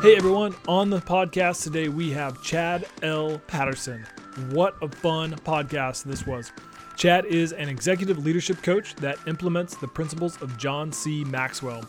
Hey 0.00 0.16
everyone, 0.16 0.54
on 0.68 0.90
the 0.90 1.00
podcast 1.00 1.64
today 1.64 1.88
we 1.88 2.12
have 2.12 2.40
Chad 2.40 2.86
L. 3.02 3.40
Patterson. 3.48 4.06
What 4.50 4.76
a 4.80 4.88
fun 4.88 5.32
podcast 5.38 6.04
this 6.04 6.24
was. 6.24 6.52
Chad 6.96 7.24
is 7.24 7.52
an 7.52 7.68
executive 7.68 8.24
leadership 8.24 8.62
coach 8.62 8.94
that 8.96 9.18
implements 9.26 9.76
the 9.76 9.88
principles 9.88 10.40
of 10.40 10.56
John 10.56 10.92
C. 10.92 11.24
Maxwell. 11.24 11.84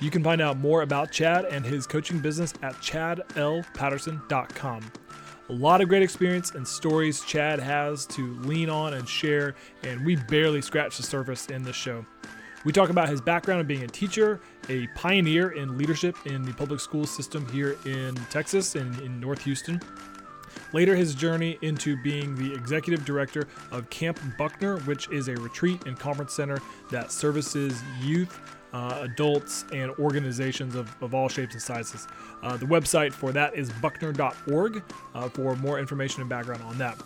You 0.00 0.10
can 0.10 0.24
find 0.24 0.40
out 0.40 0.58
more 0.58 0.82
about 0.82 1.12
Chad 1.12 1.44
and 1.44 1.64
his 1.64 1.86
coaching 1.86 2.18
business 2.18 2.52
at 2.62 2.74
chadlpatterson.com. 2.80 4.92
A 5.48 5.52
lot 5.52 5.80
of 5.80 5.88
great 5.88 6.02
experience 6.02 6.56
and 6.56 6.66
stories 6.66 7.20
Chad 7.20 7.60
has 7.60 8.06
to 8.06 8.34
lean 8.40 8.70
on 8.70 8.94
and 8.94 9.08
share, 9.08 9.54
and 9.84 10.04
we 10.04 10.16
barely 10.16 10.62
scratch 10.62 10.96
the 10.96 11.04
surface 11.04 11.46
in 11.46 11.62
this 11.62 11.76
show. 11.76 12.04
We 12.64 12.72
talk 12.72 12.90
about 12.90 13.08
his 13.08 13.20
background 13.20 13.60
of 13.60 13.68
being 13.68 13.84
a 13.84 13.88
teacher, 13.88 14.40
a 14.68 14.86
pioneer 14.88 15.50
in 15.50 15.76
leadership 15.76 16.16
in 16.26 16.42
the 16.42 16.52
public 16.52 16.80
school 16.80 17.06
system 17.06 17.48
here 17.48 17.76
in 17.84 18.14
Texas 18.30 18.74
and 18.74 18.98
in 19.00 19.20
North 19.20 19.42
Houston. 19.44 19.80
Later, 20.72 20.96
his 20.96 21.14
journey 21.14 21.58
into 21.62 21.96
being 22.02 22.34
the 22.34 22.52
executive 22.54 23.04
director 23.04 23.46
of 23.70 23.88
Camp 23.90 24.18
Buckner, 24.38 24.78
which 24.80 25.08
is 25.10 25.28
a 25.28 25.34
retreat 25.34 25.84
and 25.86 25.98
conference 25.98 26.32
center 26.32 26.58
that 26.90 27.12
services 27.12 27.82
youth, 28.00 28.40
uh, 28.72 29.00
adults, 29.02 29.64
and 29.72 29.90
organizations 29.92 30.74
of, 30.74 30.94
of 31.02 31.14
all 31.14 31.28
shapes 31.28 31.54
and 31.54 31.62
sizes. 31.62 32.08
Uh, 32.42 32.56
the 32.56 32.66
website 32.66 33.12
for 33.12 33.32
that 33.32 33.54
is 33.54 33.70
buckner.org 33.82 34.82
uh, 35.14 35.28
for 35.28 35.56
more 35.56 35.78
information 35.78 36.22
and 36.22 36.30
background 36.30 36.62
on 36.62 36.78
that. 36.78 36.98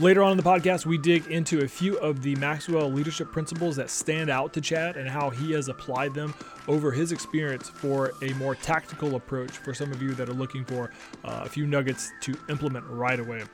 Later 0.00 0.24
on 0.24 0.32
in 0.32 0.36
the 0.36 0.42
podcast, 0.42 0.86
we 0.86 0.98
dig 0.98 1.28
into 1.28 1.62
a 1.62 1.68
few 1.68 1.96
of 1.98 2.20
the 2.20 2.34
Maxwell 2.36 2.90
leadership 2.90 3.30
principles 3.30 3.76
that 3.76 3.88
stand 3.88 4.28
out 4.28 4.52
to 4.54 4.60
Chad 4.60 4.96
and 4.96 5.08
how 5.08 5.30
he 5.30 5.52
has 5.52 5.68
applied 5.68 6.14
them 6.14 6.34
over 6.66 6.90
his 6.90 7.12
experience 7.12 7.68
for 7.68 8.12
a 8.20 8.32
more 8.32 8.56
tactical 8.56 9.14
approach 9.14 9.52
for 9.52 9.72
some 9.72 9.92
of 9.92 10.02
you 10.02 10.12
that 10.14 10.28
are 10.28 10.34
looking 10.34 10.64
for 10.64 10.90
uh, 11.24 11.42
a 11.44 11.48
few 11.48 11.64
nuggets 11.64 12.10
to 12.22 12.34
implement 12.48 12.84
right 12.88 13.20
away. 13.20 13.44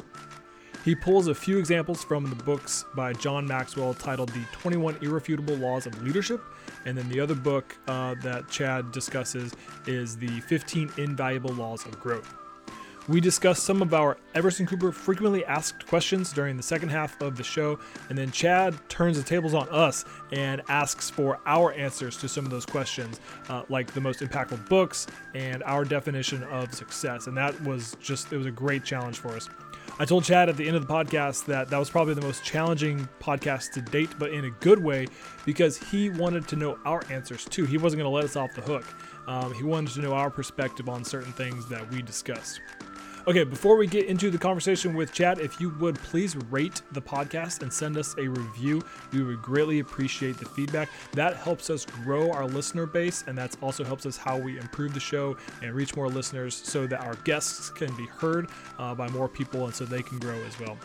He 0.82 0.94
pulls 0.94 1.28
a 1.28 1.34
few 1.34 1.58
examples 1.58 2.02
from 2.02 2.30
the 2.30 2.36
books 2.36 2.86
by 2.94 3.12
John 3.12 3.46
Maxwell 3.46 3.92
titled 3.92 4.30
The 4.30 4.42
21 4.52 4.96
Irrefutable 5.02 5.56
Laws 5.56 5.86
of 5.86 6.02
Leadership. 6.02 6.42
And 6.86 6.96
then 6.96 7.06
the 7.10 7.20
other 7.20 7.34
book 7.34 7.76
uh, 7.86 8.14
that 8.22 8.48
Chad 8.48 8.92
discusses 8.92 9.52
is 9.86 10.16
The 10.16 10.40
15 10.40 10.92
Invaluable 10.96 11.52
Laws 11.52 11.84
of 11.84 12.00
Growth. 12.00 12.39
We 13.08 13.20
discuss 13.20 13.60
some 13.60 13.82
of 13.82 13.92
our 13.92 14.18
Everson 14.34 14.66
Cooper 14.66 14.92
frequently 14.92 15.44
asked 15.44 15.86
questions 15.86 16.32
during 16.32 16.56
the 16.56 16.62
second 16.62 16.90
half 16.90 17.20
of 17.20 17.36
the 17.36 17.42
show, 17.42 17.78
and 18.08 18.16
then 18.16 18.30
Chad 18.30 18.76
turns 18.88 19.16
the 19.16 19.24
tables 19.24 19.54
on 19.54 19.68
us 19.70 20.04
and 20.32 20.62
asks 20.68 21.10
for 21.10 21.40
our 21.46 21.72
answers 21.72 22.16
to 22.18 22.28
some 22.28 22.44
of 22.44 22.50
those 22.50 22.66
questions, 22.66 23.18
uh, 23.48 23.62
like 23.68 23.92
the 23.94 24.00
most 24.00 24.20
impactful 24.20 24.68
books 24.68 25.06
and 25.34 25.62
our 25.64 25.84
definition 25.84 26.44
of 26.44 26.72
success. 26.74 27.26
And 27.26 27.36
that 27.36 27.60
was 27.64 27.96
just, 28.00 28.32
it 28.32 28.36
was 28.36 28.46
a 28.46 28.52
great 28.52 28.84
challenge 28.84 29.18
for 29.18 29.30
us. 29.30 29.48
I 29.98 30.04
told 30.04 30.24
Chad 30.24 30.48
at 30.48 30.56
the 30.56 30.66
end 30.66 30.76
of 30.76 30.86
the 30.86 30.92
podcast 30.92 31.44
that 31.46 31.68
that 31.68 31.78
was 31.78 31.90
probably 31.90 32.14
the 32.14 32.22
most 32.22 32.44
challenging 32.44 33.08
podcast 33.20 33.72
to 33.72 33.82
date, 33.82 34.10
but 34.18 34.32
in 34.32 34.44
a 34.44 34.50
good 34.50 34.82
way 34.82 35.06
because 35.44 35.76
he 35.76 36.10
wanted 36.10 36.46
to 36.48 36.56
know 36.56 36.78
our 36.84 37.02
answers 37.10 37.44
too. 37.44 37.66
He 37.66 37.76
wasn't 37.76 38.00
going 38.00 38.10
to 38.10 38.14
let 38.14 38.24
us 38.24 38.36
off 38.36 38.54
the 38.54 38.62
hook. 38.62 38.84
Um, 39.26 39.52
he 39.52 39.62
wanted 39.62 39.92
to 39.94 40.00
know 40.00 40.12
our 40.12 40.30
perspective 40.30 40.88
on 40.88 41.04
certain 41.04 41.32
things 41.32 41.68
that 41.68 41.90
we 41.90 42.02
discussed. 42.02 42.60
Okay, 43.26 43.44
before 43.44 43.76
we 43.76 43.86
get 43.86 44.06
into 44.06 44.30
the 44.30 44.38
conversation 44.38 44.94
with 44.94 45.12
Chad, 45.12 45.40
if 45.40 45.60
you 45.60 45.70
would 45.78 45.96
please 45.96 46.36
rate 46.50 46.80
the 46.92 47.02
podcast 47.02 47.60
and 47.60 47.70
send 47.70 47.98
us 47.98 48.14
a 48.16 48.26
review, 48.26 48.80
we 49.12 49.22
would 49.22 49.42
greatly 49.42 49.80
appreciate 49.80 50.38
the 50.38 50.46
feedback. 50.46 50.88
That 51.12 51.36
helps 51.36 51.68
us 51.68 51.84
grow 51.84 52.32
our 52.32 52.46
listener 52.46 52.86
base, 52.86 53.24
and 53.26 53.36
that 53.36 53.54
also 53.60 53.84
helps 53.84 54.06
us 54.06 54.16
how 54.16 54.38
we 54.38 54.58
improve 54.58 54.94
the 54.94 55.00
show 55.00 55.36
and 55.62 55.74
reach 55.74 55.94
more 55.94 56.08
listeners 56.08 56.54
so 56.54 56.86
that 56.86 57.02
our 57.02 57.14
guests 57.24 57.68
can 57.68 57.94
be 57.94 58.06
heard 58.06 58.48
uh, 58.78 58.94
by 58.94 59.06
more 59.08 59.28
people 59.28 59.66
and 59.66 59.74
so 59.74 59.84
they 59.84 60.02
can 60.02 60.18
grow 60.18 60.40
as 60.44 60.58
well. 60.58 60.78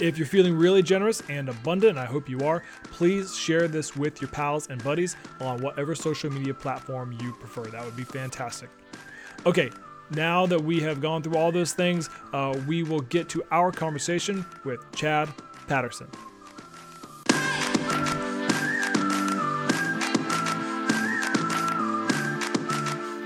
If 0.00 0.18
you're 0.18 0.26
feeling 0.26 0.56
really 0.56 0.82
generous 0.82 1.22
and 1.28 1.48
abundant, 1.48 1.90
and 1.90 2.00
I 2.00 2.06
hope 2.06 2.28
you 2.28 2.40
are, 2.40 2.64
please 2.90 3.36
share 3.36 3.68
this 3.68 3.94
with 3.94 4.20
your 4.20 4.30
pals 4.30 4.68
and 4.68 4.82
buddies 4.82 5.16
on 5.40 5.62
whatever 5.62 5.94
social 5.94 6.30
media 6.30 6.54
platform 6.54 7.16
you 7.22 7.32
prefer. 7.34 7.64
That 7.66 7.84
would 7.84 7.96
be 7.96 8.04
fantastic. 8.04 8.68
Okay, 9.46 9.70
now 10.10 10.46
that 10.46 10.62
we 10.62 10.80
have 10.80 11.00
gone 11.00 11.22
through 11.22 11.36
all 11.36 11.52
those 11.52 11.72
things, 11.72 12.08
uh, 12.32 12.58
we 12.66 12.82
will 12.82 13.00
get 13.00 13.28
to 13.30 13.44
our 13.50 13.70
conversation 13.70 14.44
with 14.64 14.80
Chad 14.92 15.28
Patterson. 15.66 16.08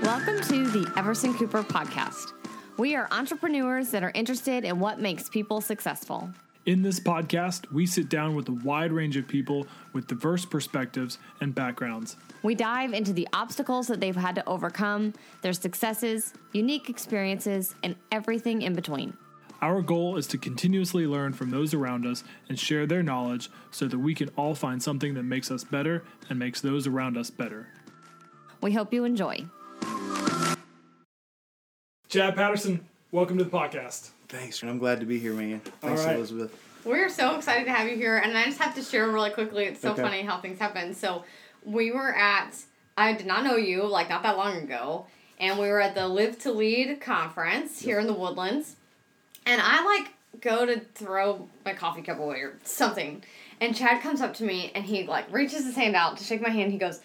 Welcome 0.03 0.41
to 0.41 0.67
the 0.69 0.91
Everson 0.95 1.33
Cooper 1.33 1.63
podcast. 1.63 2.33
We 2.77 2.95
are 2.95 3.07
entrepreneurs 3.11 3.91
that 3.91 4.03
are 4.03 4.11
interested 4.13 4.63
in 4.63 4.79
what 4.79 4.99
makes 4.99 5.29
people 5.29 5.61
successful. 5.61 6.29
In 6.65 6.81
this 6.81 6.99
podcast, 6.99 7.71
we 7.71 7.85
sit 7.85 8.09
down 8.09 8.35
with 8.35 8.47
a 8.47 8.53
wide 8.53 8.91
range 8.91 9.17
of 9.17 9.27
people 9.27 9.67
with 9.91 10.07
diverse 10.07 10.45
perspectives 10.45 11.17
and 11.41 11.53
backgrounds. 11.53 12.15
We 12.43 12.55
dive 12.55 12.93
into 12.93 13.13
the 13.13 13.27
obstacles 13.31 13.87
that 13.87 14.01
they've 14.01 14.15
had 14.15 14.35
to 14.35 14.47
overcome, 14.47 15.13
their 15.41 15.53
successes, 15.53 16.33
unique 16.51 16.89
experiences, 16.89 17.73
and 17.83 17.95
everything 18.11 18.61
in 18.61 18.73
between. 18.73 19.17
Our 19.61 19.81
goal 19.81 20.17
is 20.17 20.27
to 20.27 20.37
continuously 20.37 21.07
learn 21.07 21.31
from 21.31 21.51
those 21.51 21.73
around 21.73 22.05
us 22.05 22.25
and 22.49 22.59
share 22.59 22.85
their 22.85 23.01
knowledge 23.01 23.49
so 23.71 23.87
that 23.87 23.97
we 23.97 24.13
can 24.13 24.29
all 24.35 24.55
find 24.55 24.83
something 24.83 25.13
that 25.13 25.23
makes 25.23 25.49
us 25.51 25.63
better 25.63 26.03
and 26.29 26.37
makes 26.37 26.59
those 26.59 26.85
around 26.85 27.15
us 27.17 27.29
better. 27.29 27.67
We 28.61 28.73
hope 28.73 28.93
you 28.93 29.05
enjoy. 29.05 29.45
Chad 32.09 32.35
Patterson, 32.35 32.85
welcome 33.11 33.37
to 33.37 33.45
the 33.45 33.49
podcast. 33.49 34.09
Thanks. 34.27 34.61
I'm 34.63 34.79
glad 34.79 34.99
to 34.99 35.05
be 35.05 35.17
here, 35.17 35.33
man. 35.33 35.61
Thanks, 35.79 36.01
All 36.01 36.07
right. 36.07 36.17
Elizabeth. 36.17 36.53
We're 36.83 37.07
so 37.07 37.37
excited 37.37 37.63
to 37.65 37.71
have 37.71 37.87
you 37.87 37.95
here, 37.95 38.17
and 38.17 38.37
I 38.37 38.43
just 38.43 38.59
have 38.59 38.75
to 38.75 38.83
share 38.83 39.09
really 39.09 39.29
quickly. 39.29 39.63
It's 39.63 39.79
so 39.79 39.91
Okay. 39.93 40.01
funny 40.01 40.21
how 40.23 40.41
things 40.41 40.59
happen. 40.59 40.93
So, 40.93 41.23
we 41.65 41.91
were 41.91 42.13
at, 42.15 42.55
I 42.97 43.13
did 43.13 43.25
not 43.25 43.43
know 43.43 43.55
you, 43.55 43.85
like 43.85 44.09
not 44.09 44.23
that 44.23 44.37
long 44.37 44.57
ago, 44.57 45.07
and 45.39 45.59
we 45.59 45.67
were 45.67 45.81
at 45.81 45.95
the 45.95 46.07
Live 46.07 46.39
to 46.39 46.51
Lead 46.51 46.99
conference 47.01 47.81
here 47.81 47.99
in 47.99 48.07
the 48.07 48.13
Woodlands, 48.13 48.75
and 49.45 49.61
I 49.61 49.83
like 49.83 50.13
go 50.41 50.65
to 50.65 50.79
throw 50.95 51.47
my 51.65 51.73
coffee 51.73 52.01
cup 52.01 52.19
away 52.19 52.37
or 52.37 52.59
something, 52.63 53.23
and 53.61 53.75
Chad 53.75 54.01
comes 54.01 54.21
up 54.21 54.33
to 54.35 54.43
me 54.43 54.71
and 54.75 54.83
he 54.83 55.05
like 55.05 55.31
reaches 55.31 55.65
his 55.65 55.75
hand 55.75 55.95
out 55.95 56.17
to 56.17 56.23
shake 56.23 56.41
my 56.41 56.49
hand. 56.49 56.71
He 56.71 56.77
goes, 56.77 56.99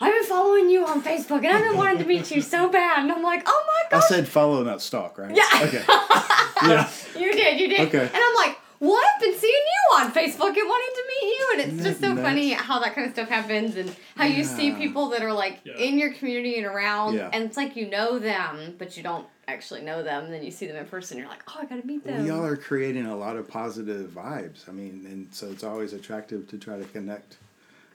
I've 0.00 0.12
been 0.12 0.24
following 0.24 0.68
you 0.68 0.86
on 0.86 1.02
Facebook, 1.02 1.38
and 1.38 1.48
I've 1.48 1.62
been 1.62 1.76
wanting 1.76 1.98
to 1.98 2.04
meet 2.04 2.30
you 2.30 2.40
so 2.40 2.68
bad, 2.70 3.02
and 3.02 3.12
I'm 3.12 3.22
like, 3.22 3.42
oh 3.46 3.64
my 3.66 3.90
god. 3.90 4.04
I 4.04 4.08
said 4.08 4.28
follow, 4.28 4.62
not 4.64 4.82
stalk, 4.82 5.18
right? 5.18 5.34
Yeah. 5.34 5.66
Okay. 5.66 5.84
yeah. 6.62 6.90
You 7.16 7.32
did, 7.32 7.60
you 7.60 7.68
did. 7.68 7.80
Okay. 7.88 8.00
And 8.00 8.16
I'm 8.16 8.34
like, 8.34 8.58
well, 8.80 9.00
I've 9.14 9.20
been 9.20 9.38
seeing 9.38 9.52
you 9.52 9.96
on 9.98 10.12
Facebook 10.12 10.56
and 10.56 10.68
wanting 10.68 10.94
to 10.94 11.04
meet. 11.08 11.13
And 11.52 11.60
it's 11.60 11.72
Isn't 11.74 11.84
just 11.84 12.00
so 12.00 12.14
that 12.14 12.22
funny 12.22 12.50
how 12.52 12.78
that 12.80 12.94
kind 12.94 13.06
of 13.06 13.12
stuff 13.12 13.28
happens 13.28 13.76
and 13.76 13.94
how 14.16 14.24
you 14.24 14.44
see 14.44 14.72
people 14.72 15.08
that 15.10 15.22
are 15.22 15.32
like 15.32 15.60
Yeah. 15.64 15.76
in 15.76 15.98
your 15.98 16.12
community 16.12 16.56
and 16.56 16.66
around. 16.66 17.14
Yeah. 17.14 17.30
And 17.32 17.44
it's 17.44 17.56
like 17.56 17.76
you 17.76 17.88
know 17.88 18.18
them, 18.18 18.74
but 18.78 18.96
you 18.96 19.02
don't 19.02 19.26
actually 19.46 19.82
know 19.82 20.02
them. 20.02 20.24
And 20.24 20.32
then 20.32 20.42
you 20.42 20.50
see 20.50 20.66
them 20.66 20.76
in 20.76 20.86
person. 20.86 21.18
You're 21.18 21.28
like, 21.28 21.42
oh, 21.48 21.58
I 21.60 21.64
got 21.66 21.80
to 21.80 21.86
meet 21.86 22.04
them. 22.04 22.16
Well, 22.18 22.26
y'all 22.26 22.44
are 22.46 22.56
creating 22.56 23.06
a 23.06 23.16
lot 23.16 23.36
of 23.36 23.48
positive 23.48 24.10
vibes. 24.10 24.68
I 24.68 24.72
mean, 24.72 25.04
and 25.06 25.32
so 25.34 25.48
it's 25.50 25.64
always 25.64 25.92
attractive 25.92 26.48
to 26.48 26.58
try 26.58 26.78
to 26.78 26.84
connect 26.86 27.36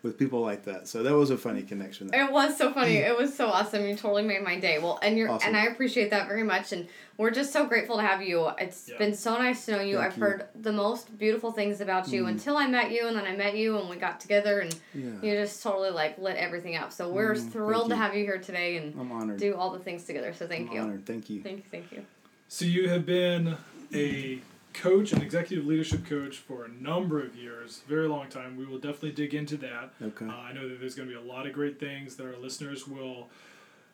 with 0.01 0.17
people 0.17 0.41
like 0.41 0.63
that. 0.65 0.87
So 0.87 1.03
that 1.03 1.13
was 1.15 1.29
a 1.29 1.37
funny 1.37 1.61
connection. 1.61 2.07
There. 2.07 2.25
It 2.25 2.31
was 2.31 2.57
so 2.57 2.71
funny. 2.71 2.95
It 2.97 3.17
was 3.17 3.33
so 3.35 3.47
awesome. 3.47 3.85
You 3.85 3.95
totally 3.95 4.23
made 4.23 4.41
my 4.43 4.57
day. 4.59 4.79
Well, 4.79 4.97
and 5.01 5.17
you're 5.17 5.29
Awesome. 5.29 5.49
and 5.49 5.57
I 5.57 5.65
appreciate 5.65 6.09
that 6.11 6.27
very 6.27 6.43
much. 6.43 6.71
And 6.71 6.87
we're 7.17 7.31
just 7.31 7.51
so 7.51 7.65
grateful 7.65 7.97
to 7.97 8.01
have 8.01 8.21
you. 8.21 8.47
It's 8.59 8.87
Yeah. 8.89 8.97
been 8.97 9.13
so 9.13 9.37
nice 9.37 9.65
to 9.65 9.73
know 9.73 9.81
you. 9.81 9.97
Thank 9.97 10.13
I've 10.13 10.17
you. 10.17 10.23
heard 10.23 10.45
the 10.55 10.71
most 10.71 11.17
beautiful 11.17 11.51
things 11.51 11.81
about 11.81 12.07
you 12.07 12.23
Mm. 12.23 12.29
until 12.29 12.55
I 12.55 12.67
met 12.67 12.91
you, 12.91 13.07
and 13.07 13.17
then 13.17 13.25
I 13.25 13.35
met 13.35 13.57
you, 13.57 13.77
and 13.77 13.89
we 13.89 13.97
got 13.97 14.21
together, 14.21 14.59
and 14.59 14.73
Yeah. 14.93 15.03
you 15.21 15.33
just 15.33 15.61
totally 15.61 15.89
like 15.89 16.17
lit 16.17 16.37
everything 16.37 16.77
up. 16.77 16.93
So 16.93 17.09
we're 17.11 17.35
Mm, 17.35 17.51
thrilled 17.51 17.89
to 17.89 17.95
have 17.97 18.15
you 18.15 18.23
here 18.23 18.37
today 18.37 18.77
and 18.77 18.97
I'm 18.97 19.11
honored. 19.11 19.37
do 19.39 19.53
all 19.55 19.71
the 19.71 19.79
things 19.79 20.05
together. 20.05 20.33
So 20.33 20.47
thank 20.47 20.69
I'm 20.69 20.75
you. 20.75 20.81
honored. 20.81 21.05
Thank 21.05 21.29
you. 21.29 21.41
Thank 21.43 21.57
you. 21.57 21.63
Thank 21.71 21.91
you. 21.91 22.05
So 22.47 22.63
you 22.65 22.87
have 22.89 23.05
been 23.05 23.57
a 23.93 24.39
coach, 24.73 25.11
an 25.11 25.21
executive 25.21 25.65
leadership 25.65 26.05
coach 26.05 26.37
for 26.37 26.65
a 26.65 26.69
number 26.69 27.21
of 27.21 27.35
years, 27.35 27.81
very 27.87 28.07
long 28.07 28.29
time. 28.29 28.57
We 28.57 28.65
will 28.65 28.77
definitely 28.77 29.11
dig 29.11 29.33
into 29.33 29.57
that. 29.57 29.91
Okay. 30.01 30.25
Uh, 30.25 30.31
I 30.31 30.53
know 30.53 30.67
that 30.69 30.79
there's 30.79 30.95
going 30.95 31.09
to 31.09 31.15
be 31.15 31.19
a 31.19 31.25
lot 31.25 31.45
of 31.47 31.53
great 31.53 31.79
things 31.79 32.15
that 32.15 32.25
our 32.25 32.37
listeners 32.37 32.87
will 32.87 33.29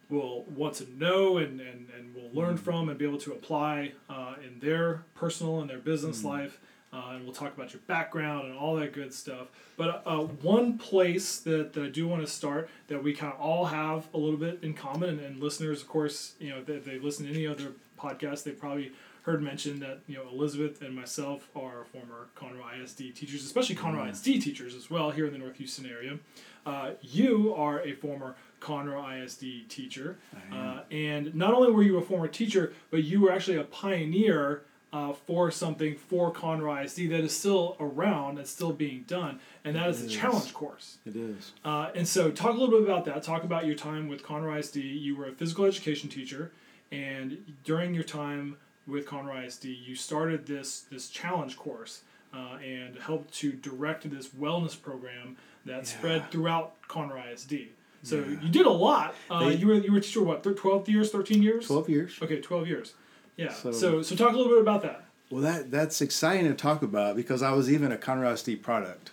will 0.08 0.44
want 0.44 0.76
to 0.76 0.88
know 0.98 1.38
and, 1.38 1.60
and, 1.60 1.88
and 1.98 2.14
will 2.14 2.30
learn 2.32 2.58
from 2.58 2.90
and 2.90 2.98
be 2.98 3.06
able 3.06 3.18
to 3.18 3.32
apply 3.32 3.92
uh, 4.08 4.36
in 4.46 4.60
their 4.60 5.04
personal 5.16 5.62
and 5.62 5.70
their 5.70 5.80
business 5.80 6.24
life. 6.24 6.60
Uh, 6.94 7.14
and 7.16 7.26
we'll 7.26 7.34
talk 7.34 7.54
about 7.56 7.74
your 7.74 7.82
background 7.88 8.48
and 8.48 8.56
all 8.56 8.76
that 8.76 8.94
good 8.94 9.14
stuff. 9.14 9.48
But 9.76 10.04
uh, 10.06 10.20
one 10.20 10.78
place 10.78 11.40
that, 11.40 11.74
that 11.74 11.84
I 11.84 11.90
do 11.90 12.08
want 12.08 12.22
to 12.22 12.32
start 12.32 12.70
that 12.88 13.04
we 13.04 13.14
kind 13.14 13.34
of 13.34 13.40
all 13.40 13.66
have 13.66 14.08
a 14.14 14.18
little 14.18 14.38
bit 14.38 14.60
in 14.62 14.76
common, 14.76 15.10
and, 15.10 15.20
and 15.20 15.42
listeners, 15.42 15.82
of 15.82 15.88
course, 15.88 16.36
you 16.40 16.52
know, 16.52 16.60
if 16.60 16.68
they, 16.68 16.76
if 16.76 16.86
they 16.86 17.00
listen 17.00 17.26
to 17.26 17.32
any 17.32 17.48
other 17.48 17.74
podcast, 18.00 18.44
they 18.44 18.52
probably 18.52 18.92
heard 19.26 19.42
mentioned 19.42 19.82
that 19.82 20.00
you 20.08 20.16
know 20.16 20.28
Elizabeth 20.32 20.82
and 20.82 20.96
myself 20.96 21.50
are 21.56 21.86
former 21.92 22.28
Conroe 22.36 22.82
ISD 22.82 23.16
teachers, 23.16 23.44
especially 23.44 23.76
Conroe 23.76 24.10
ISD 24.10 24.26
teachers 24.42 24.76
as 24.76 24.90
well 24.90 25.12
here 25.12 25.26
in 25.26 25.34
the 25.34 25.40
North 25.40 25.58
Houston 25.58 25.86
area. 25.86 26.20
Uh, 26.66 26.92
you 27.02 27.54
are 27.54 27.82
a 27.82 27.94
former 27.94 28.36
Conroe 28.62 29.24
ISD 29.24 29.68
teacher, 29.68 30.18
uh, 30.52 30.82
and 30.92 31.34
not 31.36 31.54
only 31.54 31.72
were 31.72 31.84
you 31.84 31.98
a 31.98 32.02
former 32.02 32.28
teacher, 32.28 32.74
but 32.92 33.04
you 33.04 33.22
were 33.22 33.32
actually 33.32 33.58
a 33.58 33.64
pioneer 33.64 34.62
uh, 34.94 35.12
for 35.14 35.50
something 35.52 35.96
for 35.96 36.32
Conroe 36.32 36.84
ISD 36.86 37.10
that 37.10 37.22
is 37.22 37.36
still 37.36 37.76
around 37.80 38.38
and 38.38 38.48
still 38.48 38.74
being 38.74 39.06
done, 39.08 39.40
and 39.64 39.76
that 39.76 39.90
is 39.90 40.04
the 40.04 40.08
challenge 40.08 40.54
course. 40.54 40.98
It 41.06 41.16
is. 41.16 41.52
Uh, 41.64 41.90
and 41.96 42.08
so, 42.08 42.30
talk 42.30 42.52
a 42.52 42.58
little 42.58 42.80
bit 42.80 42.88
about 42.88 43.06
that. 43.06 43.24
Talk 43.24 43.44
about 43.44 43.66
your 43.66 43.76
time 43.76 44.08
with 44.08 44.24
Conroe 44.24 44.60
ISD. 44.60 44.78
You 44.78 45.16
were 45.16 45.28
a 45.28 45.32
physical 45.32 45.66
education 45.66 46.10
teacher, 46.10 46.52
and 46.92 47.56
during 47.64 47.96
your 47.96 48.04
time 48.04 48.58
with 48.88 49.06
Conroe 49.08 49.46
ISD, 49.46 49.66
you 49.66 49.96
started 49.96 50.46
this 50.46 50.82
this 50.92 51.10
challenge 51.10 51.58
course 51.58 52.02
uh, 52.34 52.58
and 52.64 52.98
helped 52.98 53.34
to 53.36 53.52
direct 53.52 54.10
this 54.10 54.28
wellness 54.30 54.80
program 54.80 55.38
that 55.66 55.88
spread 55.88 56.30
throughout 56.32 56.74
Conroe 56.88 57.32
ISD. 57.34 57.70
So 58.04 58.18
Yeah. 58.18 58.40
you 58.42 58.50
did 58.50 58.66
a 58.66 58.70
lot. 58.72 59.16
Uh, 59.30 59.50
They- 59.50 59.56
you 59.56 59.68
were 59.68 59.74
you 59.76 59.92
were 59.92 59.98
a 59.98 60.02
teacher 60.02 60.22
what? 60.24 60.44
thir- 60.44 60.54
Twelve 60.54 60.88
years, 60.88 61.12
thirteen 61.12 61.42
years. 61.42 61.68
Twelve 61.68 61.90
years. 61.90 62.18
Okay, 62.22 62.40
twelve 62.42 62.68
years. 62.68 62.94
Yeah. 63.38 63.52
So, 63.52 63.72
So- 63.72 64.02
so 64.04 64.16
talk 64.16 64.34
a 64.34 64.38
little 64.38 64.52
bit 64.54 64.62
about 64.62 64.82
that. 64.84 65.06
Well, 65.32 65.42
that 65.42 65.72
that's 65.72 66.02
exciting 66.02 66.46
to 66.46 66.54
talk 66.54 66.84
about 66.84 67.16
because 67.16 67.42
I 67.42 67.52
was 67.54 67.72
even 67.72 67.92
a 67.92 67.98
Conroe 67.98 68.32
ISD 68.34 68.56
product. 68.62 69.12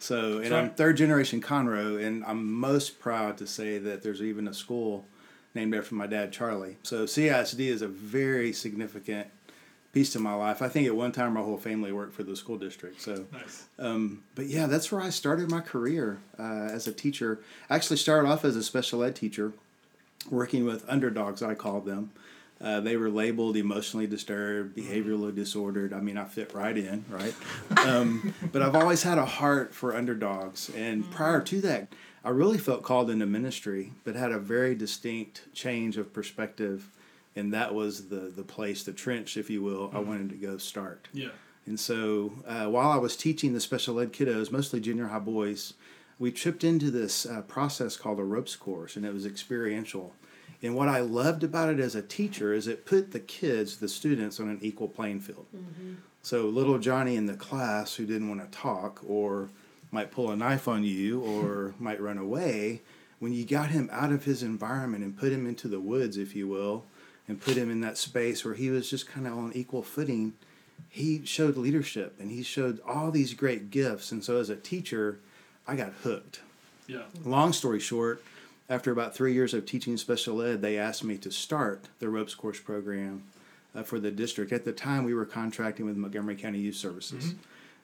So, 0.00 0.38
and 0.38 0.52
I'm 0.54 0.70
third 0.70 0.96
generation 0.98 1.40
Conroe, 1.40 2.04
and 2.04 2.24
I'm 2.26 2.52
most 2.52 2.98
proud 3.00 3.38
to 3.38 3.46
say 3.46 3.78
that 3.78 4.02
there's 4.02 4.20
even 4.20 4.46
a 4.48 4.52
school 4.52 5.06
named 5.54 5.74
after 5.74 5.94
my 5.94 6.06
dad, 6.06 6.32
Charlie. 6.32 6.76
So, 6.82 7.04
CISD 7.04 7.60
is 7.60 7.82
a 7.82 7.88
very 7.88 8.52
significant 8.52 9.28
piece 9.92 10.12
to 10.12 10.18
my 10.18 10.34
life. 10.34 10.60
I 10.60 10.68
think 10.68 10.86
at 10.88 10.96
one 10.96 11.12
time 11.12 11.34
my 11.34 11.40
whole 11.40 11.56
family 11.56 11.92
worked 11.92 12.14
for 12.14 12.24
the 12.24 12.34
school 12.34 12.58
district. 12.58 13.00
So, 13.00 13.26
Nice. 13.32 13.66
um, 13.78 14.24
but 14.34 14.46
yeah, 14.46 14.66
that's 14.66 14.90
where 14.90 15.00
I 15.00 15.10
started 15.10 15.50
my 15.50 15.60
career 15.60 16.18
uh, 16.38 16.42
as 16.72 16.88
a 16.88 16.92
teacher. 16.92 17.40
I 17.70 17.76
actually 17.76 17.98
started 17.98 18.28
off 18.28 18.44
as 18.44 18.56
a 18.56 18.62
special 18.64 19.04
ed 19.04 19.14
teacher, 19.14 19.52
working 20.28 20.64
with 20.64 20.84
underdogs, 20.88 21.42
I 21.42 21.54
called 21.54 21.86
them. 21.86 22.10
Uh, 22.60 22.80
they 22.80 22.96
were 22.96 23.10
labeled 23.10 23.56
emotionally 23.56 24.06
disturbed, 24.06 24.76
behaviorally 24.76 25.34
disordered. 25.34 25.92
I 25.92 26.00
mean, 26.00 26.16
I 26.16 26.24
fit 26.24 26.54
right 26.54 26.76
in, 26.76 27.04
right? 27.08 27.34
Um, 27.84 28.32
but 28.50 28.62
I've 28.62 28.74
always 28.74 29.02
had 29.02 29.18
a 29.18 29.26
heart 29.26 29.74
for 29.74 29.94
underdogs. 29.94 30.70
And 30.74 31.08
prior 31.10 31.40
to 31.42 31.60
that, 31.60 31.88
I 32.24 32.30
really 32.30 32.58
felt 32.58 32.82
called 32.82 33.10
into 33.10 33.26
ministry, 33.26 33.92
but 34.02 34.16
had 34.16 34.32
a 34.32 34.38
very 34.38 34.74
distinct 34.74 35.52
change 35.52 35.98
of 35.98 36.12
perspective. 36.12 36.90
And 37.36 37.52
that 37.52 37.74
was 37.74 38.08
the, 38.08 38.32
the 38.34 38.44
place, 38.44 38.82
the 38.82 38.92
trench, 38.92 39.36
if 39.36 39.50
you 39.50 39.62
will, 39.62 39.90
I 39.92 39.98
wanted 39.98 40.30
to 40.30 40.36
go 40.36 40.56
start. 40.56 41.08
Yeah. 41.12 41.30
And 41.66 41.78
so 41.78 42.32
uh, 42.46 42.66
while 42.66 42.90
I 42.90 42.96
was 42.96 43.16
teaching 43.16 43.52
the 43.52 43.60
special 43.60 44.00
ed 44.00 44.12
kiddos, 44.12 44.50
mostly 44.50 44.80
junior 44.80 45.08
high 45.08 45.18
boys, 45.18 45.74
we 46.18 46.30
tripped 46.30 46.64
into 46.64 46.90
this 46.90 47.26
uh, 47.26 47.42
process 47.42 47.96
called 47.96 48.20
a 48.20 48.24
ropes 48.24 48.56
course, 48.56 48.96
and 48.96 49.04
it 49.04 49.12
was 49.12 49.26
experiential. 49.26 50.14
And 50.62 50.74
what 50.74 50.88
I 50.88 51.00
loved 51.00 51.42
about 51.42 51.68
it 51.68 51.80
as 51.80 51.94
a 51.94 52.02
teacher 52.02 52.54
is 52.54 52.66
it 52.66 52.86
put 52.86 53.10
the 53.10 53.20
kids, 53.20 53.78
the 53.78 53.88
students, 53.88 54.40
on 54.40 54.48
an 54.48 54.58
equal 54.62 54.88
playing 54.88 55.20
field. 55.20 55.46
So 56.22 56.46
little 56.46 56.78
Johnny 56.78 57.16
in 57.16 57.26
the 57.26 57.34
class 57.34 57.96
who 57.96 58.06
didn't 58.06 58.28
want 58.28 58.40
to 58.40 58.58
talk 58.58 59.00
or 59.06 59.50
might 59.94 60.10
pull 60.10 60.30
a 60.30 60.36
knife 60.36 60.68
on 60.68 60.84
you 60.84 61.20
or 61.20 61.74
might 61.78 62.00
run 62.00 62.18
away, 62.18 62.82
when 63.20 63.32
you 63.32 63.46
got 63.46 63.70
him 63.70 63.88
out 63.92 64.12
of 64.12 64.24
his 64.24 64.42
environment 64.42 65.02
and 65.02 65.16
put 65.16 65.32
him 65.32 65.46
into 65.46 65.68
the 65.68 65.80
woods, 65.80 66.18
if 66.18 66.36
you 66.36 66.46
will, 66.46 66.84
and 67.26 67.40
put 67.40 67.56
him 67.56 67.70
in 67.70 67.80
that 67.80 67.96
space 67.96 68.44
where 68.44 68.54
he 68.54 68.68
was 68.68 68.90
just 68.90 69.08
kind 69.08 69.26
of 69.26 69.38
on 69.38 69.52
equal 69.54 69.82
footing, 69.82 70.34
he 70.90 71.24
showed 71.24 71.56
leadership 71.56 72.16
and 72.20 72.30
he 72.30 72.42
showed 72.42 72.80
all 72.86 73.10
these 73.10 73.32
great 73.32 73.70
gifts. 73.70 74.12
And 74.12 74.22
so 74.22 74.38
as 74.38 74.50
a 74.50 74.56
teacher, 74.56 75.20
I 75.66 75.76
got 75.76 75.92
hooked. 76.02 76.40
Yeah. 76.86 77.04
Long 77.24 77.54
story 77.54 77.80
short, 77.80 78.22
after 78.68 78.90
about 78.90 79.14
three 79.14 79.32
years 79.32 79.54
of 79.54 79.64
teaching 79.64 79.96
special 79.96 80.42
ed, 80.42 80.60
they 80.60 80.76
asked 80.76 81.04
me 81.04 81.16
to 81.18 81.30
start 81.30 81.84
the 82.00 82.08
ropes 82.08 82.34
course 82.34 82.60
program 82.60 83.22
uh, 83.74 83.82
for 83.82 83.98
the 83.98 84.10
district. 84.10 84.52
At 84.52 84.64
the 84.64 84.72
time, 84.72 85.04
we 85.04 85.14
were 85.14 85.24
contracting 85.24 85.86
with 85.86 85.96
Montgomery 85.96 86.36
County 86.36 86.58
Youth 86.58 86.76
Services. 86.76 87.34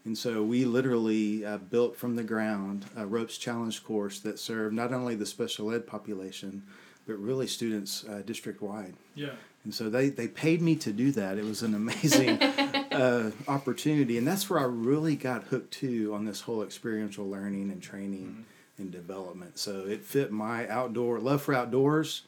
And 0.05 0.17
so 0.17 0.43
we 0.43 0.64
literally 0.64 1.44
uh, 1.44 1.58
built 1.58 1.97
from 1.97 2.17
the 2.17 2.23
ground 2.23 2.87
a 2.97 3.06
ropes 3.06 3.37
challenge 3.37 3.85
course 3.85 4.19
that 4.20 4.38
served 4.38 4.75
not 4.75 4.93
only 4.93 5.14
the 5.14 5.26
special 5.26 5.70
ed 5.73 5.87
population, 5.87 6.62
but 7.06 7.19
really 7.19 7.47
students 7.47 8.05
uh, 8.08 8.23
district 8.25 8.62
wide. 8.62 8.94
Yeah. 9.14 9.32
And 9.64 9.75
so 9.75 9.91
they, 9.91 10.08
they 10.08 10.26
paid 10.26 10.62
me 10.62 10.75
to 10.76 10.93
do 10.93 11.12
that. 11.12 11.37
It 11.37 11.44
was 11.44 11.62
an 11.62 11.75
amazing 11.75 12.41
uh, 12.43 13.31
opportunity. 13.47 14.17
And 14.17 14.26
that's 14.26 14.49
where 14.49 14.58
I 14.58 14.64
really 14.64 15.17
got 15.17 15.44
hooked 15.44 15.73
too 15.73 16.14
on 16.14 16.25
this 16.25 16.41
whole 16.43 16.62
experiential 16.62 17.29
learning 17.29 17.70
and 17.70 17.82
training 17.82 18.47
and 18.79 18.91
development. 18.91 19.58
So 19.58 19.87
it 19.87 20.02
fit 20.02 20.32
my 20.32 20.67
outdoor 20.69 21.19
love 21.19 21.43
for 21.43 21.55
outdoors 21.55 22.23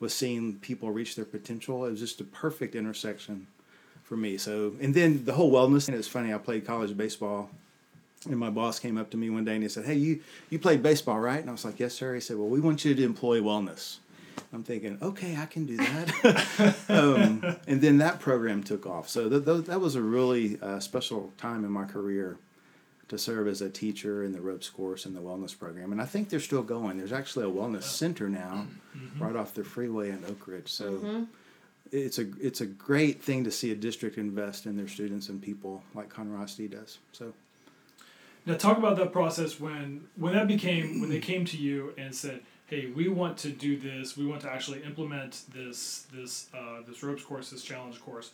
was 0.00 0.12
seeing 0.12 0.56
people 0.56 0.90
reach 0.90 1.14
their 1.14 1.24
potential. 1.24 1.84
It 1.84 1.90
was 1.90 2.00
just 2.00 2.20
a 2.20 2.24
perfect 2.24 2.74
intersection 2.74 3.46
for 4.12 4.18
me. 4.18 4.36
So, 4.36 4.74
and 4.78 4.92
then 4.94 5.24
the 5.24 5.32
whole 5.32 5.50
wellness. 5.50 5.88
And 5.88 5.96
it's 5.96 6.06
funny, 6.06 6.34
I 6.34 6.36
played 6.36 6.66
college 6.66 6.94
baseball. 6.94 7.48
And 8.26 8.36
my 8.36 8.50
boss 8.50 8.78
came 8.78 8.98
up 8.98 9.08
to 9.12 9.16
me 9.16 9.30
one 9.30 9.46
day 9.46 9.54
and 9.54 9.62
he 9.62 9.70
said, 9.70 9.86
Hey, 9.86 9.94
you, 9.94 10.20
you 10.50 10.58
played 10.58 10.82
baseball, 10.82 11.18
right? 11.18 11.40
And 11.40 11.48
I 11.48 11.52
was 11.52 11.64
like, 11.64 11.80
Yes, 11.80 11.94
sir. 11.94 12.14
He 12.14 12.20
said, 12.20 12.36
Well, 12.36 12.48
we 12.48 12.60
want 12.60 12.84
you 12.84 12.94
to 12.94 13.02
employ 13.02 13.40
wellness. 13.40 13.96
I'm 14.52 14.64
thinking, 14.64 14.98
okay, 15.00 15.36
I 15.38 15.46
can 15.46 15.64
do 15.64 15.78
that. 15.78 16.76
um, 16.90 17.56
and 17.66 17.80
then 17.80 17.98
that 17.98 18.20
program 18.20 18.62
took 18.62 18.84
off. 18.84 19.08
So 19.08 19.30
th- 19.30 19.46
th- 19.46 19.64
that 19.64 19.80
was 19.80 19.94
a 19.94 20.02
really 20.02 20.58
uh, 20.60 20.78
special 20.78 21.32
time 21.38 21.64
in 21.64 21.70
my 21.70 21.84
career 21.84 22.36
to 23.08 23.16
serve 23.16 23.48
as 23.48 23.62
a 23.62 23.70
teacher 23.70 24.24
in 24.24 24.32
the 24.32 24.40
ropes 24.42 24.68
course 24.68 25.06
and 25.06 25.16
the 25.16 25.20
wellness 25.20 25.58
program. 25.58 25.90
And 25.90 26.02
I 26.02 26.04
think 26.04 26.28
they're 26.28 26.40
still 26.40 26.62
going. 26.62 26.98
There's 26.98 27.12
actually 27.12 27.46
a 27.46 27.50
wellness 27.50 27.84
center 27.84 28.28
now, 28.28 28.66
right 29.18 29.36
off 29.36 29.54
the 29.54 29.64
freeway 29.64 30.10
in 30.10 30.22
Oak 30.26 30.46
Ridge. 30.46 30.70
So 30.70 31.26
it's 31.92 32.18
a 32.18 32.26
it's 32.40 32.60
a 32.60 32.66
great 32.66 33.22
thing 33.22 33.44
to 33.44 33.50
see 33.50 33.70
a 33.70 33.74
district 33.74 34.16
invest 34.16 34.66
in 34.66 34.76
their 34.76 34.88
students 34.88 35.28
and 35.28 35.40
people 35.40 35.82
like 35.94 36.08
Conroe 36.08 36.42
ISD 36.42 36.70
does. 36.70 36.98
So 37.12 37.34
Now 38.46 38.54
talk 38.54 38.78
about 38.78 38.96
that 38.96 39.12
process 39.12 39.60
when 39.60 40.08
when 40.16 40.32
that 40.32 40.48
became 40.48 41.00
when 41.00 41.10
they 41.10 41.20
came 41.20 41.44
to 41.44 41.56
you 41.56 41.92
and 41.98 42.14
said, 42.14 42.40
"Hey, 42.66 42.86
we 42.86 43.08
want 43.08 43.36
to 43.38 43.50
do 43.50 43.76
this. 43.76 44.16
We 44.16 44.26
want 44.26 44.40
to 44.42 44.50
actually 44.50 44.82
implement 44.82 45.42
this 45.52 46.06
this 46.12 46.48
uh, 46.54 46.80
this 46.88 47.02
ropes 47.02 47.22
course, 47.22 47.50
this 47.50 47.62
challenge 47.62 48.00
course." 48.00 48.30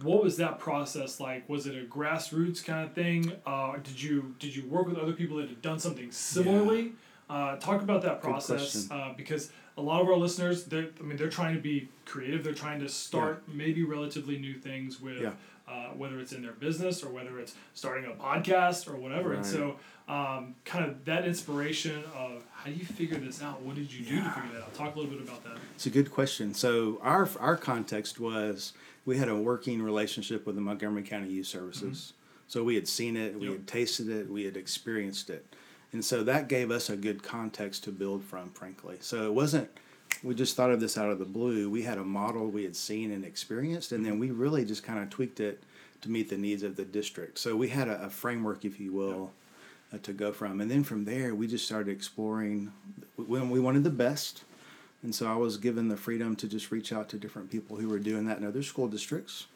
What 0.00 0.24
was 0.24 0.38
that 0.38 0.58
process 0.58 1.20
like? 1.20 1.46
Was 1.48 1.66
it 1.66 1.76
a 1.76 1.84
grassroots 1.86 2.64
kind 2.64 2.88
of 2.88 2.94
thing? 2.94 3.32
Uh, 3.44 3.76
did 3.76 4.02
you 4.02 4.34
did 4.38 4.56
you 4.56 4.64
work 4.66 4.86
with 4.86 4.96
other 4.96 5.12
people 5.12 5.36
that 5.36 5.48
had 5.48 5.60
done 5.60 5.78
something 5.78 6.10
similarly? 6.10 6.92
Uh, 7.28 7.56
talk 7.56 7.82
about 7.82 8.02
that 8.02 8.20
process 8.20 8.90
uh, 8.90 9.12
because 9.16 9.50
a 9.76 9.82
lot 9.82 10.00
of 10.02 10.08
our 10.08 10.16
listeners, 10.16 10.64
they're 10.64 10.88
I 11.00 11.02
mean 11.02 11.16
they're 11.16 11.28
trying 11.30 11.54
to 11.54 11.60
be 11.60 11.88
creative. 12.04 12.44
They're 12.44 12.54
trying 12.54 12.80
to 12.80 12.88
start 12.88 13.42
maybe 13.48 13.84
relatively 13.84 14.38
new 14.38 14.54
things 14.54 15.00
with 15.00 15.20
Yeah. 15.22 15.32
uh, 15.68 15.88
whether 15.96 16.18
it's 16.20 16.32
in 16.32 16.42
their 16.42 16.52
business 16.52 17.02
or 17.02 17.08
whether 17.10 17.38
it's 17.38 17.54
starting 17.74 18.04
a 18.10 18.14
podcast 18.14 18.86
or 18.92 18.96
whatever. 18.96 19.32
And 19.32 19.46
so, 19.46 19.76
um, 20.08 20.56
kind 20.64 20.84
of 20.84 21.04
that 21.06 21.24
inspiration 21.26 22.02
of 22.16 22.42
how 22.52 22.66
do 22.66 22.72
you 22.72 22.84
figure 22.84 23.16
this 23.18 23.42
out? 23.42 23.62
What 23.62 23.76
did 23.76 23.90
you 23.92 24.04
do 24.04 24.16
to 24.22 24.30
figure 24.30 24.50
that 24.54 24.62
out? 24.62 24.74
Talk 24.74 24.94
a 24.96 24.98
little 24.98 25.14
bit 25.16 25.22
about 25.26 25.42
that. 25.44 25.56
It's 25.74 25.86
a 25.86 25.90
good 25.90 26.10
question. 26.10 26.52
So 26.54 26.98
our 27.02 27.28
our 27.40 27.56
context 27.56 28.20
was 28.20 28.72
we 29.06 29.16
had 29.16 29.28
a 29.28 29.36
working 29.36 29.80
relationship 29.82 30.44
with 30.46 30.54
the 30.56 30.60
Montgomery 30.60 31.02
County 31.02 31.28
Youth 31.30 31.46
Services. 31.46 32.12
So 32.48 32.62
we 32.62 32.74
had 32.74 32.86
seen 32.86 33.16
it, 33.16 33.38
we 33.38 33.46
Yep. 33.46 33.52
had 33.58 33.66
tasted 33.66 34.08
it, 34.10 34.28
we 34.28 34.44
had 34.44 34.56
experienced 34.58 35.30
it. 35.30 35.46
And 35.92 36.04
so 36.04 36.24
that 36.24 36.48
gave 36.48 36.70
us 36.70 36.88
a 36.88 36.96
good 36.96 37.22
context 37.22 37.84
to 37.84 37.92
build 37.92 38.24
from, 38.24 38.50
frankly. 38.50 38.96
So 39.00 39.26
it 39.26 39.34
wasn't 39.34 39.68
we 40.22 40.34
just 40.34 40.56
thought 40.56 40.70
of 40.70 40.80
this 40.80 40.96
out 40.96 41.10
of 41.10 41.18
the 41.18 41.24
blue. 41.24 41.68
We 41.68 41.82
had 41.82 41.98
a 41.98 42.04
model 42.04 42.48
we 42.48 42.62
had 42.64 42.76
seen 42.76 43.10
and 43.10 43.24
experienced, 43.24 43.92
and 43.92 44.04
then 44.04 44.18
we 44.18 44.30
really 44.30 44.64
just 44.64 44.84
kind 44.84 45.00
of 45.00 45.10
tweaked 45.10 45.40
it 45.40 45.62
to 46.02 46.10
meet 46.10 46.28
the 46.28 46.36
needs 46.36 46.62
of 46.62 46.76
the 46.76 46.84
district. 46.84 47.38
So 47.38 47.56
we 47.56 47.68
had 47.68 47.88
a, 47.88 48.04
a 48.04 48.10
framework, 48.10 48.64
if 48.64 48.78
you 48.78 48.92
will, 48.92 49.32
uh, 49.92 49.98
to 50.02 50.12
go 50.12 50.32
from. 50.32 50.60
And 50.60 50.70
then 50.70 50.84
from 50.84 51.04
there, 51.04 51.34
we 51.34 51.46
just 51.46 51.64
started 51.64 51.90
exploring 51.90 52.72
when 53.16 53.50
we 53.50 53.60
wanted 53.60 53.84
the 53.84 53.90
best. 53.90 54.44
And 55.02 55.14
so 55.14 55.26
I 55.30 55.34
was 55.34 55.56
given 55.56 55.88
the 55.88 55.96
freedom 55.96 56.36
to 56.36 56.46
just 56.46 56.70
reach 56.70 56.92
out 56.92 57.08
to 57.10 57.16
different 57.16 57.50
people 57.50 57.76
who 57.76 57.88
were 57.88 57.98
doing 57.98 58.26
that 58.26 58.38
in 58.38 58.46
other 58.46 58.62
school 58.62 58.86
districts. 58.86 59.46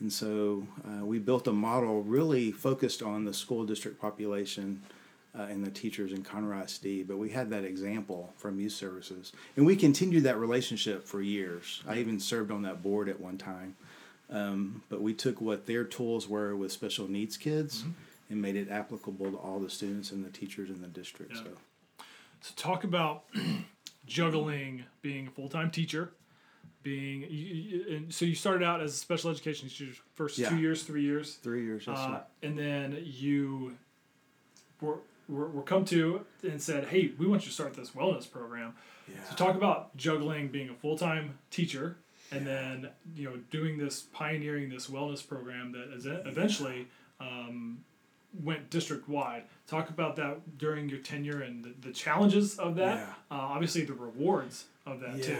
And 0.00 0.12
so 0.12 0.66
uh, 0.84 1.04
we 1.04 1.18
built 1.18 1.46
a 1.46 1.52
model 1.52 2.02
really 2.02 2.50
focused 2.50 3.02
on 3.02 3.24
the 3.24 3.34
school 3.34 3.64
district 3.64 4.00
population 4.00 4.82
uh, 5.38 5.42
and 5.42 5.64
the 5.64 5.70
teachers 5.70 6.12
in 6.12 6.22
Conroe 6.22 6.64
ISD. 6.64 7.06
But 7.08 7.18
we 7.18 7.30
had 7.30 7.50
that 7.50 7.64
example 7.64 8.32
from 8.36 8.58
youth 8.60 8.72
services. 8.72 9.32
And 9.56 9.64
we 9.66 9.76
continued 9.76 10.24
that 10.24 10.38
relationship 10.38 11.06
for 11.06 11.20
years. 11.22 11.82
I 11.88 11.98
even 11.98 12.18
served 12.20 12.50
on 12.50 12.62
that 12.62 12.82
board 12.82 13.08
at 13.08 13.20
one 13.20 13.38
time. 13.38 13.76
Um, 14.28 14.82
but 14.88 15.00
we 15.02 15.12
took 15.14 15.40
what 15.40 15.66
their 15.66 15.84
tools 15.84 16.28
were 16.28 16.54
with 16.54 16.70
special 16.72 17.08
needs 17.10 17.36
kids 17.36 17.84
and 18.28 18.40
made 18.40 18.54
it 18.54 18.70
applicable 18.70 19.30
to 19.32 19.36
all 19.36 19.58
the 19.58 19.70
students 19.70 20.12
and 20.12 20.24
the 20.24 20.30
teachers 20.30 20.70
in 20.70 20.80
the 20.80 20.88
district. 20.88 21.32
Yeah. 21.34 21.42
So. 21.42 21.50
So 22.42 22.54
talk 22.56 22.84
about 22.84 23.24
juggling 24.06 24.84
being 25.02 25.26
a 25.26 25.30
full 25.30 25.48
time 25.48 25.70
teacher, 25.70 26.10
being, 26.82 27.26
you, 27.28 27.84
and 27.90 28.14
so 28.14 28.24
you 28.24 28.34
started 28.34 28.64
out 28.64 28.80
as 28.80 28.94
a 28.94 28.96
special 28.96 29.30
education 29.30 29.68
teacher, 29.68 29.92
first 30.14 30.38
Yeah. 30.38 30.48
two 30.48 30.58
years, 30.58 30.82
three 30.84 31.02
years, 31.02 31.34
Three 31.42 31.64
years. 31.64 31.84
Yes, 31.86 31.98
uh, 31.98 32.22
and 32.42 32.58
then 32.58 32.98
you 33.04 33.76
were, 34.80 34.98
were, 35.30 35.48
were 35.48 35.62
come 35.62 35.84
to 35.86 36.24
and 36.42 36.60
said, 36.60 36.88
"Hey, 36.88 37.12
we 37.18 37.26
want 37.26 37.42
you 37.42 37.48
to 37.48 37.54
start 37.54 37.74
this 37.74 37.90
wellness 37.90 38.30
program." 38.30 38.74
Yeah. 39.08 39.16
So 39.28 39.36
talk 39.36 39.56
about 39.56 39.96
juggling 39.96 40.48
being 40.48 40.68
a 40.68 40.74
full 40.74 40.98
time 40.98 41.38
teacher 41.50 41.96
and 42.32 42.46
then 42.46 42.88
you 43.16 43.28
know 43.28 43.36
doing 43.50 43.78
this 43.78 44.02
pioneering 44.12 44.70
this 44.70 44.88
wellness 44.88 45.26
program 45.26 45.72
that 45.72 45.92
is 45.94 46.06
eventually 46.06 46.88
um, 47.20 47.78
went 48.42 48.70
district 48.70 49.08
wide. 49.08 49.44
Talk 49.66 49.90
about 49.90 50.16
that 50.16 50.58
during 50.58 50.88
your 50.88 51.00
tenure 51.00 51.42
and 51.42 51.64
the, 51.64 51.74
the 51.80 51.92
challenges 51.92 52.58
of 52.58 52.76
that. 52.76 52.96
Yeah. 52.96 53.36
Uh, 53.36 53.40
obviously 53.40 53.84
the 53.84 53.94
rewards 53.94 54.66
of 54.86 55.00
that 55.00 55.22
too. 55.22 55.38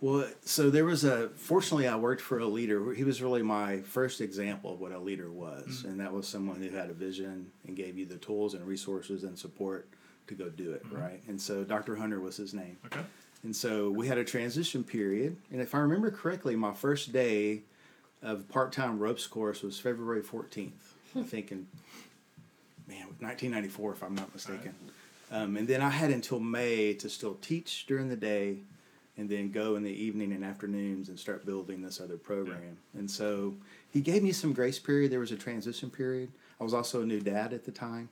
Well, 0.00 0.26
so 0.44 0.70
there 0.70 0.84
was 0.84 1.04
a. 1.04 1.28
Fortunately, 1.30 1.88
I 1.88 1.96
worked 1.96 2.20
for 2.20 2.38
a 2.38 2.46
leader. 2.46 2.92
He 2.94 3.04
was 3.04 3.20
really 3.20 3.42
my 3.42 3.80
first 3.80 4.20
example 4.20 4.74
of 4.74 4.80
what 4.80 4.92
a 4.92 4.98
leader 4.98 5.30
was, 5.30 5.84
and 5.84 5.98
that 6.00 6.12
was 6.12 6.28
someone 6.28 6.62
who 6.62 6.70
had 6.70 6.88
a 6.88 6.92
vision 6.92 7.50
and 7.66 7.76
gave 7.76 7.98
you 7.98 8.06
the 8.06 8.16
tools 8.16 8.54
and 8.54 8.64
resources 8.66 9.24
and 9.24 9.36
support 9.36 9.88
to 10.28 10.34
go 10.34 10.48
do 10.48 10.72
it. 10.72 10.82
Right. 10.90 11.20
And 11.26 11.40
so 11.40 11.64
Dr. 11.64 11.96
Hunter 11.96 12.20
was 12.20 12.36
his 12.36 12.54
name. 12.54 12.76
Okay. 12.86 13.00
And 13.42 13.54
so 13.54 13.90
we 13.90 14.06
had 14.06 14.18
a 14.18 14.24
transition 14.24 14.84
period. 14.84 15.36
And 15.50 15.60
if 15.60 15.74
I 15.74 15.78
remember 15.78 16.10
correctly, 16.10 16.54
my 16.56 16.72
first 16.74 17.12
day 17.12 17.62
of 18.22 18.48
part 18.48 18.72
time 18.72 18.98
ropes 18.98 19.26
course 19.26 19.62
was 19.62 19.78
February 19.78 20.22
14th, 20.22 20.70
I 21.16 21.22
think, 21.22 21.52
in 21.52 21.66
man, 22.86 23.06
1994, 23.20 23.92
if 23.92 24.02
I'm 24.02 24.14
not 24.14 24.32
mistaken. 24.32 24.74
Um, 25.30 25.56
and 25.56 25.68
then 25.68 25.82
I 25.82 25.90
had 25.90 26.10
until 26.10 26.40
May 26.40 26.94
to 26.94 27.08
still 27.08 27.34
teach 27.40 27.86
during 27.86 28.08
the 28.08 28.16
day 28.16 28.58
and 29.18 29.28
then 29.28 29.50
go 29.50 29.74
in 29.76 29.82
the 29.82 29.90
evening 29.92 30.32
and 30.32 30.44
afternoons 30.44 31.08
and 31.08 31.18
start 31.18 31.44
building 31.44 31.82
this 31.82 32.00
other 32.00 32.16
program. 32.16 32.78
And 32.96 33.10
so 33.10 33.54
he 33.90 34.00
gave 34.00 34.22
me 34.22 34.32
some 34.32 34.52
grace 34.52 34.78
period. 34.78 35.10
There 35.10 35.20
was 35.20 35.32
a 35.32 35.36
transition 35.36 35.90
period. 35.90 36.30
I 36.60 36.64
was 36.64 36.72
also 36.72 37.02
a 37.02 37.04
new 37.04 37.20
dad 37.20 37.52
at 37.52 37.64
the 37.64 37.72
time. 37.72 38.08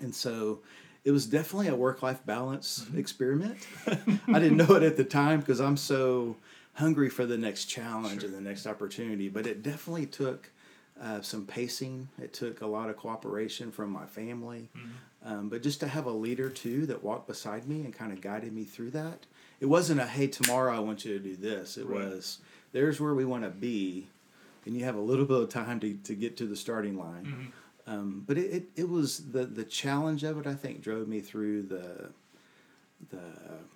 And 0.00 0.14
so 0.14 0.60
it 1.04 1.12
was 1.12 1.26
definitely 1.26 1.68
a 1.68 1.76
work 1.76 2.02
life 2.02 2.26
balance 2.26 2.84
experiment. 2.96 3.66
I 3.86 4.40
didn't 4.40 4.56
know 4.56 4.74
it 4.74 4.82
at 4.82 4.96
the 4.96 5.04
time 5.04 5.40
because 5.40 5.60
I'm 5.60 5.76
so 5.76 6.36
hungry 6.74 7.08
for 7.08 7.24
the 7.24 7.38
next 7.38 7.66
challenge 7.66 8.24
and 8.24 8.34
the 8.34 8.40
next 8.40 8.66
opportunity. 8.66 9.28
But 9.28 9.46
it 9.46 9.62
definitely 9.62 10.06
took 10.06 10.50
uh, 11.00 11.20
some 11.20 11.46
pacing, 11.46 12.08
it 12.20 12.32
took 12.32 12.62
a 12.62 12.66
lot 12.66 12.88
of 12.90 12.96
cooperation 12.96 13.70
from 13.70 13.90
my 13.90 14.06
family. 14.06 14.70
Um, 15.24 15.48
but 15.48 15.62
just 15.62 15.80
to 15.80 15.88
have 15.88 16.06
a 16.06 16.10
leader 16.10 16.48
too 16.48 16.86
that 16.86 17.02
walked 17.02 17.26
beside 17.26 17.68
me 17.68 17.84
and 17.84 17.92
kind 17.92 18.12
of 18.12 18.20
guided 18.20 18.52
me 18.52 18.64
through 18.64 18.90
that. 18.92 19.26
It 19.60 19.66
wasn't 19.66 20.00
a 20.00 20.06
hey, 20.06 20.26
tomorrow 20.26 20.74
I 20.76 20.80
want 20.80 21.04
you 21.04 21.12
to 21.18 21.22
do 21.22 21.36
this. 21.36 21.76
It 21.78 21.86
Right. 21.86 22.04
was 22.06 22.38
there's 22.72 23.00
where 23.00 23.14
we 23.14 23.24
want 23.24 23.44
to 23.44 23.50
be, 23.50 24.06
and 24.66 24.76
you 24.76 24.84
have 24.84 24.96
a 24.96 25.00
little 25.00 25.24
bit 25.24 25.40
of 25.40 25.48
time 25.48 25.80
to, 25.80 25.94
to 25.94 26.14
get 26.14 26.36
to 26.38 26.46
the 26.46 26.56
starting 26.56 26.98
line. 26.98 27.24
Mm-hmm. 27.24 27.90
Um, 27.90 28.24
but 28.26 28.36
it, 28.36 28.50
it, 28.52 28.64
it 28.76 28.88
was 28.88 29.30
the, 29.30 29.46
the 29.46 29.62
challenge 29.64 30.24
of 30.24 30.38
it, 30.38 30.46
I 30.46 30.54
think, 30.54 30.82
drove 30.82 31.06
me 31.08 31.20
through 31.20 31.62
the 31.62 32.10
the 33.10 33.20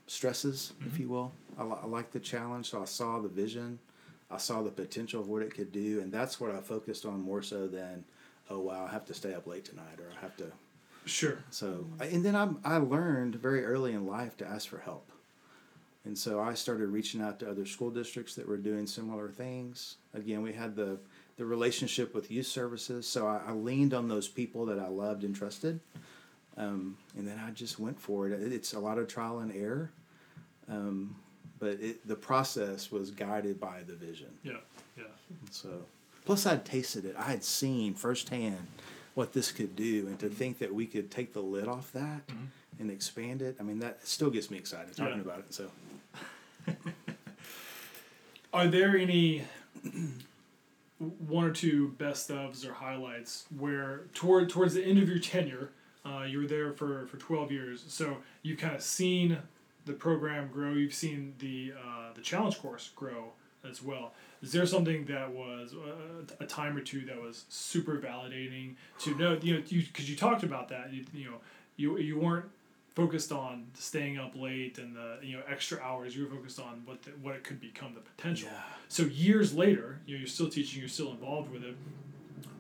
stresses, 0.07 0.73
if 0.81 0.93
Mm-hmm. 0.95 1.03
you 1.03 1.09
will. 1.09 1.33
I, 1.59 1.63
I 1.65 1.87
like 1.87 2.11
the 2.11 2.21
challenge, 2.21 2.71
so 2.71 2.81
I 2.83 2.87
saw 2.87 3.21
the 3.21 3.29
vision, 3.29 3.79
I 4.31 4.39
saw 4.39 4.63
the 4.63 4.71
potential 4.71 5.21
of 5.21 5.29
what 5.29 5.43
it 5.43 5.55
could 5.55 5.73
do, 5.73 6.01
and 6.01 6.11
that's 6.11 6.41
what 6.41 6.51
I 6.55 6.61
focused 6.61 7.05
on 7.07 7.21
more 7.21 7.43
so 7.43 7.67
than, 7.69 8.05
oh 8.49 8.61
wow, 8.61 8.87
I 8.89 8.93
have 8.93 9.05
to 9.07 9.15
stay 9.15 9.35
up 9.35 9.47
late 9.47 9.65
tonight, 9.65 9.99
or 9.99 10.07
I 10.17 10.21
have 10.23 10.37
to. 10.39 10.47
Sure. 11.07 11.39
So, 11.51 11.87
and 12.01 12.25
then 12.25 12.35
I 12.37 12.49
I 12.65 12.77
learned 12.79 13.37
very 13.37 13.65
early 13.65 13.93
in 13.93 14.07
life 14.07 14.37
to 14.39 14.47
ask 14.47 14.69
for 14.69 14.79
help, 14.79 15.10
and 16.05 16.17
so 16.17 16.41
I 16.41 16.55
started 16.55 16.89
reaching 16.89 17.21
out 17.21 17.39
to 17.41 17.51
other 17.51 17.67
school 17.67 17.91
districts 17.91 18.35
that 18.37 18.49
were 18.49 18.57
doing 18.57 18.87
similar 18.87 19.29
things. 19.29 19.97
Again, 20.15 20.43
we 20.43 20.53
had 20.53 20.75
the 20.77 20.99
the 21.37 21.45
relationship 21.47 22.15
with 22.15 22.31
youth 22.31 22.47
services, 22.47 23.07
so 23.09 23.27
I, 23.27 23.41
I 23.49 23.53
leaned 23.53 23.95
on 23.95 24.09
those 24.09 24.29
people 24.29 24.67
that 24.67 24.79
I 24.79 24.89
loved 24.89 25.25
and 25.25 25.35
trusted, 25.35 25.81
um, 26.59 26.99
and 27.17 27.27
then 27.27 27.39
I 27.39 27.51
just 27.51 27.79
went 27.79 27.99
for 27.99 28.27
it. 28.29 28.33
It- 28.33 28.53
It's 28.53 28.75
a 28.75 28.79
lot 28.81 28.99
of 28.99 29.09
trial 29.09 29.39
and 29.39 29.51
error, 29.55 29.91
um, 30.69 31.17
but 31.59 31.81
it, 31.81 32.07
the 32.07 32.15
process 32.17 32.91
was 32.91 33.11
guided 33.11 33.59
by 33.59 33.83
the 33.87 33.95
vision. 33.95 34.29
Yeah. 34.43 34.59
Yeah. 34.99 35.05
So, 35.51 35.69
plus 36.27 36.45
I'd 36.45 36.65
tasted 36.67 37.07
it. 37.07 37.15
I 37.19 37.23
had 37.31 37.43
seen 37.43 37.95
firsthand 37.95 38.67
what 39.15 39.33
this 39.33 39.51
could 39.51 39.75
do, 39.77 40.07
and 40.09 40.19
to 40.19 40.29
think 40.29 40.59
that 40.59 40.75
we 40.75 40.85
could 40.87 41.11
take 41.11 41.33
the 41.33 41.41
lid 41.43 41.69
off 41.69 41.91
that 41.93 42.21
and 42.79 42.91
expand 42.91 43.41
it. 43.41 43.57
I 43.59 43.63
mean, 43.63 43.79
that 43.79 44.07
still 44.07 44.31
gets 44.31 44.51
me 44.51 44.59
excited 44.59 44.95
talking 44.95 45.15
Yeah. 45.17 45.21
about 45.23 45.39
it. 45.41 45.55
So, 45.55 45.71
Are 48.53 48.67
there 48.67 48.97
any 48.97 49.45
one 50.99 51.45
or 51.45 51.53
two 51.53 51.89
best 51.99 52.31
ofs 52.31 52.69
or 52.69 52.75
highlights 52.75 53.47
where 53.57 54.03
toward 54.13 54.51
towards 54.51 54.75
the 54.75 54.83
end 54.83 54.99
of 54.99 55.09
your 55.09 55.19
tenure, 55.19 55.71
uh, 56.05 56.25
you 56.29 56.39
were 56.39 56.47
there 56.47 56.73
for, 56.73 57.07
for 57.07 57.17
twelve 57.17 57.51
years, 57.53 57.85
so 57.89 58.19
you've 58.43 58.59
kind 58.59 58.75
of 58.75 58.83
seen 58.83 59.39
the 59.87 59.93
program 59.93 60.49
grow. 60.53 60.73
You've 60.73 60.95
seen 60.95 61.35
the 61.39 61.73
uh, 61.79 62.13
the 62.15 62.21
challenge 62.21 62.59
course 62.61 62.91
grow 62.95 63.33
as 63.69 63.83
well. 63.83 64.13
Is 64.43 64.53
there 64.53 64.67
something 64.67 65.05
that 65.07 65.31
was 65.31 65.75
uh, 65.75 66.35
a 66.41 66.47
time 66.47 66.77
or 66.77 66.81
two 66.81 67.03
that 67.03 67.21
was 67.21 67.45
super 67.49 67.99
validating 67.99 68.75
to 69.01 69.15
know? 69.17 69.39
You 69.41 69.55
know, 69.55 69.63
you 69.69 69.83
because 69.83 70.09
you 70.11 70.17
talked 70.17 70.43
about 70.43 70.69
that. 70.69 70.93
You, 70.93 71.05
you 71.15 71.25
know, 71.27 71.37
you 71.77 71.99
you 71.99 72.19
weren't 72.19 72.47
focused 73.01 73.33
on 73.33 73.67
staying 73.75 74.19
up 74.19 74.33
late 74.37 74.79
and 74.79 74.95
the 74.95 75.19
you 75.23 75.37
know 75.37 75.43
extra 75.49 75.81
hours. 75.81 76.15
You 76.17 76.25
were 76.25 76.31
focused 76.37 76.61
on 76.61 76.83
what 76.85 77.03
the, 77.03 77.11
what 77.23 77.35
it 77.35 77.45
could 77.45 77.61
become, 77.61 77.95
the 77.95 78.01
potential. 78.01 78.49
Yeah. 78.53 78.61
So 78.89 79.05
years 79.05 79.55
later, 79.55 80.01
you 80.07 80.15
know, 80.15 80.19
you're 80.21 80.29
still 80.29 80.49
teaching, 80.51 80.81
you're 80.81 80.89
still 80.89 81.11
involved 81.11 81.51
with 81.51 81.65
it. 81.65 81.77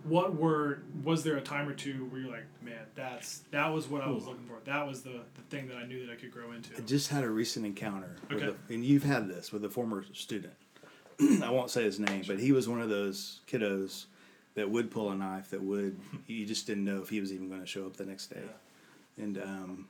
What 0.04 0.34
were 0.34 0.82
was 1.04 1.22
there 1.24 1.36
a 1.36 1.42
time 1.42 1.68
or 1.68 1.74
two 1.74 2.06
where 2.06 2.22
you're 2.22 2.30
like, 2.30 2.46
man, 2.62 2.86
that's 2.94 3.42
that 3.50 3.68
was 3.68 3.86
what 3.88 4.02
I 4.02 4.08
was 4.08 4.26
looking 4.26 4.46
for. 4.46 4.56
That 4.64 4.86
was 4.86 5.02
the, 5.02 5.20
the 5.34 5.42
thing 5.50 5.68
that 5.68 5.76
I 5.76 5.84
knew 5.86 6.06
that 6.06 6.12
I 6.12 6.16
could 6.16 6.32
grow 6.32 6.52
into. 6.52 6.74
I 6.76 6.80
just 6.80 7.08
had 7.10 7.22
a 7.22 7.28
recent 7.30 7.66
encounter, 7.66 8.16
with 8.30 8.42
Okay. 8.42 8.54
a, 8.70 8.72
and 8.72 8.84
you've 8.84 9.04
had 9.04 9.28
this 9.28 9.52
with 9.52 9.64
a 9.64 9.68
former 9.68 10.04
student. 10.14 10.54
I 11.42 11.50
won't 11.50 11.70
say 11.70 11.82
his 11.84 12.00
name, 12.00 12.24
but 12.26 12.40
he 12.40 12.50
was 12.52 12.66
one 12.66 12.80
of 12.80 12.88
those 12.88 13.40
kiddos 13.46 14.06
that 14.54 14.70
would 14.70 14.90
pull 14.90 15.10
a 15.10 15.14
knife. 15.14 15.50
That 15.50 15.62
would 15.62 16.00
you 16.26 16.46
just 16.46 16.66
didn't 16.66 16.84
know 16.86 17.02
if 17.02 17.10
he 17.10 17.20
was 17.20 17.30
even 17.30 17.48
going 17.48 17.60
to 17.60 17.66
show 17.66 17.84
up 17.84 17.96
the 17.96 18.06
next 18.06 18.28
day. 18.28 18.40
And 19.18 19.36
um, 19.36 19.88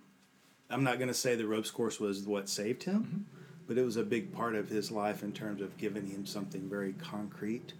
I'm 0.70 0.84
not 0.84 0.98
going 0.98 1.08
to 1.08 1.14
say 1.14 1.34
the 1.34 1.46
ropes 1.46 1.70
course 1.70 1.98
was 2.00 2.22
what 2.26 2.48
saved 2.48 2.84
him, 2.84 3.26
but 3.66 3.76
it 3.78 3.84
was 3.84 3.96
a 3.96 4.02
big 4.02 4.32
part 4.32 4.54
of 4.54 4.68
his 4.68 4.90
life 4.90 5.22
in 5.22 5.32
terms 5.32 5.60
of 5.60 5.76
giving 5.76 6.06
him 6.06 6.26
something 6.26 6.68
very 6.68 6.92
concrete 6.94 7.72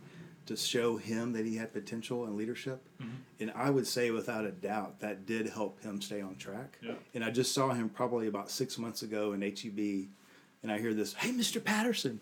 to 0.47 0.57
show 0.57 0.97
him 0.97 1.33
that 1.35 1.47
he 1.47 1.57
had 1.57 1.73
potential 1.73 2.25
and 2.25 2.37
leadership. 2.37 2.83
And 3.39 3.53
I 3.55 3.71
would 3.71 3.87
say, 3.87 4.11
without 4.11 4.45
a 4.45 4.51
doubt, 4.51 5.01
that 5.01 5.25
did 5.25 5.49
help 5.49 5.81
him 5.83 6.01
stay 6.03 6.21
on 6.21 6.37
track. 6.37 6.79
Yeah. 6.83 6.95
And 7.15 7.25
I 7.25 7.31
just 7.31 7.53
saw 7.55 7.71
him 7.71 7.89
probably 7.89 8.27
about 8.27 8.51
six 8.51 8.77
months 8.77 9.03
ago 9.03 9.33
in 9.33 9.41
HEB, 9.43 10.09
and 10.63 10.71
I 10.71 10.79
hear 10.79 10.93
this, 10.93 11.15
"Hey, 11.15 11.31
Mr. 11.31 11.63
Patterson," 11.63 12.21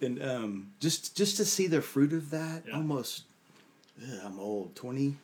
and 0.00 0.20
um, 0.22 0.72
just 0.80 1.14
just 1.16 1.36
to 1.36 1.44
see 1.44 1.66
the 1.68 1.80
fruit 1.82 2.12
of 2.12 2.30
that, 2.30 2.64
Yeah. 2.66 2.74
almost, 2.76 3.24
ugh, 4.02 4.20
I'm 4.24 4.40
old, 4.40 4.74
twenty 4.74 5.16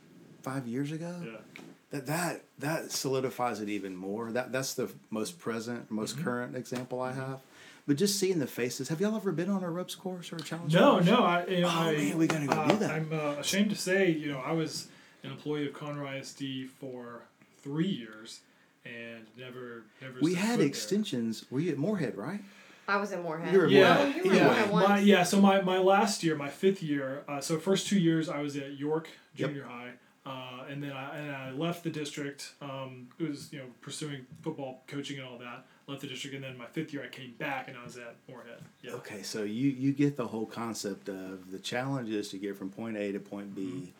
five 0.42 0.68
years 0.68 0.92
ago 0.92 1.20
Yeah. 1.24 1.62
That 1.90 2.06
that 2.06 2.42
that 2.58 2.90
solidifies 2.92 3.60
it 3.60 3.68
even 3.68 3.94
more. 3.96 4.32
That 4.32 4.52
that's 4.52 4.74
the 4.74 4.90
most 5.10 5.38
present, 5.38 5.90
most 5.90 6.14
Mm-hmm. 6.16 6.24
current 6.24 6.56
example 6.56 7.00
I 7.00 7.12
have. 7.12 7.40
But 7.88 7.96
just 7.96 8.18
seeing 8.18 8.40
the 8.40 8.48
faces. 8.48 8.88
Have 8.88 9.00
y'all 9.00 9.14
ever 9.14 9.30
been 9.30 9.48
on 9.48 9.62
a 9.62 9.70
ropes 9.70 9.94
course 9.94 10.32
or 10.32 10.36
a 10.36 10.40
challenge? 10.40 10.74
No, 10.74 10.94
course? 10.94 11.06
no. 11.06 11.22
I, 11.22 11.46
you 11.46 11.60
know, 11.60 11.68
Oh, 11.68 11.70
I, 11.70 11.92
man, 11.92 12.18
we 12.18 12.26
gotta 12.26 12.46
go 12.46 12.52
uh, 12.54 12.68
do 12.68 12.76
that. 12.78 12.90
I'm 12.90 13.12
uh, 13.12 13.34
ashamed 13.38 13.70
to 13.70 13.76
say, 13.76 14.10
you 14.10 14.32
know, 14.32 14.38
I 14.44 14.52
was 14.52 14.88
an 15.22 15.30
employee 15.30 15.68
of 15.68 15.72
Conroe 15.74 16.18
ISD 16.20 16.68
for 16.80 17.20
three 17.62 17.86
years 17.86 18.40
and 18.84 19.24
never, 19.38 19.84
never. 20.02 20.14
We 20.20 20.34
had 20.34 20.50
foot 20.52 20.58
there. 20.58 20.66
extensions. 20.66 21.44
Were 21.50 21.60
you 21.60 21.70
at 21.70 21.78
Moorhead, 21.78 22.16
right? 22.16 22.40
I 22.88 22.96
was 22.96 23.12
in 23.12 23.22
Moorhead. 23.22 23.52
You 23.52 23.58
were 23.60 23.64
at 23.66 23.70
Yeah, 23.70 23.96
Oh, 24.00 24.06
you 24.06 24.30
were 24.30 24.34
yeah, 24.34 24.40
in 24.40 24.46
Moorhead 24.46 24.70
once. 24.70 24.88
my, 24.88 24.98
yeah. 24.98 25.22
So 25.22 25.40
my, 25.40 25.60
my 25.60 25.78
last 25.78 26.24
year, 26.24 26.34
my 26.36 26.48
fifth 26.48 26.82
year, 26.82 27.22
uh, 27.28 27.40
so 27.40 27.56
first 27.58 27.86
two 27.86 27.98
years 28.00 28.28
I 28.28 28.40
was 28.42 28.56
at 28.56 28.76
York 28.76 29.08
Yep. 29.36 29.48
Junior 29.50 29.64
High, 29.64 29.90
uh, 30.26 30.64
and 30.68 30.82
then 30.82 30.92
I 30.92 31.16
and 31.16 31.30
I 31.30 31.50
left 31.52 31.84
the 31.84 31.90
district. 31.90 32.52
Um, 32.60 33.08
it 33.18 33.28
was 33.28 33.52
you 33.52 33.60
know 33.60 33.66
pursuing 33.80 34.26
football 34.42 34.82
coaching 34.88 35.18
and 35.18 35.26
all 35.26 35.38
that. 35.38 35.64
Left 35.86 36.00
the 36.00 36.08
district, 36.08 36.34
and 36.34 36.42
then 36.42 36.58
my 36.58 36.66
fifth 36.66 36.92
year 36.92 37.04
I 37.04 37.06
came 37.06 37.34
back 37.38 37.68
and 37.68 37.76
I 37.76 37.84
was 37.84 37.96
at 37.96 38.16
Moorhead. 38.28 38.60
Yeah. 38.82 38.94
Okay, 38.94 39.22
so 39.22 39.44
you 39.44 39.70
you 39.70 39.92
get 39.92 40.16
the 40.16 40.26
whole 40.26 40.44
concept 40.46 41.08
of 41.08 41.52
the 41.52 41.60
challenge 41.60 42.08
is 42.10 42.28
to 42.30 42.38
get 42.38 42.56
from 42.56 42.70
point 42.70 42.96
A 42.96 43.12
to 43.12 43.20
point 43.20 43.54
B, 43.54 43.92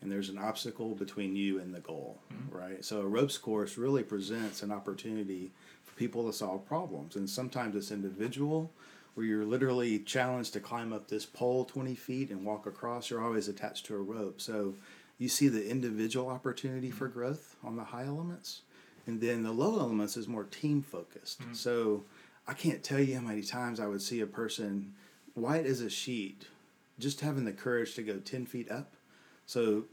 and 0.00 0.10
there's 0.10 0.30
an 0.30 0.38
obstacle 0.38 0.94
between 0.94 1.36
you 1.36 1.60
and 1.60 1.74
the 1.74 1.80
goal, 1.80 2.18
right? 2.50 2.82
So 2.82 3.02
a 3.02 3.06
ropes 3.06 3.36
course 3.36 3.76
really 3.76 4.02
presents 4.02 4.62
an 4.62 4.72
opportunity 4.72 5.52
for 5.84 5.94
people 5.96 6.24
to 6.26 6.32
solve 6.32 6.64
problems, 6.64 7.14
and 7.16 7.28
sometimes 7.28 7.76
it's 7.76 7.90
individual, 7.90 8.72
where 9.14 9.26
you're 9.26 9.44
literally 9.44 9.98
challenged 9.98 10.54
to 10.54 10.60
climb 10.60 10.94
up 10.94 11.08
this 11.08 11.26
pole 11.26 11.66
twenty 11.66 11.94
feet 11.94 12.30
and 12.30 12.42
walk 12.46 12.64
across. 12.64 13.10
You're 13.10 13.22
always 13.22 13.48
attached 13.48 13.84
to 13.86 13.96
a 13.96 13.98
rope, 13.98 14.40
so 14.40 14.76
you 15.18 15.28
see 15.28 15.48
the 15.48 15.70
individual 15.70 16.28
opportunity 16.28 16.90
for 16.90 17.08
growth 17.08 17.56
on 17.62 17.76
the 17.76 17.84
high 17.84 18.04
elements, 18.04 18.62
and 19.06 19.20
then 19.20 19.42
the 19.42 19.52
low 19.52 19.78
elements 19.78 20.16
is 20.16 20.26
more 20.26 20.44
team 20.44 20.82
focused. 20.82 21.40
Mm-hmm. 21.40 21.54
So 21.54 22.04
I 22.46 22.54
can't 22.54 22.82
tell 22.82 23.00
you 23.00 23.16
how 23.16 23.22
many 23.22 23.42
times 23.42 23.80
I 23.80 23.86
would 23.86 24.02
see 24.02 24.20
a 24.20 24.26
person 24.26 24.94
white 25.34 25.66
as 25.66 25.80
a 25.80 25.90
sheet, 25.90 26.46
just 26.98 27.20
having 27.20 27.44
the 27.44 27.52
courage 27.52 27.94
to 27.94 28.02
go 28.02 28.18
10 28.18 28.46
feet 28.46 28.70
up. 28.70 28.92
So, 29.46 29.84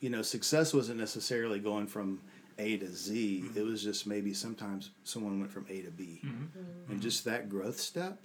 you 0.00 0.10
know, 0.10 0.22
success 0.22 0.74
wasn't 0.74 0.98
necessarily 0.98 1.58
going 1.58 1.86
from 1.86 2.20
A 2.58 2.76
to 2.78 2.88
Z. 2.88 3.42
Mm-hmm. 3.44 3.58
It 3.58 3.64
was 3.64 3.82
just 3.82 4.06
maybe 4.06 4.34
sometimes 4.34 4.90
someone 5.04 5.40
went 5.40 5.52
from 5.52 5.66
A 5.68 5.82
to 5.82 5.90
B. 5.90 6.20
Mm-hmm. 6.24 6.92
And 6.92 7.00
just 7.00 7.24
that 7.24 7.48
growth 7.48 7.78
step. 7.78 8.18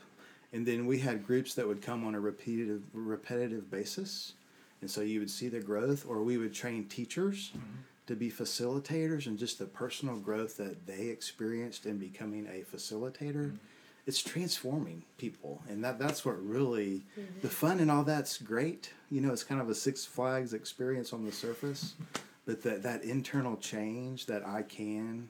And 0.54 0.66
then 0.66 0.86
we 0.86 1.00
had 1.00 1.26
groups 1.26 1.54
that 1.56 1.68
would 1.68 1.82
come 1.82 2.06
on 2.06 2.16
a 2.16 2.20
repetitive 2.20 2.84
repetitive 2.94 3.70
basis. 3.70 4.34
And 4.82 4.90
so 4.90 5.02
you 5.02 5.20
would 5.20 5.30
see 5.30 5.48
the 5.48 5.60
growth 5.60 6.06
or 6.08 6.22
we 6.22 6.38
would 6.38 6.54
train 6.54 6.86
teachers 6.86 7.52
mm-hmm. 7.56 7.82
to 8.08 8.16
be 8.16 8.30
facilitators 8.30 9.26
and 9.26 9.38
just 9.38 9.60
the 9.60 9.66
personal 9.66 10.18
growth 10.18 10.58
that 10.58 10.86
they 10.86 11.08
experienced 11.08 11.86
in 11.86 11.98
becoming 11.98 12.48
a 12.48 12.64
facilitator. 12.76 13.48
Mm-hmm. 13.48 13.56
It's 14.08 14.22
transforming 14.22 15.04
people 15.18 15.64
and 15.68 15.84
that 15.84 15.98
that's 15.98 16.24
what 16.24 16.44
really 16.46 17.06
mm-hmm. 17.20 17.40
the 17.42 17.50
fun 17.50 17.80
and 17.80 17.90
all 17.90 18.04
that's 18.04 18.38
great. 18.38 18.94
You 19.10 19.22
know 19.22 19.34
it's 19.34 19.44
kind 19.44 19.62
of 19.62 19.70
a 19.70 19.76
six 19.76 20.06
flags 20.06 20.54
experience 20.54 21.14
on 21.14 21.26
the 21.26 21.32
surface 21.32 21.96
but 22.46 22.62
that 22.62 22.84
that 22.84 23.04
internal 23.04 23.58
change 23.58 24.28
that 24.28 24.46
i 24.46 24.62
can 24.62 25.30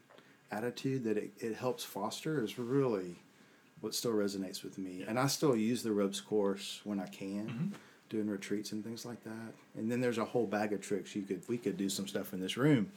attitude 0.52 1.04
that 1.04 1.18
it, 1.18 1.32
it 1.40 1.56
helps 1.56 1.84
foster 1.84 2.44
is 2.44 2.60
really 2.60 3.16
what 3.82 3.94
still 3.94 4.14
resonates 4.14 4.64
with 4.64 4.78
me. 4.78 5.04
And 5.08 5.20
i 5.20 5.28
still 5.28 5.56
use 5.56 5.84
the 5.84 5.92
ropes 5.92 6.22
course 6.22 6.82
when 6.84 7.00
i 7.00 7.08
can 7.08 7.74
doing 8.16 8.30
retreats 8.30 8.72
and 8.72 8.84
things 8.84 9.06
like 9.06 9.22
that 9.24 9.54
and 9.78 9.92
then 9.92 10.00
there's 10.02 10.18
a 10.18 10.26
whole 10.26 10.46
bag 10.48 10.74
of 10.74 10.82
tricks 10.82 11.16
you 11.16 11.22
could 11.24 11.42
we 11.48 11.58
could 11.58 11.78
do 11.78 11.90
some 11.90 12.08
stuff 12.08 12.34
in 12.34 12.40
this 12.40 12.56
room 12.58 12.90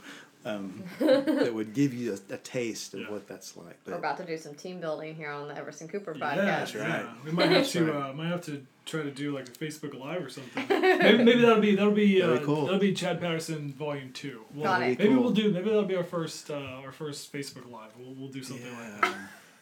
um, 0.44 0.84
that 1.00 1.52
would 1.52 1.74
give 1.74 1.92
you 1.92 2.12
a, 2.30 2.34
a 2.34 2.36
taste 2.38 2.94
of 2.94 3.00
Yeah. 3.00 3.10
what 3.10 3.26
that's 3.26 3.56
like 3.56 3.76
We're 3.84 3.94
about 3.94 4.16
to 4.18 4.24
do 4.24 4.38
some 4.38 4.54
team 4.54 4.78
building 4.80 5.16
here 5.16 5.30
on 5.32 5.48
the 5.48 5.56
Everson 5.56 5.88
Cooper 5.88 6.14
Yeah, 6.16 6.24
podcast. 6.30 6.36
That's 6.46 6.74
right. 6.76 6.88
yeah. 6.88 7.12
We 7.24 7.32
might 7.32 7.50
have 7.50 7.68
to 7.74 7.84
right. 7.92 8.10
uh, 8.10 8.12
might 8.14 8.28
have 8.28 8.44
to 8.46 8.64
try 8.86 9.02
to 9.02 9.10
do 9.10 9.34
like 9.34 9.48
a 9.48 9.52
Facebook 9.52 9.98
Live 9.98 10.24
or 10.24 10.30
something. 10.30 10.64
maybe, 10.68 11.24
maybe 11.24 11.40
that'll 11.42 11.60
be 11.60 11.74
that'll 11.74 11.90
be 11.92 12.22
uh, 12.22 12.26
That'd 12.28 12.40
be 12.42 12.46
cool. 12.46 12.64
that'll 12.66 12.78
be 12.80 12.94
Chad 12.94 13.20
Patterson 13.20 13.72
Volume 13.72 14.12
Two. 14.12 14.42
We'll, 14.54 14.62
Got 14.64 14.82
it. 14.82 14.98
Maybe 15.00 15.12
Cool. 15.12 15.22
we'll 15.24 15.32
do 15.32 15.50
maybe 15.52 15.64
that'll 15.70 15.82
be 15.82 15.96
our 15.96 16.04
first 16.04 16.50
uh, 16.52 16.54
our 16.84 16.92
first 16.92 17.32
Facebook 17.32 17.68
Live. 17.70 17.90
We'll, 17.98 18.14
we'll 18.14 18.30
do 18.30 18.44
something 18.44 18.72
like 18.78 19.00
that. 19.00 19.16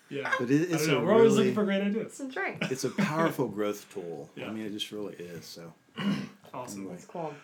Yeah. 0.09 0.33
But 0.39 0.51
it, 0.51 0.71
I 0.71 0.75
it's 0.75 0.87
don't 0.87 1.03
a 1.03 1.07
We're 1.07 1.15
always 1.15 1.35
looking 1.37 1.55
for 1.55 1.65
great 1.65 1.83
ideas. 1.83 2.19
That's 2.19 2.37
right. 2.37 2.57
it's 2.63 2.85
a 2.85 2.91
powerful 2.91 3.49
growth 3.49 3.93
tool. 3.93 4.31
Yeah. 4.37 4.47
I 4.47 4.51
mean, 4.53 4.67
it 4.67 4.73
just 4.73 4.93
really 4.93 5.15
is. 5.15 5.45
So 5.45 5.73
Awesome. 6.55 6.81
Anyway. 6.81 6.95
That's 6.95 7.07
cool. 7.07 7.35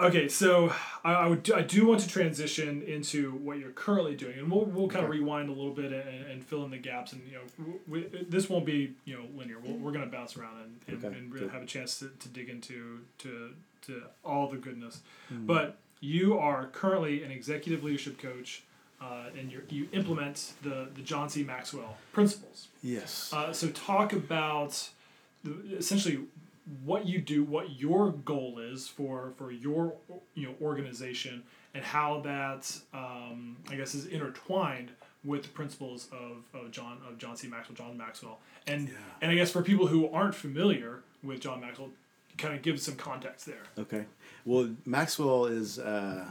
Okay, 0.00 0.28
so 0.28 0.72
I, 1.04 1.12
I 1.12 1.26
would 1.26 1.50
I 1.50 1.62
do 1.62 1.84
want 1.84 1.98
to 2.02 2.08
transition 2.08 2.82
into 2.82 3.32
what 3.32 3.58
you're 3.58 3.72
currently 3.72 4.14
doing, 4.14 4.38
and 4.38 4.48
we'll, 4.48 4.64
we'll 4.66 4.86
kind 4.86 5.04
of 5.04 5.10
Okay. 5.10 5.18
rewind 5.18 5.48
a 5.48 5.52
little 5.52 5.72
bit 5.74 5.86
and, 5.92 6.24
and 6.30 6.44
fill 6.44 6.64
in 6.64 6.70
the 6.70 6.78
gaps. 6.78 7.12
And 7.12 7.22
you 7.26 7.34
know, 7.34 7.74
we, 7.88 8.02
this 8.28 8.48
won't 8.48 8.64
be 8.64 8.94
you 9.04 9.16
know 9.16 9.24
linear. 9.36 9.58
We'll, 9.58 9.76
we're 9.78 9.90
gonna 9.90 10.06
bounce 10.06 10.36
around 10.36 10.58
and, 10.62 10.76
and, 10.86 11.04
Okay, 11.04 11.18
and 11.18 11.32
really 11.32 11.46
good. 11.46 11.52
have 11.52 11.62
a 11.64 11.66
chance 11.66 11.98
to, 11.98 12.10
to 12.16 12.28
dig 12.28 12.48
into 12.48 13.00
to 13.18 13.50
to 13.86 14.02
all 14.24 14.48
the 14.48 14.56
goodness. 14.58 15.00
Mm-hmm. 15.32 15.46
But 15.46 15.78
you 16.00 16.38
are 16.38 16.66
currently 16.68 17.24
an 17.24 17.32
executive 17.32 17.82
leadership 17.82 18.18
coach, 18.22 18.62
uh, 19.00 19.24
and 19.38 19.50
you 19.52 19.62
you 19.68 19.88
implement 19.92 20.52
the 20.62 20.88
the 20.94 21.02
John 21.02 21.28
C. 21.28 21.42
Maxwell 21.44 21.96
principles. 22.12 22.68
yes, 22.82 23.32
Uh, 23.32 23.52
so 23.52 23.68
talk 23.68 24.12
about 24.12 24.88
the, 25.44 25.52
essentially 25.76 26.20
what 26.84 27.06
you 27.06 27.18
do, 27.20 27.44
what 27.44 27.78
your 27.80 28.10
goal 28.10 28.58
is 28.58 28.88
for 28.88 29.32
for 29.36 29.50
your 29.50 29.94
you 30.34 30.46
know 30.46 30.54
organization, 30.60 31.42
and 31.74 31.84
how 31.84 32.20
that 32.20 32.76
um, 32.92 33.56
I 33.70 33.76
guess 33.76 33.94
is 33.94 34.06
intertwined 34.06 34.90
with 35.24 35.42
the 35.42 35.48
principles 35.48 36.08
of, 36.12 36.44
of 36.58 36.70
John 36.70 36.98
of 37.08 37.18
John 37.18 37.36
C. 37.36 37.48
Maxwell, 37.48 37.76
John 37.76 37.96
Maxwell, 37.96 38.38
and 38.66 38.90
and 39.22 39.30
I 39.30 39.34
guess 39.34 39.50
for 39.50 39.62
people 39.62 39.86
who 39.86 40.08
aren't 40.10 40.34
familiar 40.34 41.00
with 41.22 41.40
John 41.40 41.60
Maxwell, 41.60 41.90
kind 42.36 42.54
of 42.54 42.62
give 42.62 42.80
some 42.80 42.96
context 42.96 43.46
there. 43.46 43.62
okay. 43.78 44.04
Well, 44.44 44.70
Maxwell 44.86 45.46
is 45.46 45.78
uh, 45.78 46.24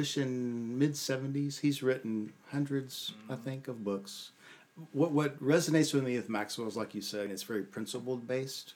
pushing 0.00 0.78
mid 0.78 0.96
seventies. 0.96 1.58
He's 1.58 1.82
written 1.82 2.32
hundreds, 2.50 3.12
I 3.28 3.36
think, 3.36 3.68
of 3.68 3.84
books. 3.84 4.30
What 4.92 5.12
what 5.12 5.42
resonates 5.42 5.92
with 5.92 6.04
me 6.04 6.16
with 6.16 6.30
Maxwell 6.30 6.68
is, 6.68 6.76
like 6.76 6.94
you 6.94 7.02
said, 7.02 7.30
it's 7.30 7.42
very 7.42 7.62
principled 7.62 8.26
based. 8.26 8.74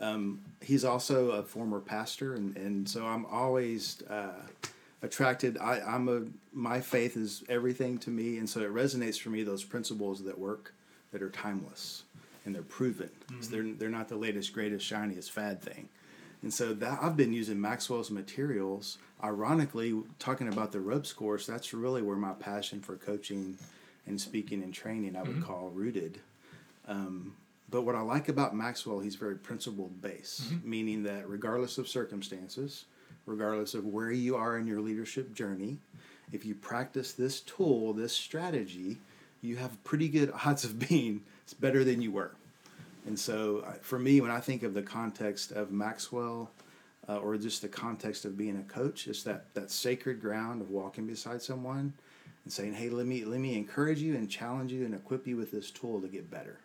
Um, 0.00 0.40
he's 0.60 0.84
also 0.84 1.30
a 1.30 1.42
former 1.42 1.78
pastor, 1.80 2.34
and, 2.34 2.56
and 2.56 2.88
so 2.88 3.06
I'm 3.06 3.24
always 3.26 4.02
uh, 4.10 4.42
attracted. 5.02 5.56
I, 5.58 5.80
I'm 5.80 6.08
a 6.08 6.22
my 6.52 6.80
faith 6.80 7.16
is 7.16 7.44
everything 7.48 7.98
to 7.98 8.10
me, 8.10 8.38
and 8.38 8.50
so 8.50 8.60
it 8.60 8.74
resonates 8.74 9.20
for 9.20 9.30
me 9.30 9.44
those 9.44 9.62
principles 9.62 10.24
that 10.24 10.36
work, 10.36 10.74
that 11.12 11.22
are 11.22 11.30
timeless, 11.30 12.02
and 12.44 12.52
they're 12.52 12.62
proven. 12.62 13.10
So 13.40 13.50
they're 13.52 13.72
they're 13.78 13.88
not 13.88 14.08
the 14.08 14.16
latest, 14.16 14.52
greatest, 14.52 14.84
shiniest 14.84 15.30
fad 15.30 15.62
thing. 15.62 15.88
And 16.46 16.54
so 16.54 16.74
that 16.74 17.00
I've 17.02 17.16
been 17.16 17.32
using 17.32 17.60
Maxwell's 17.60 18.08
materials. 18.08 18.98
Ironically, 19.20 20.00
talking 20.20 20.46
about 20.46 20.70
the 20.70 20.78
ropes 20.78 21.12
course, 21.12 21.44
that's 21.44 21.74
really 21.74 22.02
where 22.02 22.16
my 22.16 22.34
passion 22.34 22.80
for 22.80 22.94
coaching 22.94 23.58
and 24.06 24.20
speaking 24.20 24.62
and 24.62 24.72
training 24.72 25.16
I 25.16 25.24
would 25.24 25.42
call 25.42 25.70
rooted. 25.74 26.20
Um, 26.86 27.34
but 27.68 27.82
what 27.82 27.96
I 27.96 28.00
like 28.02 28.28
about 28.28 28.54
Maxwell, 28.54 29.00
he's 29.00 29.16
very 29.16 29.34
principled 29.34 30.00
based, 30.00 30.44
meaning 30.62 31.02
that 31.02 31.28
regardless 31.28 31.78
of 31.78 31.88
circumstances, 31.88 32.84
regardless 33.26 33.74
of 33.74 33.84
where 33.84 34.12
you 34.12 34.36
are 34.36 34.56
in 34.56 34.68
your 34.68 34.80
leadership 34.80 35.34
journey, 35.34 35.78
if 36.30 36.46
you 36.46 36.54
practice 36.54 37.10
this 37.12 37.40
tool, 37.40 37.92
this 37.92 38.12
strategy, 38.12 38.98
you 39.42 39.56
have 39.56 39.82
pretty 39.82 40.08
good 40.08 40.32
odds 40.46 40.62
of 40.62 40.78
being 40.78 41.22
better 41.58 41.82
than 41.82 42.00
you 42.00 42.12
were. 42.12 42.30
And 43.06 43.18
so, 43.18 43.62
uh, 43.66 43.72
for 43.80 43.98
me, 43.98 44.20
when 44.20 44.30
I 44.30 44.40
think 44.40 44.62
of 44.64 44.74
the 44.74 44.82
context 44.82 45.52
of 45.52 45.70
Maxwell, 45.70 46.50
uh, 47.08 47.18
or 47.18 47.36
just 47.36 47.62
the 47.62 47.68
context 47.68 48.24
of 48.24 48.36
being 48.36 48.56
a 48.56 48.62
coach, 48.64 49.06
it's 49.06 49.22
that 49.22 49.54
that 49.54 49.70
sacred 49.70 50.20
ground 50.20 50.60
of 50.60 50.70
walking 50.70 51.06
beside 51.06 51.40
someone 51.40 51.92
and 52.44 52.52
saying, 52.52 52.74
"Hey, 52.74 52.90
let 52.90 53.06
me 53.06 53.24
let 53.24 53.38
me 53.38 53.56
encourage 53.56 54.00
you 54.02 54.16
and 54.16 54.28
challenge 54.28 54.72
you 54.72 54.84
and 54.84 54.94
equip 54.94 55.26
you 55.26 55.36
with 55.36 55.52
this 55.52 55.70
tool 55.70 56.00
to 56.00 56.08
get 56.08 56.30
better." 56.30 56.58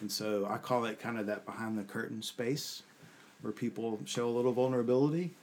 And 0.00 0.10
so, 0.10 0.46
I 0.46 0.56
call 0.56 0.86
it 0.86 0.98
kind 0.98 1.18
of 1.18 1.26
that 1.26 1.44
behind 1.44 1.78
the 1.78 1.84
curtain 1.84 2.22
space, 2.22 2.82
where 3.42 3.52
people 3.52 4.00
show 4.06 4.26
a 4.26 4.34
little 4.34 4.52
vulnerability, 4.52 5.34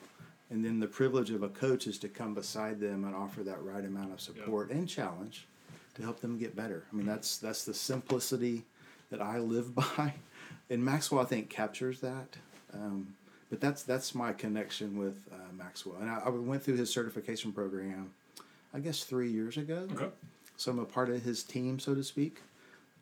and 0.49 0.65
then 0.65 0.79
the 0.79 0.87
privilege 0.87 1.29
of 1.29 1.43
a 1.43 1.49
coach 1.49 1.85
is 1.85 1.99
to 1.99 2.09
come 2.09 2.33
beside 2.33 2.79
them 2.79 3.03
and 3.03 3.13
offer 3.13 3.43
that 3.43 3.61
right 3.63 3.85
amount 3.85 4.11
of 4.11 4.19
support 4.19 4.71
and 4.71 4.89
challenge 4.89 5.45
to 5.93 6.01
help 6.01 6.19
them 6.19 6.37
get 6.37 6.55
better. 6.55 6.83
I 6.91 6.95
mean, 6.95 7.05
that's 7.05 7.37
that's 7.37 7.63
the 7.63 7.75
simplicity 7.75 8.65
that 9.09 9.21
I 9.21 9.39
live 9.39 9.75
by, 9.75 10.13
and 10.69 10.83
Maxwell 10.83 11.21
I 11.21 11.25
think 11.25 11.49
captures 11.49 12.01
that. 12.01 12.37
Um, 12.73 13.15
but 13.49 13.61
that's 13.61 13.83
that's 13.83 14.15
my 14.15 14.33
connection 14.33 14.97
with 14.97 15.15
uh, 15.31 15.53
Maxwell, 15.55 15.97
and 16.01 16.09
I, 16.09 16.21
I 16.25 16.29
went 16.29 16.63
through 16.63 16.77
his 16.77 16.89
certification 16.89 17.51
program, 17.51 18.11
I 18.73 18.79
guess 18.79 19.03
three 19.03 19.31
years 19.31 19.57
ago. 19.57 19.87
Okay. 19.93 20.07
So 20.57 20.71
I'm 20.71 20.79
a 20.79 20.85
part 20.85 21.09
of 21.09 21.21
his 21.21 21.43
team, 21.43 21.79
so 21.79 21.93
to 21.93 22.03
speak, 22.03 22.41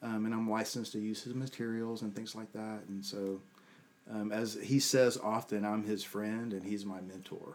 um, 0.02 0.26
and 0.26 0.34
I'm 0.34 0.50
licensed 0.50 0.92
to 0.94 1.00
use 1.00 1.24
his 1.24 1.34
materials 1.34 2.02
and 2.02 2.16
things 2.16 2.36
like 2.36 2.52
that. 2.54 2.82
And 2.88 3.06
so, 3.06 3.40
um, 4.12 4.32
as 4.32 4.58
he 4.62 4.80
says 4.80 5.18
often, 5.18 5.64
I'm 5.64 5.84
his 5.84 6.04
friend 6.04 6.52
and 6.52 6.64
he's 6.64 6.86
my 6.86 7.00
mentor. 7.02 7.54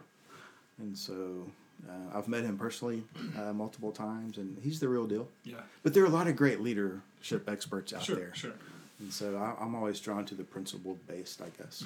And 0.79 0.97
so, 0.97 1.51
uh, 1.87 2.17
I've 2.19 2.29
met 2.29 2.45
him 2.45 2.57
personally 2.57 3.03
uh, 3.39 3.53
multiple 3.53 3.93
times, 3.93 4.39
and 4.39 4.57
he's 4.63 4.81
the 4.81 4.89
real 4.89 5.07
deal. 5.07 5.29
Yeah. 5.45 5.57
But 5.83 5.93
there 5.95 6.03
are 6.03 6.07
a 6.07 6.11
lot 6.11 6.27
of 6.27 6.37
great 6.37 6.61
leadership 6.61 7.49
experts 7.49 7.93
out 7.93 8.03
Sure. 8.05 8.17
there, 8.17 8.35
Sure. 8.35 8.53
and 9.01 9.13
so 9.13 9.37
I, 9.37 9.63
I'm 9.63 9.75
always 9.75 10.01
drawn 10.01 10.25
to 10.27 10.35
the 10.35 10.45
principle 10.45 10.99
based, 11.07 11.41
I 11.43 11.51
guess. 11.63 11.85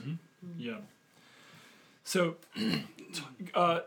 Yeah. 0.58 0.78
So, 2.04 2.36
uh, 3.54 3.80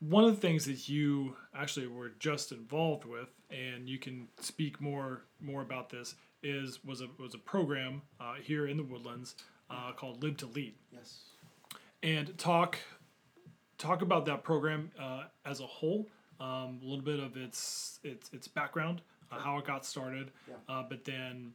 one 0.00 0.24
of 0.24 0.30
the 0.34 0.40
things 0.40 0.64
that 0.64 0.88
you 0.88 1.36
actually 1.54 1.86
were 1.86 2.12
just 2.18 2.52
involved 2.52 3.04
with, 3.04 3.28
and 3.50 3.88
you 3.88 3.98
can 3.98 4.28
speak 4.40 4.80
more 4.80 5.22
more 5.40 5.62
about 5.62 5.90
this, 5.90 6.14
is 6.42 6.82
was 6.84 7.00
a 7.02 7.08
was 7.18 7.34
a 7.34 7.38
program 7.38 8.02
uh, 8.20 8.34
here 8.42 8.66
in 8.66 8.76
the 8.76 8.82
Woodlands 8.82 9.34
uh, 9.70 9.92
called 9.92 10.22
Live 10.22 10.36
to 10.38 10.46
Lead, 10.46 10.72
Yes. 10.92 11.18
and 12.02 12.36
talk 12.38 12.78
talk 13.80 14.02
about 14.02 14.26
that 14.26 14.44
program 14.44 14.90
uh, 15.00 15.24
as 15.44 15.60
a 15.60 15.66
whole, 15.66 16.06
um, 16.38 16.78
a 16.82 16.84
little 16.86 17.04
bit 17.04 17.18
of 17.18 17.36
its 17.36 17.98
its 18.04 18.30
its 18.32 18.46
background, 18.46 19.00
uh, 19.32 19.38
how 19.38 19.58
it 19.58 19.64
got 19.66 19.84
started, 19.84 20.30
Yeah. 20.48 20.54
uh, 20.68 20.82
but 20.88 21.04
then 21.04 21.52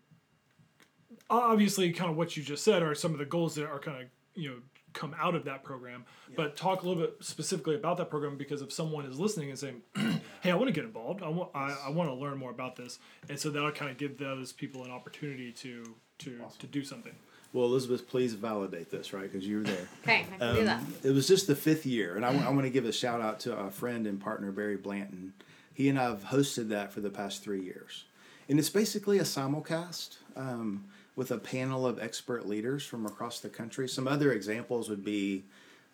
obviously 1.29 1.91
kind 1.91 2.09
of 2.11 2.17
what 2.17 2.35
you 2.35 2.43
just 2.43 2.63
said 2.63 2.81
are 2.83 2.93
some 2.95 3.13
of 3.13 3.19
the 3.19 3.25
goals 3.25 3.55
that 3.55 3.67
are 3.67 3.79
kind 3.79 4.01
of 4.03 4.07
you 4.33 4.49
know 4.49 4.55
come 4.93 5.13
out 5.19 5.35
of 5.35 5.43
that 5.45 5.63
program. 5.63 6.05
But 6.37 6.55
talk 6.55 6.83
a 6.83 6.87
little 6.87 7.03
bit 7.03 7.17
specifically 7.19 7.75
about 7.75 7.97
that 7.97 8.09
program 8.09 8.37
because 8.37 8.61
if 8.61 8.71
someone 8.71 9.05
is 9.05 9.19
listening 9.19 9.49
and 9.49 9.59
saying 9.59 9.81
hey 10.41 10.51
i 10.51 10.55
want 10.55 10.67
to 10.67 10.71
get 10.73 10.83
involved. 10.85 11.21
I 11.21 11.27
want 11.29 11.49
I, 11.53 11.75
I 11.87 11.89
want 11.89 12.09
to 12.09 12.13
learn 12.13 12.37
more 12.37 12.51
about 12.51 12.75
this 12.75 12.99
and 13.29 13.37
so 13.39 13.49
that'll 13.49 13.71
kind 13.71 13.91
of 13.91 13.97
give 13.97 14.17
those 14.17 14.51
people 14.51 14.83
an 14.83 14.91
opportunity 14.91 15.51
to 15.53 15.95
to 16.19 16.41
to 16.59 16.67
do 16.67 16.83
something 16.83 17.13
Well, 17.55 17.67
Elizabeth, 17.67 18.09
please 18.09 18.33
validate 18.33 18.91
this, 18.91 19.13
right? 19.13 19.31
Because 19.31 19.47
you 19.47 19.59
were 19.59 19.63
there. 19.63 19.87
Okay, 20.03 20.25
I 20.33 20.37
can 20.37 20.55
do 20.55 20.65
that. 20.65 20.79
Um, 20.79 20.93
it 21.03 21.11
was 21.11 21.25
just 21.25 21.47
the 21.47 21.55
fifth 21.55 21.85
year, 21.85 22.17
and 22.17 22.25
I, 22.25 22.29
want 22.49 22.63
to 22.63 22.69
give 22.69 22.85
a 22.85 22.91
shout 22.91 23.21
out 23.21 23.39
to 23.41 23.57
a 23.57 23.71
friend 23.71 24.05
and 24.05 24.19
partner, 24.19 24.51
Barry 24.51 24.75
Blanton. 24.75 25.33
He 25.73 25.87
and 25.89 25.97
I 25.97 26.03
have 26.03 26.25
hosted 26.25 26.67
that 26.69 26.91
for 26.91 26.99
the 26.99 27.09
past 27.09 27.41
three 27.41 27.61
years, 27.61 28.03
and 28.49 28.59
it's 28.59 28.69
basically 28.69 29.19
a 29.19 29.23
simulcast. 29.23 30.17
Um, 30.35 30.83
with 31.15 31.31
a 31.31 31.37
panel 31.37 31.87
of 31.87 31.97
expert 31.97 32.45
leaders 32.45 32.85
from 32.85 33.05
across 33.05 33.39
the 33.39 33.47
country. 33.47 33.87
Some 33.87 34.05
other 34.05 34.33
examples 34.33 34.89
would 34.89 35.05
be 35.05 35.45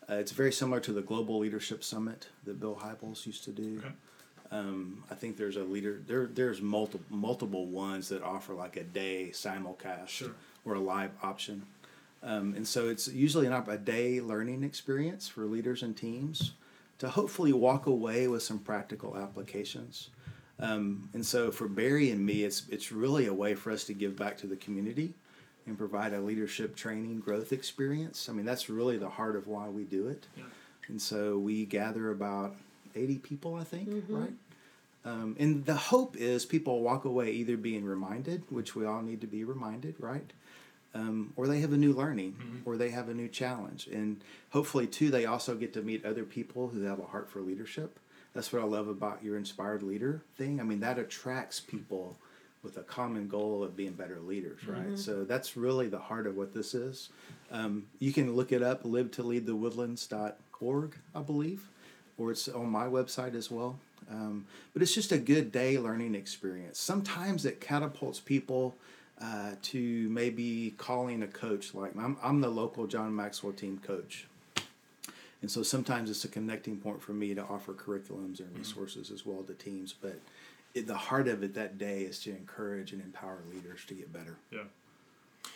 uh, 0.10 0.16
it's 0.16 0.32
very 0.32 0.52
similar 0.52 0.80
to 0.80 0.92
the 0.92 1.04
Global 1.04 1.38
Leadership 1.38 1.84
Summit 1.84 2.28
that 2.46 2.60
Bill 2.60 2.76
Hybels 2.82 3.28
used 3.28 3.44
to 3.44 3.52
do. 3.52 3.78
Okay. 3.78 3.94
Um, 4.52 5.04
I 5.12 5.16
think 5.16 5.38
there's 5.38 5.58
a 5.58 5.64
leader 5.64 6.02
there. 6.08 6.26
There's 6.26 6.60
multiple 6.60 7.06
multiple 7.16 7.68
ones 7.68 8.10
that 8.10 8.24
offer 8.24 8.54
like 8.54 8.76
a 8.78 8.84
day 8.84 9.30
simulcast 9.32 10.08
Sure. 10.10 10.32
Or 10.66 10.76
a 10.76 10.80
live 10.80 11.12
option, 11.24 11.64
um, 12.24 12.54
and 12.56 12.68
so 12.68 12.88
it's 12.88 13.08
usually 13.08 13.48
an, 13.48 13.54
a 13.54 13.78
day 13.78 14.22
learning 14.22 14.64
experience 14.64 15.28
for 15.28 15.46
leaders 15.46 15.82
and 15.84 15.98
teams 15.98 16.54
to 17.00 17.10
hopefully 17.10 17.52
walk 17.52 17.88
away 17.88 18.28
with 18.28 18.44
some 18.44 18.60
practical 18.60 19.18
applications. 19.18 20.10
Um, 20.60 21.10
and 21.14 21.26
so 21.26 21.50
for 21.52 21.68
Barry 21.68 22.12
and 22.12 22.24
me, 22.24 22.44
it's 22.44 22.64
it's 22.70 22.92
really 22.92 23.26
a 23.26 23.34
way 23.34 23.56
for 23.56 23.72
us 23.72 23.86
to 23.86 23.94
give 23.94 24.16
back 24.16 24.38
to 24.40 24.48
the 24.48 24.56
community 24.56 25.16
and 25.66 25.78
provide 25.78 26.14
a 26.14 26.22
leadership 26.22 26.76
training 26.76 27.20
growth 27.20 27.52
experience. 27.52 28.30
I 28.30 28.34
mean, 28.34 28.46
that's 28.46 28.70
really 28.70 28.98
the 28.98 29.10
heart 29.10 29.36
of 29.36 29.48
why 29.48 29.70
we 29.70 29.84
do 29.84 30.08
it. 30.08 30.28
Yeah. 30.38 30.44
And 30.88 31.02
so 31.02 31.38
we 31.40 31.66
gather 31.66 32.12
about 32.12 32.56
80 32.96 33.20
people, 33.20 33.56
I 33.56 33.64
think, 33.64 33.90
right? 34.10 34.34
Um, 35.04 35.36
and 35.40 35.66
the 35.66 35.76
hope 35.76 36.16
is 36.18 36.46
people 36.46 36.82
walk 36.82 37.06
away 37.06 37.32
either 37.32 37.58
being 37.58 37.86
reminded, 37.86 38.44
which 38.50 38.76
we 38.76 38.86
all 38.86 39.02
need 39.02 39.22
to 39.22 39.28
be 39.28 39.44
reminded, 39.44 39.96
right? 40.00 40.32
Um, 40.94 41.32
or 41.38 41.48
they 41.48 41.62
have 41.62 41.72
a 41.72 41.78
new 41.78 41.94
learning, 41.94 42.36
or 42.66 42.76
they 42.76 42.90
have 42.90 43.08
a 43.08 43.14
new 43.14 43.30
challenge. 43.30 43.88
And 43.88 44.22
hopefully, 44.50 44.88
too, 44.88 45.10
they 45.10 45.26
also 45.26 45.56
get 45.56 45.72
to 45.74 45.82
meet 45.82 46.04
other 46.06 46.26
people 46.26 46.68
who 46.68 46.82
have 46.84 47.00
a 47.00 47.06
heart 47.06 47.30
for 47.30 47.40
leadership. 47.40 47.98
That's 48.34 48.52
what 48.52 48.62
I 48.62 48.66
love 48.66 48.88
about 48.90 49.24
your 49.24 49.38
inspired 49.38 49.84
leader 49.84 50.22
thing. 50.38 50.60
I 50.60 50.64
mean, 50.64 50.82
that 50.82 51.00
attracts 51.00 51.60
people 51.62 52.18
with 52.64 52.78
a 52.78 52.82
common 52.84 53.28
goal 53.28 53.64
of 53.64 53.76
being 53.76 53.94
better 53.94 54.20
leaders, 54.20 54.68
right? 54.68 54.98
So 54.98 55.24
that's 55.24 55.56
really 55.58 55.88
the 55.88 55.98
heart 56.00 56.28
of 56.28 56.36
what 56.36 56.54
this 56.54 56.74
is. 56.74 57.10
Um, 57.52 57.86
you 58.00 58.14
can 58.14 58.36
look 58.36 58.52
it 58.52 58.62
up, 58.62 58.86
live 58.86 59.12
to 59.12 59.24
lead 59.24 59.46
the 59.48 59.56
woodlands.org, 59.56 60.96
I 61.16 61.22
believe, 61.22 61.68
or 62.18 62.32
it's 62.32 62.48
on 62.50 62.70
my 62.70 62.86
website 62.86 63.34
as 63.34 63.50
well. 63.50 63.80
Um, 64.10 64.46
but 64.74 64.82
it's 64.82 64.94
just 64.94 65.12
a 65.12 65.18
good 65.18 65.52
day 65.52 65.78
learning 65.78 66.16
experience. 66.16 66.80
Sometimes 66.80 67.46
it 67.46 67.62
catapults 67.62 68.20
people 68.20 68.76
uh, 69.22 69.52
to 69.62 70.10
maybe 70.10 70.74
calling 70.78 71.24
a 71.24 71.28
coach. 71.28 71.74
Like 71.74 71.96
I'm, 71.96 72.18
I'm 72.24 72.42
the 72.42 72.50
local 72.50 72.88
John 72.88 73.16
Maxwell 73.16 73.54
team 73.54 73.80
coach. 73.86 74.28
And 75.42 75.50
so 75.50 75.64
sometimes 75.64 76.10
it's 76.10 76.24
a 76.24 76.28
connecting 76.28 76.78
point 76.78 77.02
for 77.02 77.14
me 77.14 77.34
to 77.34 77.42
offer 77.42 77.74
curriculums 77.74 78.40
and 78.40 78.56
resources 78.56 79.10
as 79.10 79.26
well 79.26 79.42
to 79.44 79.54
teams. 79.54 79.94
But 80.00 80.20
it, 80.76 80.86
the 80.86 80.96
heart 80.96 81.28
of 81.28 81.42
it 81.44 81.56
that 81.56 81.78
day 81.78 82.02
is 82.02 82.20
to 82.24 82.32
encourage 82.32 82.94
and 82.94 83.02
empower 83.02 83.40
leaders 83.52 83.84
to 83.88 83.96
get 83.96 84.14
better. 84.14 84.38
Yeah. 84.52 84.62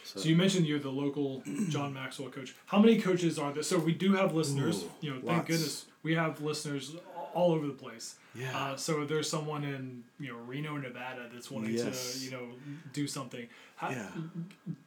So, 0.03 0.21
So 0.21 0.29
you 0.29 0.35
mentioned 0.35 0.65
you're 0.65 0.79
the 0.79 0.91
local 0.91 1.43
John 1.69 1.93
Maxwell 1.93 2.29
coach. 2.29 2.55
How 2.65 2.79
many 2.79 2.99
coaches 2.99 3.37
are 3.37 3.51
there? 3.51 3.61
So 3.61 3.77
we 3.77 3.93
do 3.93 4.13
have 4.13 4.33
listeners. 4.33 4.83
Ooh, 4.83 4.91
you 5.01 5.09
know, 5.11 5.17
thank 5.17 5.37
lots. 5.37 5.47
goodness 5.47 5.85
we 6.05 6.13
have 6.13 6.39
listeners 6.39 6.95
all 7.35 7.51
over 7.51 7.67
the 7.67 7.73
place. 7.73 8.15
Yeah. 8.33 8.57
Uh, 8.57 8.75
so 8.75 9.05
there's 9.05 9.29
someone 9.29 9.63
in 9.63 10.03
you 10.19 10.29
know 10.29 10.39
Reno, 10.47 10.77
Nevada 10.77 11.29
that's 11.31 11.51
wanting 11.51 11.75
Yes. 11.75 12.17
to 12.19 12.25
you 12.25 12.31
know 12.31 12.47
do 12.93 13.05
something. 13.05 13.47
How, 13.75 13.91
yeah. 13.91 14.07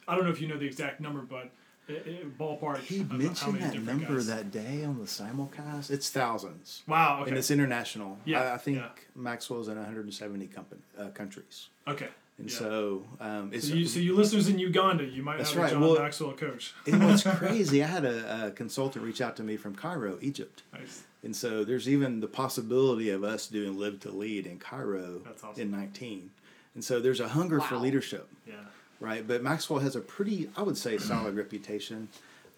I 0.09 0.17
don't 0.17 0.25
know 0.25 0.31
if 0.31 0.41
you 0.41 0.49
know 0.49 0.59
the 0.59 0.67
exact 0.67 1.01
number, 1.01 1.21
but 1.21 1.51
i 1.89 1.93
i 1.93 2.25
ballpark. 2.39 2.79
He 2.81 3.05
mentioned 3.05 3.61
many 3.61 3.79
that 3.79 3.85
number 3.85 4.15
guys. 4.15 4.27
that 4.27 4.51
day 4.51 4.85
on 4.85 4.99
the 4.99 5.05
simulcast. 5.05 5.91
It's 5.91 6.11
thousands. 6.11 6.83
Wow. 6.87 7.21
Okay. 7.21 7.31
And 7.31 7.39
it's 7.39 7.51
international. 7.51 8.19
Yeah, 8.25 8.43
I, 8.43 8.55
I 8.55 8.59
think 8.59 8.79
yeah. 8.79 8.89
Maxwell's 9.15 9.69
in 9.69 9.77
170 9.77 10.47
company, 10.49 10.81
uh, 10.99 11.09
countries. 11.09 11.69
okay. 11.87 12.09
And 12.39 12.49
yeah. 12.49 12.57
so 12.57 13.03
um, 13.21 13.51
it's 13.53 13.67
So 13.69 13.75
you, 13.75 13.85
so 13.87 13.99
you 13.99 14.15
listeners 14.15 14.49
in 14.49 14.61
Uganda, 14.61 15.05
you 15.05 15.23
might 15.25 15.41
have 15.41 15.51
a. 15.51 15.71
John 15.71 15.81
Well- 15.81 15.99
Maxwell 15.99 16.33
coach. 16.35 16.73
and 16.87 17.05
what's 17.05 17.23
crazy, 17.39 17.83
I 17.83 17.87
had 17.87 18.05
a, 18.05 18.47
a 18.47 18.51
consultant 18.53 19.05
reach 19.05 19.21
out 19.21 19.35
to 19.37 19.43
me 19.43 19.57
from 19.57 19.75
Cairo, 19.75 20.19
Egypt. 20.21 20.63
Nice. 20.73 21.03
And 21.23 21.35
so 21.35 21.65
there's 21.65 21.89
even 21.89 22.21
the 22.21 22.29
possibility 22.29 23.11
of 23.11 23.25
us 23.25 23.47
doing 23.49 23.79
Live 23.79 24.01
to 24.01 24.11
Lead 24.11 24.47
in 24.47 24.59
Cairo 24.59 25.21
That's 25.25 25.43
awesome. 25.43 25.63
in 25.63 25.71
19. 25.71 26.31
And 26.75 26.85
so 26.85 27.01
there's 27.01 27.21
a 27.21 27.29
hunger 27.29 27.61
for 27.61 27.77
leadership, 27.77 28.29
Yeah. 28.47 28.55
right? 29.01 29.27
But 29.27 29.43
Maxwell 29.43 29.81
has 29.81 29.97
a 29.97 30.01
pretty, 30.01 30.49
I 30.57 30.63
would 30.63 30.79
say, 30.79 30.97
solid 30.99 31.35
reputation. 31.43 32.09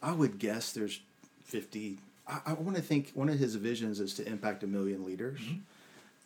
I 0.02 0.12
would 0.12 0.38
guess 0.38 0.72
there's 0.72 1.00
50. 1.44 1.98
I, 2.28 2.40
I 2.46 2.52
want 2.52 2.76
to 2.76 2.82
think 2.82 3.12
one 3.14 3.30
of 3.30 3.38
his 3.38 3.54
visions 3.54 3.98
is 3.98 4.12
to 4.14 4.26
impact 4.28 4.62
a 4.62 4.66
million 4.66 5.04
leaders. 5.06 5.40
Mm-hmm. 5.40 5.58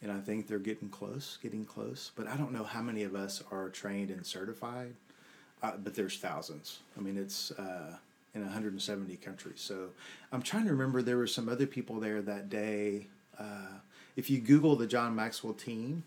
And 0.02 0.12
I 0.12 0.18
think 0.20 0.48
they're 0.48 0.58
getting 0.58 0.88
close, 0.88 1.38
getting 1.42 1.64
close. 1.64 2.10
But 2.16 2.26
I 2.26 2.36
don't 2.36 2.52
know 2.52 2.64
how 2.64 2.82
many 2.82 3.04
of 3.04 3.14
us 3.14 3.42
are 3.52 3.68
trained 3.70 4.10
and 4.10 4.26
certified. 4.26 4.92
Uh, 5.62 5.72
but 5.82 5.94
there's 5.94 6.18
thousands. 6.18 6.80
I 6.98 7.00
mean, 7.00 7.16
it's 7.16 7.52
uh, 7.52 7.96
in 8.34 8.42
170 8.42 9.16
countries. 9.16 9.60
So 9.60 9.90
I'm 10.32 10.42
trying 10.42 10.64
to 10.64 10.70
remember 10.72 11.02
there 11.02 11.16
were 11.16 11.26
some 11.26 11.48
other 11.48 11.66
people 11.66 12.00
there 12.00 12.20
that 12.22 12.50
day. 12.50 13.06
Uh, 13.38 13.78
if 14.16 14.28
you 14.30 14.38
Google 14.40 14.76
the 14.76 14.86
John 14.86 15.14
Maxwell 15.14 15.54
team, 15.54 16.02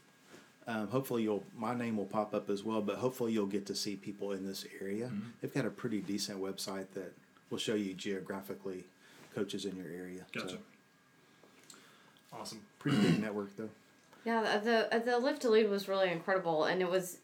um, 0.67 0.89
hopefully 0.89 1.23
you'll 1.23 1.43
my 1.57 1.73
name 1.73 1.95
will 1.97 2.05
pop 2.05 2.33
up 2.33 2.49
as 2.49 2.63
well. 2.63 2.81
But 2.81 2.97
hopefully 2.97 3.31
you'll 3.31 3.45
get 3.45 3.65
to 3.67 3.75
see 3.75 3.95
people 3.95 4.33
in 4.33 4.45
this 4.45 4.65
area. 4.81 5.09
They've 5.41 5.53
got 5.53 5.65
a 5.65 5.69
pretty 5.69 6.01
decent 6.01 6.41
website 6.41 6.87
that 6.93 7.13
will 7.49 7.57
show 7.57 7.75
you 7.75 7.93
geographically 7.93 8.83
coaches 9.33 9.65
in 9.65 9.75
your 9.77 9.87
area. 9.87 10.25
Gotcha. 10.33 10.49
So 10.49 10.57
Awesome. 12.33 12.61
pretty 12.79 12.97
big 12.97 13.21
network 13.21 13.55
though. 13.55 13.69
Yeah, 14.25 14.59
the 14.59 14.89
the, 14.91 14.99
the 14.99 15.19
Live 15.19 15.39
to 15.39 15.49
Lead 15.49 15.69
was 15.69 15.87
really 15.87 16.11
incredible, 16.11 16.65
and 16.65 16.81
it 16.81 16.89
was 16.89 17.19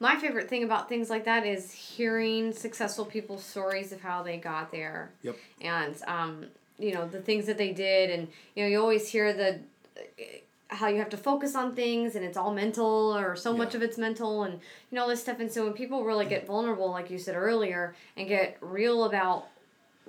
my 0.00 0.16
favorite 0.16 0.48
thing 0.48 0.62
about 0.62 0.88
things 0.88 1.10
like 1.10 1.24
that 1.24 1.44
is 1.44 1.72
hearing 1.72 2.52
successful 2.52 3.04
people's 3.04 3.44
stories 3.44 3.92
of 3.92 4.00
how 4.00 4.22
they 4.22 4.36
got 4.36 4.70
there. 4.70 5.10
Yep. 5.22 5.36
And 5.60 6.02
um, 6.06 6.46
you 6.78 6.94
know 6.94 7.08
the 7.08 7.20
things 7.20 7.46
that 7.46 7.58
they 7.58 7.72
did, 7.72 8.10
and 8.10 8.28
you 8.54 8.62
know 8.62 8.68
you 8.68 8.80
always 8.80 9.08
hear 9.08 9.32
the 9.32 9.58
how 10.68 10.86
you 10.86 10.98
have 10.98 11.08
to 11.08 11.16
focus 11.16 11.54
on 11.54 11.74
things 11.74 12.14
and 12.14 12.24
it's 12.24 12.36
all 12.36 12.52
mental 12.52 13.16
or 13.16 13.34
so 13.34 13.56
much 13.56 13.74
of 13.74 13.82
it's 13.82 13.96
mental 13.96 14.42
and 14.42 14.54
you 14.54 14.96
know 14.96 15.02
all 15.02 15.08
this 15.08 15.20
stuff 15.20 15.40
and 15.40 15.50
so 15.50 15.64
when 15.64 15.72
people 15.72 16.04
really 16.04 16.26
get 16.26 16.46
vulnerable 16.46 16.90
like 16.90 17.10
you 17.10 17.18
said 17.18 17.34
earlier 17.34 17.94
and 18.16 18.28
get 18.28 18.56
real 18.60 19.04
about 19.04 19.46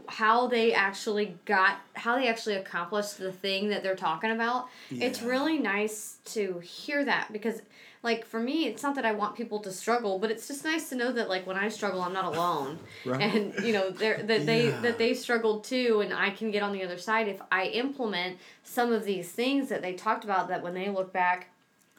how 0.07 0.47
they 0.47 0.73
actually 0.73 1.33
got 1.45 1.79
how 1.93 2.17
they 2.17 2.27
actually 2.27 2.55
accomplished 2.55 3.17
the 3.17 3.31
thing 3.31 3.69
that 3.69 3.83
they're 3.83 3.95
talking 3.95 4.31
about 4.31 4.67
it's 4.91 5.21
really 5.21 5.57
nice 5.57 6.17
to 6.25 6.59
hear 6.59 7.05
that 7.05 7.31
because 7.31 7.61
like 8.03 8.25
for 8.25 8.39
me 8.39 8.65
it's 8.67 8.81
not 8.83 8.95
that 8.95 9.05
i 9.05 9.11
want 9.11 9.35
people 9.35 9.59
to 9.59 9.71
struggle 9.71 10.19
but 10.19 10.31
it's 10.31 10.47
just 10.47 10.63
nice 10.63 10.89
to 10.89 10.95
know 10.95 11.11
that 11.11 11.27
like 11.29 11.45
when 11.45 11.57
i 11.57 11.67
struggle 11.67 12.01
i'm 12.01 12.13
not 12.13 12.25
alone 12.25 12.79
Right. 13.05 13.21
and 13.21 13.53
you 13.63 13.73
know 13.73 13.89
they're, 13.89 14.21
that 14.23 14.45
they 14.45 14.67
Yeah. 14.69 14.81
that 14.81 14.97
they 14.97 15.13
struggled 15.13 15.63
too 15.63 16.01
and 16.01 16.13
i 16.13 16.29
can 16.29 16.51
get 16.51 16.63
on 16.63 16.71
the 16.73 16.83
other 16.83 16.97
side 16.97 17.27
if 17.27 17.41
i 17.51 17.65
implement 17.65 18.37
some 18.63 18.91
of 18.93 19.03
these 19.05 19.31
things 19.31 19.69
that 19.69 19.81
they 19.81 19.93
talked 19.93 20.23
about 20.23 20.47
that 20.49 20.61
when 20.63 20.73
they 20.73 20.89
look 20.89 21.11
back 21.13 21.47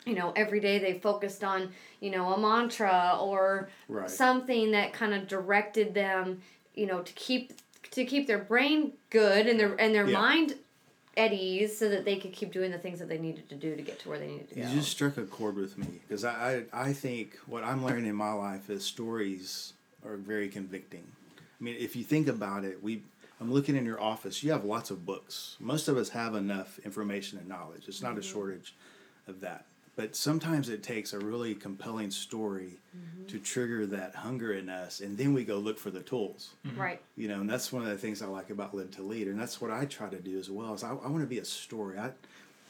you 0.07 0.15
know 0.15 0.33
every 0.37 0.61
day 0.61 0.79
they 0.79 0.99
focused 0.99 1.45
on 1.45 1.71
you 2.01 2.11
know 2.11 2.33
a 2.33 2.39
mantra 2.41 3.19
or 3.21 3.69
Right. 3.89 4.09
something 4.11 4.71
that 4.71 4.93
kind 4.93 5.13
of 5.15 5.29
directed 5.29 5.93
them 5.95 6.41
you 6.75 6.87
know 6.87 7.03
to 7.03 7.13
keep 7.13 7.53
to 7.91 8.05
keep 8.05 8.27
their 8.27 8.39
brain 8.39 8.93
good 9.11 9.47
and 9.47 9.59
their 9.61 9.75
and 9.81 9.95
their 9.95 10.07
Yeah. 10.07 10.19
mind 10.21 10.55
at 11.17 11.33
ease 11.33 11.77
so 11.77 11.89
that 11.89 12.05
they 12.05 12.17
could 12.17 12.33
keep 12.33 12.53
doing 12.53 12.71
the 12.71 12.79
things 12.79 12.99
that 12.99 13.09
they 13.09 13.19
needed 13.19 13.49
to 13.49 13.55
do 13.55 13.75
to 13.75 13.83
get 13.83 13.99
to 14.01 14.09
where 14.09 14.19
they 14.19 14.29
needed 14.29 14.49
to 14.51 14.55
go. 14.55 14.63
You 14.63 14.75
just 14.75 14.91
struck 14.91 15.17
a 15.17 15.25
chord 15.25 15.57
with 15.57 15.77
me 15.77 16.01
because 16.07 16.25
I, 16.25 16.65
I 16.73 16.89
I 16.89 16.93
think 16.93 17.39
what 17.47 17.65
I'm 17.65 17.85
learning 17.85 18.07
in 18.07 18.17
my 18.17 18.33
life 18.33 18.71
is 18.71 18.85
stories 18.85 19.73
are 20.05 20.17
very 20.17 20.49
convicting. 20.49 21.05
I 21.39 21.65
mean, 21.65 21.77
if 21.79 21.97
you 21.97 22.05
think 22.05 22.29
about 22.29 22.65
it, 22.65 22.83
we 22.83 23.03
I'm 23.41 23.53
looking 23.53 23.77
in 23.77 23.85
your 23.85 24.01
office. 24.01 24.43
You 24.43 24.53
have 24.53 24.65
lots 24.65 24.91
of 24.91 25.07
books. 25.07 25.57
Most 25.59 25.89
of 25.89 25.97
us 25.97 26.11
have 26.11 26.35
enough 26.35 26.79
information 26.81 27.39
and 27.39 27.49
knowledge. 27.49 27.85
It's 27.89 28.03
not 28.03 28.13
a 28.13 28.21
mm-hmm. 28.21 28.33
shortage 28.33 28.75
of 29.27 29.41
that. 29.41 29.65
But 30.01 30.17
sometimes 30.17 30.71
it 30.71 30.83
takes 30.83 31.13
a 31.13 31.19
really 31.19 31.55
compelling 31.55 32.11
story 32.11 32.79
mm-hmm. 32.97 33.27
to 33.27 33.39
trigger 33.39 33.85
that 33.85 34.15
hunger 34.15 34.55
in 34.55 34.71
us, 34.71 35.01
and 35.01 35.19
then 35.19 35.35
we 35.35 35.45
go 35.45 35.59
look 35.59 35.79
for 35.79 35.91
the 35.91 36.01
tools 36.01 36.55
mm-hmm. 36.67 36.81
right. 36.81 37.03
you 37.17 37.29
know, 37.29 37.43
and 37.43 37.51
that's 37.51 37.71
one 37.71 37.83
of 37.83 37.91
the 37.91 37.99
things 37.99 38.23
I 38.23 38.27
like 38.27 38.49
about 38.49 38.75
Live 38.75 38.93
to 38.93 39.03
Lead, 39.03 39.27
and 39.29 39.39
that's 39.39 39.61
what 39.61 39.71
I 39.71 39.85
try 39.85 40.09
to 40.09 40.19
do 40.19 40.39
as 40.39 40.49
well. 40.49 40.73
Is 40.73 40.83
I, 40.83 40.93
I 40.93 41.09
want 41.09 41.21
to 41.21 41.27
be 41.27 41.37
a 41.37 41.45
story. 41.45 41.99
I, 41.99 42.13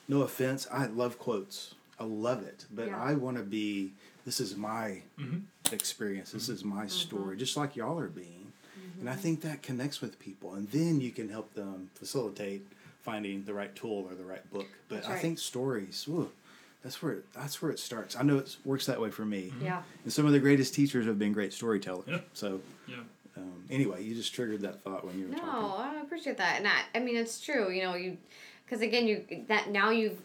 no 0.08 0.22
offense, 0.22 0.66
I 0.72 0.86
love 0.86 1.20
quotes. 1.20 1.76
I 2.00 2.04
love 2.04 2.42
it, 2.42 2.64
but 2.74 2.88
Yeah. 2.88 3.00
I 3.00 3.14
want 3.14 3.36
to 3.36 3.44
be. 3.44 3.92
This 4.26 4.40
is 4.40 4.56
my 4.56 5.02
mm-hmm. 5.16 5.38
experience. 5.72 6.32
This 6.32 6.48
is 6.48 6.64
my 6.64 6.88
story, 6.88 7.36
just 7.36 7.56
like 7.56 7.76
y'all 7.76 8.00
are 8.00 8.08
being, 8.08 8.52
and 8.98 9.08
I 9.08 9.14
think 9.14 9.42
that 9.42 9.62
connects 9.62 10.00
with 10.00 10.18
people, 10.18 10.54
and 10.54 10.68
then 10.72 11.00
you 11.00 11.12
can 11.12 11.28
help 11.28 11.54
them 11.54 11.90
facilitate 11.94 12.66
finding 13.02 13.44
the 13.44 13.54
right 13.54 13.74
tool 13.76 14.06
or 14.10 14.16
the 14.16 14.24
right 14.24 14.50
book. 14.52 14.66
But 14.88 15.02
That's 15.02 15.08
I 15.08 15.18
think 15.18 15.38
stories. 15.38 16.06
Ooh, 16.08 16.30
that's 16.82 17.02
where 17.02 17.12
it, 17.12 17.32
that's 17.32 17.60
where 17.60 17.70
it 17.70 17.78
starts. 17.78 18.16
I 18.16 18.22
know 18.22 18.38
it 18.38 18.56
works 18.64 18.86
that 18.86 19.00
way 19.00 19.10
for 19.10 19.24
me. 19.24 19.52
Yeah. 19.62 19.82
And 20.04 20.12
some 20.12 20.26
of 20.26 20.32
the 20.32 20.38
greatest 20.40 20.74
teachers 20.74 21.06
have 21.06 21.18
been 21.18 21.32
great 21.32 21.52
storytellers. 21.52 22.04
Yeah. 22.08 22.20
So 22.32 22.60
Yeah. 22.88 22.96
um, 23.36 23.64
anyway, 23.70 24.02
you 24.04 24.14
just 24.14 24.34
triggered 24.34 24.62
that 24.62 24.82
thought 24.82 25.04
when 25.06 25.18
you 25.18 25.26
were 25.26 25.32
No, 25.32 25.38
talking. 25.38 25.60
No, 25.62 25.76
I 25.76 26.00
appreciate 26.02 26.36
that, 26.38 26.58
and 26.58 26.66
I, 26.66 26.80
I 26.94 27.00
mean 27.00 27.16
it's 27.16 27.40
true. 27.40 27.70
You 27.70 27.82
know, 27.82 27.94
you, 27.94 28.16
because 28.64 28.80
again, 28.82 29.06
you 29.06 29.24
that 29.48 29.70
now 29.70 29.90
you've 29.90 30.20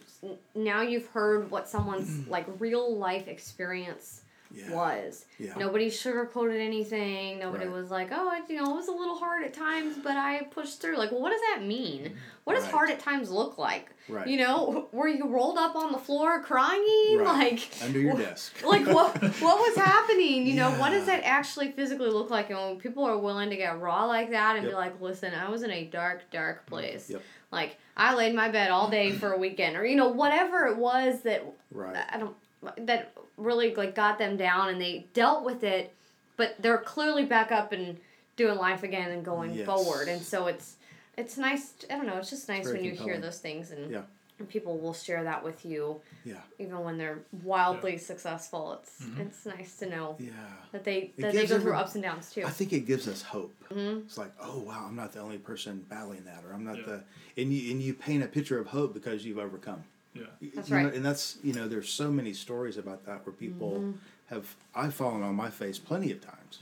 now 0.54 0.80
you've 0.82 1.06
heard 1.08 1.50
what 1.50 1.68
someone's 1.68 2.26
like 2.28 2.46
real 2.58 2.96
life 2.96 3.28
experience 3.28 4.22
Yeah. 4.54 4.70
was. 4.72 5.24
Yeah. 5.38 5.54
Nobody 5.58 5.90
sugarcoated 5.90 6.60
anything. 6.60 7.38
Nobody 7.38 7.66
Right. 7.66 7.74
was 7.74 7.90
like, 7.90 8.08
"Oh, 8.12 8.30
it, 8.32 8.44
you 8.48 8.56
know, 8.56 8.72
it 8.72 8.76
was 8.76 8.88
a 8.88 8.92
little 8.92 9.16
hard 9.16 9.44
at 9.44 9.52
times, 9.52 9.96
but 10.02 10.16
I 10.16 10.44
pushed 10.50 10.80
through." 10.80 10.96
Like, 10.96 11.10
well, 11.10 11.20
what 11.20 11.30
does 11.30 11.40
that 11.52 11.64
mean? 11.64 12.04
Mm-hmm. 12.04 12.14
What 12.44 12.54
does 12.54 12.64
Right. 12.64 12.72
hard 12.72 12.90
at 12.90 13.00
times 13.00 13.30
look 13.30 13.58
like? 13.58 13.90
Right. 14.08 14.26
You 14.26 14.38
know, 14.38 14.88
were 14.92 15.08
you 15.08 15.26
rolled 15.26 15.58
up 15.58 15.74
on 15.74 15.92
the 15.92 15.98
floor 15.98 16.40
crying? 16.42 17.18
Right. 17.18 17.52
Like 17.52 17.68
Under 17.82 17.98
your 17.98 18.16
desk. 18.16 18.62
like 18.64 18.86
what 18.86 19.16
what 19.40 19.58
was 19.58 19.76
happening? 19.84 20.46
You 20.46 20.54
know, 20.54 20.70
what 20.72 20.90
does 20.90 21.06
that 21.06 21.22
actually 21.24 21.72
physically 21.72 22.10
look 22.10 22.30
like? 22.30 22.50
And 22.50 22.58
when 22.58 22.76
people 22.78 23.04
are 23.04 23.18
willing 23.18 23.50
to 23.50 23.56
get 23.56 23.80
raw 23.80 24.04
like 24.06 24.30
that 24.30 24.56
and 24.56 24.66
be 24.66 24.74
like, 24.74 25.00
"Listen, 25.00 25.34
I 25.34 25.50
was 25.50 25.62
in 25.62 25.70
a 25.70 25.84
dark, 25.84 26.30
dark 26.30 26.60
mm-hmm. 26.60 26.74
place. 26.74 27.10
Yep. 27.10 27.22
Like 27.50 27.78
I 27.96 28.14
laid 28.14 28.34
my 28.34 28.48
bed 28.48 28.70
all 28.70 28.90
day 28.90 29.12
for 29.12 29.32
a 29.32 29.38
weekend, 29.38 29.76
or 29.76 29.84
you 29.84 29.96
know, 29.96 30.08
whatever 30.08 30.66
it 30.66 30.76
was 30.76 31.22
that 31.22 31.44
Right. 31.70 31.96
I 32.10 32.18
don't 32.18 32.36
that 32.78 33.12
really 33.36 33.74
like 33.74 33.94
got 33.94 34.18
them 34.18 34.36
down 34.36 34.68
and 34.68 34.80
they 34.80 35.06
dealt 35.14 35.44
with 35.44 35.62
it, 35.62 35.92
but 36.36 36.56
they're 36.60 36.78
clearly 36.78 37.24
back 37.24 37.52
up 37.52 37.72
and 37.72 37.98
doing 38.36 38.56
life 38.58 38.82
again 38.82 39.10
and 39.10 39.24
going 39.24 39.54
Yes. 39.54 39.66
forward. 39.66 40.08
And 40.08 40.22
so 40.22 40.46
it's 40.46 40.76
it's 41.16 41.38
nice. 41.38 41.72
I 41.90 41.96
don't 41.96 42.06
know. 42.06 42.18
It's 42.18 42.28
just 42.30 42.48
nice 42.48 42.64
very 42.64 42.76
when 42.76 42.84
you 42.84 42.90
hear 42.92 43.18
those 43.18 43.38
things 43.38 43.70
and, 43.70 43.90
Yeah. 43.90 44.02
and 44.38 44.46
people 44.46 44.76
will 44.78 44.92
share 44.92 45.24
that 45.24 45.42
with 45.42 45.64
you, 45.64 45.98
Yeah. 46.26 46.42
even 46.58 46.80
when 46.84 46.98
they're 46.98 47.20
wildly 47.42 47.96
successful. 47.96 48.74
It's 48.74 49.00
Mm-hmm. 49.02 49.20
it's 49.22 49.46
nice 49.46 49.76
to 49.78 49.86
know 49.88 50.16
Yeah. 50.18 50.32
that 50.72 50.84
they 50.84 51.12
that 51.18 51.32
they 51.32 51.40
gives 51.40 51.52
go 51.52 51.60
through 51.60 51.74
ups 51.74 51.94
and 51.94 52.04
downs 52.04 52.30
too. 52.32 52.44
I 52.44 52.50
think 52.50 52.72
it 52.74 52.80
gives 52.80 53.08
us 53.08 53.22
hope. 53.22 53.54
Mm-hmm. 53.70 54.00
It's 54.06 54.18
like, 54.18 54.32
oh 54.40 54.58
wow, 54.60 54.84
I'm 54.86 54.96
not 54.96 55.12
the 55.12 55.20
only 55.20 55.38
person 55.38 55.84
battling 55.88 56.24
that, 56.24 56.44
or 56.44 56.52
I'm 56.52 56.64
not 56.64 56.78
Yeah. 56.78 56.84
the, 56.86 57.04
and 57.42 57.52
you 57.52 57.70
and 57.70 57.82
you 57.82 57.94
paint 57.94 58.22
a 58.22 58.26
picture 58.28 58.58
of 58.58 58.66
hope 58.68 58.92
because 58.92 59.24
you've 59.24 59.38
overcome. 59.38 59.84
Yeah. 60.20 60.48
That's 60.54 60.68
you 60.70 60.76
know, 60.76 60.84
right. 60.84 60.94
and 60.94 61.04
that's 61.04 61.38
you 61.42 61.52
know, 61.52 61.68
there's 61.68 61.88
so 61.88 62.10
many 62.10 62.32
stories 62.32 62.76
about 62.76 63.04
that 63.06 63.24
where 63.26 63.32
people 63.32 63.72
Mm-hmm. 63.72 63.92
have 64.34 64.54
I've 64.74 64.94
fallen 64.94 65.22
on 65.22 65.34
my 65.34 65.50
face 65.50 65.78
plenty 65.78 66.10
of 66.12 66.20
times, 66.20 66.60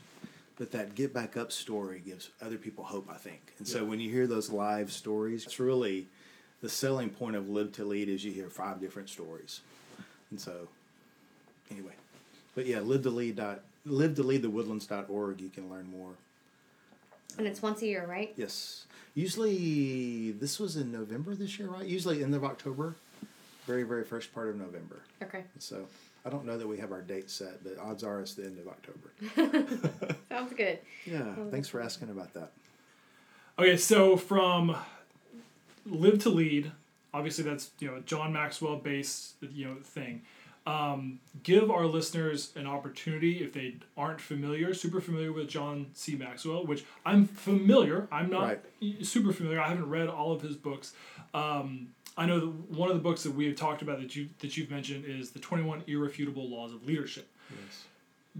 but 0.58 0.70
that 0.72 0.94
get 0.94 1.12
back 1.14 1.36
up 1.36 1.52
story 1.52 2.02
gives 2.04 2.30
other 2.42 2.56
people 2.58 2.84
hope. 2.84 3.08
I 3.10 3.16
think, 3.16 3.54
and 3.58 3.66
so 3.66 3.84
when 3.84 4.00
you 4.00 4.10
hear 4.10 4.26
those 4.26 4.50
live 4.50 4.92
stories, 4.92 5.44
it's 5.44 5.58
really 5.60 6.06
the 6.62 6.68
selling 6.68 7.10
point 7.10 7.36
of 7.36 7.48
Live 7.48 7.72
to 7.72 7.84
Lead 7.84 8.08
is 8.08 8.24
you 8.24 8.32
hear 8.32 8.48
five 8.48 8.80
different 8.80 9.08
stories, 9.08 9.60
and 10.30 10.40
so 10.40 10.68
anyway, 11.70 11.92
but 12.54 12.66
yeah, 12.66 12.80
live 12.80 13.02
to 13.02 13.10
lead 13.10 13.36
dot 13.36 13.60
live 13.86 14.14
to 14.16 14.22
lead 14.22 14.40
the 14.42 14.48
woodlands.org 14.48 15.40
you 15.42 15.50
can 15.50 15.68
learn 15.68 15.86
more 15.90 16.12
and 17.36 17.46
it's 17.46 17.60
once 17.60 17.82
a 17.82 17.86
year, 17.86 18.06
right? 18.06 18.32
Yes. 18.36 18.86
Usually, 19.14 20.30
this 20.32 20.58
was 20.60 20.76
in 20.76 20.90
November 20.92 21.34
this 21.34 21.58
year, 21.58 21.68
right? 21.68 21.84
Usually, 21.84 22.22
end 22.22 22.34
of 22.34 22.44
October, 22.44 22.94
very, 23.66 23.82
very 23.82 24.04
first 24.04 24.32
part 24.34 24.48
of 24.48 24.56
November. 24.56 25.02
Okay, 25.22 25.44
So, 25.58 25.86
I 26.26 26.30
don't 26.30 26.44
know 26.46 26.56
that 26.58 26.66
we 26.66 26.78
have 26.78 26.92
our 26.92 27.02
date 27.02 27.30
set, 27.30 27.62
but 27.64 27.78
odds 27.78 28.02
are 28.04 28.20
it's 28.20 28.34
the 28.34 28.44
end 28.44 28.58
of 28.58 28.68
October. 28.68 30.16
sounds 30.30 30.52
good. 30.54 30.78
Yeah. 31.06 31.34
Thanks 31.50 31.68
for 31.68 31.80
asking 31.80 32.10
about 32.10 32.32
that. 32.34 32.52
Okay, 33.58 33.76
so 33.76 34.16
from 34.16 34.76
Live 35.86 36.18
to 36.20 36.30
Lead, 36.30 36.72
obviously 37.12 37.44
that's 37.44 37.70
you 37.78 37.88
know 37.88 38.00
John 38.06 38.32
Maxwell 38.32 38.76
based 38.76 39.34
you 39.40 39.66
know 39.66 39.76
thing. 39.82 40.22
Um, 40.66 41.20
give 41.42 41.70
our 41.70 41.84
listeners 41.84 42.50
an 42.56 42.66
opportunity 42.66 43.44
if 43.44 43.52
they 43.52 43.76
aren't 43.98 44.18
familiar, 44.20 44.72
super 44.72 45.00
familiar 45.02 45.30
with 45.30 45.46
John 45.46 45.88
C. 45.92 46.16
Maxwell, 46.16 46.64
which 46.64 46.84
I'm 47.04 47.26
familiar. 47.26 48.08
I'm 48.10 48.30
not 48.30 48.42
Right. 48.80 49.04
super 49.04 49.32
familiar. 49.34 49.60
I 49.60 49.68
haven't 49.68 49.90
read 49.90 50.08
all 50.08 50.32
of 50.32 50.40
his 50.40 50.56
books. 50.56 50.94
Um, 51.34 51.88
I 52.16 52.26
know 52.26 52.40
one 52.68 52.88
of 52.90 52.96
the 52.96 53.02
books 53.02 53.22
that 53.24 53.32
we 53.34 53.46
have 53.46 53.56
talked 53.56 53.82
about 53.82 54.00
that 54.00 54.14
you 54.14 54.28
that 54.40 54.56
you've 54.56 54.70
mentioned 54.70 55.04
is 55.06 55.30
the 55.30 55.38
Twenty 55.40 55.64
One 55.64 55.82
Irrefutable 55.86 56.48
Laws 56.48 56.72
of 56.72 56.86
Leadership 56.86 57.28
Yes. 57.50 57.84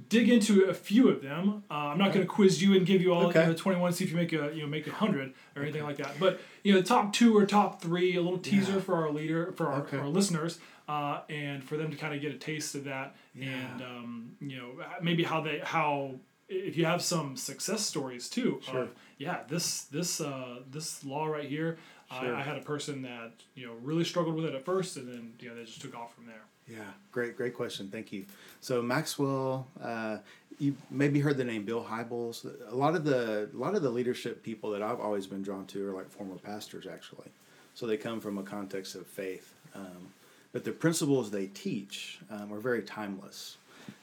dig 0.09 0.29
into 0.29 0.65
a 0.65 0.75
few 0.75 1.09
of 1.09 1.23
them. 1.23 1.63
Uh, 1.71 1.75
I'm 1.75 1.99
not 1.99 2.13
going 2.13 2.27
to 2.27 2.33
quiz 2.33 2.63
you 2.63 2.75
and 2.77 2.85
give 2.87 3.01
you 3.01 3.13
all 3.13 3.27
Okay. 3.27 3.43
you 3.43 3.49
know, 3.49 3.55
21, 3.55 3.93
see 3.93 4.05
if 4.05 4.11
you 4.11 4.17
make 4.17 4.33
a 4.33 4.51
you 4.55 4.63
know 4.63 4.69
make 4.69 4.87
a 4.87 4.93
hundred 4.93 5.35
or 5.57 5.63
anything 5.63 5.83
like 5.85 5.97
that. 5.99 6.19
But 6.19 6.41
you 6.63 6.73
know, 6.73 6.81
the 6.81 6.87
top 6.87 7.13
two 7.13 7.37
or 7.37 7.47
top 7.47 7.81
three, 7.83 8.17
a 8.17 8.23
little 8.23 8.39
teaser 8.39 8.75
Yeah. 8.75 8.81
for 8.81 8.95
our 8.97 9.11
leader 9.11 9.53
for 9.53 9.67
our, 9.69 9.81
Okay. 9.83 9.99
our 9.99 10.09
listeners, 10.09 10.59
uh, 10.89 11.21
and 11.29 11.63
for 11.65 11.77
them 11.77 11.91
to 11.91 11.97
kind 11.97 12.15
of 12.15 12.21
get 12.21 12.33
a 12.35 12.39
taste 12.39 12.75
of 12.75 12.85
that, 12.85 13.15
and 13.41 13.83
um, 13.83 14.37
you 14.41 14.57
know 14.57 14.71
maybe 15.03 15.23
how 15.25 15.41
they 15.41 15.59
how 15.65 16.15
if 16.49 16.77
you 16.77 16.85
have 16.85 17.01
some 17.03 17.37
success 17.37 17.85
stories 17.85 18.29
too. 18.29 18.61
Sure. 18.65 18.83
Of, 18.83 18.91
yeah, 19.19 19.39
this 19.49 19.83
this 19.85 20.21
uh, 20.21 20.61
this 20.71 21.05
law 21.05 21.27
right 21.27 21.49
here. 21.49 21.79
Sure. 22.21 22.35
I, 22.35 22.41
I 22.41 22.43
had 22.43 22.57
a 22.57 22.63
person 22.63 23.03
that 23.03 23.33
you 23.55 23.67
know 23.67 23.75
really 23.83 24.05
struggled 24.05 24.37
with 24.37 24.45
it 24.47 24.55
at 24.55 24.65
first, 24.65 24.97
and 24.97 25.09
then 25.09 25.33
you 25.41 25.49
know 25.49 25.57
they 25.57 25.65
just 25.65 25.81
took 25.81 25.97
off 25.97 26.15
from 26.15 26.27
there. 26.27 26.43
Yeah, 26.69 26.79
great, 27.13 27.37
great 27.37 27.55
question. 27.55 27.89
Thank 27.89 28.13
you. 28.13 28.25
So 28.61 28.81
Maxwell, 28.81 29.67
uh, 29.83 30.19
you 30.59 30.77
maybe 30.91 31.21
heard 31.21 31.37
the 31.37 31.45
name 31.45 31.65
Bill 31.65 31.85
Hybels. 31.85 32.47
A 32.71 32.75
lot 32.75 32.95
of 32.95 33.05
the 33.05 33.51
a 33.53 33.57
lot 33.57 33.75
of 33.75 33.83
the 33.83 33.91
leadership 33.91 34.43
people 34.43 34.71
that 34.71 34.83
I've 34.83 35.01
always 35.01 35.27
been 35.27 35.43
drawn 35.43 35.67
to 35.67 35.89
are 35.89 35.93
like 35.93 36.11
former 36.11 36.37
pastors, 36.37 36.87
actually. 36.87 37.29
So 37.75 37.87
they 37.87 37.97
come 37.97 38.21
from 38.21 38.39
a 38.39 38.43
context 38.43 38.95
of 38.95 39.07
faith, 39.07 39.53
um, 39.75 40.13
but 40.53 40.65
the 40.65 40.73
principles 40.73 41.31
they 41.31 41.47
teach 41.49 42.21
um, 42.31 42.53
are 42.53 42.61
very 42.61 42.83
timeless. 42.83 43.57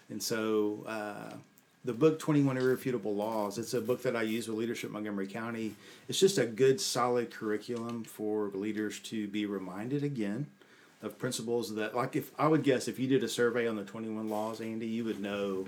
And 0.10 0.22
so 0.22 0.84
uh, 0.86 1.36
the 1.84 1.94
book 1.94 2.20
21 2.20 2.58
Irrefutable 2.58 3.16
Laws, 3.16 3.58
it's 3.58 3.74
a 3.74 3.82
book 3.82 4.04
that 4.04 4.16
I 4.16 4.22
use 4.22 4.48
with 4.48 4.58
Leadership 4.58 4.92
Montgomery 4.92 5.28
County. 5.28 5.76
It's 6.08 6.20
just 6.20 6.38
a 6.38 6.46
good, 6.46 6.80
solid 6.80 7.32
curriculum 7.32 8.04
for 8.04 8.52
leaders 8.54 9.00
to 9.00 9.28
be 9.28 9.46
reminded 9.46 10.04
again 10.04 10.48
of 11.02 11.18
principles 11.18 11.74
that, 11.76 11.96
like, 11.96 12.16
if 12.16 12.32
I 12.38 12.48
would 12.48 12.64
guess, 12.64 12.88
if 12.88 13.00
you 13.00 13.08
did 13.08 13.24
a 13.24 13.28
survey 13.28 13.68
on 13.68 13.76
the 13.76 13.84
21 13.84 14.30
laws, 14.30 14.62
Andy, 14.62 14.86
you 14.86 15.04
would 15.06 15.20
know 15.20 15.66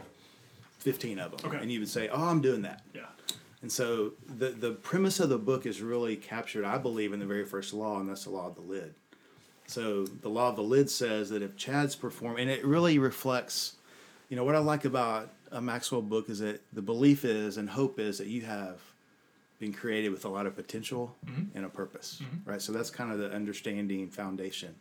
15 0.80 1.17
of 1.17 1.38
them. 1.38 1.49
Okay. 1.49 1.62
And 1.62 1.71
you 1.71 1.80
would 1.80 1.89
say, 1.89 2.10
oh, 2.10 2.26
I'm 2.26 2.41
doing 2.41 2.62
that. 2.62 2.84
Yeah. 2.93 3.06
And 3.63 3.71
so 3.71 4.12
the, 4.28 4.49
the 4.49 4.71
premise 4.71 5.19
of 5.19 5.30
the 5.30 5.39
book 5.39 5.65
is 5.65 5.82
really 5.82 6.15
captured, 6.15 6.65
I 6.65 6.78
believe, 6.78 7.13
in 7.13 7.19
the 7.19 7.26
very 7.26 7.45
first 7.45 7.73
law, 7.73 7.99
and 7.99 8.08
that's 8.08 8.26
the 8.26 8.30
law 8.30 8.47
of 8.47 8.56
the 8.56 8.62
lid. 8.62 8.93
So 9.65 10.06
the 10.06 10.30
law 10.30 10.49
of 10.49 10.58
the 10.58 10.63
lid 10.63 10.89
says 10.89 11.30
that 11.30 11.41
if 11.41 11.56
Chad's 11.56 11.95
perform, 11.95 12.38
and 12.38 12.49
it 12.49 12.63
really 12.65 12.99
reflects, 12.99 13.78
you 14.30 14.36
know, 14.36 14.43
what 14.43 14.56
I 14.56 14.60
like 14.60 14.86
about 14.86 15.30
a 15.54 15.62
Maxwell 15.62 16.02
book 16.02 16.30
is 16.30 16.39
that 16.39 16.62
the 16.74 16.82
belief 16.82 17.24
is 17.24 17.58
and 17.58 17.70
hope 17.70 18.00
is 18.00 18.18
that 18.18 18.28
you 18.28 18.42
have 18.42 18.82
been 19.60 19.72
created 19.72 20.10
with 20.10 20.26
a 20.26 20.30
lot 20.30 20.46
of 20.46 20.56
potential 20.56 21.16
mm-hmm. 21.26 21.56
and 21.56 21.66
a 21.66 21.70
purpose, 21.70 22.22
mm-hmm. 22.22 22.50
right? 22.50 22.62
So 22.62 22.74
that's 22.74 22.89
kind 22.89 23.12
of 23.12 23.20
the 23.20 23.32
understanding 23.32 24.10
foundation. 24.10 24.76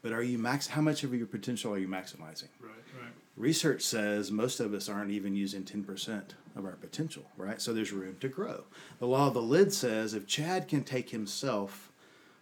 But 0.00 0.12
are 0.12 0.22
you 0.22 0.38
max? 0.38 0.68
How 0.68 0.80
much 0.80 1.04
of 1.04 1.12
your 1.12 1.26
potential 1.26 1.74
are 1.74 1.78
you 1.78 1.88
maximizing? 1.88 2.48
Right. 2.60 2.72
Right. 3.00 3.12
Research 3.36 3.82
says 3.82 4.30
most 4.30 4.60
of 4.60 4.74
us 4.74 4.88
aren't 4.88 5.10
even 5.10 5.34
using 5.34 5.64
10% 5.64 6.22
of 6.54 6.64
our 6.64 6.72
potential, 6.72 7.24
right? 7.36 7.60
So 7.60 7.72
there's 7.72 7.92
room 7.92 8.16
to 8.20 8.28
grow. 8.28 8.64
The 8.98 9.06
law 9.06 9.28
of 9.28 9.34
the 9.34 9.42
lid 9.42 9.72
says 9.72 10.14
if 10.14 10.26
Chad 10.26 10.68
can 10.68 10.84
take 10.84 11.10
himself 11.10 11.90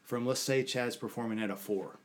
from, 0.03 0.27
let's 0.27 0.41
say, 0.41 0.65
Chad's 0.65 0.97
performing 0.97 1.41
at 1.41 1.51
a 1.51 1.57
four, 1.57 1.97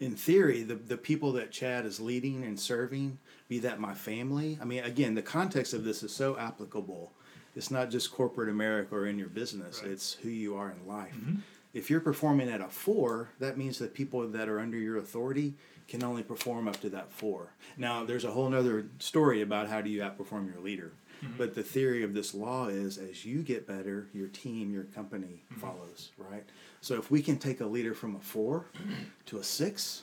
in 0.00 0.14
theory, 0.14 0.62
the, 0.62 0.74
the 0.74 0.96
people 0.96 1.32
that 1.32 1.50
Chad 1.50 1.84
is 1.84 1.98
leading 2.00 2.44
and 2.44 2.58
serving, 2.58 3.18
be 3.48 3.58
that 3.60 3.80
my 3.80 3.94
family, 3.94 4.58
I 4.60 4.64
mean, 4.64 4.84
again, 4.84 5.14
the 5.14 5.22
context 5.22 5.72
of 5.74 5.84
this 5.84 6.02
is 6.02 6.12
so 6.14 6.36
applicable. 6.38 7.12
It's 7.56 7.70
not 7.70 7.90
just 7.90 8.12
corporate 8.12 8.48
America 8.48 8.94
or 8.94 9.06
in 9.06 9.18
your 9.18 9.28
business, 9.28 9.80
Right. 9.82 9.90
it's 9.92 10.12
who 10.14 10.28
you 10.28 10.56
are 10.56 10.70
in 10.70 10.86
life. 10.86 11.14
Mm-hmm. 11.14 11.36
If 11.74 11.90
you're 11.90 12.00
performing 12.00 12.48
at 12.48 12.60
a 12.60 12.68
four, 12.68 13.30
that 13.40 13.58
means 13.58 13.78
that 13.78 13.94
people 13.94 14.26
that 14.28 14.48
are 14.48 14.60
under 14.60 14.76
your 14.78 14.96
authority 14.98 15.54
can 15.88 16.04
only 16.04 16.22
perform 16.22 16.68
up 16.68 16.80
to 16.80 16.90
that 16.90 17.10
four. 17.10 17.48
Now, 17.76 18.04
there's 18.04 18.24
a 18.24 18.30
whole 18.30 18.54
other 18.54 18.86
story 18.98 19.40
about 19.42 19.68
how 19.68 19.80
do 19.80 19.90
you 19.90 20.02
outperform 20.02 20.52
your 20.52 20.62
leader. 20.62 20.92
Mm-hmm. 21.22 21.34
But 21.36 21.54
the 21.54 21.62
theory 21.62 22.02
of 22.02 22.14
this 22.14 22.34
law 22.34 22.68
is 22.68 22.98
as 22.98 23.24
you 23.24 23.42
get 23.42 23.66
better, 23.66 24.08
your 24.12 24.28
team, 24.28 24.72
your 24.72 24.84
company 24.84 25.42
mm-hmm. 25.50 25.60
follows, 25.60 26.10
right? 26.16 26.44
So 26.80 26.94
if 26.94 27.10
we 27.10 27.22
can 27.22 27.38
take 27.38 27.60
a 27.60 27.66
leader 27.66 27.94
from 27.94 28.16
a 28.16 28.20
four 28.20 28.66
to 29.26 29.38
a 29.38 29.44
six, 29.44 30.02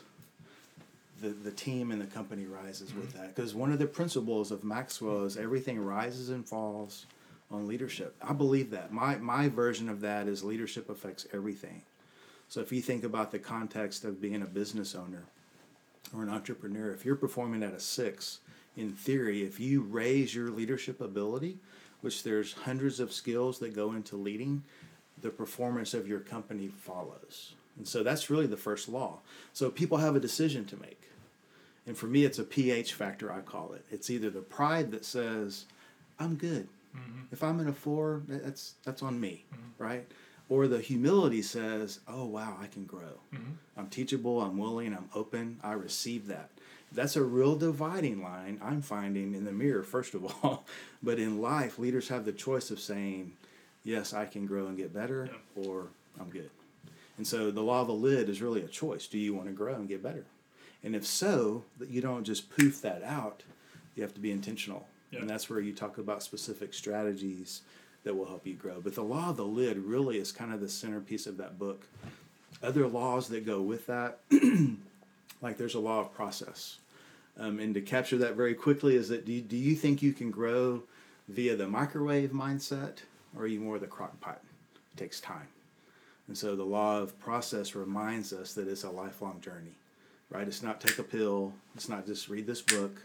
the, 1.21 1.29
the 1.29 1.51
team 1.51 1.91
and 1.91 2.01
the 2.01 2.05
company 2.05 2.45
rises 2.45 2.93
with 2.93 3.13
mm-hmm. 3.13 3.21
that. 3.21 3.35
Because 3.35 3.55
one 3.55 3.71
of 3.71 3.79
the 3.79 3.87
principles 3.87 4.51
of 4.51 4.63
Maxwell 4.63 5.23
is 5.23 5.37
everything 5.37 5.79
rises 5.79 6.29
and 6.29 6.47
falls 6.47 7.05
on 7.51 7.67
leadership. 7.67 8.15
I 8.21 8.33
believe 8.33 8.71
that. 8.71 8.91
My, 8.91 9.15
my 9.17 9.49
version 9.49 9.89
of 9.89 10.01
that 10.01 10.27
is 10.27 10.43
leadership 10.43 10.89
affects 10.89 11.27
everything. 11.33 11.83
So 12.49 12.61
if 12.61 12.71
you 12.71 12.81
think 12.81 13.03
about 13.03 13.31
the 13.31 13.39
context 13.39 14.03
of 14.03 14.21
being 14.21 14.41
a 14.41 14.45
business 14.45 14.95
owner 14.95 15.23
or 16.15 16.23
an 16.23 16.29
entrepreneur, 16.29 16.91
if 16.91 17.05
you're 17.05 17.15
performing 17.15 17.63
at 17.63 17.73
a 17.73 17.79
six, 17.79 18.39
in 18.77 18.91
theory, 18.91 19.43
if 19.43 19.59
you 19.59 19.81
raise 19.81 20.35
your 20.35 20.49
leadership 20.49 21.01
ability, 21.01 21.57
which 22.01 22.23
there's 22.23 22.53
hundreds 22.53 22.99
of 22.99 23.13
skills 23.13 23.59
that 23.59 23.75
go 23.75 23.93
into 23.93 24.15
leading, 24.15 24.63
the 25.21 25.29
performance 25.29 25.93
of 25.93 26.07
your 26.07 26.19
company 26.19 26.67
follows. 26.67 27.53
And 27.77 27.87
so 27.87 28.03
that's 28.03 28.29
really 28.29 28.47
the 28.47 28.57
first 28.57 28.87
law. 28.87 29.19
So 29.53 29.69
people 29.69 29.97
have 29.97 30.15
a 30.15 30.19
decision 30.19 30.65
to 30.65 30.77
make. 30.77 31.09
And 31.87 31.97
for 31.97 32.07
me, 32.07 32.25
it's 32.25 32.39
a 32.39 32.43
pH 32.43 32.93
factor, 32.93 33.31
I 33.31 33.41
call 33.41 33.73
it. 33.73 33.85
It's 33.91 34.09
either 34.09 34.29
the 34.29 34.41
pride 34.41 34.91
that 34.91 35.05
says, 35.05 35.65
I'm 36.19 36.35
good. 36.35 36.67
Mm-hmm. 36.95 37.21
If 37.31 37.43
I'm 37.43 37.59
in 37.59 37.67
a 37.67 37.73
four, 37.73 38.23
that's, 38.27 38.73
that's 38.83 39.03
on 39.03 39.19
me, 39.19 39.45
mm-hmm. 39.53 39.83
right? 39.83 40.07
Or 40.47 40.67
the 40.67 40.79
humility 40.79 41.41
says, 41.41 41.99
oh, 42.07 42.25
wow, 42.25 42.57
I 42.61 42.67
can 42.67 42.85
grow. 42.85 43.19
Mm-hmm. 43.33 43.51
I'm 43.77 43.87
teachable, 43.87 44.41
I'm 44.41 44.57
willing, 44.57 44.93
I'm 44.93 45.09
open, 45.13 45.59
I 45.63 45.73
receive 45.73 46.27
that. 46.27 46.49
That's 46.91 47.15
a 47.15 47.23
real 47.23 47.55
dividing 47.55 48.21
line 48.23 48.59
I'm 48.63 48.81
finding 48.81 49.33
in 49.33 49.43
the 49.45 49.51
mirror, 49.51 49.83
first 49.83 50.13
of 50.13 50.25
all. 50.25 50.65
but 51.03 51.19
in 51.19 51.41
life, 51.41 51.77
leaders 51.79 52.07
have 52.09 52.25
the 52.25 52.31
choice 52.31 52.71
of 52.71 52.79
saying, 52.79 53.33
yes, 53.83 54.13
I 54.13 54.25
can 54.25 54.45
grow 54.45 54.67
and 54.67 54.77
get 54.77 54.93
better, 54.93 55.29
Yeah. 55.57 55.63
or 55.67 55.87
I'm 56.19 56.29
good. 56.29 56.49
And 57.17 57.25
so 57.25 57.51
the 57.51 57.61
law 57.61 57.81
of 57.81 57.87
the 57.87 57.93
lid 57.93 58.29
is 58.29 58.41
really 58.41 58.61
a 58.61 58.67
choice. 58.67 59.07
Do 59.07 59.17
you 59.17 59.33
want 59.33 59.47
to 59.47 59.53
grow 59.53 59.75
and 59.75 59.87
get 59.87 60.03
better? 60.03 60.25
And 60.83 60.95
if 60.95 61.05
so, 61.05 61.63
that 61.79 61.89
you 61.89 62.01
don't 62.01 62.23
just 62.23 62.49
poof 62.55 62.81
that 62.81 63.03
out, 63.03 63.43
you 63.95 64.03
have 64.03 64.13
to 64.13 64.19
be 64.19 64.31
intentional. 64.31 64.87
Yeah. 65.11 65.21
And 65.21 65.29
that's 65.29 65.49
where 65.49 65.59
you 65.59 65.73
talk 65.73 65.97
about 65.97 66.23
specific 66.23 66.73
strategies 66.73 67.61
that 68.03 68.15
will 68.15 68.25
help 68.25 68.45
you 68.45 68.53
grow. 68.53 68.81
But 68.81 68.95
the 68.95 69.03
law 69.03 69.29
of 69.31 69.37
the 69.37 69.45
lid 69.45 69.77
really 69.77 70.17
is 70.17 70.31
kind 70.31 70.53
of 70.53 70.59
the 70.61 70.69
centerpiece 70.69 71.25
of 71.25 71.37
that 71.37 71.57
book. 71.57 71.87
Other 72.61 72.87
laws 72.87 73.29
that 73.29 73.45
go 73.45 73.61
with 73.61 73.87
that, 73.87 74.19
like 75.41 75.57
there's 75.57 75.75
a 75.75 75.79
law 75.79 75.99
of 75.99 76.13
process. 76.13 76.79
Um, 77.37 77.59
and 77.59 77.73
to 77.73 77.81
capture 77.81 78.17
that 78.19 78.35
very 78.35 78.53
quickly 78.53 78.95
is 78.95 79.09
that 79.09 79.25
do 79.25 79.33
you, 79.33 79.41
do 79.41 79.57
you 79.57 79.75
think 79.75 80.01
you 80.01 80.13
can 80.13 80.31
grow 80.31 80.83
via 81.27 81.55
the 81.55 81.67
microwave 81.67 82.31
mindset 82.31 82.99
or 83.35 83.43
are 83.43 83.47
you 83.47 83.59
more 83.59 83.77
the 83.79 83.87
crock 83.87 84.19
pot? 84.21 84.41
It 84.93 84.97
takes 84.97 85.19
time. 85.19 85.47
And 86.27 86.37
so 86.37 86.55
the 86.55 86.63
law 86.63 86.99
of 86.99 87.19
process 87.19 87.75
reminds 87.75 88.33
us 88.33 88.53
that 88.53 88.67
it's 88.67 88.83
a 88.83 88.89
lifelong 88.89 89.41
journey, 89.41 89.75
right? 90.29 90.47
It's 90.47 90.63
not 90.63 90.81
take 90.81 90.97
a 90.97 91.03
pill, 91.03 91.53
it's 91.75 91.89
not 91.89 92.05
just 92.05 92.29
read 92.29 92.47
this 92.47 92.61
book, 92.61 93.01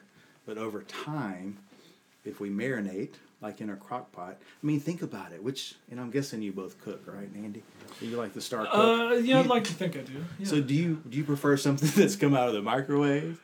but 0.46 0.56
over 0.56 0.82
time, 0.82 1.58
if 2.24 2.40
we 2.40 2.48
marinate, 2.50 3.14
like 3.40 3.60
in 3.60 3.70
a 3.70 3.76
crock 3.76 4.12
pot, 4.12 4.36
I 4.62 4.66
mean, 4.66 4.80
think 4.80 5.02
about 5.02 5.32
it, 5.32 5.42
which, 5.42 5.74
and 5.90 5.98
I'm 5.98 6.10
guessing 6.10 6.42
you 6.42 6.52
both 6.52 6.78
cook, 6.80 7.02
right, 7.06 7.28
Andy? 7.34 7.62
You 8.00 8.16
like 8.16 8.34
the 8.34 8.40
star 8.40 8.66
cook? 8.66 8.74
Uh, 8.74 9.14
yeah, 9.16 9.40
I'd 9.40 9.46
like 9.46 9.64
to 9.64 9.72
think 9.72 9.96
I 9.96 10.00
do. 10.00 10.12
Yeah. 10.38 10.46
So 10.46 10.60
do 10.60 10.74
you 10.74 11.02
do 11.08 11.16
you 11.18 11.24
prefer 11.24 11.56
something 11.56 11.88
that's 11.96 12.16
come 12.16 12.34
out 12.34 12.48
of 12.48 12.54
the 12.54 12.62
microwave 12.62 13.40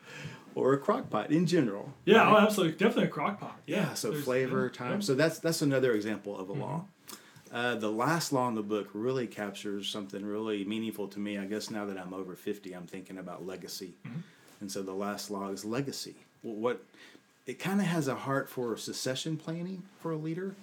or 0.54 0.72
a 0.74 0.78
crock 0.78 1.08
pot 1.10 1.30
in 1.30 1.46
general? 1.46 1.92
yeah, 2.04 2.18
right? 2.18 2.32
oh, 2.32 2.38
absolutely, 2.46 2.76
definitely 2.76 3.04
a 3.04 3.08
crock 3.08 3.40
pot. 3.40 3.58
Yeah, 3.66 3.94
so 3.94 4.10
there's- 4.10 4.24
flavor, 4.24 4.70
yeah, 4.72 4.78
time. 4.78 5.02
So 5.02 5.14
that's 5.14 5.38
that's 5.38 5.62
another 5.62 5.92
example 5.94 6.38
of 6.38 6.48
a 6.48 6.52
law. 6.54 6.84
Uh, 7.52 7.76
the 7.76 7.90
last 7.90 8.32
law 8.32 8.48
in 8.48 8.54
the 8.56 8.62
book 8.62 8.88
really 8.92 9.26
captures 9.26 9.88
something 9.88 10.26
really 10.26 10.64
meaningful 10.64 11.06
to 11.08 11.18
me. 11.20 11.38
I 11.38 11.46
guess 11.46 11.70
now 11.70 11.86
that 11.86 11.96
I'm 11.96 12.12
over 12.12 12.34
fifty, 12.34 12.72
I'm 12.74 12.86
thinking 12.86 13.16
about 13.18 13.46
legacy, 13.46 13.94
and 14.60 14.70
so 14.70 14.82
the 14.82 14.92
last 14.92 15.30
law 15.30 15.48
is 15.50 15.64
legacy. 15.64 16.16
Wh- 16.42 16.46
What 16.58 16.84
it 17.46 17.58
kind 17.58 17.80
of 17.80 17.86
has 17.86 18.08
a 18.08 18.14
heart 18.14 18.48
for 18.48 18.76
succession 18.76 19.36
planning 19.36 19.82
for 20.00 20.12
a 20.12 20.16
leader. 20.16 20.54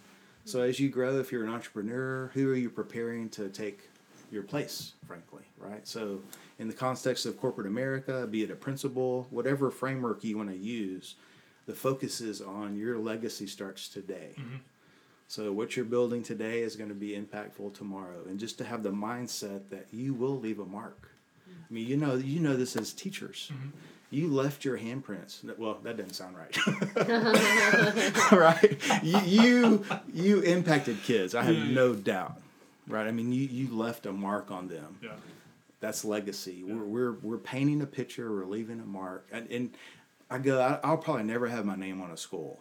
So 0.46 0.62
as 0.62 0.80
you 0.80 0.89
grow, 0.89 1.19
if 1.19 1.32
you're 1.32 1.43
an 1.43 1.50
entrepreneur, 1.50 2.30
who 2.34 2.52
are 2.52 2.56
you 2.56 2.69
preparing 2.69 3.30
to 3.30 3.48
take 3.48 3.89
your 4.30 4.43
place? 4.43 4.93
Frankly, 5.08 5.43
right? 5.58 5.88
So 5.88 6.19
in 6.60 6.67
the 6.67 6.74
context 6.74 7.26
of 7.26 7.39
corporate 7.39 7.67
America, 7.67 8.28
be 8.30 8.43
it 8.43 8.52
a 8.52 8.56
principal, 8.56 9.28
whatever 9.30 9.72
framework 9.72 10.24
you 10.24 10.38
want 10.38 10.50
to 10.50 10.58
use, 10.58 11.15
the 11.65 11.74
focus 11.74 12.19
is 12.19 12.41
on 12.41 12.76
your 12.76 12.98
legacy 12.98 13.48
starts 13.48 13.88
today. 13.88 14.32
Mm-hmm. 14.38 14.58
So 15.30 15.54
what 15.54 15.78
you're 15.78 15.86
building 15.86 16.22
today 16.22 16.60
is 16.60 16.76
going 16.76 16.89
to 16.89 16.96
be 16.96 17.12
impactful 17.12 17.74
tomorrow, 17.74 18.24
and 18.28 18.38
just 18.38 18.58
to 18.58 18.65
have 18.65 18.84
the 18.84 18.91
mindset 18.91 19.69
that 19.69 19.88
you 19.91 20.13
will 20.13 20.38
leave 20.38 20.60
a 20.60 20.65
mark. 20.65 21.08
Mm-hmm. 21.50 21.62
I 21.69 21.74
mean, 21.74 21.88
you 21.88 21.98
know, 21.98 22.15
you 22.15 22.41
know 22.41 22.58
this 22.58 22.76
as 22.76 22.91
teachers. 22.91 23.50
Mm-hmm. 23.54 23.69
You 24.13 24.28
left 24.28 24.63
your 24.63 24.78
handprints. 24.78 25.43
Well, 25.58 25.80
that 25.84 25.97
doesn't 25.97 26.13
sound 26.13 26.36
right. 26.38 26.56
right? 28.32 28.78
You, 29.04 29.19
you 29.21 29.86
you 30.13 30.41
impacted 30.41 31.02
kids. 31.04 31.34
I 31.34 31.41
have 31.43 31.56
Yeah, 31.56 31.63
yeah. 31.63 31.73
no 31.73 31.93
doubt. 31.95 32.39
Right? 32.88 33.08
I 33.08 33.12
mean, 33.12 33.32
you 33.34 33.45
you 33.45 33.76
left 33.76 34.06
a 34.06 34.12
mark 34.12 34.52
on 34.52 34.67
them 34.67 34.97
yeah. 35.02 35.13
that's 35.80 36.06
legacy. 36.06 36.63
We're, 36.63 36.84
we're 36.84 37.12
we're 37.23 37.38
painting 37.38 37.82
a 37.82 37.88
picture. 37.88 38.32
We're 38.32 38.45
leaving 38.45 38.80
a 38.80 38.86
mark. 38.86 39.28
And, 39.32 39.49
and 39.49 39.71
I 40.30 40.38
go. 40.38 40.62
I, 40.62 40.80
I'll 40.88 40.97
probably 40.97 41.23
never 41.23 41.47
have 41.47 41.65
my 41.65 41.76
name 41.76 41.99
on 42.02 42.12
a 42.12 42.17
skull. 42.17 42.60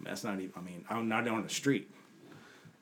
That's 0.00 0.24
not 0.24 0.34
even. 0.40 0.52
I 0.56 0.60
mean, 0.60 0.84
I'm 0.88 1.08
not 1.08 1.28
on 1.28 1.42
the 1.42 1.48
street. 1.50 1.90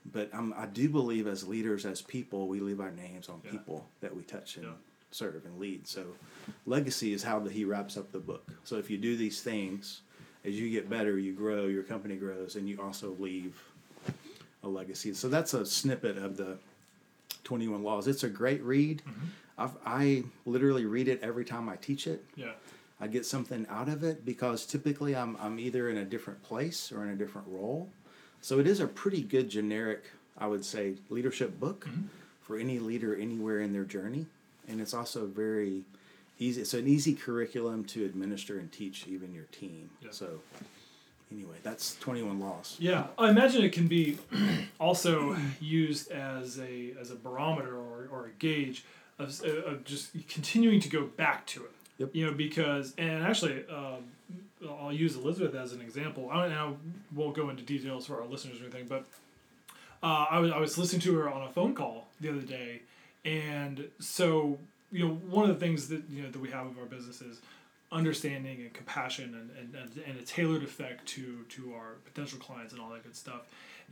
But 0.04 0.30
I'm, 0.32 0.52
I 0.54 0.66
do 0.66 0.88
believe 0.88 1.26
as 1.28 1.46
leaders, 1.46 1.86
as 1.86 2.02
people, 2.02 2.48
we 2.48 2.58
leave 2.58 2.80
our 2.80 2.90
names 2.90 3.28
on 3.28 3.40
Yeah. 3.44 3.52
people 3.52 3.86
that 4.00 4.14
we 4.16 4.22
touch 4.22 4.56
and 4.56 4.66
Yeah. 4.66 4.72
Serve 5.12 5.44
and 5.44 5.58
lead. 5.58 5.86
So, 5.86 6.04
legacy 6.66 7.12
is 7.12 7.22
how 7.22 7.38
the, 7.38 7.50
he 7.50 7.64
wraps 7.64 7.96
up 7.96 8.12
the 8.12 8.18
book. 8.18 8.50
So 8.64 8.76
if 8.76 8.90
you 8.90 8.98
do 8.98 9.16
these 9.16 9.40
things, 9.40 10.02
as 10.44 10.58
you 10.58 10.70
get 10.70 10.90
better, 10.90 11.18
you 11.18 11.32
grow, 11.32 11.66
your 11.66 11.82
company 11.82 12.16
grows, 12.16 12.56
and 12.56 12.68
you 12.68 12.80
also 12.82 13.14
leave 13.18 13.60
a 14.62 14.68
legacy. 14.68 15.14
So 15.14 15.28
that's 15.28 15.54
a 15.54 15.64
snippet 15.64 16.18
of 16.18 16.36
the 16.36 16.58
21 17.44 17.82
Laws. 17.82 18.08
It's 18.08 18.24
a 18.24 18.28
great 18.28 18.62
read. 18.62 19.02
Mm-hmm. 19.08 19.26
I've, 19.58 19.76
I 19.84 20.24
literally 20.46 20.86
read 20.86 21.08
it 21.08 21.20
every 21.22 21.44
time 21.44 21.68
I 21.68 21.76
teach 21.76 22.06
it. 22.06 22.24
Yeah. 22.36 22.52
I 23.00 23.08
get 23.08 23.26
something 23.26 23.66
out 23.68 23.88
of 23.88 24.04
it 24.04 24.24
because 24.24 24.64
typically 24.64 25.16
I'm, 25.16 25.36
I'm 25.40 25.58
either 25.58 25.90
in 25.90 25.98
a 25.98 26.04
different 26.04 26.42
place 26.42 26.92
or 26.92 27.02
in 27.02 27.10
a 27.10 27.16
different 27.16 27.48
role. 27.48 27.88
So 28.40 28.58
it 28.58 28.66
is 28.66 28.80
a 28.80 28.86
pretty 28.86 29.22
good 29.22 29.48
generic, 29.50 30.04
I 30.38 30.46
would 30.46 30.64
say, 30.64 30.94
leadership 31.10 31.58
book 31.58 31.86
mm-hmm. 31.88 32.06
for 32.40 32.56
any 32.56 32.78
leader 32.78 33.14
anywhere 33.14 33.60
in 33.60 33.72
their 33.72 33.84
journey. 33.84 34.26
And 34.68 34.80
it's 34.80 34.94
also 34.94 35.26
very 35.26 35.82
easy. 36.38 36.60
It's 36.60 36.74
an 36.74 36.86
easy 36.86 37.14
curriculum 37.14 37.84
to 37.86 38.04
administer 38.04 38.58
and 38.58 38.70
teach 38.70 39.06
even 39.08 39.34
your 39.34 39.44
team. 39.44 39.90
Yeah. 40.00 40.10
So 40.12 40.40
anyway, 41.30 41.56
that's 41.62 41.96
21 41.96 42.40
Laws. 42.40 42.76
Yeah, 42.78 43.06
I 43.18 43.30
imagine 43.30 43.64
it 43.64 43.72
can 43.72 43.88
be 43.88 44.18
also 44.80 45.36
used 45.60 46.10
as 46.10 46.58
a 46.58 46.94
as 47.00 47.10
a 47.10 47.16
barometer 47.16 47.74
or, 47.74 48.08
or 48.10 48.26
a 48.26 48.30
gauge 48.38 48.84
of, 49.18 49.42
of 49.44 49.84
just 49.84 50.10
continuing 50.28 50.80
to 50.80 50.88
go 50.88 51.04
back 51.04 51.46
to 51.46 51.64
it. 51.64 51.70
Yep. 51.98 52.10
You 52.14 52.26
know, 52.26 52.32
because 52.32 52.94
and 52.98 53.22
actually, 53.22 53.64
um, 53.68 54.04
I'll 54.80 54.92
use 54.92 55.16
Elizabeth 55.16 55.54
as 55.54 55.72
an 55.72 55.80
example. 55.80 56.30
I, 56.30 56.46
and 56.46 56.54
I 56.54 56.72
won't 57.14 57.34
go 57.34 57.50
into 57.50 57.62
details 57.62 58.06
for 58.06 58.20
our 58.20 58.26
listeners 58.26 58.60
or 58.60 58.64
anything, 58.64 58.86
but 58.88 59.06
uh, 60.02 60.26
I 60.30 60.38
was 60.38 60.50
I 60.50 60.58
was 60.58 60.78
listening 60.78 61.00
to 61.02 61.16
her 61.16 61.30
on 61.30 61.42
a 61.42 61.52
phone 61.52 61.74
call 61.74 62.08
the 62.20 62.30
other 62.30 62.40
day, 62.40 62.82
and 63.24 63.88
so 63.98 64.58
you 64.90 65.06
know 65.06 65.14
one 65.14 65.48
of 65.48 65.58
the 65.58 65.64
things 65.64 65.88
that 65.88 66.02
you 66.10 66.22
know 66.22 66.30
that 66.30 66.40
we 66.40 66.50
have 66.50 66.66
of 66.66 66.78
our 66.78 66.86
business 66.86 67.20
is 67.20 67.40
understanding 67.90 68.62
and 68.62 68.72
compassion 68.72 69.34
and, 69.34 69.74
and, 69.76 70.02
and, 70.06 70.18
a 70.18 70.22
tailored 70.22 70.62
effect 70.62 71.06
to 71.06 71.44
to 71.50 71.74
our 71.74 71.96
potential 72.06 72.38
clients 72.38 72.72
and 72.72 72.80
all 72.80 72.88
that 72.88 73.02
good 73.02 73.14
stuff. 73.14 73.42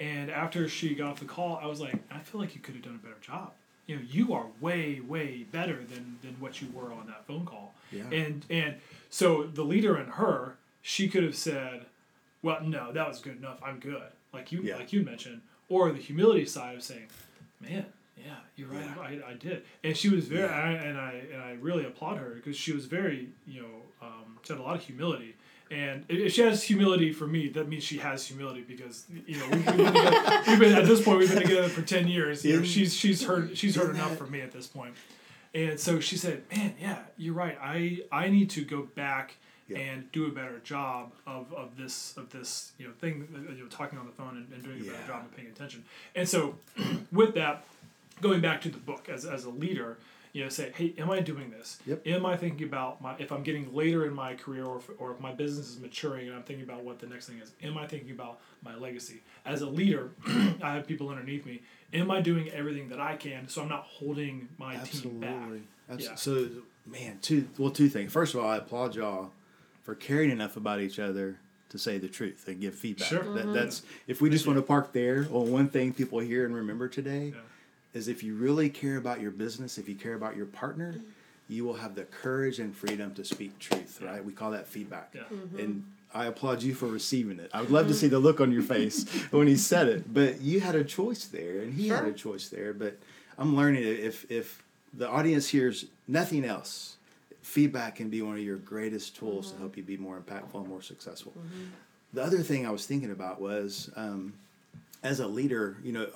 And 0.01 0.31
after 0.31 0.69
she 0.71 0.95
got 0.95 1.11
off 1.11 1.21
the 1.21 1.27
call, 1.27 1.61
I 1.63 1.67
was 1.67 1.81
like, 1.81 1.95
I 2.11 2.21
feel 2.21 2.41
like 2.41 2.55
you 2.55 2.63
could 2.63 2.75
have 2.77 2.85
done 2.85 2.95
a 3.03 3.07
better 3.07 3.21
job. 3.21 3.53
You 3.87 3.97
know, 3.97 4.03
you 4.09 4.33
are 4.33 4.47
way 4.61 5.01
way 5.01 5.45
better 5.53 5.77
than 5.85 6.19
than 6.23 6.37
what 6.41 6.63
you 6.63 6.69
were 6.73 6.93
on 6.93 7.07
that 7.09 7.27
phone 7.27 7.45
call. 7.45 7.75
Yeah. 7.93 8.05
And 8.11 8.45
and 8.49 8.77
so 9.11 9.45
the 9.45 9.65
leader 9.65 9.99
in 9.99 10.07
her, 10.07 10.57
she 10.81 11.09
could 11.09 11.23
have 11.23 11.37
said, 11.37 11.85
well, 12.43 12.63
no, 12.63 12.93
that 12.93 13.07
was 13.07 13.21
good 13.21 13.37
enough. 13.37 13.59
I'm 13.63 13.79
good. 13.81 14.11
Like 14.33 14.51
you 14.51 14.63
Yeah. 14.63 14.77
like 14.77 14.93
you 14.95 15.03
mentioned, 15.03 15.43
or 15.69 15.93
the 15.93 15.99
humility 15.99 16.47
side 16.47 16.77
of 16.77 16.83
saying, 16.83 17.09
man, 17.61 17.85
yeah, 18.25 18.35
you're 18.57 18.69
right. 18.69 18.85
Yeah. 18.85 19.03
I, 19.27 19.31
I 19.31 19.35
did. 19.35 19.63
And 19.85 19.97
she 19.97 20.09
was 20.09 20.27
very, 20.27 20.43
Yeah. 20.49 20.55
I, 20.55 20.69
and 20.71 20.99
I 20.99 21.23
and 21.33 21.43
I 21.43 21.53
really 21.61 21.85
applaud 21.85 22.19
her 22.19 22.31
because 22.35 22.57
she 22.57 22.73
was 22.73 22.87
very, 22.87 23.29
you 23.47 23.63
know, 23.63 23.69
um, 24.03 24.39
she 24.45 24.53
had 24.53 24.61
a 24.61 24.63
lot 24.63 24.77
of 24.77 24.83
humility. 24.83 25.37
And 25.71 26.05
if 26.09 26.33
she 26.33 26.43
has 26.43 26.65
humility 26.65 27.13
for 27.13 27.29
me, 27.29 27.49
that 27.51 27.69
means 27.69 27.85
she 27.85 27.99
has 27.99 28.27
humility 28.27 28.63
because 28.67 29.07
you 29.25 29.37
know 29.39 29.47
we've, 29.53 29.65
been, 29.65 29.77
together, 29.77 30.43
we've 30.49 30.59
been 30.59 30.73
at 30.75 30.85
this 30.87 31.01
point 31.05 31.21
we've 31.21 31.33
been 31.33 31.43
together 31.43 31.69
for 31.69 31.83
ten 31.83 32.09
years. 32.09 32.45
You 32.45 32.57
know, 32.59 32.65
she's 32.65 32.93
she's 32.95 33.25
heard 33.25 33.57
she's 33.57 33.77
heard 33.77 33.95
enough 33.95 34.17
from 34.17 34.33
me 34.33 34.41
at 34.41 34.51
this 34.53 34.67
point. 34.67 34.95
And 35.55 35.79
so 35.79 36.01
she 36.01 36.17
said, 36.17 36.43
"Man, 36.55 36.75
yeah, 36.81 36.99
you're 37.17 37.35
right. 37.35 37.57
I 37.63 38.01
I 38.11 38.29
need 38.31 38.51
to 38.51 38.65
go 38.65 38.83
back 38.83 39.37
Yeah. 39.69 39.79
and 39.79 40.11
do 40.11 40.27
a 40.27 40.31
better 40.31 40.59
job 40.65 41.13
of, 41.25 41.53
of 41.55 41.77
this 41.77 42.17
of 42.17 42.31
this 42.31 42.73
you 42.79 42.89
know 42.89 42.93
thing 43.01 43.29
you 43.57 43.63
know 43.63 43.69
talking 43.69 43.97
on 43.97 44.07
the 44.07 44.13
phone 44.13 44.37
and, 44.39 44.53
and 44.53 44.65
doing 44.65 44.81
a 44.81 44.85
better 44.91 45.07
job 45.07 45.25
of 45.25 45.37
paying 45.37 45.49
attention." 45.49 45.85
And 46.17 46.29
so, 46.29 46.57
with 47.13 47.35
that, 47.35 47.63
going 48.21 48.41
back 48.41 48.61
to 48.63 48.69
the 48.69 48.79
book 48.79 49.09
as 49.09 49.25
as 49.25 49.45
a 49.45 49.51
leader, 49.51 49.99
you 50.33 50.43
know, 50.43 50.49
say, 50.49 50.73
"Hey, 50.75 50.95
am 50.99 51.11
I 51.11 51.21
doing 51.21 51.51
this? 51.51 51.79
Yep. 51.87 52.07
Am 52.07 52.27
I 52.27 52.37
thinking 52.37 52.67
about 52.67 53.01
my 53.01 53.17
if 53.19 53.33
I'm 53.33 53.43
getting 53.43 53.75
later 53.75 54.07
in 54.07 54.15
my 54.15 54.35
career 54.35 54.65
or 54.65 54.79
if, 54.79 54.91
or 54.99 55.13
if 55.13 55.21
my 55.21 55.33
business 55.33 55.69
is 55.69 55.81
maturing 55.81 56.29
and 56.29 56.37
I'm 56.37 56.43
thinking 56.43 56.65
about 56.65 56.85
what 56.85 56.99
the 56.99 57.07
next 57.07 57.27
thing 57.29 57.39
is? 57.39 57.53
Am 57.63 57.77
I 57.77 57.87
thinking 57.87 58.13
about 58.13 58.41
my 58.63 58.75
legacy 58.77 59.23
as 59.45 59.63
a 59.63 59.69
leader? 59.69 60.11
I 60.63 60.75
have 60.75 60.87
people 60.87 61.09
underneath 61.09 61.47
me. 61.47 61.63
Am 61.93 62.11
I 62.11 62.21
doing 62.21 62.49
everything 62.51 62.89
that 62.91 63.01
I 63.01 63.17
can 63.17 63.49
so 63.49 63.63
I'm 63.63 63.69
not 63.69 63.85
holding 63.85 64.49
my 64.59 64.77
team 64.77 65.21
back? 65.21 65.31
Absolutely. 65.89 66.05
Yeah. 66.05 66.15
So, 66.15 66.49
man, 66.87 67.19
two 67.21 67.49
well, 67.59 67.71
two 67.71 67.89
things. 67.89 68.13
First 68.13 68.35
of 68.35 68.41
all, 68.41 68.49
I 68.49 68.59
applaud 68.59 68.95
y'all 68.95 69.33
for 69.83 69.95
caring 69.95 70.31
enough 70.31 70.57
about 70.57 70.81
each 70.81 70.99
other 70.99 71.39
to 71.71 71.79
say 71.79 71.99
the 71.99 72.09
truth 72.09 72.47
and 72.47 72.61
give 72.61 72.75
feedback. 72.75 73.09
Sure. 73.09 73.23
That, 73.23 73.45
mm-hmm. 73.45 73.53
That's 73.53 73.83
if 74.07 74.21
we 74.21 74.31
just 74.31 74.47
want 74.47 74.59
to 74.59 74.63
park 74.63 74.93
there. 74.93 75.27
Well, 75.31 75.45
one 75.45 75.69
thing 75.69 75.93
people 75.93 76.21
hear 76.21 76.45
and 76.45 76.55
remember 76.55 76.89
today 76.89 77.33
Yeah. 77.35 77.41
Is 77.95 78.09
if 78.09 78.23
you 78.23 78.35
really 78.35 78.69
care 78.69 78.97
about 78.97 79.21
your 79.21 79.31
business, 79.31 79.79
if 79.79 79.89
you 79.89 79.95
care 79.95 80.15
about 80.15 80.37
your 80.37 80.47
partner, 80.47 80.93
mm-hmm. 80.93 81.05
you 81.49 81.65
will 81.65 81.75
have 81.75 81.95
the 81.95 82.05
courage 82.05 82.59
and 82.59 82.75
freedom 82.75 83.15
to 83.15 83.25
speak 83.25 83.59
truth. 83.59 84.01
Right? 84.03 84.25
We 84.25 84.33
call 84.33 84.53
that 84.53 84.67
feedback. 84.67 85.13
Yeah. 85.15 85.23
Mm-hmm. 85.33 85.59
And 85.59 85.85
I 86.13 86.27
applaud 86.27 86.63
you 86.63 86.75
for 86.75 86.87
receiving 86.87 87.39
it. 87.39 87.51
I 87.53 87.61
would 87.61 87.71
love 87.71 87.87
to 87.87 87.93
mm-hmm. 87.93 88.01
see 88.01 88.09
the 88.09 88.19
look 88.19 88.41
on 88.41 88.53
your 88.53 88.63
face 88.63 89.09
when 89.31 89.47
he 89.47 89.57
said 89.57 89.89
it. 89.89 90.13
But 90.13 90.41
you 90.41 90.61
had 90.61 90.75
a 90.75 90.85
choice 90.85 91.27
there, 91.27 91.61
and 91.61 91.75
he 91.75 91.89
had 91.89 92.05
a 92.05 92.13
choice 92.13 92.49
there. 92.49 92.73
But 92.73 92.99
I'm 93.39 93.57
learning 93.57 93.85
that 93.85 94.05
if 94.05 94.31
if 94.31 94.63
the 94.93 95.09
audience 95.09 95.49
hears 95.49 95.87
nothing 96.09 96.45
else, 96.45 96.97
feedback 97.43 97.97
can 97.97 98.11
be 98.11 98.23
one 98.23 98.35
of 98.35 98.43
your 98.43 98.57
greatest 98.57 99.17
tools 99.17 99.53
to 99.53 99.59
help 99.59 99.77
you 99.77 99.83
be 99.83 99.97
more 99.97 100.19
impactful 100.19 100.55
and 100.55 100.69
more 100.69 100.83
successful. 100.83 101.33
The 102.13 102.23
other 102.23 102.39
thing 102.39 102.67
I 102.67 102.71
was 102.71 102.87
thinking 102.87 103.13
about 103.13 103.41
was, 103.41 103.91
um, 103.95 104.35
as 105.03 105.21
a 105.21 105.27
leader, 105.27 105.77
you 105.83 105.93
know, 105.93 106.09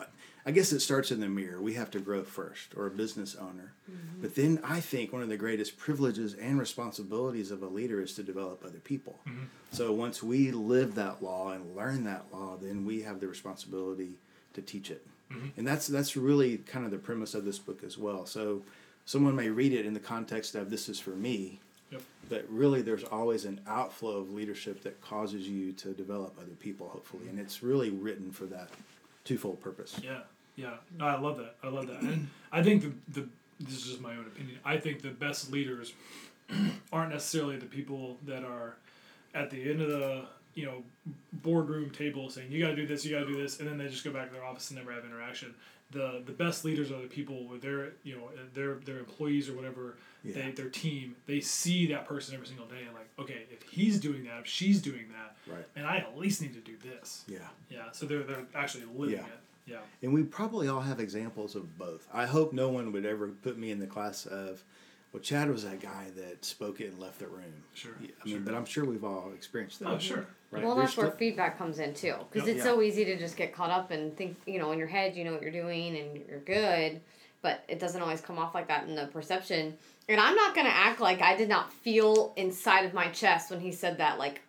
I 0.47 0.51
guess 0.51 0.73
it 0.73 0.81
starts 0.81 1.11
in 1.11 1.21
the 1.21 1.29
mirror. 1.29 1.61
We 1.61 1.73
have 1.75 1.91
to 1.93 2.01
grow 2.01 2.23
first, 2.23 2.75
or 2.77 2.87
a 2.87 2.91
business 2.91 3.35
owner. 3.35 3.73
Mm-hmm. 3.91 4.21
But 4.23 4.35
then 4.35 4.61
I 4.63 4.81
think 4.81 5.13
one 5.13 5.23
of 5.23 5.29
the 5.31 5.37
greatest 5.39 5.79
privileges 5.79 6.35
and 6.35 6.59
responsibilities 6.59 7.51
of 7.51 7.63
a 7.63 7.67
leader 7.67 8.03
is 8.03 8.15
to 8.15 8.23
develop 8.23 8.63
other 8.65 8.79
people. 8.79 9.19
Mm-hmm. 9.27 9.45
So 9.73 9.93
once 9.93 10.23
we 10.23 10.51
live 10.51 10.95
that 10.97 11.23
law 11.23 11.53
and 11.53 11.75
learn 11.75 12.05
that 12.05 12.27
law, 12.33 12.57
then 12.61 12.85
we 12.85 13.03
have 13.03 13.21
the 13.21 13.29
responsibility 13.29 14.13
to 14.53 14.61
teach 14.63 14.91
it. 14.91 15.07
Mm-hmm. 15.33 15.49
And 15.57 15.67
that's 15.67 15.87
that's 15.87 16.17
really 16.17 16.59
kind 16.59 16.85
of 16.85 16.91
the 16.91 16.99
premise 16.99 17.35
of 17.35 17.45
this 17.47 17.59
book 17.59 17.83
as 17.83 17.97
well. 17.97 18.27
So 18.27 18.63
someone 19.07 19.35
may 19.35 19.49
read 19.49 19.73
it 19.73 19.87
in 19.87 19.95
the 19.95 20.01
context 20.01 20.55
of 20.55 20.71
this 20.71 20.89
is 20.89 21.01
for 21.01 21.11
me, 21.11 21.61
Yep. 21.91 22.03
but 22.29 22.47
really 22.49 22.83
there's 22.83 23.05
always 23.05 23.45
an 23.45 23.61
outflow 23.67 24.17
of 24.19 24.33
leadership 24.33 24.83
that 24.83 25.01
causes 25.01 25.47
you 25.49 25.73
to 25.73 25.93
develop 25.93 26.35
other 26.39 26.55
people 26.59 26.89
hopefully 26.89 27.29
and 27.29 27.39
it's 27.39 27.63
really 27.63 27.91
written 27.91 28.33
for 28.33 28.47
that 28.47 28.71
twofold 29.25 29.61
purpose 29.61 30.01
Yeah, 30.03 30.21
yeah. 30.57 30.75
No, 30.99 31.07
I 31.07 31.19
love 31.19 31.37
that. 31.39 31.57
I 31.63 31.69
love 31.69 31.87
that. 31.89 32.01
And 32.03 32.29
I 32.53 32.63
think 32.63 32.83
the 32.83 33.21
the 33.21 33.29
this 33.61 33.75
is 33.77 33.85
just 33.87 34.01
my 34.01 34.13
own 34.17 34.27
opinion. 34.27 34.59
I 34.65 34.77
think 34.79 35.03
the 35.03 35.11
best 35.11 35.51
leaders 35.53 35.93
aren't 36.93 37.13
necessarily 37.13 37.57
the 37.57 37.67
people 37.67 38.19
that 38.27 38.45
are 38.45 38.77
at 39.35 39.51
the 39.51 39.71
end 39.71 39.81
of 39.81 39.89
the 39.89 40.25
you 40.55 40.67
know 40.67 40.83
boardroom 41.33 41.91
table 41.91 42.29
saying 42.31 42.51
you 42.51 42.63
got 42.63 42.71
to 42.71 42.77
do 42.77 42.87
this, 42.87 43.05
you 43.05 43.13
got 43.17 43.27
to 43.27 43.33
do 43.33 43.41
this, 43.41 43.61
and 43.61 43.69
then 43.69 43.79
they 43.79 43.89
just 43.89 44.05
go 44.05 44.11
back 44.13 44.29
to 44.29 44.35
their 44.35 44.45
office 44.45 44.71
and 44.71 44.79
never 44.79 44.93
have 44.93 45.05
interaction. 45.05 45.55
The 45.91 46.23
the 46.25 46.33
best 46.33 46.65
leaders 46.65 46.91
are 46.91 47.01
the 47.01 47.09
people 47.09 47.45
with 47.45 47.63
their 47.63 47.93
you 48.03 48.17
know 48.17 48.31
their 48.55 48.75
their 48.77 48.99
employees 48.99 49.49
or 49.49 49.55
whatever 49.55 49.97
Yeah. 50.25 50.35
they 50.35 50.51
their 50.53 50.71
team. 50.71 51.15
They 51.27 51.41
see 51.41 51.87
that 51.89 52.07
person 52.09 52.35
every 52.35 52.47
single 52.47 52.67
day 52.67 52.83
and 52.87 52.95
like 52.95 53.09
okay 53.19 53.43
if 53.51 53.63
he's 53.63 54.01
doing 54.01 54.25
that 54.25 54.41
if 54.41 54.47
she's 54.47 54.81
doing 54.83 55.07
that 55.13 55.37
Right. 55.53 55.65
and 55.77 55.87
I 55.87 55.99
at 55.99 56.17
least 56.19 56.41
need 56.43 56.55
to 56.55 56.61
do 56.61 56.77
this. 56.83 57.25
yeah 57.29 57.39
Yeah. 57.71 57.91
So 57.93 58.07
they're 58.07 58.23
they're 58.23 58.47
actually 58.55 58.85
living 58.97 59.17
Yeah. 59.17 59.27
it. 59.27 59.39
Yeah. 59.67 59.79
and 60.03 60.13
we 60.13 60.23
probably 60.23 60.69
all 60.69 60.81
have 60.81 61.01
examples 61.01 61.55
of 61.57 61.79
both 61.79 62.07
i 62.13 62.27
hope 62.27 62.53
no 62.53 62.69
one 62.69 62.93
would 62.93 63.07
ever 63.07 63.29
put 63.29 63.57
me 63.59 63.71
in 63.71 63.79
the 63.79 63.87
class 63.87 64.27
of 64.27 64.63
well 65.13 65.23
chad 65.23 65.51
was 65.51 65.65
that 65.65 65.81
guy 65.81 66.07
that 66.17 66.45
spoke 66.45 66.81
it 66.81 66.91
and 66.91 66.99
left 67.01 67.19
the 67.21 67.27
room 67.29 67.45
Sure, 67.73 67.93
Yeah, 68.01 68.09
i 68.21 68.25
mean 68.27 68.35
sure. 68.37 68.43
but 68.45 68.55
i'm 68.55 68.65
sure 68.67 68.85
we've 68.85 69.05
all 69.05 69.31
experienced 69.35 69.81
that 69.81 69.89
Oh 69.89 69.99
sure. 69.99 70.27
right 70.51 70.63
Well, 70.63 70.75
There's 70.77 70.89
that's 70.89 70.97
where 70.99 71.07
still- 71.07 71.19
feedback 71.19 71.57
comes 71.59 71.79
in 71.79 71.95
too, 71.95 72.15
because 72.31 72.47
Yep. 72.47 72.57
it's 72.57 72.65
Yeah. 72.65 72.73
so 72.73 72.83
easy 72.83 73.05
to 73.07 73.17
just 73.19 73.37
get 73.37 73.53
caught 73.55 73.71
up 73.71 73.91
and 73.91 74.15
think, 74.17 74.37
you 74.47 74.59
know, 74.59 74.71
in 74.73 74.79
your 74.79 74.87
head, 74.89 75.17
you 75.17 75.25
know 75.25 75.33
what 75.33 75.43
you're 75.43 75.51
doing 75.51 75.97
and 75.97 76.25
you're 76.29 76.41
good, 76.41 77.01
but 77.43 77.65
it 77.69 77.79
doesn't 77.81 78.01
always 78.03 78.21
come 78.21 78.39
off 78.39 78.55
like 78.55 78.69
that 78.69 78.87
in 78.87 78.95
the 78.95 79.07
perception. 79.09 79.77
And 80.09 80.21
I'm 80.21 80.35
not 80.37 80.55
gonna 80.55 80.69
act 80.69 81.01
like 81.01 81.23
I 81.23 81.35
did 81.37 81.49
not 81.49 81.73
feel 81.73 82.35
inside 82.37 82.85
of 82.85 82.93
my 82.95 83.09
chest 83.09 83.51
when 83.51 83.61
he 83.61 83.73
said 83.73 83.99
that, 83.99 84.19
like 84.19 84.43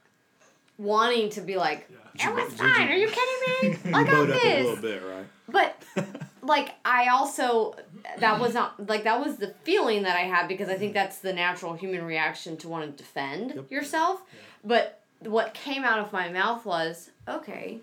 wanting 0.77 1.29
to 1.31 1.41
be 1.41 1.55
like, 1.57 1.87
Yeah. 2.15 2.29
"It 2.29 2.35
was 2.35 2.49
Did 2.53 2.59
you- 2.59 2.73
fine. 2.73 2.87
Are 2.89 2.95
you 2.95 3.07
kidding 3.07 3.71
me? 3.71 3.77
I 3.93 3.99
you 3.99 4.05
got 4.05 4.11
bowed 4.11 4.29
up 4.31 4.43
a 4.43 4.47
little 4.61 4.71
this." 4.75 4.81
bit 4.81 5.01
right 5.03 5.25
But 5.47 5.81
like 6.41 6.73
I 6.83 7.07
also 7.09 7.75
that 8.19 8.39
was 8.39 8.53
not 8.53 8.87
like 8.87 9.03
that 9.05 9.19
was 9.23 9.37
the 9.37 9.53
feeling 9.63 10.03
that 10.03 10.15
I 10.15 10.21
had 10.21 10.47
because 10.47 10.69
I 10.69 10.75
think 10.75 10.91
mm-hmm. 10.91 11.03
that's 11.03 11.19
the 11.19 11.33
natural 11.33 11.73
human 11.73 12.03
reaction 12.05 12.57
to 12.57 12.67
want 12.69 12.85
to 12.85 13.03
defend 13.03 13.53
Yep. 13.55 13.71
yourself. 13.71 14.21
But 14.63 15.01
what 15.19 15.53
came 15.53 15.83
out 15.83 15.99
of 15.99 16.11
my 16.13 16.29
mouth 16.29 16.65
was, 16.65 17.09
"Okay, 17.27 17.79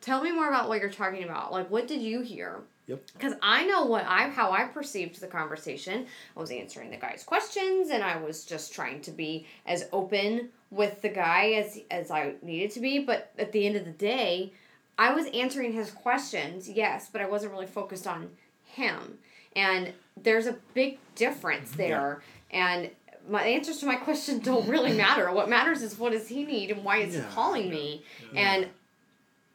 tell 0.00 0.22
me 0.22 0.30
more 0.32 0.48
about 0.48 0.68
what 0.68 0.80
you're 0.80 0.90
talking 0.90 1.24
about. 1.24 1.50
Like 1.52 1.70
what 1.70 1.88
did 1.88 2.00
you 2.02 2.20
hear?" 2.22 2.60
Yep. 2.86 3.02
Because 3.14 3.32
I 3.42 3.64
know 3.66 3.86
what 3.86 4.04
I 4.06 4.28
how 4.28 4.52
I 4.52 4.64
perceived 4.64 5.20
the 5.20 5.26
conversation. 5.26 6.06
I 6.36 6.40
was 6.40 6.50
answering 6.50 6.90
the 6.90 6.96
guy's 6.98 7.22
questions 7.24 7.90
and 7.90 8.02
I 8.02 8.16
was 8.18 8.44
just 8.44 8.74
trying 8.74 9.00
to 9.02 9.10
be 9.10 9.46
as 9.66 9.88
open 9.92 10.50
with 10.70 11.00
the 11.02 11.08
guy 11.08 11.52
as 11.52 11.80
as 11.90 12.10
I 12.10 12.34
needed 12.42 12.70
to 12.72 12.80
be. 12.80 12.98
But 12.98 13.30
at 13.38 13.52
the 13.52 13.66
end 13.66 13.76
of 13.76 13.84
the 13.86 13.90
day, 13.92 14.52
I 14.98 15.14
was 15.14 15.26
answering 15.32 15.72
his 15.72 15.90
questions, 15.90 16.68
yes, 16.68 17.08
but 17.10 17.20
I 17.22 17.26
wasn't 17.26 17.52
really 17.52 17.66
focused 17.66 18.06
on 18.06 18.30
him. 18.64 19.18
And 19.56 19.92
there's 20.22 20.46
a 20.46 20.56
big 20.74 20.98
difference 21.14 21.70
there. 21.72 22.22
And 22.50 22.90
my 23.28 23.42
answers 23.44 23.78
to 23.78 23.86
my 23.86 23.94
question 24.08 24.40
don't 24.40 24.68
really 24.68 24.92
matter. 24.92 25.32
What 25.32 25.48
matters 25.48 25.80
is 25.82 25.98
what 25.98 26.12
does 26.12 26.28
he 26.28 26.44
need 26.44 26.70
and 26.70 26.84
why 26.84 26.98
is 26.98 27.14
Yeah. 27.14 27.22
he 27.26 27.34
calling 27.34 27.70
me? 27.70 28.02
And 28.34 28.68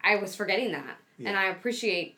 I 0.03 0.15
was 0.15 0.35
forgetting 0.35 0.71
that. 0.71 0.97
And 1.23 1.37
I 1.37 1.47
appreciate 1.49 2.15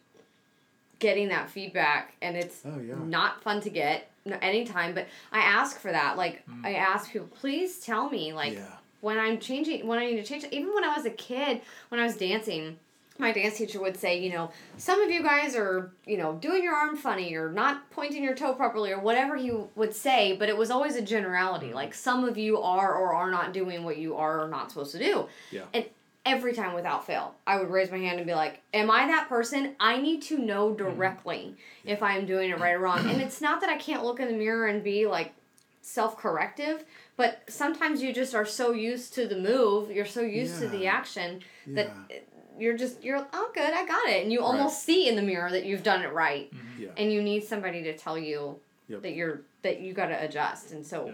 getting 1.01 1.27
that 1.29 1.49
feedback 1.49 2.13
and 2.21 2.37
it's 2.37 2.61
Oh, 2.65 2.79
yeah. 2.79 2.95
not 3.03 3.41
fun 3.43 3.59
to 3.61 3.69
get 3.69 4.09
n- 4.25 4.37
anytime 4.41 4.93
but 4.93 5.07
i 5.33 5.39
ask 5.39 5.79
for 5.79 5.91
that 5.91 6.15
like 6.15 6.43
mm. 6.47 6.63
i 6.65 6.75
ask 6.75 7.11
people 7.11 7.27
please 7.27 7.79
tell 7.79 8.09
me 8.09 8.31
like 8.31 8.53
Yeah. 8.53 8.67
when 9.01 9.17
i'm 9.17 9.39
changing 9.39 9.85
when 9.87 9.99
i 9.99 10.05
need 10.05 10.17
to 10.17 10.23
change 10.23 10.45
even 10.51 10.73
when 10.73 10.85
i 10.85 10.95
was 10.95 11.05
a 11.05 11.09
kid 11.09 11.61
when 11.89 11.99
i 11.99 12.03
was 12.05 12.15
dancing 12.15 12.77
my 13.17 13.31
dance 13.31 13.57
teacher 13.57 13.79
would 13.81 13.97
say 13.97 14.19
you 14.19 14.31
know 14.31 14.51
some 14.77 15.01
of 15.01 15.09
you 15.11 15.21
guys 15.23 15.55
are 15.55 15.91
you 16.05 16.17
know 16.17 16.33
doing 16.35 16.63
your 16.63 16.73
arm 16.75 16.95
funny 16.95 17.33
or 17.35 17.51
not 17.51 17.89
pointing 17.91 18.23
your 18.23 18.33
toe 18.35 18.53
properly 18.53 18.91
or 18.91 18.99
whatever 18.99 19.35
he 19.35 19.51
would 19.75 19.93
say 19.95 20.35
but 20.37 20.49
it 20.49 20.55
was 20.57 20.69
always 20.71 20.95
a 20.95 21.01
generality 21.01 21.69
mm. 21.69 21.73
like 21.73 21.93
some 21.95 22.23
of 22.23 22.37
you 22.37 22.59
are 22.61 22.93
or 22.95 23.13
are 23.15 23.29
not 23.31 23.53
doing 23.53 23.83
what 23.83 23.97
you 23.97 24.15
are 24.15 24.43
or 24.43 24.47
not 24.47 24.69
supposed 24.71 24.91
to 24.91 24.99
do 24.99 25.27
Yeah. 25.51 25.63
and 25.73 25.85
every 26.25 26.53
time 26.53 26.73
without 26.73 27.05
fail, 27.05 27.35
I 27.47 27.57
would 27.57 27.69
raise 27.69 27.91
my 27.91 27.97
hand 27.97 28.17
and 28.17 28.27
be 28.27 28.33
like, 28.33 28.61
Am 28.73 28.91
I 28.91 29.07
that 29.07 29.29
person? 29.29 29.75
I 29.79 29.97
need 29.97 30.21
to 30.23 30.37
know 30.37 30.69
mm-hmm. 30.69 30.83
directly 30.83 31.55
if 31.85 32.03
I 32.03 32.17
am 32.17 32.25
doing 32.25 32.51
it 32.51 32.59
right 32.59 32.73
or 32.73 32.79
wrong. 32.79 33.09
And 33.09 33.21
it's 33.21 33.41
not 33.41 33.61
that 33.61 33.69
I 33.69 33.77
can't 33.77 34.03
look 34.03 34.19
in 34.19 34.27
the 34.27 34.33
mirror 34.33 34.67
and 34.67 34.83
be 34.83 35.07
like 35.07 35.33
self 35.81 36.17
corrective, 36.17 36.85
but 37.17 37.41
sometimes 37.49 38.01
you 38.01 38.13
just 38.13 38.35
are 38.35 38.45
so 38.45 38.71
used 38.71 39.13
to 39.15 39.27
the 39.27 39.37
move, 39.37 39.89
you're 39.91 40.05
so 40.05 40.21
used 40.21 40.59
to 40.59 40.67
the 40.67 40.87
action 40.87 41.41
that 41.67 41.91
Yeah. 42.09 42.17
you're 42.59 42.77
just, 42.77 43.03
you're, 43.03 43.25
oh, 43.33 43.51
good, 43.53 43.73
I 43.73 43.85
got 43.85 44.07
it. 44.09 44.23
And 44.23 44.31
you 44.31 44.41
Right. 44.41 44.45
almost 44.45 44.83
see 44.83 45.07
in 45.07 45.15
the 45.15 45.21
mirror 45.23 45.49
that 45.49 45.65
you've 45.65 45.83
done 45.83 46.03
it 46.03 46.13
right. 46.13 46.53
Mm-hmm. 46.53 46.83
Yeah. 46.83 46.89
And 46.97 47.11
you 47.11 47.21
need 47.23 47.43
somebody 47.43 47.81
to 47.83 47.97
tell 47.97 48.17
you 48.17 48.59
Yep. 48.89 49.01
that 49.01 49.13
you're, 49.13 49.41
that 49.63 49.79
you 49.81 49.93
got 49.93 50.07
to 50.07 50.23
adjust. 50.23 50.71
And 50.71 50.85
so, 50.85 51.07
Yeah. 51.07 51.13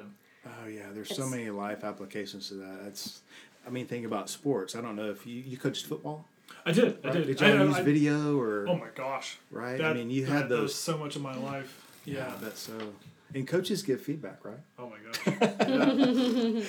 Oh 0.63 0.67
yeah, 0.67 0.85
there's 0.93 1.13
so 1.13 1.27
many 1.27 1.49
life 1.49 1.83
applications 1.83 2.47
to 2.49 2.53
that. 2.55 2.83
That's, 2.83 3.21
I 3.67 3.69
mean, 3.69 3.85
think 3.85 4.05
about 4.05 4.29
sports. 4.29 4.75
I 4.75 4.81
don't 4.81 4.95
know 4.95 5.09
if 5.11 5.27
you 5.27 5.41
you 5.45 5.57
coached 5.57 5.85
football. 5.85 6.25
I 6.65 6.71
did. 6.71 6.97
I 7.03 7.07
Right? 7.09 7.13
did. 7.13 7.27
Did 7.27 7.43
I- 7.43 7.49
y'all 7.49 7.61
I- 7.61 7.63
use 7.65 7.75
I- 7.75 7.81
video 7.83 8.39
or 8.39 8.65
Oh 8.67 8.77
my 8.77 8.87
gosh. 8.95 9.37
right? 9.51 9.81
I 9.81 9.93
mean, 9.93 10.09
you 10.09 10.25
that- 10.25 10.31
had 10.31 10.49
that 10.49 10.61
was 10.61 10.71
those. 10.71 10.75
so 10.75 10.97
much 10.97 11.15
of 11.15 11.21
my 11.21 11.35
life. 11.35 11.83
Yeah. 12.05 12.33
that's 12.41 12.61
so. 12.61 12.93
And 13.35 13.45
coaches 13.45 13.83
give 13.83 14.01
feedback, 14.01 14.45
right? 14.45 14.59
Oh 14.79 14.89
my 14.89 14.97
gosh. 15.03 15.19
Yeah. 15.67 16.63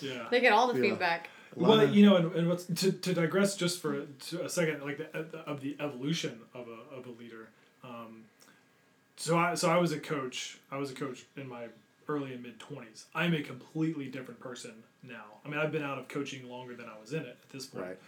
yeah. 0.00 0.26
they 0.30 0.40
get 0.40 0.52
all 0.52 0.72
the 0.72 0.80
Yeah. 0.80 0.90
feedback. 0.90 1.28
Well, 1.54 1.80
of- 1.80 1.94
you 1.94 2.06
know, 2.06 2.16
and, 2.16 2.32
and 2.34 2.48
what's 2.48 2.64
to, 2.64 2.92
to 2.92 3.12
digress 3.12 3.56
just 3.56 3.80
for 3.82 4.06
to 4.06 4.44
a 4.44 4.48
second, 4.48 4.82
like 4.82 4.96
the 4.98 5.38
of 5.46 5.60
the 5.60 5.76
evolution 5.80 6.40
of 6.54 6.68
a 6.68 6.94
of 6.96 7.06
a 7.06 7.10
leader. 7.10 7.48
Um, 7.84 8.24
so 9.16 9.36
I 9.36 9.54
so 9.54 9.68
I 9.70 9.76
was 9.76 9.92
a 9.92 10.00
coach. 10.00 10.58
I 10.70 10.78
was 10.78 10.90
a 10.90 10.94
coach 10.94 11.24
in 11.36 11.48
my 11.48 11.66
early 12.08 12.32
and 12.32 12.42
mid 12.42 12.58
twenties. 12.58 13.04
I'm 13.14 13.34
a 13.34 13.42
completely 13.42 14.06
different 14.06 14.40
person 14.40 14.74
now. 15.02 15.24
I 15.44 15.48
mean, 15.48 15.58
I've 15.58 15.72
been 15.72 15.82
out 15.82 15.98
of 15.98 16.08
coaching 16.08 16.48
longer 16.48 16.74
than 16.74 16.86
I 16.86 17.00
was 17.00 17.12
in 17.12 17.20
it 17.22 17.38
at 17.42 17.50
this 17.50 17.66
point. 17.66 17.84
right. 17.86 17.98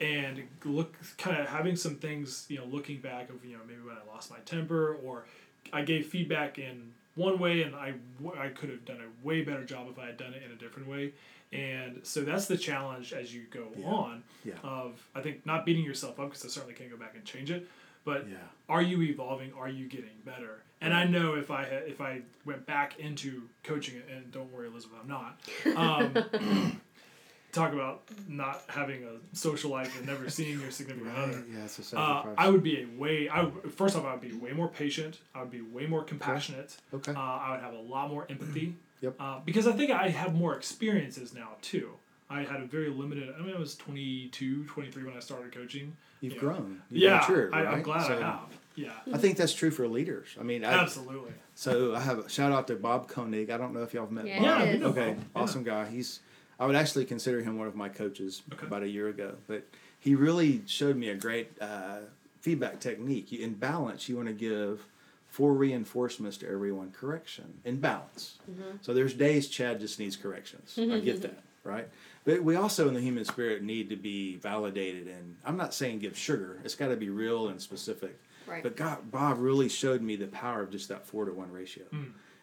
and 0.00 0.42
look 0.64 0.94
kind 1.18 1.38
of 1.40 1.46
having 1.48 1.76
some 1.76 1.96
things 1.96 2.44
you 2.48 2.58
know 2.58 2.64
looking 2.66 2.98
back 2.98 3.30
of 3.30 3.42
you 3.44 3.54
know 3.54 3.62
maybe 3.66 3.80
when 3.80 3.96
i 3.96 4.12
lost 4.12 4.30
my 4.30 4.36
temper 4.44 4.94
or 5.02 5.24
i 5.72 5.80
gave 5.82 6.06
feedback 6.06 6.58
in 6.58 6.92
one 7.14 7.38
way 7.38 7.62
and 7.62 7.74
I, 7.74 7.94
I 8.38 8.48
could 8.48 8.68
have 8.68 8.84
done 8.84 8.98
a 9.00 9.26
way 9.26 9.40
better 9.42 9.64
job 9.64 9.86
if 9.90 9.98
i 9.98 10.04
had 10.06 10.18
done 10.18 10.34
it 10.34 10.42
in 10.44 10.52
a 10.52 10.54
different 10.56 10.86
way 10.88 11.12
and 11.50 12.00
so 12.02 12.20
that's 12.22 12.44
the 12.46 12.58
challenge 12.58 13.14
as 13.14 13.32
you 13.34 13.44
go 13.50 13.68
Yeah. 13.78 13.86
on 13.86 14.22
Yeah. 14.44 14.54
of 14.62 15.02
i 15.14 15.22
think 15.22 15.46
not 15.46 15.64
beating 15.64 15.84
yourself 15.84 16.20
up 16.20 16.28
because 16.28 16.44
i 16.44 16.48
certainly 16.48 16.74
can't 16.74 16.90
go 16.90 16.98
back 16.98 17.14
and 17.14 17.24
change 17.24 17.50
it 17.50 17.66
but 18.04 18.28
Yeah. 18.28 18.36
are 18.68 18.82
you 18.82 19.00
evolving 19.00 19.52
are 19.58 19.68
you 19.70 19.86
getting 19.88 20.10
better 20.26 20.60
and 20.80 20.92
i 20.94 21.04
know 21.04 21.34
if 21.34 21.50
i 21.50 21.64
had 21.64 21.84
if 21.86 22.00
i 22.00 22.20
went 22.44 22.66
back 22.66 22.98
into 22.98 23.42
coaching 23.62 23.96
it 23.96 24.08
and 24.12 24.30
don't 24.32 24.52
worry 24.52 24.66
elizabeth 24.68 24.98
i'm 25.00 25.08
not 25.08 25.40
um, 25.76 26.80
talk 27.56 27.72
about 27.72 28.02
not 28.28 28.62
having 28.68 29.04
a 29.04 29.36
social 29.36 29.70
life 29.70 29.96
and 29.98 30.06
never 30.06 30.28
seeing 30.28 30.60
your 30.60 30.70
significant 30.70 31.14
Right. 31.14 31.28
other 31.28 31.44
Yeah, 31.50 31.64
it's 31.64 31.92
a 31.92 31.98
uh. 31.98 32.26
I 32.36 32.48
would 32.50 32.62
be 32.62 32.82
a 32.82 33.00
way. 33.00 33.28
I 33.28 33.44
would, 33.44 33.72
first 33.72 33.96
off, 33.96 34.04
I 34.04 34.12
would 34.12 34.20
be 34.20 34.32
way 34.32 34.52
more 34.52 34.68
patient. 34.68 35.18
I 35.34 35.40
would 35.40 35.50
be 35.50 35.62
way 35.62 35.86
more 35.86 36.04
compassionate. 36.04 36.76
Okay. 36.92 37.12
Uh, 37.12 37.18
I 37.18 37.52
would 37.52 37.60
have 37.60 37.72
a 37.72 37.80
lot 37.80 38.10
more 38.10 38.26
empathy. 38.28 38.74
Yep. 39.02 39.14
Uh, 39.20 39.40
because 39.44 39.66
I 39.66 39.72
think 39.72 39.90
I 39.90 40.08
have 40.08 40.34
more 40.34 40.56
experiences 40.56 41.34
now 41.34 41.50
too. 41.60 41.90
I 42.30 42.44
had 42.44 42.62
a 42.62 42.64
very 42.64 42.88
limited. 42.88 43.28
I 43.38 43.42
mean, 43.42 43.54
I 43.54 43.58
was 43.58 43.76
22, 43.76 44.64
23 44.64 45.04
when 45.04 45.14
I 45.14 45.20
started 45.20 45.52
coaching. 45.52 45.94
You've 46.22 46.32
yeah. 46.32 46.40
grown. 46.40 46.82
You've 46.90 47.02
yeah, 47.02 47.16
matured, 47.18 47.52
I, 47.52 47.62
right? 47.64 47.74
I'm 47.74 47.82
glad 47.82 48.06
So 48.06 48.16
I 48.16 48.22
have. 48.22 48.58
Yeah, 48.76 48.92
I 49.12 49.18
think 49.18 49.36
that's 49.36 49.54
true 49.54 49.70
for 49.70 49.88
leaders. 49.88 50.28
I 50.38 50.42
mean, 50.42 50.64
I, 50.64 50.74
absolutely. 50.82 51.32
So 51.54 51.94
I 51.94 52.00
have 52.00 52.18
a 52.20 52.28
shout 52.28 52.52
out 52.52 52.66
to 52.68 52.76
Bob 52.76 53.08
Koenig. 53.08 53.50
I 53.50 53.56
don't 53.56 53.72
know 53.74 53.82
if 53.82 53.94
y'all 53.94 54.04
have 54.04 54.12
met 54.12 54.26
Yeah, 54.26 54.38
Bob. 54.40 54.60
Yeah, 54.66 54.72
we 54.72 54.78
know 54.78 54.86
okay, 54.88 55.06
Bob. 55.14 55.18
Yeah. 55.34 55.42
awesome 55.42 55.62
guy. 55.64 55.86
He's 55.86 56.20
I 56.60 56.66
would 56.66 56.76
actually 56.76 57.04
consider 57.06 57.40
him 57.42 57.58
one 57.58 57.66
of 57.68 57.74
my 57.74 57.88
coaches 57.88 58.42
Okay. 58.52 58.66
about 58.66 58.82
a 58.82 58.88
year 58.88 59.08
ago. 59.08 59.34
But 59.46 59.66
he 59.98 60.14
really 60.14 60.62
showed 60.66 60.96
me 60.96 61.08
a 61.08 61.14
great 61.14 61.50
uh, 61.60 62.00
feedback 62.40 62.80
technique. 62.80 63.32
In 63.32 63.54
balance, 63.54 64.08
you 64.08 64.16
want 64.16 64.28
to 64.28 64.34
give 64.34 64.86
four 65.26 65.52
reinforcements 65.52 66.36
to 66.38 66.48
everyone 66.48 66.90
correction 66.92 67.60
in 67.64 67.78
balance. 67.80 68.38
So 68.80 68.94
there's 68.94 69.12
days 69.12 69.48
Chad 69.48 69.80
just 69.80 69.98
needs 69.98 70.16
corrections. 70.16 70.78
I 70.78 70.98
get 71.00 71.20
that, 71.22 71.42
right? 71.64 71.88
But 72.24 72.42
we 72.42 72.56
also 72.56 72.88
in 72.88 72.94
the 72.94 73.00
human 73.00 73.24
spirit 73.24 73.62
need 73.62 73.90
to 73.90 73.96
be 73.96 74.36
validated 74.36 75.06
and 75.08 75.36
I'm 75.44 75.56
not 75.56 75.74
saying 75.74 75.98
give 76.00 76.16
sugar. 76.16 76.58
It's 76.64 76.74
got 76.74 76.88
to 76.88 76.96
be 76.96 77.10
real 77.10 77.48
and 77.48 77.60
specific. 77.60 78.18
Right. 78.46 78.62
But 78.62 78.76
God, 78.76 79.10
Bob 79.10 79.38
really 79.38 79.68
showed 79.68 80.02
me 80.02 80.16
the 80.16 80.26
power 80.26 80.62
of 80.62 80.70
just 80.70 80.88
that 80.88 81.06
four 81.06 81.24
to 81.24 81.32
one 81.32 81.52
ratio. 81.52 81.84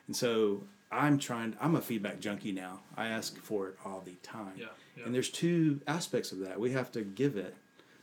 And 0.08 0.16
so 0.16 0.64
I'm 0.92 1.18
trying, 1.18 1.56
I'm 1.60 1.76
a 1.76 1.82
feedback 1.82 2.20
junkie 2.20 2.52
now. 2.52 2.82
I 2.96 3.08
ask 3.08 3.38
for 3.38 3.70
it 3.70 3.78
all 3.86 4.02
the 4.06 4.16
time. 4.22 4.54
Yeah, 4.58 4.66
yeah. 4.98 5.06
And 5.06 5.16
there's 5.16 5.30
two 5.30 5.82
aspects 5.88 6.32
of 6.32 6.40
that. 6.40 6.60
We 6.60 6.72
have 6.72 6.92
to 6.94 7.02
give 7.02 7.36
it, 7.38 7.56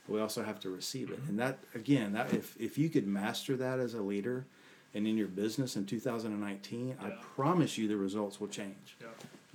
but 0.07 0.15
we 0.15 0.21
also 0.21 0.43
have 0.43 0.61
to 0.61 0.71
receive 0.71 1.11
it. 1.11 1.21
Mm-hmm. 1.21 1.31
And 1.31 1.39
that, 1.39 1.59
again, 1.75 2.13
that 2.15 2.33
if, 2.33 2.57
if 2.59 2.79
you 2.79 2.89
could 2.89 3.07
master 3.07 3.57
that 3.57 3.79
as 3.79 3.95
a 3.95 4.03
leader 4.03 4.47
and 4.95 5.07
in 5.07 5.17
your 5.17 5.29
business 5.29 5.77
in 5.77 5.87
2019, 5.87 6.97
I 7.01 7.11
promise 7.35 7.79
you 7.79 7.87
the 7.87 7.97
results 7.97 8.41
will 8.41 8.49
change. 8.49 8.97
Yeah. 9.01 9.07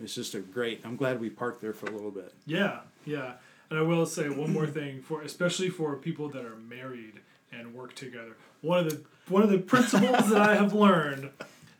It's 0.01 0.15
just 0.15 0.35
a 0.35 0.39
great, 0.39 0.81
I'm 0.85 0.95
glad 0.95 1.19
we 1.19 1.29
parked 1.29 1.61
there 1.61 1.73
for 1.73 1.87
a 1.87 1.91
little 1.91 2.11
bit. 2.11 2.33
Yeah, 2.45 2.81
yeah. 3.05 3.33
And 3.69 3.79
I 3.79 3.81
will 3.81 4.05
say 4.05 4.29
one 4.29 4.53
more 4.53 4.67
thing 4.67 5.01
for 5.01 5.21
especially 5.23 5.69
for 5.69 5.95
people 5.95 6.29
that 6.29 6.45
are 6.45 6.55
married 6.55 7.21
and 7.57 7.73
work 7.73 7.95
together. 7.95 8.35
One 8.61 8.79
of 8.79 8.89
the 8.89 9.01
one 9.31 9.41
of 9.43 9.49
the 9.49 9.57
principles 9.59 10.29
that 10.29 10.41
I 10.41 10.55
have 10.55 10.73
learned, 10.73 11.29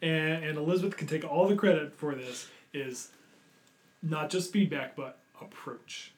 and, 0.01 0.43
and 0.43 0.57
Elizabeth 0.57 0.97
can 0.97 1.07
take 1.07 1.23
all 1.23 1.47
the 1.47 1.55
credit 1.55 1.93
for 1.95 2.15
this, 2.15 2.47
is 2.73 3.09
not 4.01 4.30
just 4.30 4.51
feedback 4.51 4.95
but 4.95 5.17
approach. 5.41 6.11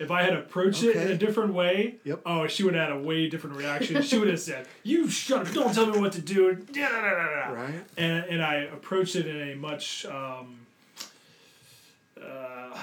If 0.00 0.10
I 0.10 0.22
had 0.24 0.34
approached 0.34 0.82
it 0.82 0.96
in 0.96 1.08
a 1.12 1.16
different 1.16 1.54
way, 1.54 1.96
Yep. 2.04 2.22
oh, 2.26 2.48
she 2.48 2.64
would 2.64 2.74
have 2.74 2.88
had 2.88 2.96
a 2.96 3.00
way 3.00 3.28
different 3.28 3.56
reaction. 3.56 4.02
She 4.02 4.18
would 4.18 4.26
have 4.28 4.40
said, 4.40 4.66
"You 4.82 5.08
shut 5.08 5.46
up! 5.46 5.54
Don't 5.54 5.72
tell 5.72 5.86
me 5.86 5.98
what 6.00 6.12
to 6.14 6.20
do." 6.20 6.52
Da, 6.54 6.88
da, 6.88 7.00
da. 7.00 7.48
Right. 7.52 7.74
And 7.96 8.24
and 8.24 8.42
I 8.42 8.54
approached 8.72 9.14
it 9.14 9.26
in 9.26 9.50
a 9.50 9.54
much 9.54 10.04
um, 10.06 10.56
uh, 12.20 12.76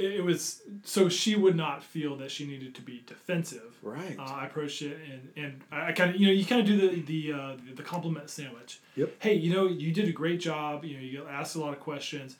it, 0.00 0.24
was 0.24 0.62
so 0.84 1.08
she 1.08 1.34
would 1.36 1.56
not 1.56 1.82
feel 1.82 2.16
that 2.16 2.30
she 2.30 2.46
needed 2.46 2.74
to 2.76 2.82
be 2.82 3.02
defensive. 3.06 3.74
Right. 3.82 4.16
Uh, 4.18 4.22
I 4.22 4.46
approached 4.46 4.82
it 4.82 4.98
and 5.10 5.28
and 5.36 5.60
I, 5.70 5.92
kind 5.92 6.14
of 6.14 6.20
you 6.20 6.26
know 6.26 6.32
you 6.32 6.44
kind 6.44 6.60
of 6.60 6.66
do 6.66 6.76
the 6.76 7.02
the 7.02 7.32
uh, 7.32 7.56
the, 7.68 7.76
the 7.76 7.82
compliment 7.82 8.30
sandwich. 8.30 8.80
Yep. 8.96 9.14
Hey, 9.18 9.34
you 9.34 9.52
know 9.52 9.66
you 9.66 9.92
did 9.92 10.08
a 10.08 10.12
great 10.12 10.40
job. 10.40 10.84
You 10.84 10.96
know 10.96 11.02
you 11.02 11.26
asked 11.26 11.56
a 11.56 11.60
lot 11.60 11.72
of 11.72 11.80
questions, 11.80 12.36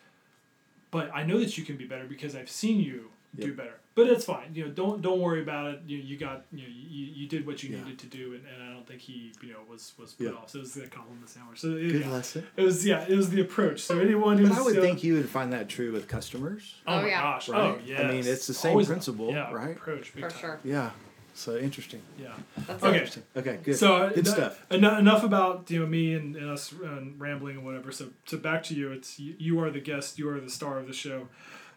but 0.90 1.10
I 1.14 1.24
know 1.24 1.38
that 1.38 1.56
you 1.58 1.64
can 1.64 1.76
be 1.76 1.86
better 1.86 2.04
because 2.04 2.34
I've 2.34 2.50
seen 2.50 2.80
you 2.80 3.10
do 3.38 3.54
better. 3.54 3.74
But 4.04 4.12
it's 4.12 4.24
fine. 4.24 4.50
You 4.54 4.64
know, 4.66 4.70
don't 4.70 5.02
don't 5.02 5.20
worry 5.20 5.42
about 5.42 5.66
it. 5.72 5.80
You 5.86 5.98
you 5.98 6.16
got 6.16 6.44
you 6.52 6.62
know 6.62 6.68
you, 6.68 7.06
you 7.06 7.28
did 7.28 7.46
what 7.46 7.62
you 7.62 7.70
Yeah. 7.70 7.82
needed 7.84 7.98
to 8.00 8.06
do, 8.06 8.34
and, 8.34 8.42
and 8.46 8.62
I 8.62 8.72
don't 8.74 8.86
think 8.86 9.00
he 9.00 9.32
you 9.42 9.52
know 9.52 9.58
was 9.68 9.92
was 9.98 10.12
put 10.14 10.24
Yeah. 10.26 10.32
off. 10.32 10.50
So 10.50 10.58
it 10.58 10.62
was 10.62 10.74
the 10.74 10.86
compliment 10.86 11.28
sandwich. 11.28 11.60
So 11.60 11.68
it, 11.76 11.92
Good 11.92 12.00
yeah. 12.02 12.10
lesson. 12.10 12.46
It 12.56 12.62
was 12.62 12.86
yeah, 12.86 13.04
it 13.08 13.16
was 13.16 13.30
the 13.30 13.40
approach. 13.40 13.80
So 13.82 13.98
anyone 13.98 14.38
who's 14.38 14.48
But 14.48 14.58
I 14.58 14.62
would 14.62 14.78
uh, 14.78 14.80
think 14.80 15.02
you 15.04 15.14
would 15.14 15.28
find 15.28 15.52
that 15.52 15.68
true 15.68 15.92
with 15.92 16.08
customers. 16.08 16.74
oh, 16.86 16.94
Oh, 16.98 17.02
my 17.02 17.08
yeah. 17.08 17.20
gosh, 17.22 17.48
Right? 17.48 17.60
oh 17.60 17.94
I 18.04 18.08
mean, 18.08 18.26
it's 18.26 18.46
the 18.46 18.54
same 18.54 18.70
Always 18.72 18.88
a- 18.88 18.92
principle, 18.92 19.30
yeah, 19.32 19.52
right? 19.52 19.76
Approach 19.76 20.14
big 20.14 20.24
For 20.24 20.30
time. 20.30 20.40
sure. 20.40 20.60
Yeah. 20.64 20.90
So 21.32 21.56
interesting. 21.56 22.02
Yeah. 22.18 22.34
That's 22.66 22.82
Okay. 22.82 22.98
it. 23.02 23.18
Okay, 23.36 23.58
good. 23.62 23.76
So 23.76 23.96
uh, 23.96 24.08
good 24.08 24.26
eno- 24.26 24.36
stuff. 24.36 24.66
eno- 24.70 24.98
enough 24.98 25.22
about 25.24 25.70
you 25.70 25.80
know 25.80 25.86
me 25.86 26.14
and, 26.14 26.34
and 26.36 26.50
us 26.50 26.72
uh, 26.72 27.02
rambling 27.18 27.56
and 27.58 27.64
whatever. 27.64 27.92
So 27.92 28.06
so 28.26 28.36
back 28.36 28.62
to 28.64 28.74
you. 28.74 28.90
It's 28.92 29.18
you, 29.20 29.34
you 29.38 29.60
are 29.60 29.70
the 29.70 29.80
guest. 29.80 30.18
You 30.18 30.28
are 30.28 30.40
the 30.40 30.50
star 30.50 30.78
of 30.78 30.86
the 30.88 30.92
show. 30.92 31.28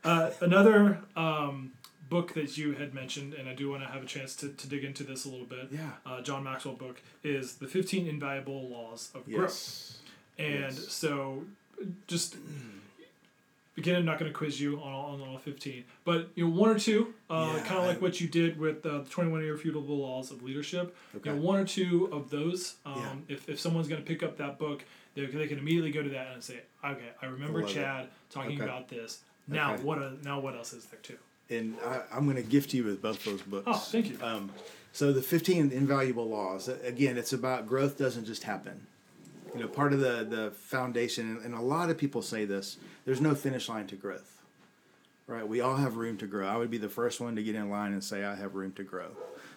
Uh, 0.03 0.31
another 0.41 0.99
um, 1.15 1.71
book 2.09 2.33
that 2.33 2.57
you 2.57 2.73
had 2.73 2.93
mentioned, 2.93 3.33
and 3.33 3.47
I 3.49 3.53
do 3.55 3.69
want 3.69 3.81
to 3.83 3.89
have 3.89 4.03
a 4.03 4.05
chance 4.05 4.35
to, 4.37 4.49
to 4.49 4.67
dig 4.67 4.83
into 4.83 5.03
this 5.03 5.25
a 5.25 5.29
little 5.29 5.45
bit. 5.45 5.69
Yeah. 5.71 5.89
Uh, 6.05 6.21
John 6.21 6.43
Maxwell 6.43 6.75
book 6.75 7.01
is 7.23 7.55
the 7.55 7.67
fifteen 7.67 8.07
invaluable 8.07 8.67
laws 8.69 9.09
of 9.15 9.25
growth. 9.25 9.41
Yes. 9.49 9.97
And 10.37 10.73
Yes. 10.73 10.87
so, 10.89 11.43
just 12.07 12.35
again, 13.77 13.95
I'm 13.97 14.05
not 14.05 14.19
going 14.19 14.31
to 14.31 14.37
quiz 14.37 14.59
you 14.59 14.77
on 14.81 14.91
all, 14.91 15.11
on 15.13 15.21
all 15.21 15.37
15, 15.37 15.83
but 16.05 16.29
you 16.35 16.45
know, 16.47 16.51
one 16.53 16.69
or 16.69 16.77
two, 16.79 17.13
uh, 17.29 17.53
Yeah, 17.57 17.63
kind 17.63 17.79
of 17.79 17.85
like 17.85 18.01
what 18.01 18.19
you 18.21 18.27
did 18.27 18.59
with 18.59 18.85
uh, 18.85 18.99
the 18.99 19.09
21 19.09 19.41
irrefutable 19.43 19.97
laws 19.97 20.31
of 20.31 20.43
leadership. 20.43 20.95
Okay. 21.15 21.29
You 21.31 21.35
know, 21.35 21.41
one 21.41 21.59
or 21.59 21.65
two 21.65 22.07
of 22.11 22.29
those. 22.29 22.75
Um, 22.85 23.25
Yeah. 23.27 23.35
if, 23.35 23.49
if 23.49 23.59
someone's 23.59 23.87
going 23.87 24.01
to 24.01 24.07
pick 24.07 24.21
up 24.23 24.37
that 24.37 24.59
book, 24.59 24.83
they, 25.15 25.25
they 25.25 25.47
can 25.47 25.57
immediately 25.59 25.91
go 25.91 26.03
to 26.03 26.09
that 26.09 26.27
and 26.33 26.43
say, 26.43 26.61
okay, 26.85 27.09
I 27.21 27.25
remember 27.27 27.61
love 27.61 27.69
it. 27.69 27.73
Chad 27.73 28.07
talking 28.29 28.53
Okay. 28.59 28.63
about 28.63 28.89
this. 28.89 29.21
Now 29.47 29.73
Okay. 29.73 29.83
what? 29.83 29.97
Uh, 29.99 30.11
now 30.23 30.39
what 30.39 30.55
else 30.55 30.73
is 30.73 30.85
there 30.85 30.99
too? 31.01 31.17
And 31.49 31.77
I, 31.85 32.01
I'm 32.11 32.25
going 32.25 32.37
to 32.37 32.43
gift 32.43 32.73
you 32.73 32.83
with 32.83 33.01
both 33.01 33.23
those 33.25 33.41
books. 33.41 33.65
Oh, 33.67 33.73
thank 33.73 34.09
you. 34.09 34.17
Um, 34.21 34.51
so 34.91 35.11
the 35.11 35.21
15 35.21 35.71
invaluable 35.71 36.27
laws. 36.27 36.67
Again, 36.67 37.17
it's 37.17 37.33
about 37.33 37.67
growth 37.67 37.97
doesn't 37.97 38.25
just 38.25 38.43
happen. 38.43 38.87
You 39.53 39.61
know, 39.61 39.67
part 39.67 39.93
of 39.93 39.99
the 39.99 40.25
the 40.27 40.51
foundation, 40.51 41.39
and 41.43 41.53
a 41.53 41.61
lot 41.61 41.89
of 41.89 41.97
people 41.97 42.21
say 42.21 42.45
this. 42.45 42.77
There's 43.05 43.21
no 43.21 43.35
finish 43.35 43.69
line 43.69 43.87
to 43.87 43.95
growth. 43.95 44.41
Right? 45.27 45.47
We 45.47 45.61
all 45.61 45.77
have 45.77 45.95
room 45.95 46.17
to 46.17 46.27
grow. 46.27 46.47
I 46.47 46.57
would 46.57 46.71
be 46.71 46.77
the 46.77 46.89
first 46.89 47.21
one 47.21 47.35
to 47.35 47.43
get 47.43 47.55
in 47.55 47.69
line 47.69 47.93
and 47.93 48.03
say 48.03 48.23
I 48.23 48.35
have 48.35 48.55
room 48.55 48.73
to 48.73 48.83
grow. 48.83 49.11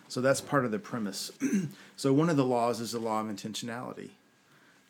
So 0.08 0.20
that's 0.20 0.40
part 0.40 0.64
of 0.64 0.70
the 0.70 0.78
premise. 0.78 1.32
so 1.96 2.12
one 2.12 2.30
of 2.30 2.36
the 2.36 2.44
laws 2.44 2.80
is 2.80 2.92
the 2.92 2.98
law 2.98 3.20
of 3.20 3.26
intentionality. 3.26 4.10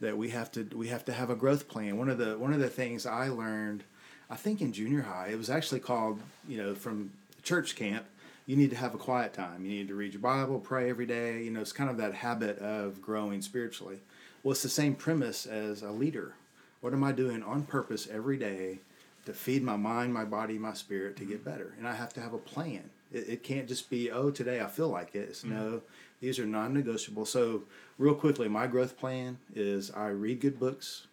That 0.01 0.19
we 0.19 0.31
have 0.31 0.53
to 0.53 0.69
we 0.75 0.89
have 0.89 1.05
to 1.07 1.13
have 1.13 1.31
a 1.31 1.37
growth 1.37 1.69
plan. 1.69 1.97
One 1.97 2.11
of 2.11 2.19
the 2.19 2.37
one 2.39 2.53
of 2.53 2.61
the 2.61 2.69
things 2.69 3.07
I 3.07 3.29
learned, 3.29 3.85
I 4.29 4.37
think 4.37 4.61
in 4.61 4.73
junior 4.73 5.03
high, 5.03 5.29
it 5.29 5.39
was 5.39 5.51
actually 5.51 5.81
called, 5.81 6.21
you 6.49 6.59
know, 6.59 6.75
from 6.75 7.13
church 7.43 7.77
camp, 7.77 8.05
you 8.47 8.57
need 8.57 8.71
to 8.71 8.77
have 8.77 8.95
a 8.95 8.99
quiet 8.99 9.33
time. 9.33 9.65
You 9.65 9.73
need 9.73 9.89
to 9.89 9.95
read 9.95 10.13
your 10.13 10.23
Bible, 10.23 10.61
pray 10.61 10.89
every 10.89 11.07
day. 11.07 11.43
You 11.43 11.51
know, 11.51 11.61
it's 11.61 11.73
kind 11.73 11.91
of 11.91 11.97
that 11.99 12.15
habit 12.15 12.59
of 12.59 13.03
growing 13.03 13.43
spiritually. 13.43 13.99
Well, 14.43 14.53
it's 14.53 14.63
the 14.63 14.69
same 14.69 14.95
premise 14.95 15.47
as 15.47 15.83
a 15.83 15.91
leader. 15.91 16.35
What 16.81 16.93
am 16.93 17.03
I 17.03 17.13
doing 17.13 17.43
on 17.43 17.65
purpose 17.65 18.09
every 18.11 18.37
day 18.37 18.79
to 19.25 19.33
feed 19.33 19.63
my 19.63 19.77
mind, 19.77 20.15
my 20.15 20.25
body, 20.25 20.59
my 20.59 20.75
spirit 20.75 21.17
to 21.17 21.25
get 21.25 21.45
better? 21.45 21.75
And 21.79 21.89
I 21.89 21.95
have 21.95 22.13
to 22.15 22.21
have 22.21 22.33
a 22.33 22.39
plan. 22.39 22.91
It, 23.13 23.29
it 23.29 23.43
can't 23.43 23.67
just 23.67 23.91
be, 23.91 24.11
oh, 24.11 24.31
today 24.31 24.61
I 24.61 24.67
feel 24.67 24.89
like 24.89 25.15
it. 25.15 25.29
It's 25.29 25.43
mm-hmm. 25.43 25.55
no, 25.55 25.83
these 26.21 26.39
are 26.39 26.47
non 26.47 26.73
negotiable. 26.73 27.27
So, 27.27 27.63
real 27.99 28.15
quickly, 28.15 28.49
my 28.49 28.69
growth 28.69 28.97
plan 28.97 29.39
is 29.55 29.91
I 29.91 30.09
read 30.09 30.41
good 30.41 30.61
books, 30.61 31.07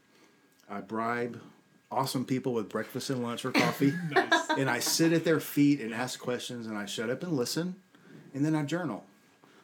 I 0.69 0.81
bribe 0.81 1.39
awesome 1.93 2.25
people 2.25 2.53
with 2.53 2.69
breakfast 2.69 3.09
and 3.09 3.23
lunch 3.23 3.45
or 3.45 3.51
coffee 3.65 3.93
Nice. 4.11 4.49
and 4.57 4.69
I 4.69 4.79
sit 4.79 5.13
at 5.13 5.23
their 5.23 5.39
feet 5.39 5.79
and 5.81 5.93
ask 5.93 6.19
questions 6.19 6.67
and 6.67 6.77
I 6.77 6.85
shut 6.85 7.09
up 7.09 7.23
and 7.23 7.33
listen 7.33 7.75
and 8.33 8.43
then 8.45 8.55
I 8.55 8.63
journal. 8.63 9.03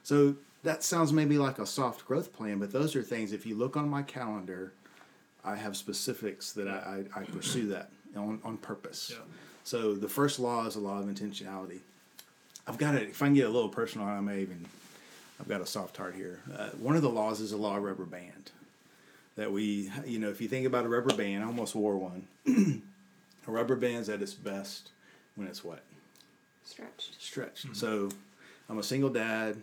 So 0.04 0.36
that 0.64 0.84
sounds 0.84 1.12
maybe 1.14 1.38
like 1.38 1.60
a 1.60 1.66
soft 1.66 2.06
growth 2.06 2.34
plan, 2.34 2.60
but 2.60 2.72
those 2.72 2.96
are 2.96 3.04
things 3.04 3.32
if 3.34 3.46
you 3.46 3.56
look 3.56 3.76
on 3.78 3.90
my 3.90 4.02
calendar, 4.04 4.74
I 5.44 5.56
have 5.56 5.76
specifics 5.78 6.52
that 6.54 6.68
I, 6.68 7.04
I, 7.16 7.22
I 7.22 7.24
pursue 7.24 7.68
that 7.68 7.90
on, 8.16 8.40
on 8.44 8.58
purpose. 8.58 9.12
Yeah. 9.14 9.24
So 9.64 9.94
the 9.96 10.10
first 10.10 10.40
law 10.40 10.66
is 10.66 10.76
a 10.76 10.80
law 10.80 11.00
of 11.00 11.06
intentionality. 11.06 11.80
I've 12.68 12.78
got 12.78 12.96
it, 12.96 13.04
if 13.10 13.22
I 13.22 13.26
can 13.28 13.36
get 13.36 13.46
a 13.48 13.50
little 13.50 13.70
personal, 13.70 14.08
I 14.08 14.20
may 14.20 14.42
even, 14.42 14.66
I've 15.40 15.48
got 15.48 15.62
a 15.62 15.66
soft 15.66 15.98
heart 15.98 16.16
here. 16.16 16.40
Uh, 16.56 16.70
one 16.72 16.96
of 16.96 17.02
the 17.02 17.10
laws 17.10 17.40
is 17.40 17.52
a 17.52 17.58
law 17.58 17.78
of 17.78 17.84
rubber 17.84 18.06
band. 18.06 18.52
That 19.40 19.54
we, 19.54 19.90
you 20.06 20.20
know, 20.20 20.30
if 20.30 20.42
you 20.42 20.50
think 20.50 20.68
about 20.68 20.86
a 20.86 20.90
rubber 20.90 21.16
band, 21.16 21.46
I 21.46 21.48
almost 21.48 21.74
wore 21.74 21.96
one. 21.96 22.28
a 23.48 23.50
rubber 23.50 23.78
band's 23.78 24.10
at 24.10 24.22
its 24.22 24.34
best 24.34 24.90
when 25.36 25.48
it's 25.48 25.64
what? 25.64 25.82
Stretched. 26.66 27.22
stretched. 27.22 27.74
So 27.74 28.10
I'm 28.70 28.80
a 28.80 28.84
single 28.84 29.10
dad. 29.10 29.56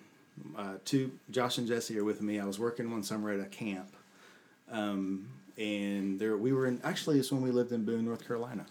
Uh, 0.56 0.76
two, 0.86 1.12
Josh 1.30 1.58
and 1.58 1.68
Jesse 1.68 1.98
are 1.98 2.04
with 2.04 2.22
me. 2.22 2.40
I 2.40 2.46
was 2.46 2.58
working 2.58 2.90
one 2.90 3.02
summer 3.02 3.30
at 3.30 3.38
a 3.38 3.44
camp, 3.44 3.94
um, 4.72 5.28
and 5.58 6.18
there 6.18 6.38
we 6.38 6.54
were 6.54 6.66
in. 6.66 6.80
Actually, 6.82 7.18
it's 7.18 7.30
when 7.30 7.42
we 7.42 7.50
lived 7.50 7.70
in 7.70 7.84
Boone, 7.84 8.06
North 8.06 8.26
Carolina. 8.26 8.64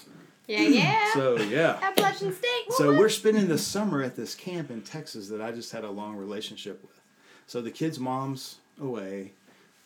Yeah, 0.48 0.62
yeah. 0.62 1.06
So 1.14 1.38
yeah. 1.38 1.78
Appalachian 1.84 2.34
State. 2.34 2.72
So 2.72 2.90
what? 2.90 2.98
we're 2.98 3.10
spending 3.10 3.48
the 3.48 3.60
summer 3.60 4.02
at 4.02 4.16
this 4.16 4.34
camp 4.34 4.72
in 4.72 4.82
Texas 4.82 5.30
that 5.30 5.40
I 5.40 5.52
just 5.52 5.72
had 5.72 5.84
a 5.84 5.92
long 5.92 6.16
relationship 6.16 6.82
with. 6.82 7.00
So 7.46 7.62
the 7.62 7.70
kids' 7.70 8.00
mom's 8.00 8.56
away, 8.82 9.34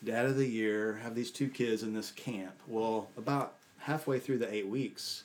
dad 0.04 0.26
of 0.26 0.38
the 0.38 0.48
year, 0.48 1.00
have 1.04 1.16
these 1.16 1.32
two 1.32 1.50
kids 1.50 1.84
in 1.84 1.94
this 1.94 2.12
camp. 2.12 2.54
Well, 2.68 3.10
about 3.18 3.56
halfway 3.80 4.20
through 4.20 4.40
the 4.40 4.54
eight 4.54 4.68
weeks, 4.68 5.24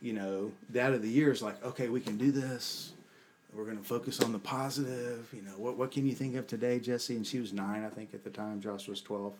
you 0.00 0.12
know, 0.12 0.52
dad 0.72 0.92
of 0.92 1.02
the 1.02 1.08
year 1.08 1.32
is 1.32 1.42
like, 1.42 1.64
okay, 1.64 1.88
we 1.88 2.00
can 2.00 2.16
do 2.16 2.30
this. 2.30 2.92
We're 3.54 3.64
going 3.64 3.78
to 3.78 3.84
focus 3.84 4.20
on 4.20 4.32
the 4.32 4.38
positive. 4.38 5.28
You 5.32 5.42
know, 5.42 5.52
what, 5.56 5.76
what 5.76 5.92
can 5.92 6.06
you 6.06 6.14
think 6.14 6.34
of 6.34 6.46
today, 6.46 6.80
Jesse? 6.80 7.16
And 7.16 7.26
she 7.26 7.38
was 7.38 7.52
nine, 7.52 7.84
I 7.84 7.88
think, 7.88 8.12
at 8.12 8.24
the 8.24 8.30
time. 8.30 8.60
Josh 8.60 8.88
was 8.88 9.00
12. 9.00 9.32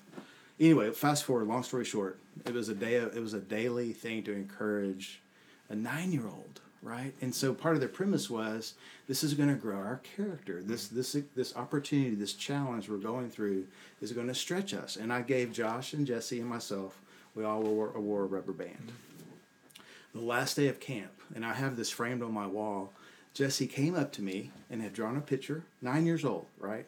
Anyway, 0.60 0.90
fast 0.92 1.24
forward, 1.24 1.48
long 1.48 1.64
story 1.64 1.84
short, 1.84 2.18
it 2.46 2.54
was 2.54 2.68
a 2.68 2.74
day, 2.74 2.94
it 2.94 3.20
was 3.20 3.34
a 3.34 3.40
daily 3.40 3.92
thing 3.92 4.22
to 4.22 4.32
encourage 4.32 5.20
a 5.68 5.74
nine 5.74 6.12
year 6.12 6.26
old, 6.26 6.60
right? 6.85 7.14
And 7.22 7.35
so 7.35 7.55
part 7.55 7.74
of 7.74 7.80
the 7.80 7.89
premise 7.89 8.28
was 8.28 8.74
this 9.09 9.24
is 9.24 9.35
going 9.35 9.49
to 9.49 9.55
grow 9.55 9.76
our 9.76 10.01
character. 10.16 10.62
This 10.62 10.87
mm-hmm. 10.87 10.97
this 10.97 11.16
this 11.35 11.57
opportunity, 11.57 12.14
this 12.14 12.35
challenge 12.35 12.89
we're 12.89 12.99
going 12.99 13.30
through 13.30 13.66
is 14.01 14.12
going 14.12 14.28
to 14.28 14.35
stretch 14.35 14.74
us. 14.74 14.97
And 14.97 15.12
I 15.12 15.22
gave 15.22 15.53
Josh 15.53 15.95
and 15.95 16.07
Jesse 16.07 16.39
and 16.39 16.49
myself, 16.49 16.99
we 17.35 17.43
all 17.43 17.62
wore, 17.62 17.89
wore 17.99 18.22
a 18.22 18.26
rubber 18.26 18.53
band. 18.53 18.93
Mm-hmm. 18.93 20.18
The 20.20 20.24
last 20.24 20.55
day 20.55 20.68
of 20.68 20.78
camp, 20.78 21.11
and 21.35 21.45
I 21.45 21.55
have 21.55 21.76
this 21.76 21.91
framed 21.91 22.22
on 22.22 22.32
my 22.32 22.47
wall. 22.47 22.93
Jesse 23.32 23.66
came 23.66 23.97
up 23.97 24.12
to 24.12 24.22
me 24.22 24.53
and 24.70 24.80
had 24.80 24.93
drawn 24.93 25.16
a 25.16 25.20
picture, 25.20 25.64
nine 25.82 26.07
years 26.07 26.24
old, 26.24 26.47
right? 26.61 26.87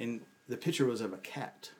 And 0.00 0.20
the 0.48 0.56
picture 0.56 0.84
was 0.84 1.00
of 1.00 1.12
a 1.12 1.18
cat. 1.18 1.70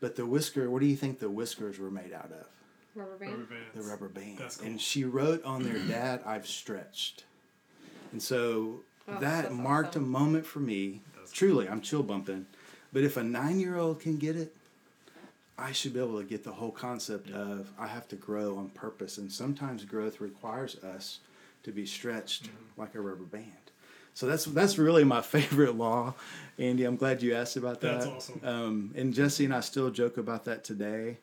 But 0.00 0.16
the 0.16 0.24
whisker, 0.24 0.70
what 0.70 0.80
do 0.80 0.86
you 0.86 0.96
think 0.96 1.18
the 1.18 1.28
whiskers 1.28 1.78
were 1.78 1.90
made 1.90 2.12
out 2.14 2.32
of? 2.32 2.46
Rubber 2.94 3.16
band. 3.16 3.32
Rubber 3.32 3.44
bands. 3.46 3.74
The 3.74 3.90
rubber 3.90 4.08
bands. 4.08 4.38
That's 4.40 4.56
cool. 4.58 4.66
And 4.66 4.80
she 4.80 5.04
wrote 5.04 5.44
on 5.44 5.62
their 5.62 5.78
dad, 5.78 6.20
I've 6.24 6.46
stretched. 6.46 7.24
And 8.12 8.22
so 8.22 8.80
Oh, 9.06 9.12
that 9.20 9.20
that's 9.42 9.54
marked 9.54 9.90
awesome. 9.90 10.04
a 10.04 10.06
moment 10.06 10.46
for 10.46 10.60
me. 10.60 11.02
That's 11.18 11.30
Truly, 11.32 11.68
I'm 11.68 11.82
chill 11.82 12.02
bumping. 12.02 12.46
But 12.92 13.02
if 13.02 13.16
a 13.18 13.22
nine 13.22 13.60
year 13.60 13.76
old 13.76 14.00
can 14.00 14.16
get 14.16 14.34
it, 14.36 14.54
I 15.58 15.72
should 15.72 15.92
be 15.92 16.00
able 16.00 16.18
to 16.20 16.24
get 16.26 16.42
the 16.42 16.52
whole 16.52 16.70
concept 16.70 17.30
of 17.30 17.70
I 17.78 17.86
have 17.86 18.08
to 18.08 18.16
grow 18.16 18.56
on 18.56 18.70
purpose. 18.70 19.18
And 19.18 19.30
sometimes 19.30 19.84
growth 19.84 20.20
requires 20.20 20.76
us 20.76 21.18
to 21.64 21.70
be 21.72 21.84
stretched 21.86 22.44
Mm-hmm. 22.44 22.80
like 22.80 22.94
a 22.94 23.00
rubber 23.00 23.24
band. 23.24 23.50
So 24.14 24.26
that's 24.26 24.44
that's 24.46 24.78
really 24.78 25.04
my 25.04 25.20
favorite 25.36 25.76
law, 25.76 26.14
Andy. 26.58 26.84
I'm 26.84 26.96
glad 26.96 27.20
you 27.20 27.34
asked 27.34 27.56
about 27.56 27.80
that. 27.82 28.00
That's 28.00 28.06
awesome. 28.06 28.40
Um, 28.44 28.90
and 28.96 29.12
Jesse 29.12 29.44
and 29.44 29.52
I 29.54 29.60
still 29.60 29.90
joke 29.90 30.16
about 30.16 30.44
that 30.46 30.64
today. 30.64 31.18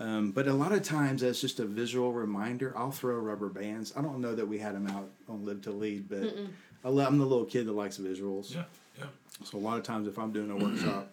Um, 0.00 0.30
but 0.30 0.48
a 0.48 0.54
lot 0.54 0.72
of 0.72 0.82
times, 0.82 1.22
as 1.22 1.42
just 1.42 1.60
a 1.60 1.66
visual 1.66 2.10
reminder, 2.12 2.72
I'll 2.74 2.90
throw 2.90 3.16
rubber 3.16 3.50
bands. 3.50 3.92
I 3.94 4.00
don't 4.00 4.20
know 4.20 4.34
that 4.34 4.48
we 4.48 4.58
had 4.58 4.74
them 4.74 4.86
out 4.86 5.10
on 5.28 5.44
Live 5.44 5.60
to 5.62 5.70
Lead, 5.70 6.08
but 6.08 6.34
I 6.82 6.88
lo- 6.88 7.04
I'm 7.06 7.18
the 7.18 7.26
little 7.26 7.44
kid 7.44 7.66
that 7.66 7.72
likes 7.72 7.98
visuals. 7.98 8.54
Yeah, 8.54 8.64
yeah. 8.98 9.04
So 9.44 9.58
a 9.58 9.60
lot 9.60 9.76
of 9.76 9.82
times, 9.82 10.08
if 10.08 10.18
I'm 10.18 10.32
doing 10.32 10.50
a 10.50 10.56
workshop, 10.56 11.12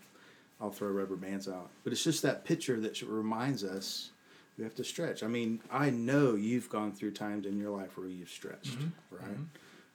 I'll 0.61 0.71
throw 0.71 0.87
rubber 0.87 1.17
bands 1.17 1.49
out. 1.49 1.69
But 1.83 1.91
it's 1.91 2.03
just 2.03 2.21
that 2.23 2.45
picture 2.45 2.79
that 2.79 3.01
reminds 3.01 3.65
us 3.65 4.11
we 4.57 4.63
have 4.63 4.75
to 4.75 4.85
stretch. 4.85 5.21
I 5.21 5.27
mean, 5.27 5.59
I 5.69 5.89
know 5.89 6.35
you've 6.35 6.69
gone 6.69 6.93
through 6.93 7.11
times 7.11 7.45
in 7.45 7.59
your 7.59 7.69
life 7.77 7.97
where 7.97 8.07
you've 8.07 8.29
stretched, 8.29 8.77
mm-hmm. 8.77 9.15
Mm-hmm. 9.15 9.25
right? 9.25 9.37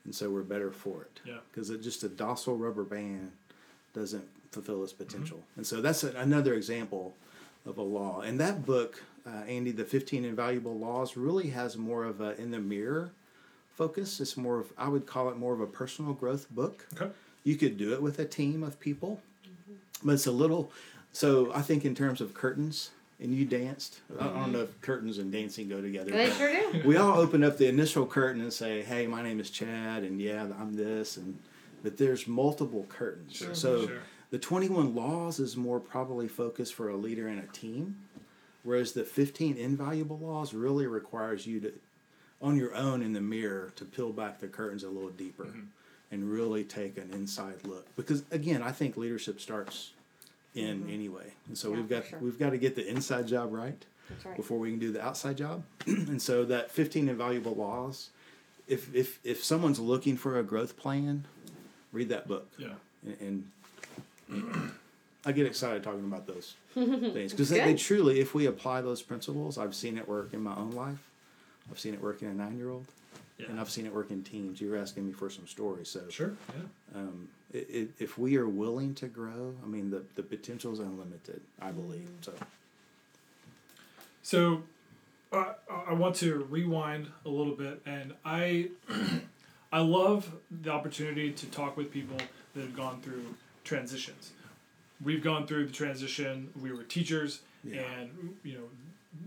And 0.05 0.15
so 0.15 0.31
we're 0.31 0.43
better 0.43 0.71
for 0.71 1.03
it. 1.03 1.21
Yeah. 1.25 1.39
Because 1.51 1.71
just 1.83 2.05
a 2.05 2.09
docile 2.09 2.57
rubber 2.57 2.85
band 2.85 3.33
doesn't 3.95 4.29
fulfill 4.51 4.85
its 4.85 4.93
mm-hmm. 4.93 5.05
potential. 5.05 5.41
And 5.57 5.67
so 5.67 5.81
that's 5.81 6.05
a, 6.05 6.13
another 6.13 6.55
example 6.55 7.15
of 7.67 7.79
a 7.79 7.83
law. 7.83 8.21
And 8.21 8.39
that 8.41 8.67
book, 8.67 9.03
uh, 9.27 9.45
Andy, 9.47 9.71
the 9.71 9.85
15 9.85 10.25
Invaluable 10.25 10.79
Laws, 10.79 11.17
really 11.17 11.51
has 11.51 11.77
more 11.77 12.05
of 12.05 12.21
a 12.21 12.41
in 12.41 12.51
the 12.51 12.61
mirror 12.61 13.13
focus. 13.75 14.21
It's 14.21 14.37
more 14.37 14.61
of, 14.61 14.73
I 14.77 14.89
would 14.89 15.07
call 15.07 15.29
it 15.31 15.37
more 15.37 15.55
of 15.55 15.61
a 15.61 15.67
personal 15.67 16.13
growth 16.13 16.51
book. 16.51 16.87
Okay. 16.95 17.11
You 17.45 17.57
could 17.57 17.77
do 17.77 17.93
it 17.93 18.03
with 18.03 18.19
a 18.19 18.25
team 18.25 18.63
of 18.63 18.79
people, 18.79 19.21
but 20.05 20.13
it's 20.13 20.27
a 20.27 20.33
little. 20.33 20.71
So 21.13 21.53
I 21.53 21.63
think 21.63 21.85
in 21.85 21.95
terms 21.95 22.21
of 22.21 22.35
curtains, 22.35 22.91
and 23.21 23.35
you 23.35 23.45
danced. 23.45 24.01
I 24.19 24.25
I 24.25 24.33
don't 24.33 24.53
know 24.53 24.61
if 24.61 24.81
curtains 24.81 25.19
and 25.19 25.31
dancing 25.31 25.69
go 25.69 25.81
together. 25.81 26.11
They 26.11 26.31
sure 26.31 26.73
do. 26.73 26.83
we 26.85 26.97
all 26.97 27.21
open 27.21 27.45
up 27.45 27.57
the 27.57 27.69
initial 27.69 28.05
curtain 28.05 28.43
and 28.43 28.53
say, 28.53 28.83
"Hey, 28.83 29.07
my 29.07 29.23
name 29.23 29.39
is 29.39 29.49
Chad, 29.49 30.03
and 30.03 30.21
yeah, 30.21 30.47
I'm 30.59 30.75
this," 30.75 31.17
and 31.17 31.39
but 31.83 31.97
there's 31.99 32.27
multiple 32.27 32.85
curtains. 32.89 33.37
Sure, 33.37 33.55
so 33.55 33.87
sure. 33.87 33.99
The 34.33 34.39
21 34.39 34.95
laws 34.95 35.39
is 35.39 35.57
more 35.57 35.79
probably 35.79 36.27
focused 36.27 36.75
for 36.75 36.89
a 36.89 36.97
leader 36.97 37.29
and 37.29 37.39
a 37.39 37.47
team, 37.53 37.99
whereas 38.65 38.93
the 38.93 39.05
15 39.05 39.57
invaluable 39.57 40.19
laws 40.19 40.53
really 40.55 40.87
requires 40.87 41.47
you 41.47 41.61
to, 41.61 41.73
on 42.41 42.57
your 42.57 42.75
own 42.75 43.03
in 43.03 43.13
the 43.13 43.21
mirror, 43.21 43.73
to 43.77 43.85
peel 43.85 44.11
back 44.11 44.41
the 44.41 44.49
curtains 44.49 44.83
a 44.83 44.89
little 44.89 45.11
deeper, 45.11 45.45
Mm-hmm. 45.45 45.61
and 46.11 46.31
really 46.33 46.65
take 46.65 46.97
an 46.99 47.11
inside 47.13 47.57
look. 47.65 47.87
Because 47.95 48.25
again, 48.31 48.63
I 48.63 48.73
think 48.73 48.97
leadership 48.97 49.41
starts 49.41 49.93
in 50.55 50.89
anyway, 50.91 51.33
and 51.47 51.57
so 51.57 51.69
Mm-hmm. 51.69 51.75
Yeah, 51.77 51.81
we've 51.83 51.91
got 51.91 52.07
sure. 52.07 52.19
we've 52.19 52.39
got 52.39 52.51
to 52.51 52.59
get 52.59 52.75
the 52.75 52.87
inside 52.89 53.27
job 53.29 53.53
right 53.53 53.85
right. 54.25 54.37
before 54.37 54.59
we 54.59 54.71
can 54.71 54.79
do 54.79 54.93
the 54.93 55.03
outside 55.05 55.37
job. 55.37 55.63
and 55.87 56.21
so 56.21 56.45
that 56.47 56.71
15 56.71 57.09
invaluable 57.09 57.55
laws, 57.55 58.11
if 58.67 58.95
if 58.95 59.19
if 59.25 59.45
someone's 59.45 59.79
looking 59.79 60.17
for 60.17 60.39
a 60.39 60.43
growth 60.43 60.77
plan, 60.77 61.25
read 61.93 62.09
that 62.11 62.27
book. 62.29 62.51
Yeah. 62.59 62.75
And, 63.07 63.17
and 63.21 63.51
I 65.25 65.33
get 65.33 65.47
excited 65.47 65.83
talking 65.85 66.05
about 66.05 66.27
those 66.27 66.55
things 66.75 67.33
because 67.33 67.49
they, 67.49 67.61
they 67.61 67.75
truly, 67.75 68.21
if 68.21 68.35
we 68.35 68.47
apply 68.47 68.81
those 68.81 69.03
principles, 69.03 69.57
I've 69.59 69.75
seen 69.75 69.97
it 69.99 70.09
work 70.09 70.33
in 70.35 70.43
my 70.43 70.55
own 70.57 70.73
life. 70.73 70.99
I've 71.71 71.79
seen 71.79 71.95
it 71.95 72.03
work 72.03 72.23
in 72.23 72.29
a 72.29 72.35
nine-year-old, 72.35 72.85
Yeah. 73.39 73.47
and 73.51 73.61
I've 73.61 73.71
seen 73.71 73.87
it 73.87 73.95
work 73.95 74.11
in 74.11 74.25
teens. 74.25 74.61
You 74.61 74.71
were 74.71 74.77
asking 74.77 75.07
me 75.07 75.13
for 75.13 75.31
some 75.31 75.47
stories, 75.47 75.89
so 75.89 76.01
Sure. 76.11 76.33
Yeah. 76.49 77.01
um, 77.01 77.29
i 77.55 77.59
i 77.59 77.87
if 78.01 78.19
we 78.19 78.37
are 78.37 78.49
willing 78.49 78.95
to 78.97 79.07
grow, 79.07 79.55
I 79.63 79.67
mean, 79.69 79.91
the 79.91 80.03
the 80.17 80.23
potential 80.25 80.73
is 80.73 80.81
unlimited. 80.81 81.41
I 81.61 81.71
believe 81.71 82.09
so. 82.23 82.33
So, 84.23 84.63
uh, 85.33 85.53
I 85.89 85.93
want 85.95 86.17
to 86.17 86.47
rewind 86.51 87.09
a 87.25 87.29
little 87.29 87.55
bit, 87.55 87.81
and 87.87 88.15
I, 88.25 88.71
I 89.73 89.81
love 89.81 90.33
the 90.51 90.71
opportunity 90.71 91.33
to 91.33 91.47
talk 91.47 91.77
with 91.77 91.91
people 91.91 92.17
that 92.55 92.61
have 92.61 92.77
gone 92.77 93.01
through 93.03 93.35
transitions. 93.65 94.33
We've 95.03 95.23
gone 95.23 95.47
through 95.47 95.67
the 95.67 95.73
transition. 95.73 96.51
We 96.61 96.73
were 96.73 96.85
teachers, 96.85 97.41
Yeah. 97.65 97.81
and 98.01 98.37
you 98.45 98.55
know, 98.55 98.65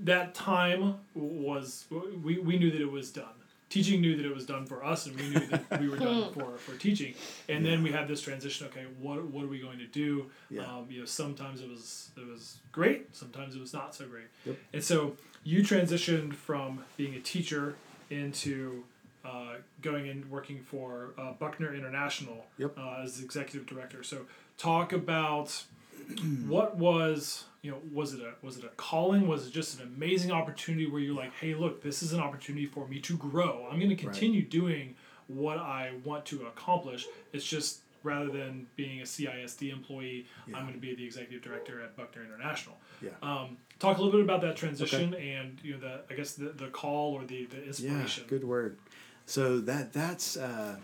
that 0.04 0.34
time 0.34 0.96
was 1.14 1.86
we, 2.24 2.40
we 2.40 2.58
knew 2.58 2.72
that 2.72 2.82
it 2.82 2.92
was 2.92 3.12
done. 3.12 3.26
Teaching 3.68 4.00
knew 4.00 4.16
that 4.16 4.26
it 4.26 4.34
was 4.34 4.46
done 4.46 4.66
for 4.68 4.86
us, 4.86 5.06
and 5.06 5.16
we 5.20 5.28
knew 5.28 5.48
that 5.48 5.82
we 5.82 5.90
were 5.90 5.98
done 5.98 6.32
for, 6.34 6.56
for 6.58 6.78
teaching. 6.78 7.14
And 7.50 7.66
then 7.66 7.84
we 7.84 7.92
had 7.92 8.08
this 8.08 8.22
transition. 8.22 8.68
Okay, 8.68 8.86
what 9.02 9.26
what 9.26 9.44
are 9.44 9.48
we 9.48 9.60
going 9.60 9.80
to 9.80 9.88
do? 9.88 10.28
Yeah. 10.50 10.62
Um, 10.64 10.86
you 10.90 11.00
know, 11.00 11.06
sometimes 11.06 11.62
it 11.62 11.68
was 11.70 12.12
it 12.16 12.26
was 12.26 12.58
great. 12.72 13.14
Sometimes 13.16 13.56
it 13.56 13.60
was 13.60 13.74
not 13.74 13.94
so 13.94 14.06
great. 14.08 14.28
Yep. 14.46 14.58
And 14.74 14.84
so 14.84 15.18
you 15.44 15.62
transitioned 15.62 16.36
from 16.36 16.86
being 16.96 17.16
a 17.16 17.20
teacher 17.20 17.76
into 18.10 18.84
uh, 19.26 19.56
going 19.82 20.08
and 20.10 20.30
working 20.30 20.62
for 20.62 21.14
uh, 21.18 21.32
Buckner 21.34 21.74
International 21.74 22.46
Yep. 22.58 22.78
uh, 22.78 23.02
as 23.04 23.22
executive 23.22 23.66
director. 23.66 24.04
So 24.04 24.26
talk 24.58 24.94
about 24.94 25.64
what 26.48 26.78
was 26.78 27.46
you 27.62 27.72
know 27.72 27.78
was 27.92 28.14
it 28.14 28.22
a 28.22 28.34
was 28.46 28.58
it 28.58 28.64
a 28.64 28.70
calling? 28.78 29.28
Was 29.28 29.48
it 29.48 29.52
just 29.52 29.80
an 29.80 29.88
amazing 29.96 30.32
opportunity 30.32 30.86
where 30.88 31.02
you're 31.02 31.16
like, 31.16 31.34
hey, 31.42 31.54
look, 31.56 31.82
this 31.82 32.04
is 32.04 32.14
an 32.14 32.20
opportunity 32.20 32.66
for 32.66 32.88
me 32.88 33.00
to 33.00 33.18
grow. 33.18 33.68
I'm 33.72 33.78
going 33.80 33.90
to 33.90 33.96
continue 33.96 34.42
doing 34.44 34.96
what 35.28 35.58
I 35.58 35.94
want 36.04 36.26
to 36.26 36.46
accomplish. 36.46 37.06
It's 37.34 37.46
just 37.46 37.80
rather 38.04 38.28
than 38.30 38.68
being 38.76 39.02
a 39.02 39.04
CISD 39.04 39.74
employee, 39.74 40.28
Yeah. 40.46 40.58
I'm 40.58 40.64
going 40.66 40.76
to 40.76 40.80
be 40.80 40.94
the 40.94 41.04
executive 41.04 41.42
director 41.42 41.82
at 41.82 41.98
Buckner 41.98 42.24
International. 42.24 42.78
Yeah. 43.02 43.10
Um, 43.24 43.58
talk 43.80 43.98
a 43.98 44.02
little 44.02 44.12
bit 44.12 44.22
about 44.22 44.42
that 44.42 44.56
transition 44.56 45.16
and 45.16 45.58
you 45.64 45.74
know 45.74 45.80
the 45.80 46.02
I 46.10 46.14
guess 46.16 46.34
the, 46.34 46.50
the 46.50 46.68
call 46.68 47.14
or 47.14 47.26
the, 47.26 47.46
the 47.46 47.64
inspiration. 47.66 48.24
Yeah, 48.26 48.30
good 48.30 48.44
word. 48.44 48.78
So 49.26 49.60
that 49.60 49.94
that's 49.94 50.38
uh, 50.38 50.76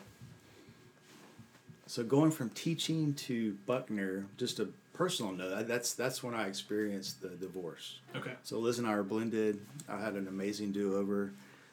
so 1.87 2.03
going 2.03 2.31
from 2.31 2.49
teaching 2.51 3.13
to 3.15 3.57
Buckner. 3.65 4.25
Just 4.37 4.59
a 4.59 4.69
personal 4.93 5.31
note. 5.31 5.67
That's 5.67 5.93
that's 5.93 6.23
when 6.23 6.33
I 6.33 6.47
experienced 6.47 7.21
the 7.21 7.29
divorce. 7.29 7.99
Okay. 8.15 8.33
So 8.43 8.59
Liz 8.59 8.79
and 8.79 8.87
I 8.87 8.93
are 8.93 9.03
blended. 9.03 9.59
I 9.89 9.99
had 9.99 10.13
an 10.13 10.27
amazing 10.27 10.71
do 10.71 10.95
over. 10.95 11.31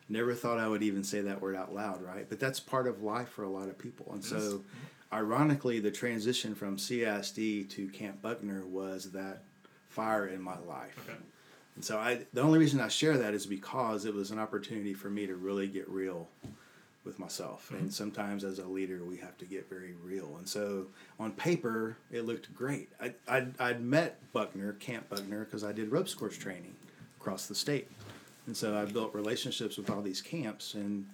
Never 0.09 0.35
thought 0.35 0.59
I 0.59 0.67
would 0.67 0.83
even 0.83 1.05
say 1.05 1.21
that 1.21 1.43
word 1.43 1.55
out 1.55 1.75
loud, 1.75 2.03
right? 2.03 2.27
But 2.29 2.41
that's 2.41 2.59
part 2.59 2.87
of 2.87 3.03
life 3.03 3.29
for 3.29 3.43
a 3.43 3.49
lot 3.49 3.69
of 3.69 3.79
people. 3.79 4.11
And 4.13 4.25
so, 4.25 4.63
ironically, 5.13 5.81
the 5.81 5.91
transition 5.91 6.55
from 6.55 6.79
CISD 6.79 7.69
to 7.69 7.89
Camp 7.89 8.23
Buckner 8.23 8.65
was 8.65 9.13
that 9.13 9.43
fire 9.91 10.27
in 10.27 10.41
my 10.41 10.59
life. 10.67 10.99
Okay. 11.07 11.19
And 11.79 11.85
so 11.85 11.97
I 11.97 12.27
the 12.33 12.41
only 12.41 12.59
reason 12.59 12.81
I 12.81 12.89
share 12.89 13.17
that 13.19 13.35
is 13.35 13.47
because 13.47 14.05
it 14.05 14.13
was 14.13 14.33
an 14.33 14.41
opportunity 14.41 14.95
for 14.95 15.09
me 15.09 15.29
to 15.29 15.37
really 15.37 15.69
get 15.69 15.89
real 15.89 16.27
with 17.05 17.21
myself. 17.21 17.71
And 17.71 17.83
mm-hmm. 17.83 17.91
sometimes 17.91 18.43
as 18.43 18.59
a 18.59 18.67
leader 18.67 19.05
we 19.05 19.17
have 19.19 19.39
to 19.39 19.45
get 19.45 19.71
very 19.71 19.95
real. 20.03 20.35
And 20.39 20.49
so 20.49 20.87
on 21.21 21.31
paper 21.31 21.97
it 22.11 22.27
looked 22.27 22.53
great. 22.53 22.89
I 23.01 23.15
I'd, 23.29 23.61
I'd 23.61 23.81
met 23.81 24.19
Buckner, 24.33 24.73
Camp 24.73 25.09
Buckner, 25.09 25.45
because 25.45 25.63
I 25.63 25.71
did 25.71 25.93
ropes 25.93 26.15
course 26.15 26.37
training 26.37 26.75
across 27.21 27.47
the 27.47 27.55
state. 27.55 27.89
And 28.49 28.57
so 28.57 28.77
I 28.77 28.85
built 28.85 29.15
relationships 29.15 29.77
with 29.77 29.89
all 29.89 30.03
these 30.03 30.21
camps 30.21 30.75
and 30.75 31.07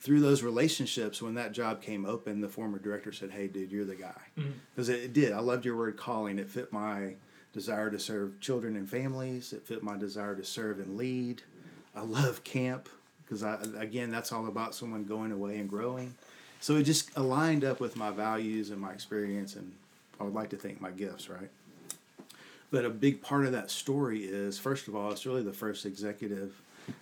through 0.00 0.18
those 0.18 0.42
relationships, 0.42 1.22
when 1.22 1.34
that 1.34 1.52
job 1.52 1.80
came 1.80 2.04
open, 2.04 2.40
the 2.40 2.48
former 2.48 2.80
director 2.80 3.12
said, 3.12 3.30
"Hey, 3.30 3.46
dude, 3.46 3.70
you're 3.70 3.84
the 3.84 3.94
guy," 3.94 4.20
mm-hmm. 4.36 4.50
because 4.74 4.88
it, 4.88 4.98
it 4.98 5.12
did. 5.12 5.30
I 5.30 5.38
loved 5.38 5.64
your 5.64 5.76
word 5.76 5.96
calling. 5.96 6.40
It 6.40 6.50
fit 6.50 6.72
my 6.72 7.14
desire 7.52 7.90
to 7.90 7.98
serve 7.98 8.40
children 8.40 8.76
and 8.76 8.88
families. 8.88 9.52
It 9.52 9.66
fit 9.66 9.82
my 9.82 9.96
desire 9.96 10.34
to 10.34 10.44
serve 10.44 10.78
and 10.78 10.96
lead. 10.96 11.42
I 11.94 12.02
love 12.02 12.44
camp 12.44 12.88
because 13.22 13.42
I 13.42 13.58
again, 13.78 14.10
that's 14.10 14.32
all 14.32 14.46
about 14.46 14.74
someone 14.74 15.04
going 15.04 15.32
away 15.32 15.58
and 15.58 15.68
growing. 15.68 16.14
So 16.60 16.76
it 16.76 16.84
just 16.84 17.10
aligned 17.16 17.64
up 17.64 17.80
with 17.80 17.96
my 17.96 18.10
values 18.10 18.70
and 18.70 18.80
my 18.80 18.92
experience, 18.92 19.56
and 19.56 19.72
I 20.20 20.24
would 20.24 20.32
like 20.32 20.50
to 20.50 20.56
think 20.56 20.80
my 20.80 20.90
gifts, 20.90 21.28
right? 21.28 21.50
But 22.70 22.84
a 22.84 22.90
big 22.90 23.20
part 23.20 23.44
of 23.44 23.52
that 23.52 23.70
story 23.70 24.20
is, 24.20 24.58
first 24.58 24.86
of 24.86 24.94
all, 24.94 25.10
it's 25.10 25.26
really 25.26 25.42
the 25.42 25.52
first 25.52 25.84
executive 25.84 26.54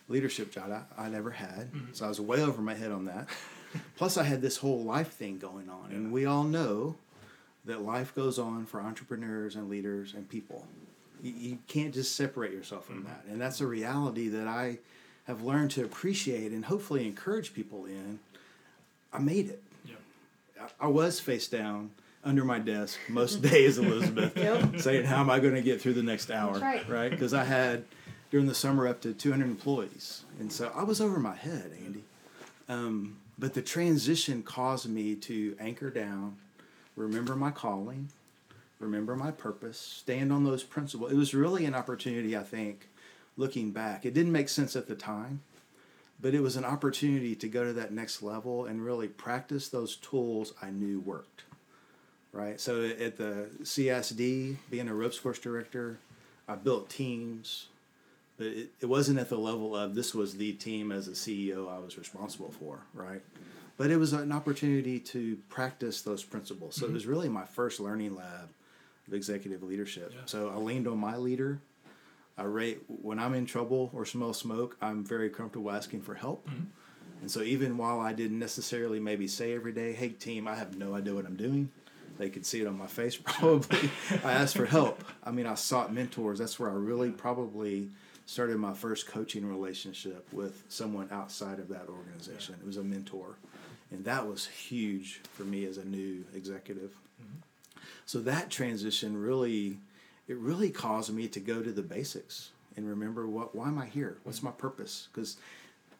leadership 0.09 0.51
job 0.51 0.85
I, 0.99 1.07
I'd 1.07 1.15
ever 1.15 1.31
had. 1.31 1.73
Mm-hmm. 1.73 1.93
So 1.93 2.07
I 2.07 2.09
was 2.09 2.21
way 2.21 2.43
over 2.43 2.63
my 2.63 2.75
head 2.75 2.91
on 2.91 3.05
that. 3.05 3.29
Plus, 3.97 4.17
I 4.17 4.25
had 4.25 4.43
this 4.43 4.57
whole 4.57 4.83
life 4.83 5.13
thing 5.13 5.39
going 5.39 5.69
on. 5.69 5.91
And 5.93 6.11
we 6.11 6.27
all 6.27 6.43
know 6.43 6.97
that 7.71 7.83
life 7.83 8.15
goes 8.15 8.39
on 8.39 8.67
for 8.67 8.81
entrepreneurs 8.81 9.55
and 9.57 9.71
leaders 9.71 10.13
and 10.15 10.29
people. 10.29 10.67
You, 11.23 11.33
you 11.33 11.59
can't 11.69 11.95
just 11.95 12.17
separate 12.17 12.53
yourself 12.53 12.87
from 12.87 13.05
that. 13.05 13.25
And 13.31 13.41
that's 13.41 13.61
a 13.61 13.67
reality 13.67 14.29
that 14.29 14.47
I 14.47 14.79
have 15.27 15.43
learned 15.43 15.71
to 15.73 15.85
appreciate 15.85 16.51
and 16.53 16.65
hopefully 16.65 17.07
encourage 17.07 17.55
people 17.55 17.85
in. 17.87 18.19
I 19.13 19.19
made 19.19 19.49
it. 19.51 19.63
Yeah. 19.85 19.95
I- 20.61 20.85
I 20.85 20.89
was 20.89 21.21
face 21.21 21.47
down 21.49 21.91
under 22.25 22.45
my 22.45 22.59
desk 22.59 22.99
most 23.09 23.41
days, 23.51 23.79
Elizabeth, 23.79 24.37
Yep. 24.37 24.81
saying, 24.81 25.05
"How 25.07 25.21
am 25.21 25.31
I 25.31 25.41
going 25.41 25.55
to 25.55 25.63
get 25.63 25.81
through 25.81 25.95
the 25.95 26.03
next 26.03 26.31
hour?" 26.31 26.59
That's 26.59 26.89
right. 26.89 27.11
Because 27.11 27.33
I 27.33 27.45
had 27.45 27.85
during 28.31 28.47
the 28.47 28.55
summer 28.55 28.87
up 28.87 29.01
to 29.03 29.13
200 29.15 29.45
employees, 29.47 30.25
and 30.39 30.53
so 30.53 30.71
I 30.75 30.83
was 30.85 31.01
over 31.01 31.19
my 31.19 31.35
head, 31.35 31.73
Andy. 31.85 32.05
Um, 32.69 33.17
but 33.39 33.55
the 33.55 33.63
transition 33.63 34.43
caused 34.43 34.89
me 34.89 35.15
to 35.17 35.57
anchor 35.59 35.89
down, 35.91 36.37
remember 37.01 37.35
my 37.35 37.51
calling, 37.51 38.09
remember 38.79 39.17
my 39.17 39.31
purpose, 39.31 39.79
stand 39.79 40.33
on 40.33 40.45
those 40.45 40.63
principles. 40.63 41.13
It 41.13 41.17
was 41.17 41.35
really 41.35 41.65
an 41.65 41.75
opportunity, 41.75 42.37
I 42.37 42.43
think, 42.43 42.89
looking 43.37 43.71
back. 43.71 44.05
It 44.05 44.15
didn't 44.15 44.33
make 44.33 44.49
sense 44.49 44.77
at 44.77 44.87
the 44.87 44.95
time, 44.95 45.41
but 46.21 46.35
it 46.35 46.43
was 46.43 46.57
an 46.57 46.65
opportunity 46.65 47.35
to 47.37 47.49
go 47.49 47.65
to 47.65 47.73
that 47.75 47.93
next 47.93 48.23
level 48.23 48.67
and 48.67 48.85
really 48.85 49.09
practice 49.09 49.69
those 49.69 49.97
tools 49.97 50.53
I 50.63 50.71
knew 50.71 51.01
worked. 51.01 51.45
Right? 52.33 52.61
So 52.61 52.85
at 52.85 53.17
the 53.17 53.49
CSD, 53.63 54.57
being 54.71 54.89
a 54.89 54.95
ropes 54.95 55.19
course 55.19 55.39
director, 55.39 55.99
I 56.47 56.55
built 56.55 56.89
teams, 56.89 57.67
but 58.39 58.47
it, 58.47 58.71
it 58.81 58.87
wasn't 58.87 59.19
at 59.19 59.29
the 59.29 59.39
level 59.39 59.75
of 59.77 59.95
this 59.95 60.15
was 60.15 60.37
the 60.37 60.53
team 60.53 60.93
as 60.93 61.09
a 61.09 61.13
CEO 61.13 61.69
I 61.73 61.79
was 61.79 61.99
responsible 61.99 62.53
for, 62.59 62.81
right? 62.95 63.21
But 63.81 63.91
it 63.91 63.97
was 63.97 64.13
an 64.13 64.31
opportunity 64.31 65.01
to 65.01 65.39
practice 65.49 66.03
those 66.03 66.23
principles. 66.23 66.77
So 66.77 66.85
it 66.85 66.89
mm-hmm. 66.89 66.95
was 66.97 67.07
really 67.07 67.31
my 67.31 67.47
first 67.47 67.81
learning 67.81 68.15
lab 68.15 68.51
of 69.09 69.15
executive 69.15 69.63
leadership. 69.63 70.13
Yeah. 70.15 70.21
So 70.27 70.53
I 70.55 70.59
leaned 70.59 70.87
on 70.87 70.99
my 70.99 71.17
leader. 71.17 71.63
I 72.37 72.43
rate 72.43 72.83
when 72.89 73.19
I'm 73.19 73.33
in 73.33 73.47
trouble 73.47 73.91
or 73.95 74.05
smell 74.05 74.35
smoke, 74.35 74.77
I'm 74.83 75.03
very 75.03 75.31
comfortable 75.31 75.71
asking 75.71 76.03
for 76.03 76.15
help. 76.15 76.47
Mm-hmm. 76.47 76.65
And 77.23 77.31
so 77.31 77.41
even 77.41 77.79
while 77.79 78.01
I 78.01 78.13
didn't 78.13 78.39
necessarily 78.39 79.01
maybe 79.01 79.27
say 79.27 79.55
every 79.55 79.73
day, 79.73 79.95
"Hey 79.95 80.11
team, 80.11 80.47
I 80.47 80.57
have 80.57 80.77
no 80.77 80.95
idea 80.95 81.15
what 81.15 81.25
I'm 81.25 81.37
doing," 81.37 81.71
they 82.19 82.29
could 82.29 82.45
see 82.45 82.61
it 82.61 82.67
on 82.67 82.77
my 82.77 82.87
face 82.87 83.17
probably. 83.25 83.89
I 84.23 84.33
asked 84.33 84.59
for 84.59 84.67
help. 84.79 85.03
I 85.25 85.31
mean, 85.31 85.47
I 85.47 85.55
sought 85.55 85.91
mentors. 85.91 86.39
That's 86.39 86.61
where 86.61 86.69
I 86.69 86.75
really 86.75 87.13
probably 87.13 87.89
started 88.27 88.59
my 88.59 88.75
first 88.75 89.07
coaching 89.07 89.45
relationship 89.45 90.29
with 90.33 90.63
someone 90.69 91.09
outside 91.11 91.59
of 91.59 91.69
that 91.69 91.89
organization. 91.89 92.55
It 92.61 92.65
was 92.67 92.77
a 92.77 92.85
mentor, 92.85 93.37
and 93.91 94.05
that 94.05 94.27
was 94.27 94.47
huge 94.47 95.21
for 95.33 95.45
me 95.45 95.65
as 95.67 95.79
a 95.79 95.85
new 95.85 96.25
executive. 96.35 96.95
So 98.07 98.21
that 98.21 98.51
transition 98.51 99.17
really, 99.17 99.79
it 100.27 100.37
really 100.37 100.71
caused 100.71 101.15
me 101.15 101.29
to 101.29 101.41
go 101.41 101.63
to 101.63 101.71
the 101.71 101.83
basics 101.83 102.51
and 102.77 102.89
remember 102.89 103.27
what 103.27 103.55
why 103.55 103.69
am 103.69 103.79
I 103.79 103.87
here? 103.87 104.19
What's 104.25 104.43
my 104.43 104.51
purpose? 104.51 105.09
Because 105.13 105.37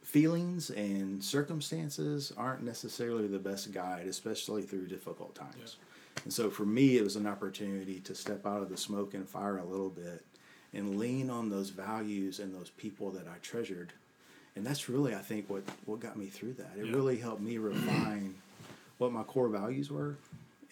feelings 0.03 0.71
and 0.71 1.23
circumstances 1.23 2.33
aren't 2.37 2.63
necessarily 2.63 3.27
the 3.27 3.39
best 3.39 3.73
guide, 3.73 4.07
especially 4.07 4.63
through 4.63 4.87
difficult 4.89 5.35
times. 5.35 5.77
And 6.25 6.33
so 6.33 6.51
for 6.51 6.65
me, 6.65 6.97
it 6.97 7.05
was 7.05 7.17
an 7.17 7.27
opportunity 7.27 8.01
to 8.01 8.15
step 8.15 8.47
out 8.47 8.63
of 8.63 8.71
the 8.71 8.77
smoke 8.77 9.15
and 9.15 9.29
fire 9.29 9.59
a 9.59 9.65
little 9.65 9.91
bit 9.91 10.25
and 10.73 10.99
lean 10.99 11.31
on 11.31 11.49
those 11.49 11.71
values 11.71 12.39
and 12.41 12.55
those 12.55 12.71
people 12.71 13.11
that 13.11 13.27
I 13.27 13.39
treasured. 13.43 13.93
And 14.57 14.67
that's 14.67 14.89
really, 14.89 15.15
I 15.15 15.19
think, 15.21 15.49
what, 15.49 15.63
what 15.87 16.01
got 16.01 16.17
me 16.17 16.27
through 16.27 16.55
that. 16.55 16.73
It 16.79 16.87
Yeah. 16.87 16.93
really 16.95 17.19
helped 17.19 17.41
me 17.41 17.59
refine 17.71 18.35
what 18.99 19.13
my 19.13 19.23
core 19.23 19.49
values 19.49 19.91
were 19.91 20.17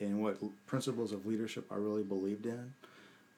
and 0.01 0.23
what 0.23 0.37
principles 0.67 1.13
of 1.13 1.27
leadership 1.27 1.65
I 1.71 1.77
really 1.77 2.03
believed 2.03 2.47
in. 2.47 2.73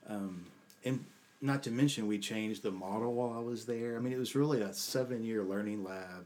Um, 0.09 0.45
and 0.85 1.05
not 1.41 1.63
to 1.65 1.71
mention, 1.71 2.07
we 2.07 2.19
changed 2.19 2.63
the 2.63 2.71
model 2.71 3.15
while 3.15 3.33
I 3.37 3.41
was 3.43 3.65
there. 3.67 3.97
I 3.97 4.01
mean, 4.01 4.13
it 4.13 4.19
was 4.19 4.35
really 4.35 4.61
a 4.61 4.73
seven 4.75 5.25
year 5.25 5.43
learning 5.43 5.85
lab 5.85 6.25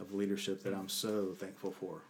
of 0.00 0.14
leadership 0.14 0.62
that 0.62 0.72
I'm 0.74 0.88
so 0.88 1.34
thankful 1.38 1.72
for. 1.72 2.00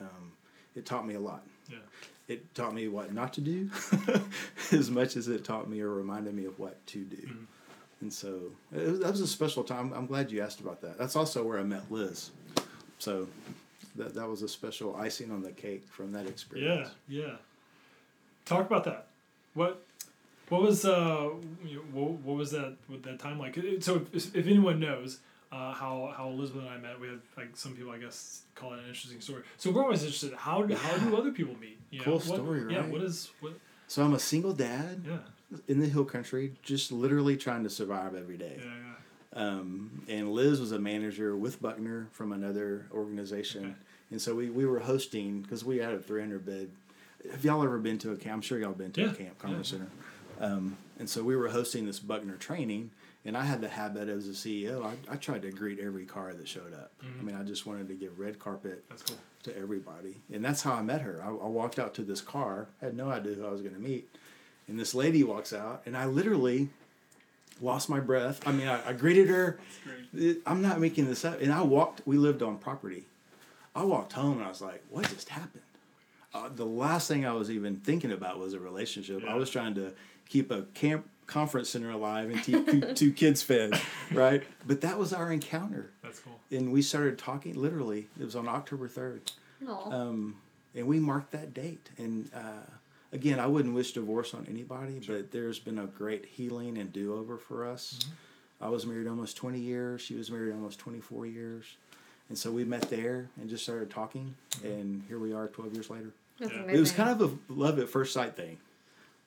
Um, 0.00 0.32
it 0.74 0.86
taught 0.86 1.06
me 1.06 1.14
a 1.14 1.20
lot. 1.20 1.42
Yeah. 1.70 1.78
It 2.26 2.54
taught 2.54 2.74
me 2.74 2.88
what 2.88 3.12
not 3.12 3.34
to 3.34 3.40
do 3.42 3.70
as 4.72 4.90
much 4.90 5.14
as 5.16 5.28
it 5.28 5.44
taught 5.44 5.68
me 5.68 5.80
or 5.82 5.90
reminded 5.90 6.34
me 6.34 6.46
of 6.46 6.58
what 6.58 6.84
to 6.88 7.04
do. 7.04 7.28
And 8.04 8.12
so 8.12 8.38
it 8.70 8.86
was, 8.86 9.00
that 9.00 9.10
was 9.12 9.20
a 9.22 9.26
special 9.26 9.64
time. 9.64 9.90
I'm 9.94 10.04
glad 10.06 10.30
you 10.30 10.42
asked 10.42 10.60
about 10.60 10.82
that. 10.82 10.98
That's 10.98 11.16
also 11.16 11.42
where 11.42 11.58
I 11.58 11.62
met 11.62 11.90
Liz. 11.90 12.30
So 12.98 13.26
that, 13.96 14.14
that 14.14 14.28
was 14.28 14.42
a 14.42 14.48
special 14.48 14.94
icing 14.94 15.30
on 15.30 15.42
the 15.42 15.52
cake 15.52 15.84
from 15.88 16.12
that 16.12 16.26
experience. 16.28 16.90
yeah. 17.08 17.22
Yeah. 17.22 17.32
Talk 18.44 18.66
about 18.66 18.84
that. 18.84 19.06
What 19.54 19.82
what 20.50 20.60
was 20.60 20.84
uh 20.84 21.30
what, 21.94 22.10
what 22.26 22.36
was 22.36 22.50
that 22.50 22.76
what 22.88 23.02
that 23.04 23.18
time 23.18 23.38
like? 23.38 23.54
So 23.80 24.04
if, 24.12 24.36
if 24.36 24.46
anyone 24.46 24.78
knows 24.80 25.20
uh, 25.50 25.72
how 25.72 26.12
how 26.14 26.28
Elizabeth 26.28 26.64
and 26.64 26.70
I 26.70 26.76
met, 26.76 27.00
we 27.00 27.08
have 27.08 27.20
like 27.38 27.56
some 27.56 27.72
people 27.74 27.90
I 27.92 27.96
guess 27.98 28.42
call 28.54 28.74
it 28.74 28.80
an 28.80 28.86
interesting 28.88 29.22
story. 29.22 29.44
So 29.56 29.70
we're 29.70 29.82
always 29.82 30.02
interested. 30.02 30.34
How 30.34 30.60
do, 30.62 30.74
how 30.74 30.98
do 30.98 31.16
other 31.16 31.32
people 31.32 31.56
meet? 31.58 31.78
You 31.90 32.00
know, 32.00 32.04
Cool 32.04 32.14
what- 32.16 32.24
story, 32.24 32.66
Yeah. 32.74 32.84
What 32.86 33.00
is 33.00 33.30
what? 33.40 33.54
So 33.88 34.04
I'm 34.04 34.12
a 34.12 34.18
single 34.18 34.52
dad 34.52 35.02
Yeah. 35.06 35.16
In 35.68 35.80
the 35.80 35.86
hill 35.86 36.04
country, 36.04 36.52
just 36.62 36.90
literally 36.92 37.36
trying 37.36 37.64
to 37.64 37.70
survive 37.70 38.14
every 38.14 38.36
day. 38.36 38.56
Yeah. 38.58 38.64
Yeah. 38.66 38.90
Um, 39.36 40.02
and 40.08 40.32
Liz 40.32 40.60
was 40.60 40.72
a 40.72 40.78
manager 40.78 41.36
with 41.36 41.60
Buckner 41.60 42.08
from 42.12 42.32
another 42.32 42.86
organization. 42.92 43.64
Okay. 43.64 43.74
And 44.12 44.20
so 44.22 44.34
we, 44.34 44.48
we 44.50 44.64
were 44.66 44.78
hosting, 44.80 45.42
because 45.42 45.64
we 45.64 45.78
had 45.78 45.92
a 45.92 45.98
300 45.98 46.44
bed. 46.46 46.70
Have 47.30 47.44
y'all 47.44 47.62
ever 47.64 47.78
been 47.78 47.98
to 47.98 48.12
a 48.12 48.16
camp? 48.16 48.34
I'm 48.36 48.40
sure 48.42 48.58
y'all 48.58 48.72
been 48.72 48.92
to 48.92 49.00
Yeah. 49.02 49.10
a 49.10 49.14
camp, 49.14 49.38
conference 49.38 49.72
Yeah. 49.72 49.78
center. 49.78 49.90
Um, 50.40 50.76
and 50.98 51.08
so 51.08 51.22
we 51.24 51.34
were 51.36 51.48
hosting 51.48 51.86
this 51.86 51.98
Buckner 51.98 52.36
training. 52.36 52.90
And 53.26 53.38
I 53.38 53.42
had 53.44 53.62
the 53.62 53.68
habit 53.68 54.08
as 54.10 54.28
a 54.28 54.32
CEO, 54.34 54.84
I, 54.84 54.92
I 55.14 55.16
tried 55.16 55.42
to 55.42 55.50
greet 55.50 55.78
every 55.80 56.04
car 56.04 56.34
that 56.34 56.46
showed 56.46 56.74
up. 56.74 56.92
I 57.02 57.22
mean, 57.22 57.34
I 57.34 57.42
just 57.42 57.64
wanted 57.64 57.88
to 57.88 57.94
give 57.94 58.18
red 58.18 58.38
carpet 58.38 58.84
That's 58.90 59.02
cool. 59.02 59.16
to 59.44 59.56
everybody. 59.58 60.16
And 60.30 60.44
that's 60.44 60.60
how 60.60 60.74
I 60.74 60.82
met 60.82 61.00
her. 61.00 61.22
I, 61.24 61.28
I 61.28 61.48
walked 61.48 61.78
out 61.78 61.94
to 61.94 62.02
this 62.02 62.20
car, 62.20 62.68
had 62.82 62.94
no 62.94 63.08
idea 63.10 63.32
who 63.34 63.46
I 63.46 63.50
was 63.50 63.62
going 63.62 63.74
to 63.74 63.80
meet. 63.80 64.14
And 64.68 64.78
this 64.78 64.94
lady 64.94 65.22
walks 65.24 65.52
out, 65.52 65.82
and 65.86 65.96
I 65.96 66.06
literally 66.06 66.70
lost 67.60 67.88
my 67.88 68.00
breath. 68.00 68.40
I 68.46 68.52
mean, 68.52 68.66
I, 68.68 68.88
I 68.88 68.92
greeted 68.92 69.28
her. 69.28 69.58
I'm 70.46 70.62
not 70.62 70.80
making 70.80 71.06
this 71.06 71.24
up. 71.24 71.40
And 71.40 71.52
I 71.52 71.62
walked, 71.62 72.02
we 72.06 72.16
lived 72.16 72.42
on 72.42 72.58
property. 72.58 73.04
I 73.74 73.82
walked 73.84 74.12
home 74.12 74.38
and 74.38 74.44
I 74.44 74.48
was 74.48 74.60
like, 74.60 74.82
what 74.90 75.08
just 75.08 75.28
happened? 75.28 75.62
Uh, 76.32 76.48
the 76.54 76.64
last 76.66 77.06
thing 77.08 77.24
I 77.26 77.32
was 77.32 77.50
even 77.50 77.76
thinking 77.76 78.10
about 78.12 78.38
was 78.38 78.54
a 78.54 78.58
relationship. 78.60 79.22
I 79.28 79.34
was 79.34 79.50
trying 79.50 79.74
to 79.76 79.92
keep 80.28 80.50
a 80.50 80.62
camp 80.74 81.08
conference 81.26 81.70
center 81.70 81.90
alive 81.90 82.28
and 82.30 82.42
keep 82.42 82.66
two- 82.68 82.92
two 82.94 83.12
kids 83.12 83.42
fed, 83.42 83.80
right? 84.12 84.42
But 84.66 84.80
that 84.82 84.98
was 84.98 85.12
our 85.12 85.32
encounter. 85.32 85.90
That's 86.02 86.20
cool. 86.20 86.38
And 86.50 86.72
we 86.72 86.82
started 86.82 87.18
talking 87.18 87.54
literally. 87.54 88.08
It 88.20 88.24
was 88.24 88.36
on 88.36 88.46
October 88.48 88.88
3rd 88.88 89.20
Aw. 89.68 89.90
um, 89.90 90.36
and 90.74 90.86
we 90.86 90.98
marked 91.00 91.30
that 91.32 91.54
date. 91.54 91.88
And 91.98 92.30
uh, 92.34 92.40
again, 93.14 93.38
I 93.40 93.46
wouldn't 93.46 93.74
wish 93.74 93.92
divorce 93.92 94.34
on 94.34 94.46
anybody, 94.50 95.00
but 95.06 95.30
there's 95.30 95.58
been 95.58 95.78
a 95.78 95.86
great 95.86 96.26
healing 96.26 96.76
and 96.76 96.92
do 96.92 97.14
over 97.14 97.38
for 97.38 97.66
us. 97.66 98.00
I 98.60 98.68
was 98.68 98.84
married 98.86 99.06
almost 99.06 99.36
20 99.36 99.58
years. 99.58 100.00
She 100.02 100.14
was 100.14 100.30
married 100.30 100.52
almost 100.52 100.78
24 100.80 101.26
years. 101.26 101.64
And 102.28 102.36
so 102.36 102.50
we 102.50 102.64
met 102.64 102.82
there 102.90 103.28
and 103.40 103.48
just 103.48 103.62
started 103.62 103.90
talking. 103.90 104.34
And 104.62 105.02
here 105.08 105.18
we 105.18 105.32
are 105.32 105.48
12 105.48 105.74
years 105.74 105.90
later. 105.90 106.10
Yeah. 106.40 106.48
It 106.68 106.80
was 106.80 106.90
kind 106.92 107.08
of 107.10 107.22
a 107.22 107.52
love 107.52 107.78
at 107.78 107.88
first 107.88 108.12
sight 108.12 108.36
thing. 108.36 108.58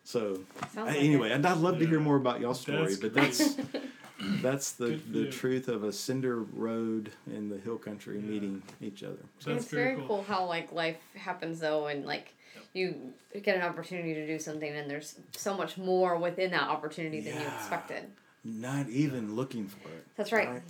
So 0.03 0.39
Sounds 0.73 0.87
like 0.87 0.97
anyway, 0.97 1.29
it. 1.29 1.33
and 1.33 1.45
I'd 1.45 1.57
love 1.57 1.79
to 1.79 1.87
hear 1.87 1.99
more 1.99 2.15
about 2.15 2.39
y'all's 2.41 2.59
story, 2.61 2.95
That's 2.95 2.97
but 2.97 3.13
that's 3.13 3.57
that's 4.41 4.71
the, 4.73 4.99
the 5.11 5.19
you. 5.19 5.31
truth 5.31 5.67
of 5.67 5.83
a 5.83 5.91
cinder 5.93 6.39
road 6.41 7.11
in 7.27 7.49
the 7.49 7.57
hill 7.57 7.77
country 7.77 8.15
Yeah. 8.15 8.21
meeting 8.29 8.63
each 8.81 9.03
other. 9.03 9.19
So 9.39 9.51
it's 9.53 9.65
very 9.65 9.95
cool. 9.95 10.07
cool. 10.07 10.23
how 10.27 10.45
like 10.45 10.71
life 10.71 10.97
happens 11.15 11.59
though, 11.59 11.87
and 11.87 12.05
like 12.05 12.33
you 12.73 13.13
get 13.43 13.55
an 13.57 13.61
opportunity 13.63 14.13
to 14.13 14.27
do 14.27 14.39
something, 14.39 14.69
and 14.71 14.89
there's 14.89 15.15
so 15.35 15.55
much 15.55 15.77
more 15.77 16.17
within 16.17 16.51
that 16.51 16.63
opportunity 16.69 17.21
than 17.21 17.35
you 17.35 17.47
expected. 17.57 18.03
Not 18.43 18.89
even 18.89 19.35
looking 19.35 19.67
for 19.67 19.89
it. 19.89 20.05
That's 20.15 20.31
right. 20.31 20.61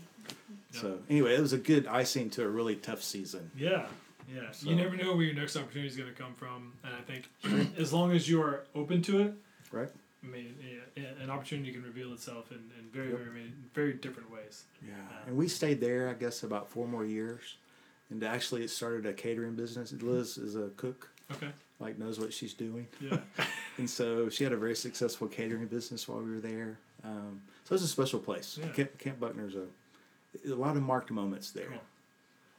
Yeah. 0.74 0.82
So 0.82 1.00
anyway, 1.10 1.36
it 1.36 1.41
was 1.41 1.54
a 1.54 1.58
good 1.58 1.88
icing 1.88 2.30
to 2.32 2.43
a 2.43 2.48
really 2.48 2.76
tough 2.76 3.04
season. 3.04 3.52
Yeah, 3.58 3.86
yeah. 4.34 4.52
So- 4.52 4.70
You 4.70 4.76
never 4.76 4.95
know 4.95 5.16
where 5.16 5.26
your 5.26 5.36
next 5.36 5.56
opportunity 5.56 5.88
is 5.88 5.95
going 5.98 6.10
to 6.10 6.16
come 6.16 6.34
from, 6.34 6.74
and 6.84 6.93
I 6.93 7.02
think 7.02 7.74
as 7.78 7.93
long 7.93 8.12
as 8.12 8.28
you 8.30 8.41
are 8.41 8.64
open 8.76 9.02
to 9.04 9.22
it, 9.22 9.34
Right? 9.72 9.89
I 10.24 10.28
mean, 10.28 10.56
yeah, 10.62 11.04
yeah, 11.04 11.24
an 11.24 11.30
opportunity 11.30 11.72
can 11.72 11.84
reveal 11.84 12.12
itself 12.14 12.52
in, 12.52 12.58
in 12.80 12.89
very, 12.91 13.10
Yep. 13.10 13.18
very, 13.20 13.32
many, 13.32 13.52
very 13.74 13.93
different 13.93 14.32
ways. 14.32 14.64
Yeah. 14.82 14.93
Uh, 14.95 15.28
and 15.28 15.38
we 15.38 15.48
stayed 15.48 15.80
there, 15.82 16.10
I 16.10 16.14
guess, 16.14 16.43
about 16.43 16.70
four 16.70 16.88
more 16.88 17.06
years. 17.06 17.56
And 18.10 18.24
actually, 18.24 18.64
it 18.64 18.70
started 18.70 19.06
a 19.06 19.14
catering 19.14 19.56
business. 19.56 19.91
Liz 19.93 20.38
is 20.38 20.56
a 20.56 20.70
cook, 20.78 21.10
Okay. 21.32 21.50
Like 21.80 21.97
knows 21.97 22.19
what 22.19 22.34
she's 22.34 22.53
doing, 22.53 22.88
Yeah. 22.99 23.19
and 23.78 23.89
so 23.89 24.30
she 24.30 24.43
had 24.43 24.53
a 24.53 24.57
very 24.57 24.75
successful 24.75 25.28
catering 25.28 25.67
business 25.67 26.07
while 26.07 26.19
we 26.19 26.32
were 26.32 26.39
there. 26.39 26.78
Um, 27.03 27.41
so 27.65 27.75
it's 27.75 27.84
a 27.84 27.88
special 27.88 28.19
place. 28.19 28.57
Yeah. 28.61 28.69
Camp, 28.69 28.97
Camp 28.97 29.19
Buckner's 29.19 29.55
a 29.55 29.65
a 30.51 30.53
lot 30.55 30.75
of 30.75 30.84
marked 30.84 31.09
moments 31.11 31.51
there. 31.51 31.67
Cool. 31.67 31.78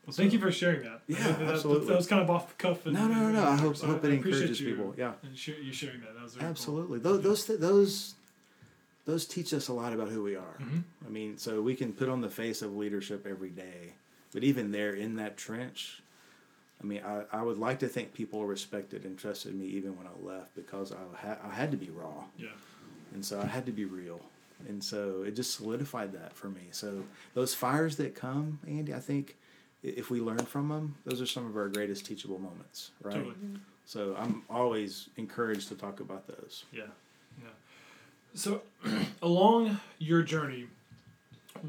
Well, 0.07 0.15
thank 0.15 0.33
you 0.33 0.39
for 0.39 0.51
sharing 0.51 0.83
that. 0.85 1.03
Yeah, 1.07 1.19
that, 1.23 1.39
that- 1.39 1.49
absolutely. 1.55 1.89
That 1.89 1.97
was 1.97 2.07
kind 2.07 2.23
of 2.23 2.31
off 2.31 2.49
the 2.49 2.55
cuff. 2.55 2.87
And, 2.87 2.95
No, 2.95 3.07
no, 3.09 3.15
no, 3.15 3.31
no. 3.31 3.45
I 3.45 3.57
hope- 3.57 3.77
so 3.77 3.87
hope 3.89 4.05
it 4.05 4.13
encourages 4.13 4.61
you- 4.61 4.69
people. 4.75 4.95
Yeah. 4.97 5.13
And 5.23 5.37
share, 5.37 5.57
you 5.61 5.73
sharing 5.73 6.01
that. 6.01 6.15
That 6.15 6.23
was 6.23 6.35
very 6.35 6.43
cool. 6.43 6.51
Absolutely. 6.51 6.99
Those 7.01 7.23
those 7.23 7.45
th- 7.47 7.61
those 7.61 8.15
those 9.05 9.27
teach 9.27 9.53
us 9.55 9.69
a 9.69 9.73
lot 9.73 9.93
about 9.93 10.09
who 10.09 10.23
we 10.23 10.37
are. 10.37 10.57
Mhm. 10.61 10.83
I 11.07 11.09
mean, 11.11 11.39
so 11.39 11.61
we 11.63 11.75
can 11.75 11.93
put 11.93 12.09
on 12.09 12.21
the 12.21 12.31
face 12.31 12.63
of 12.63 12.77
leadership 12.77 13.27
every 13.27 13.51
day, 13.51 13.95
but 14.33 14.45
even 14.45 14.71
there 14.71 14.93
in 14.95 15.17
that 15.17 15.37
trench, 15.37 16.03
I 16.81 16.85
mean, 16.87 17.03
I, 17.05 17.23
I 17.33 17.43
would 17.43 17.59
like 17.59 17.81
to 17.81 17.89
think 17.89 18.15
people 18.15 18.45
respected 18.47 19.05
and 19.05 19.19
trusted 19.19 19.55
me 19.55 19.67
even 19.67 19.97
when 19.99 20.07
I 20.07 20.11
left 20.35 20.55
because 20.55 20.93
I 20.93 20.97
had 21.27 21.39
I 21.45 21.53
had 21.53 21.71
to 21.73 21.77
be 21.77 21.91
raw, 21.91 22.25
Yeah. 22.39 22.49
and 23.15 23.25
so 23.25 23.41
I 23.41 23.47
had 23.47 23.67
to 23.67 23.73
be 23.73 23.85
real, 23.85 24.21
and 24.69 24.83
so 24.83 25.23
it 25.27 25.35
just 25.35 25.55
solidified 25.55 26.13
that 26.13 26.35
for 26.35 26.49
me. 26.49 26.69
So 26.71 27.03
those 27.35 27.53
fires 27.55 27.97
that 27.97 28.15
come, 28.15 28.61
Andy, 28.67 28.95
I 28.95 29.01
think 29.01 29.37
if 29.83 30.09
we 30.11 30.21
learn 30.21 30.45
from 30.45 30.69
them, 30.69 30.95
those 31.05 31.21
are 31.21 31.27
some 31.27 31.47
of 31.47 31.57
our 31.57 31.69
greatest 31.69 32.07
teachable 32.07 32.39
moments, 32.39 32.91
right? 33.03 33.15
Totally. 33.15 33.35
So 33.87 34.15
I'm 34.19 34.43
always 34.51 35.09
encouraged 35.17 35.69
to 35.69 35.75
talk 35.75 36.01
about 36.01 36.27
those. 36.29 36.65
Yeah, 36.73 36.83
yeah. 37.43 37.49
So, 38.35 38.63
along 39.23 39.81
your 39.99 40.23
journey, 40.23 40.67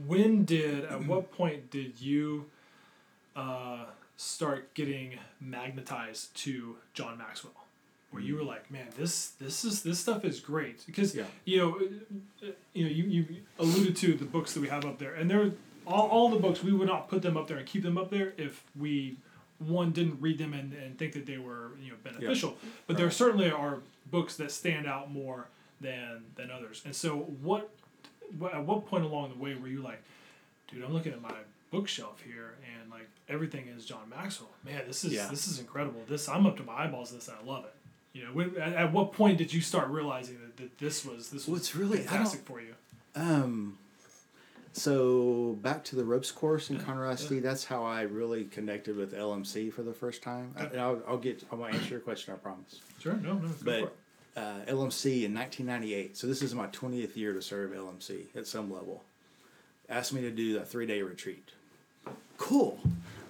when 0.05 0.43
did, 0.45 0.85
at 0.85 1.05
what 1.05 1.31
point 1.31 1.71
did 1.71 1.99
you 2.01 2.45
uh, 3.35 3.85
start 4.19 4.73
getting 4.73 5.17
magnetized 5.39 6.35
to 6.35 6.75
John 6.93 7.17
Maxwell? 7.17 7.53
Where 8.11 8.21
you 8.21 8.35
were 8.35 8.43
like, 8.43 8.69
man, 8.71 8.87
this 8.97 9.29
this 9.39 9.63
is 9.63 9.83
this 9.83 9.99
stuff 9.99 10.25
is 10.25 10.39
great. 10.39 10.83
Because 10.85 11.15
Yeah. 11.15 11.23
you 11.45 11.57
know, 11.57 11.79
uh, 12.45 12.51
you 12.73 12.83
know, 12.85 12.89
you, 12.91 13.03
you 13.03 13.25
alluded 13.59 13.95
to 13.97 14.15
the 14.15 14.25
books 14.25 14.53
that 14.53 14.61
we 14.61 14.67
have 14.67 14.83
up 14.83 14.97
there, 14.97 15.13
and 15.13 15.29
they're 15.29 15.51
all, 15.85 16.07
all 16.09 16.29
the 16.29 16.39
books 16.39 16.63
we 16.63 16.73
would 16.73 16.87
not 16.87 17.07
put 17.07 17.21
them 17.21 17.37
up 17.37 17.47
there 17.47 17.57
and 17.57 17.67
keep 17.67 17.83
them 17.83 17.97
up 17.99 18.09
there 18.09 18.33
if 18.37 18.63
we 18.77 19.15
one 19.59 19.91
didn't 19.91 20.19
read 20.19 20.37
them 20.39 20.53
and, 20.53 20.73
and 20.73 20.97
think 20.97 21.13
that 21.13 21.25
they 21.27 21.37
were 21.37 21.71
you 21.81 21.91
know 21.91 21.97
beneficial. 22.03 22.57
But 22.87 22.97
there 22.97 23.11
certainly 23.11 23.51
are 23.51 23.77
books 24.09 24.35
that 24.37 24.51
stand 24.51 24.87
out 24.87 25.11
more 25.11 25.47
than 25.79 26.23
than 26.35 26.49
others. 26.49 26.81
And 26.85 26.95
so 26.95 27.17
what, 27.41 27.69
what 28.37 28.53
at 28.55 28.65
what 28.65 28.87
point 28.87 29.03
along 29.05 29.29
the 29.29 29.37
way 29.37 29.53
were 29.55 29.67
you 29.67 29.81
like 29.81 30.01
dude 30.67 30.83
i'm 30.83 30.93
looking 30.93 31.13
at 31.13 31.21
my 31.21 31.33
bookshelf 31.71 32.21
here 32.25 32.55
and 32.79 32.89
like 32.91 33.07
everything 33.27 33.67
is 33.67 33.85
john 33.85 34.09
maxwell 34.09 34.49
man 34.65 34.81
this 34.87 35.03
is 35.03 35.13
Yeah. 35.13 35.27
this 35.29 35.47
is 35.47 35.59
incredible 35.59 36.01
this 36.07 36.27
i'm 36.27 36.45
up 36.45 36.57
to 36.57 36.63
my 36.63 36.83
eyeballs 36.85 37.11
in 37.11 37.17
this 37.17 37.27
and 37.27 37.37
i 37.41 37.45
love 37.51 37.65
it 37.65 37.73
you 38.13 38.23
know 38.25 38.31
when, 38.31 38.55
at, 38.57 38.73
at 38.73 38.91
what 38.93 39.13
point 39.13 39.37
did 39.37 39.53
you 39.53 39.61
start 39.61 39.87
realizing 39.89 40.37
that, 40.41 40.57
that 40.57 40.77
this 40.79 41.05
was 41.05 41.29
this 41.29 41.47
was 41.47 41.75
really- 41.75 41.97
fantastic 41.99 42.41
for 42.45 42.59
you 42.59 42.73
Um, 43.15 43.77
so 44.73 45.57
back 45.61 45.83
to 45.85 45.95
the 45.95 46.03
ropes 46.05 46.31
course 46.31 46.69
in 46.69 46.77
Conroe 46.77 47.11
ISD. 47.13 47.41
That's 47.43 47.65
how 47.65 47.83
I 47.83 48.01
really 48.03 48.45
connected 48.45 48.95
with 48.95 49.13
LMC 49.13 49.73
for 49.73 49.81
the 49.81 49.93
first 49.93 50.21
time. 50.21 50.53
I, 50.55 50.63
and 50.65 50.79
I'll, 50.79 51.01
I'll 51.07 51.17
get. 51.17 51.43
I 51.51 51.55
want 51.55 51.73
to 51.73 51.79
answer 51.79 51.91
your 51.91 51.99
question. 51.99 52.33
I 52.33 52.37
promise. 52.37 52.79
sure 52.99 53.13
no 53.15 53.33
no. 53.33 53.49
But 53.63 53.95
uh, 54.37 54.59
LMC 54.67 55.23
in 55.25 55.33
1998. 55.33 56.15
So 56.15 56.27
this 56.27 56.41
is 56.43 56.53
my 56.53 56.67
20th 56.67 57.15
year 57.17 57.33
to 57.33 57.41
serve 57.41 57.71
LMC 57.71 58.27
at 58.35 58.45
some 58.47 58.71
level. 58.71 59.03
Asked 59.89 60.13
me 60.13 60.21
to 60.21 60.31
do 60.31 60.59
a 60.59 60.63
three 60.65 60.85
day 60.85 61.01
retreat. 61.01 61.49
Cool. 62.37 62.79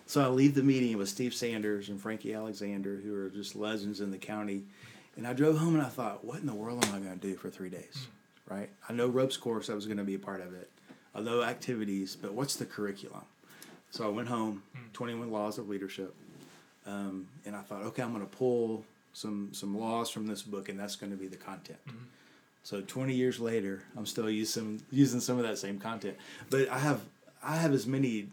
So 0.05 0.23
I 0.23 0.27
leave 0.27 0.55
the 0.55 0.63
meeting 0.63 0.97
with 0.97 1.09
Steve 1.09 1.33
Sanders 1.33 1.89
and 1.89 2.01
Frankie 2.01 2.33
Alexander, 2.33 2.95
who 2.95 3.13
are 3.15 3.29
just 3.29 3.55
legends 3.55 4.01
in 4.01 4.11
the 4.11 4.17
county. 4.17 4.63
And 5.15 5.27
I 5.27 5.33
drove 5.33 5.57
home 5.57 5.75
and 5.75 5.85
I 5.85 5.89
thought, 5.89 6.25
what 6.25 6.39
in 6.39 6.45
the 6.45 6.53
world 6.53 6.83
am 6.85 6.95
I 6.95 6.99
going 6.99 7.19
to 7.19 7.27
do 7.27 7.35
for 7.35 7.49
three 7.49 7.69
days? 7.69 8.07
Hmm. 8.47 8.53
Right? 8.53 8.69
I 8.87 8.93
know 8.93 9.07
ropes 9.07 9.37
course, 9.37 9.69
I 9.69 9.75
was 9.75 9.85
going 9.85 9.97
to 9.97 10.03
be 10.03 10.15
a 10.15 10.19
part 10.19 10.41
of 10.41 10.53
it. 10.53 10.69
I 11.13 11.21
know 11.21 11.43
activities, 11.43 12.15
but 12.15 12.33
what's 12.33 12.55
the 12.55 12.65
curriculum? 12.65 13.21
So 13.91 14.05
I 14.05 14.09
went 14.09 14.27
home, 14.27 14.63
hmm. 14.73 14.87
21 14.93 15.31
Laws 15.31 15.57
of 15.57 15.69
Leadership. 15.69 16.15
Um, 16.87 17.27
and 17.45 17.55
I 17.55 17.61
thought, 17.61 17.83
okay, 17.83 18.01
I'm 18.01 18.13
going 18.13 18.25
to 18.25 18.37
pull 18.37 18.85
some 19.13 19.49
some 19.51 19.77
laws 19.77 20.09
from 20.09 20.27
this 20.27 20.41
book, 20.41 20.69
and 20.69 20.79
that's 20.79 20.95
going 20.95 21.11
to 21.11 21.17
be 21.17 21.27
the 21.27 21.37
content. 21.37 21.79
Hmm. 21.87 21.97
So 22.63 22.81
20 22.81 23.13
years 23.13 23.39
later, 23.39 23.83
I'm 23.97 24.05
still 24.05 24.29
using 24.29 24.81
using 24.91 25.19
some 25.19 25.37
of 25.37 25.43
that 25.43 25.57
same 25.57 25.79
content, 25.79 26.17
but 26.49 26.69
I 26.69 26.79
have 26.79 27.01
I 27.43 27.55
have 27.55 27.73
as 27.73 27.85
many 27.85 28.27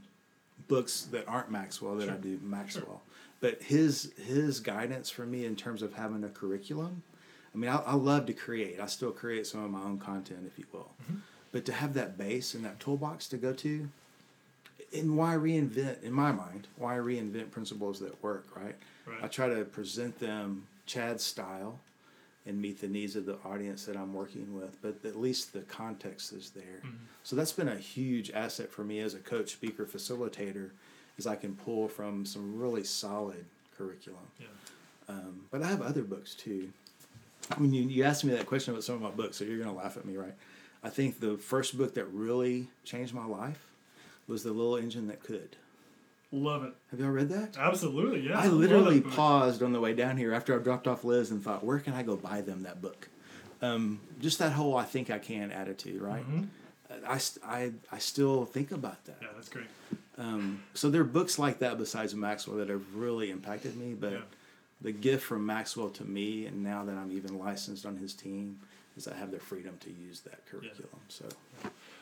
books 0.69 1.03
that 1.13 1.27
aren't 1.29 1.51
Maxwell 1.51 1.97
that 1.97 2.09
I 2.09 2.17
do 2.17 2.39
Maxwell. 2.43 3.03
But 3.41 3.63
his 3.63 4.13
his 4.25 4.61
guidance 4.61 5.11
for 5.11 5.27
me 5.27 5.45
in 5.45 5.57
terms 5.57 5.83
of 5.83 5.95
having 5.95 6.25
a 6.25 6.29
curriculum, 6.29 7.03
I 7.55 7.59
mean, 7.59 7.71
I, 7.71 7.77
I 7.79 7.95
love 7.95 8.27
to 8.27 8.33
create. 8.33 8.81
I 8.81 8.87
still 8.87 9.13
create 9.13 9.47
some 9.47 9.63
of 9.65 9.71
my 9.71 9.83
own 9.83 9.99
content, 9.99 10.41
if 10.47 10.59
you 10.59 10.65
will. 10.73 10.91
Mm-hmm. 11.05 11.17
But 11.53 11.65
to 11.67 11.73
have 11.73 11.95
that 11.95 12.19
base 12.19 12.55
and 12.55 12.65
that 12.65 12.81
toolbox 12.81 13.29
to 13.29 13.37
go 13.37 13.53
to, 13.53 13.89
and 14.95 15.17
why 15.17 15.35
reinvent 15.35 16.03
in 16.03 16.13
my 16.13 16.33
mind 16.33 16.67
why 16.77 16.95
reinvent 16.97 17.51
principles 17.51 17.99
that 18.01 18.23
work 18.23 18.47
right, 18.55 18.75
Right. 19.07 19.23
i 19.23 19.27
try 19.29 19.49
to 19.49 19.65
present 19.65 20.19
them 20.19 20.67
chad 20.87 21.21
style 21.21 21.79
and 22.47 22.61
meet 22.61 22.81
the 22.81 22.89
needs 22.89 23.17
of 23.17 23.27
the 23.27 23.37
audience 23.45 23.85
that 23.85 23.97
i'm 23.97 24.15
working 24.15 24.55
with 24.55 24.81
but 24.83 24.97
at 25.05 25.19
least 25.19 25.53
the 25.53 25.61
context 25.63 26.33
is 26.33 26.51
there. 26.51 26.83
So 27.23 27.35
that's 27.37 27.53
been 27.53 27.69
a 27.69 27.77
huge 27.77 28.31
asset 28.31 28.71
for 28.71 28.85
me 28.85 29.01
as 29.01 29.15
a 29.15 29.19
coach 29.19 29.51
speaker 29.51 29.85
facilitator 29.85 30.71
is 31.19 31.27
i 31.27 31.37
can 31.37 31.55
pull 31.57 31.89
from 31.89 32.25
some 32.25 32.59
really 32.59 32.85
solid 32.85 33.45
curriculum. 33.77 34.21
Yeah. 34.39 34.47
Um, 35.09 35.43
but 35.51 35.63
i 35.63 35.67
have 35.67 35.83
other 35.83 36.03
books 36.03 36.35
too. 36.35 36.71
When 37.59 37.73
you, 37.73 37.83
you 37.83 38.05
asked 38.05 38.25
me 38.25 38.33
that 38.35 38.47
question 38.47 38.75
about 38.75 38.85
some 38.85 38.97
of 38.97 39.03
my 39.03 39.11
books 39.11 39.37
so 39.37 39.45
you're 39.45 39.59
going 39.59 39.75
to 39.75 39.77
laugh 39.77 39.97
at 39.97 40.05
me 40.05 40.17
right? 40.17 40.35
I 40.83 40.89
think 40.89 41.21
the 41.21 41.37
first 41.37 41.77
book 41.77 41.95
that 41.95 42.05
really 42.07 42.69
changed 42.85 43.13
my 43.13 43.25
life 43.27 43.67
was 44.29 44.43
the 44.43 44.53
little 44.53 44.77
engine 44.77 45.09
that 45.09 45.23
could 45.23 45.57
love 46.33 46.65
it 46.65 46.73
have 46.91 47.01
y'all 47.01 47.09
read 47.11 47.29
that 47.29 47.57
absolutely 47.59 48.21
yeah 48.29 48.39
I 48.39 48.49
literally 48.49 49.01
paused 49.01 49.63
on 49.63 49.73
the 49.73 49.81
way 49.81 49.95
down 49.95 50.17
here 50.17 50.33
after 50.35 50.59
I 50.59 50.63
dropped 50.63 50.87
off 50.89 51.05
Liz 51.05 51.31
and 51.31 51.43
thought, 51.43 51.65
where 51.65 51.79
can 51.79 51.95
I 51.95 52.03
go 52.03 52.17
buy 52.17 52.41
them 52.41 52.65
that 52.65 52.83
book? 52.83 53.09
Um, 53.63 54.01
just 54.21 54.39
that 54.41 54.53
whole 54.53 54.77
I 54.77 54.85
think 54.85 55.09
I 55.11 55.19
can 55.19 55.51
attitude, 55.53 56.03
right? 56.03 56.25
Uh, 56.91 56.95
I, 57.09 57.21
I, 57.45 57.73
I 57.93 57.99
still 57.99 58.45
think 58.45 58.71
about 58.73 59.05
that. 59.07 59.17
Mm-hmm. 59.17 59.25
yeah 59.25 59.31
that's 59.35 59.49
great 59.49 59.67
Um, 60.19 60.63
so 60.75 60.91
there 60.91 61.01
are 61.01 61.05
books 61.05 61.39
like 61.39 61.61
that 61.61 61.79
besides 61.79 62.15
Maxwell 62.15 62.57
that 62.59 62.69
have 62.69 62.95
really 62.95 63.31
impacted 63.31 63.77
me, 63.77 63.95
but 63.95 64.13
Yeah. 64.13 64.19
the 64.83 64.93
gift 64.93 65.23
from 65.25 65.47
Maxwell 65.47 65.91
to 65.91 66.05
me, 66.05 66.47
and 66.47 66.63
now 66.63 66.85
that 66.85 66.97
I'm 66.97 67.13
even 67.13 67.39
licensed 67.39 67.87
on 67.87 67.97
his 67.97 68.15
team, 68.15 68.59
is 68.97 69.07
I 69.09 69.15
have 69.15 69.31
the 69.31 69.39
freedom 69.39 69.77
to 69.81 69.91
use 69.91 70.21
that 70.23 70.45
curriculum. 70.47 71.01
So 71.09 71.27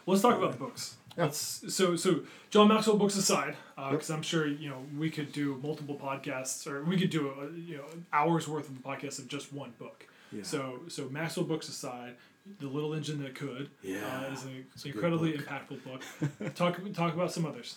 Let's 0.06 0.22
talk 0.22 0.36
about 0.36 0.52
the 0.52 0.58
books. 0.58 0.96
Yeah. 1.16 1.24
Let's, 1.24 1.72
so 1.72 1.94
so 1.96 2.20
John 2.50 2.68
Maxwell 2.68 2.96
books 2.96 3.16
aside, 3.16 3.56
because 3.76 4.08
Yep. 4.10 4.16
I'm 4.18 4.22
sure 4.22 4.46
you 4.46 4.68
know 4.68 4.78
we 4.98 5.10
could 5.10 5.32
do 5.32 5.58
multiple 5.62 5.96
podcasts, 5.96 6.66
or 6.66 6.82
we 6.84 6.96
could 6.98 7.10
do 7.10 7.28
a, 7.30 7.56
you 7.58 7.76
know 7.78 7.84
hours 8.12 8.48
worth 8.48 8.68
of 8.68 8.76
a 8.76 8.80
podcast 8.80 9.18
of 9.20 9.28
just 9.28 9.52
one 9.52 9.72
book. 9.78 10.06
Yeah. 10.32 10.42
So 10.42 10.80
so 10.88 11.08
Maxwell 11.08 11.46
books 11.46 11.68
aside, 11.68 12.14
the 12.60 12.66
little 12.66 12.94
engine 12.94 13.22
that 13.22 13.34
could 13.36 13.70
Yeah, 13.82 14.00
uh, 14.28 14.32
is 14.32 14.44
an 14.44 14.66
incredibly 14.84 15.36
book. 15.36 15.46
impactful 15.46 15.84
book. 15.84 16.54
talk 16.54 16.80
talk 16.92 17.14
about 17.14 17.30
some 17.32 17.46
others. 17.46 17.76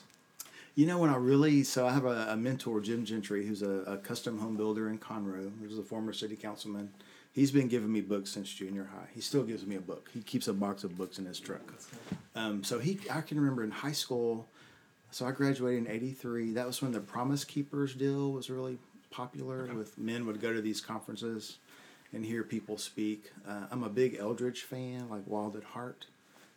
You 0.73 0.85
know, 0.85 0.99
when 0.99 1.09
I 1.09 1.15
really, 1.15 1.63
so 1.63 1.87
I 1.87 1.91
have 1.91 2.05
a, 2.05 2.27
a 2.29 2.37
mentor, 2.37 2.79
Jim 2.81 3.03
Gentry, 3.03 3.47
who's 3.47 3.63
a, 3.63 3.69
a 3.87 3.97
custom 3.97 4.37
home 4.37 4.57
builder 4.57 4.89
in 4.89 4.99
Conroe. 4.99 5.51
He 5.59 5.65
was 5.65 5.79
a 5.79 5.83
former 5.83 6.13
city 6.13 6.35
councilman. 6.35 6.91
He's 7.37 7.51
been 7.51 7.67
giving 7.67 7.91
me 7.91 8.01
books 8.01 8.31
since 8.31 8.51
junior 8.51 8.89
high. 8.91 9.09
He 9.13 9.21
still 9.21 9.43
gives 9.43 9.63
me 9.63 9.75
a 9.75 9.79
book. 9.79 10.09
He 10.11 10.21
keeps 10.21 10.47
a 10.47 10.53
box 10.53 10.83
of 10.83 10.97
books 10.97 11.19
in 11.19 11.25
his 11.25 11.39
truck. 11.39 11.71
Um, 12.33 12.63
so 12.63 12.79
he, 12.79 12.99
I 13.11 13.21
can 13.21 13.39
remember 13.39 13.63
in 13.63 13.69
high 13.69 13.91
school. 13.91 14.47
So 15.11 15.27
I 15.27 15.31
graduated 15.33 15.85
in 15.85 15.91
'83. 15.91 16.53
That 16.53 16.65
was 16.65 16.81
when 16.81 16.93
the 16.93 16.99
Promise 16.99 17.45
Keepers 17.45 17.93
deal 17.93 18.31
was 18.31 18.49
really 18.49 18.79
popular. 19.11 19.71
With 19.71 19.99
men 19.99 20.25
would 20.25 20.41
go 20.41 20.51
to 20.51 20.61
these 20.61 20.81
conferences 20.81 21.57
and 22.11 22.25
hear 22.25 22.41
people 22.41 22.79
speak. 22.79 23.31
Uh, 23.47 23.67
I'm 23.69 23.83
a 23.83 23.89
big 23.89 24.17
Eldredge 24.17 24.63
fan, 24.63 25.07
like 25.07 25.21
Wild 25.27 25.55
at 25.55 25.63
Heart, 25.63 26.07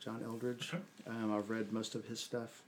John 0.02 0.22
Eldredge. 0.24 0.72
Okay. 0.72 0.82
Um, 1.06 1.30
I've 1.30 1.50
read 1.50 1.74
most 1.74 1.94
of 1.94 2.06
his 2.06 2.20
stuff. 2.20 2.62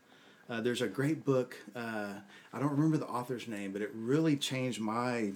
Uh, 0.51 0.61
there's 0.61 0.83
a 0.83 0.87
great 0.87 1.25
book. 1.25 1.57
Uh, 1.75 2.13
I 2.53 2.59
don't 2.59 2.73
remember 2.73 2.99
the 2.99 3.07
author's 3.07 3.49
name, 3.49 3.73
but 3.73 3.81
it 3.81 3.91
really 3.95 4.37
changed 4.37 4.83
my. 4.83 5.33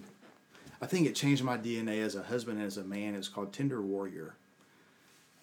I 0.80 0.86
think 0.86 1.06
it 1.06 1.14
changed 1.14 1.42
my 1.42 1.56
DNA 1.56 2.02
as 2.02 2.14
a 2.14 2.22
husband 2.22 2.58
and 2.58 2.66
as 2.66 2.76
a 2.76 2.84
man. 2.84 3.14
It's 3.14 3.28
called 3.28 3.52
Tender 3.52 3.80
Warrior. 3.80 4.34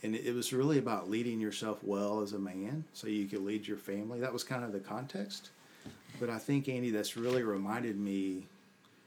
And 0.04 0.16
it, 0.16 0.36
was 0.36 0.52
really 0.52 0.80
about 0.80 1.10
leading 1.10 1.40
yourself 1.40 1.80
well 1.82 2.22
as 2.22 2.34
a 2.34 2.40
man 2.40 2.84
so 2.92 3.08
you 3.08 3.26
could 3.26 3.44
lead 3.44 3.66
your 3.66 3.78
family. 3.78 4.20
That 4.20 4.34
was 4.34 4.44
kind 4.44 4.66
of 4.66 4.74
the 4.74 4.80
context. 4.80 5.52
But 6.20 6.30
I 6.30 6.38
think, 6.40 6.68
Andy, 6.68 6.92
that's 6.92 7.16
really 7.16 7.42
reminded 7.42 7.98
me, 7.98 8.48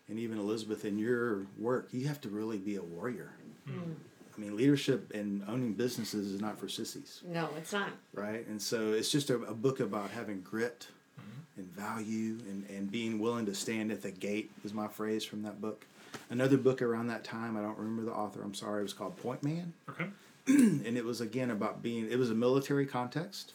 and 0.08 0.18
even 0.18 0.38
Elizabeth, 0.38 0.86
in 0.86 0.98
your 0.98 1.46
work, 1.58 1.88
you 1.92 2.08
have 2.08 2.20
to 2.22 2.30
really 2.30 2.56
be 2.56 2.76
a 2.76 2.82
warrior. 2.82 3.30
Hmm. 3.66 3.92
I 4.36 4.40
mean, 4.40 4.56
leadership 4.56 5.12
and 5.14 5.42
owning 5.48 5.72
businesses 5.72 6.30
is 6.30 6.40
not 6.40 6.58
for 6.58 6.68
sissies 6.68 7.22
No, 7.26 7.48
it's 7.56 7.72
not. 7.72 7.88
right? 8.12 8.46
And 8.46 8.60
so 8.60 8.92
it's 8.92 9.10
just 9.10 9.30
a, 9.30 9.36
a 9.36 9.54
book 9.54 9.80
about 9.80 10.10
having 10.10 10.42
grit 10.42 10.88
mm-hmm. 11.18 11.60
and 11.60 11.74
value 11.74 12.38
and, 12.48 12.68
and 12.68 12.90
being 12.90 13.18
willing 13.18 13.46
to 13.46 13.54
stand 13.54 13.90
at 13.90 14.02
the 14.02 14.10
gate 14.10 14.50
is 14.64 14.74
my 14.74 14.88
phrase 14.88 15.24
from 15.24 15.42
that 15.42 15.60
book. 15.60 15.86
Another 16.30 16.56
book 16.56 16.82
around 16.82 17.08
that 17.08 17.24
time, 17.24 17.56
I 17.56 17.62
don't 17.62 17.78
remember 17.78 18.02
the 18.10 18.16
author, 18.16 18.42
I'm 18.42 18.54
sorry, 18.54 18.80
it 18.80 18.82
was 18.84 18.92
called 18.92 19.16
Point 19.16 19.42
Man. 19.42 19.72
Okay. 19.88 20.06
And 20.48 20.96
it 20.96 21.04
was 21.04 21.20
again 21.20 21.50
about 21.50 21.82
being, 21.82 22.08
it 22.08 22.18
was 22.18 22.30
a 22.30 22.34
military 22.34 22.86
context. 22.86 23.52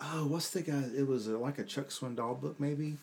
Oh, 0.00 0.26
what's 0.26 0.48
the 0.50 0.62
guy? 0.62 0.84
It 0.96 1.06
was 1.06 1.26
a, 1.28 1.36
like 1.36 1.58
a 1.58 1.64
Chuck 1.64 1.88
Swindoll 1.88 2.40
book, 2.40 2.58
maybe. 2.58 2.96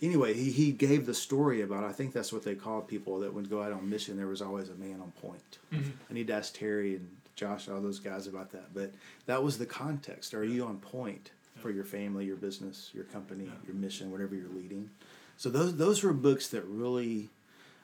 Anyway, 0.00 0.34
he, 0.34 0.50
he 0.50 0.72
gave 0.72 1.06
the 1.06 1.14
story 1.14 1.60
about, 1.62 1.84
I 1.84 1.92
think 1.92 2.12
that's 2.12 2.32
what 2.32 2.42
they 2.42 2.56
called 2.56 2.88
people 2.88 3.20
that 3.20 3.32
would 3.32 3.48
go 3.48 3.62
out 3.62 3.70
on 3.70 3.88
mission. 3.88 4.16
There 4.16 4.26
was 4.26 4.42
always 4.42 4.68
a 4.68 4.74
man 4.74 5.00
on 5.00 5.12
point. 5.22 5.58
I 5.72 6.12
need 6.12 6.26
to 6.26 6.32
ask 6.32 6.52
Terry 6.52 6.96
and 6.96 7.08
Josh, 7.36 7.68
all 7.68 7.80
those 7.80 8.00
guys 8.00 8.26
about 8.26 8.50
that. 8.52 8.74
But 8.74 8.92
that 9.26 9.42
was 9.44 9.58
the 9.58 9.66
context. 9.66 10.34
Are 10.34 10.44
you 10.44 10.66
on 10.66 10.78
point 10.78 11.30
for 11.54 11.70
your 11.70 11.84
family, 11.84 12.24
your 12.24 12.36
business, 12.36 12.90
your 12.92 13.04
company, 13.04 13.48
your 13.64 13.76
mission, 13.76 14.10
whatever 14.10 14.34
you're 14.34 14.48
leading? 14.48 14.90
So 15.36 15.48
those 15.48 15.76
those 15.76 16.02
were 16.02 16.12
books 16.12 16.48
that 16.48 16.64
really, 16.64 17.30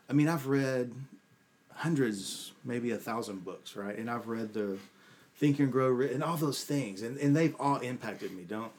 I 0.08 0.12
mean, 0.12 0.28
I've 0.28 0.46
read 0.46 0.92
hundreds, 1.74 2.52
maybe 2.64 2.90
a 2.90 2.96
thousand 2.96 3.44
books, 3.44 3.76
right? 3.76 3.96
And 3.96 4.10
I've 4.10 4.26
read 4.26 4.54
the 4.54 4.78
Think 5.36 5.58
and 5.58 5.70
Grow 5.70 5.88
Rich 5.88 6.12
and 6.12 6.24
all 6.24 6.36
those 6.36 6.64
things, 6.64 7.02
and, 7.02 7.16
and 7.18 7.36
they've 7.36 7.54
all 7.60 7.76
impacted 7.78 8.32
me. 8.32 8.42
Don't, 8.42 8.72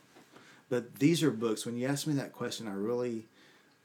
but 0.70 0.96
these 0.96 1.24
are 1.24 1.32
books. 1.32 1.66
When 1.66 1.78
you 1.78 1.88
asked 1.88 2.08
me 2.08 2.14
that 2.16 2.34
question, 2.34 2.68
I 2.68 2.74
really 2.74 3.26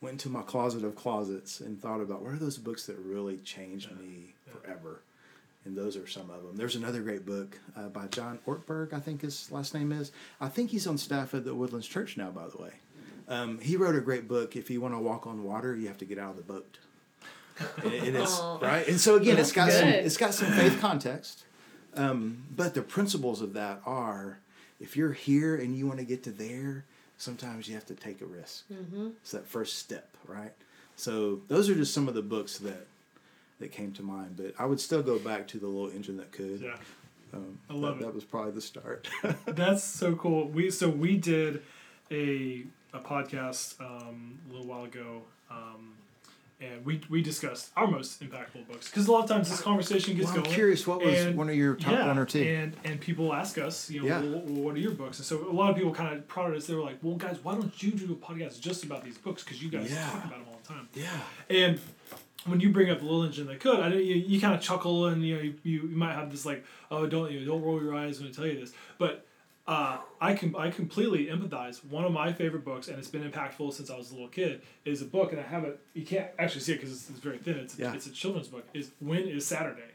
went 0.00 0.14
into 0.14 0.28
my 0.28 0.42
closet 0.42 0.84
of 0.84 0.96
closets 0.96 1.60
and 1.60 1.80
thought 1.80 2.00
about 2.00 2.22
what 2.22 2.32
are 2.32 2.38
those 2.38 2.58
books 2.58 2.86
that 2.86 2.98
really 2.98 3.38
changed 3.38 3.90
me 3.98 4.34
forever. 4.46 5.00
And 5.64 5.74
those 5.74 5.96
are 5.96 6.06
some 6.06 6.28
of 6.28 6.42
them. 6.42 6.56
There's 6.56 6.76
another 6.76 7.00
great 7.00 7.24
book 7.24 7.58
uh, 7.74 7.88
by 7.88 8.06
John 8.08 8.38
Ortberg, 8.46 8.92
I 8.92 9.00
think 9.00 9.22
his 9.22 9.50
last 9.50 9.72
name 9.72 9.92
is. 9.92 10.12
I 10.38 10.48
think 10.48 10.70
he's 10.70 10.86
on 10.86 10.98
staff 10.98 11.32
at 11.32 11.46
the 11.46 11.54
Woodlands 11.54 11.88
Church 11.88 12.18
now, 12.18 12.30
by 12.30 12.48
the 12.48 12.62
way. 12.62 12.72
Um, 13.28 13.58
he 13.60 13.76
wrote 13.76 13.96
a 13.96 14.02
great 14.02 14.28
book. 14.28 14.56
If 14.56 14.68
you 14.68 14.82
want 14.82 14.92
to 14.92 14.98
walk 14.98 15.26
on 15.26 15.42
water, 15.42 15.74
you 15.74 15.88
have 15.88 15.96
to 15.98 16.04
get 16.04 16.18
out 16.18 16.32
of 16.32 16.36
the 16.36 16.42
boat. 16.42 16.76
and, 17.82 17.92
and 17.92 18.16
it's 18.16 18.40
right. 18.60 18.86
And 18.88 19.00
so 19.00 19.16
again, 19.16 19.38
it's 19.38 19.52
got 19.52 19.70
some 19.70 19.88
it's 19.88 20.16
got 20.16 20.34
some 20.34 20.50
faith 20.52 20.80
context, 20.80 21.44
um, 21.94 22.44
but 22.54 22.74
the 22.74 22.82
principles 22.82 23.40
of 23.40 23.52
that 23.54 23.80
are, 23.86 24.38
if 24.80 24.96
you're 24.96 25.12
here 25.12 25.54
and 25.54 25.76
you 25.76 25.86
want 25.86 25.98
to 25.98 26.04
get 26.04 26.22
to 26.24 26.30
there, 26.30 26.84
sometimes 27.18 27.68
you 27.68 27.74
have 27.74 27.86
to 27.86 27.94
take 27.94 28.20
a 28.20 28.26
risk. 28.26 28.64
Mm-hmm. 28.72 29.08
It's 29.22 29.32
that 29.32 29.46
first 29.46 29.78
step, 29.78 30.08
right? 30.26 30.52
So 30.96 31.40
those 31.48 31.68
are 31.68 31.74
just 31.74 31.94
some 31.94 32.08
of 32.08 32.14
the 32.14 32.22
books 32.22 32.58
that 32.58 32.86
that 33.60 33.72
came 33.72 33.92
to 33.92 34.02
mind. 34.02 34.36
But 34.36 34.54
I 34.58 34.66
would 34.66 34.80
still 34.80 35.02
go 35.02 35.18
back 35.18 35.46
to 35.48 35.58
the 35.58 35.66
little 35.66 35.94
engine 35.94 36.16
that 36.18 36.32
could. 36.32 36.60
Yeah. 36.60 36.76
Um, 37.32 37.58
I 37.68 37.74
love 37.74 37.98
that, 37.98 38.04
it. 38.04 38.06
That 38.06 38.14
was 38.14 38.24
probably 38.24 38.52
the 38.52 38.60
start. 38.60 39.08
That's 39.46 39.82
so 39.82 40.14
cool. 40.14 40.48
We 40.48 40.70
so 40.70 40.88
we 40.88 41.16
did 41.16 41.62
a 42.10 42.64
a 42.92 43.00
podcast 43.00 43.80
um, 43.80 44.38
a 44.48 44.52
little 44.52 44.68
while 44.68 44.84
ago, 44.84 45.22
um, 45.50 45.94
and 46.64 46.84
we 46.84 47.00
we 47.10 47.22
discussed 47.22 47.70
our 47.76 47.86
most 47.86 48.20
impactful 48.22 48.66
books 48.68 48.88
because 48.90 49.06
a 49.08 49.12
lot 49.12 49.24
of 49.24 49.28
times 49.30 49.50
this 49.50 49.60
conversation 49.60 50.14
gets 50.16 50.28
well, 50.28 50.36
I'm 50.38 50.42
going. 50.44 50.54
curious, 50.54 50.86
what 50.86 51.04
was 51.04 51.24
and- 51.24 51.36
one 51.36 51.48
of 51.48 51.56
your 51.56 51.74
top 51.76 51.92
yeah, 51.92 52.06
one 52.06 52.18
or 52.18 52.26
two? 52.26 52.42
And 52.42 52.76
and 52.84 53.00
people 53.00 53.32
ask 53.32 53.58
us, 53.58 53.90
you 53.90 54.00
know, 54.00 54.06
Yeah. 54.06 54.20
well, 54.20 54.40
well, 54.44 54.62
what 54.64 54.74
are 54.74 54.78
your 54.78 54.92
books? 54.92 55.18
And 55.18 55.26
so 55.26 55.48
a 55.48 55.52
lot 55.52 55.70
of 55.70 55.76
people 55.76 55.92
kind 55.92 56.14
of 56.16 56.26
prodded 56.28 56.56
us. 56.56 56.66
They 56.66 56.74
were 56.74 56.82
like, 56.82 56.98
well, 57.02 57.16
guys, 57.16 57.38
why 57.42 57.54
don't 57.54 57.82
you 57.82 57.90
do 57.92 58.12
a 58.12 58.16
podcast 58.16 58.60
just 58.60 58.84
about 58.84 59.04
these 59.04 59.18
books? 59.18 59.42
Because 59.44 59.62
you 59.62 59.70
guys 59.70 59.90
Yeah. 59.92 60.04
talk 60.10 60.24
about 60.24 60.30
them 60.30 60.44
all 60.48 60.60
the 60.62 60.68
time. 60.68 60.88
yeah. 60.94 61.10
And 61.50 61.78
when 62.46 62.60
you 62.60 62.70
bring 62.70 62.90
up 62.90 62.98
the 62.98 63.04
little 63.04 63.22
engine 63.24 63.46
that 63.46 63.60
could, 63.60 63.80
I 63.80 63.88
know 63.88 63.96
you, 63.96 64.16
you 64.16 64.40
kind 64.40 64.54
of 64.54 64.60
chuckle 64.60 65.06
and 65.06 65.24
you 65.24 65.34
know 65.36 65.42
you, 65.42 65.54
you, 65.62 65.80
you 65.88 65.96
might 65.96 66.12
have 66.14 66.30
this 66.30 66.44
like 66.44 66.64
oh 66.90 67.06
don't 67.06 67.30
you 67.32 67.40
know, 67.40 67.46
don't 67.52 67.62
roll 67.62 67.82
your 67.82 67.94
eyes 67.94 68.20
when 68.20 68.28
I 68.28 68.32
tell 68.32 68.46
you 68.46 68.60
this, 68.60 68.72
but 68.98 69.26
uh, 69.66 69.98
I 70.20 70.34
can 70.34 70.54
I 70.56 70.70
completely 70.70 71.26
empathize. 71.26 71.84
One 71.84 72.04
of 72.04 72.12
my 72.12 72.32
favorite 72.32 72.64
books, 72.64 72.88
and 72.88 72.98
it's 72.98 73.08
been 73.08 73.28
impactful 73.30 73.72
since 73.72 73.90
I 73.90 73.96
was 73.96 74.10
a 74.10 74.14
little 74.14 74.28
kid, 74.28 74.62
is 74.84 75.00
a 75.00 75.06
book, 75.06 75.32
and 75.32 75.40
I 75.40 75.44
have 75.44 75.64
it. 75.64 75.80
You 75.94 76.04
can't 76.04 76.28
actually 76.38 76.60
see 76.60 76.72
it 76.72 76.76
because 76.76 76.92
it's, 76.92 77.08
it's 77.10 77.18
very 77.18 77.38
thin. 77.38 77.56
It's 77.58 77.78
Yeah. 77.78 77.94
it's 77.94 78.06
a 78.06 78.12
children's 78.12 78.48
book. 78.48 78.66
Is 78.74 78.90
When 79.00 79.26
is 79.26 79.46
Saturday, 79.46 79.92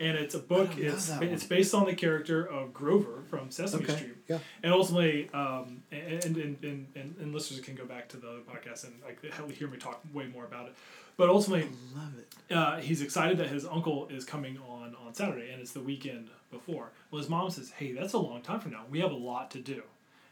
and 0.00 0.16
it's 0.16 0.34
a 0.34 0.38
book. 0.38 0.70
It's 0.76 1.10
it's 1.20 1.44
based 1.44 1.74
on 1.74 1.86
the 1.86 1.94
character 1.94 2.44
of 2.44 2.72
Grover 2.74 3.22
from 3.28 3.50
Sesame 3.50 3.84
Okay. 3.84 3.96
Street. 3.96 4.16
Yeah. 4.28 4.38
And 4.62 4.72
ultimately, 4.72 5.30
um, 5.32 5.82
and, 5.92 6.24
and, 6.24 6.36
and, 6.36 6.86
and, 6.94 7.14
and, 7.20 7.32
listeners 7.34 7.60
can 7.60 7.74
go 7.74 7.84
back 7.84 8.08
to 8.10 8.16
the 8.16 8.28
other 8.28 8.40
podcast 8.40 8.84
and 8.84 8.94
like 9.04 9.22
hear 9.52 9.68
me 9.68 9.78
talk 9.78 10.00
way 10.12 10.26
more 10.26 10.44
about 10.44 10.66
it. 10.66 10.74
But 11.16 11.28
ultimately, 11.30 11.68
Love 11.94 12.12
it. 12.18 12.54
uh, 12.54 12.76
he's 12.78 13.00
excited 13.00 13.38
that 13.38 13.48
his 13.48 13.64
uncle 13.64 14.08
is 14.08 14.24
coming 14.24 14.58
on 14.68 14.94
on 15.06 15.14
Saturday, 15.14 15.50
and 15.50 15.60
it's 15.62 15.72
the 15.72 15.80
weekend 15.80 16.28
before. 16.50 16.90
Well, 17.10 17.20
his 17.20 17.30
mom 17.30 17.50
says, 17.50 17.70
"Hey, 17.70 17.92
that's 17.92 18.12
a 18.12 18.18
long 18.18 18.42
time 18.42 18.60
from 18.60 18.72
now. 18.72 18.82
We 18.90 19.00
have 19.00 19.12
a 19.12 19.16
lot 19.16 19.50
to 19.52 19.58
do." 19.60 19.82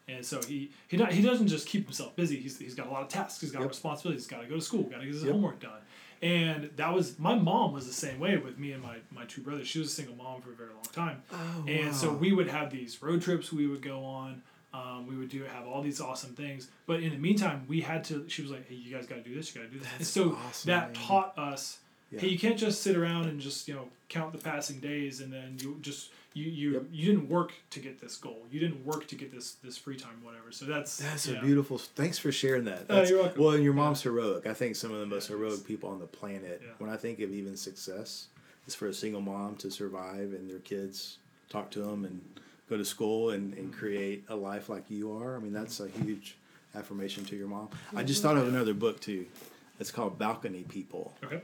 And 0.06 0.22
so 0.26 0.42
he 0.42 0.70
he 0.88 0.98
not, 0.98 1.12
he 1.12 1.22
doesn't 1.22 1.48
just 1.48 1.66
keep 1.66 1.84
himself 1.84 2.14
busy. 2.14 2.36
He's, 2.36 2.58
he's 2.58 2.74
got 2.74 2.86
a 2.88 2.90
lot 2.90 3.02
of 3.02 3.08
tasks. 3.08 3.40
He's 3.40 3.50
got 3.50 3.60
Yep. 3.60 3.70
responsibilities. 3.70 4.24
He's 4.24 4.30
got 4.30 4.42
to 4.42 4.46
go 4.46 4.56
to 4.56 4.60
school. 4.60 4.82
Got 4.82 4.98
to 4.98 5.06
get 5.06 5.14
his 5.14 5.22
Yep. 5.24 5.32
homework 5.32 5.60
done. 5.60 5.80
And 6.22 6.70
that 6.76 6.94
was 6.94 7.18
my 7.18 7.34
mom 7.34 7.72
was 7.72 7.86
the 7.86 7.92
same 7.92 8.18
way 8.18 8.36
with 8.36 8.58
me 8.58 8.72
and 8.72 8.82
my, 8.82 8.98
my 9.10 9.24
two 9.24 9.42
brothers. 9.42 9.68
She 9.68 9.78
was 9.78 9.88
a 9.88 9.92
single 9.92 10.16
mom 10.16 10.40
for 10.40 10.50
a 10.50 10.54
very 10.54 10.72
long 10.72 10.84
time. 10.92 11.22
Oh, 11.32 11.64
and 11.68 11.94
so 11.94 12.12
we 12.12 12.32
would 12.32 12.48
have 12.48 12.70
these 12.70 13.02
road 13.02 13.22
trips 13.22 13.52
we 13.52 13.66
would 13.66 13.82
go 13.82 14.04
on. 14.04 14.42
Um, 14.72 15.06
we 15.06 15.16
would 15.16 15.28
do 15.28 15.44
have 15.44 15.68
all 15.68 15.82
these 15.82 16.00
awesome 16.00 16.34
things, 16.34 16.68
but 16.86 17.00
in 17.00 17.12
the 17.12 17.18
meantime, 17.18 17.64
we 17.68 17.80
had 17.80 18.02
to. 18.04 18.28
She 18.28 18.42
was 18.42 18.50
like, 18.50 18.66
"Hey, 18.68 18.74
you 18.74 18.92
guys 18.92 19.06
got 19.06 19.16
to 19.16 19.22
do 19.22 19.32
this. 19.32 19.54
You 19.54 19.60
got 19.60 19.68
to 19.68 19.72
do 19.72 19.78
this." 19.78 19.88
and 19.98 20.06
so 20.06 20.36
awesome, 20.48 20.68
that 20.68 20.92
man. 20.92 20.94
taught 21.06 21.38
us, 21.38 21.78
Yeah. 22.14 22.20
"Hey, 22.20 22.28
you 22.28 22.38
can't 22.38 22.58
just 22.58 22.82
sit 22.82 22.96
around 22.96 23.26
and 23.26 23.40
just 23.40 23.68
you 23.68 23.74
know 23.74 23.88
count 24.08 24.32
the 24.32 24.38
passing 24.38 24.80
days, 24.80 25.20
and 25.20 25.32
then 25.32 25.56
you 25.60 25.78
just 25.80 26.10
you 26.32 26.44
you 26.44 26.72
Yep. 26.72 26.84
you 26.92 27.06
didn't 27.06 27.28
work 27.28 27.52
to 27.70 27.80
get 27.80 28.00
this 28.00 28.16
goal. 28.16 28.46
You 28.50 28.60
didn't 28.60 28.84
work 28.84 29.06
to 29.08 29.14
get 29.14 29.32
this 29.32 29.52
this 29.62 29.76
free 29.76 29.96
time, 29.96 30.22
whatever." 30.22 30.52
So 30.52 30.64
that's 30.64 30.96
That's 30.98 31.26
yeah. 31.26 31.38
a 31.38 31.42
beautiful. 31.42 31.78
Thanks 31.78 32.18
for 32.18 32.32
sharing 32.32 32.64
that. 32.64 32.86
Oh, 32.88 32.96
That's, 32.96 33.10
you're 33.10 33.20
welcome. 33.20 33.42
Well, 33.42 33.54
and 33.54 33.64
your 33.64 33.74
mom's 33.74 34.02
heroic. 34.02 34.46
I 34.46 34.54
think 34.54 34.76
some 34.76 34.92
of 34.92 35.00
the 35.00 35.06
most 35.06 35.28
Yeah, 35.28 35.36
heroic 35.36 35.64
people 35.66 35.90
on 35.90 35.98
the 35.98 36.06
planet. 36.06 36.60
Yeah. 36.64 36.72
When 36.78 36.90
I 36.90 36.96
think 36.96 37.20
of 37.20 37.30
even 37.30 37.56
success, 37.56 38.28
is 38.66 38.74
for 38.74 38.86
a 38.86 38.94
single 38.94 39.20
mom 39.20 39.56
to 39.56 39.70
survive 39.70 40.32
and 40.32 40.50
their 40.50 40.58
kids 40.58 41.18
talk 41.48 41.70
to 41.70 41.80
them 41.80 42.04
and 42.04 42.20
go 42.68 42.76
to 42.76 42.84
school 42.84 43.30
and, 43.30 43.54
and 43.54 43.70
mm-hmm. 43.70 43.78
create 43.78 44.24
a 44.28 44.36
life 44.36 44.68
like 44.68 44.90
you 44.90 45.16
are. 45.16 45.36
I 45.36 45.38
mean, 45.38 45.52
that's 45.52 45.80
a 45.80 45.84
mm-hmm. 45.84 46.04
huge 46.04 46.36
affirmation 46.74 47.24
to 47.26 47.36
your 47.36 47.48
mom. 47.48 47.68
I 47.94 48.02
just 48.02 48.22
mm-hmm. 48.22 48.36
thought 48.36 48.42
of 48.42 48.48
another 48.48 48.74
book 48.74 49.00
too. 49.00 49.26
It's 49.80 49.90
called 49.90 50.18
Balcony 50.18 50.62
People. 50.62 51.12
Okay. 51.22 51.42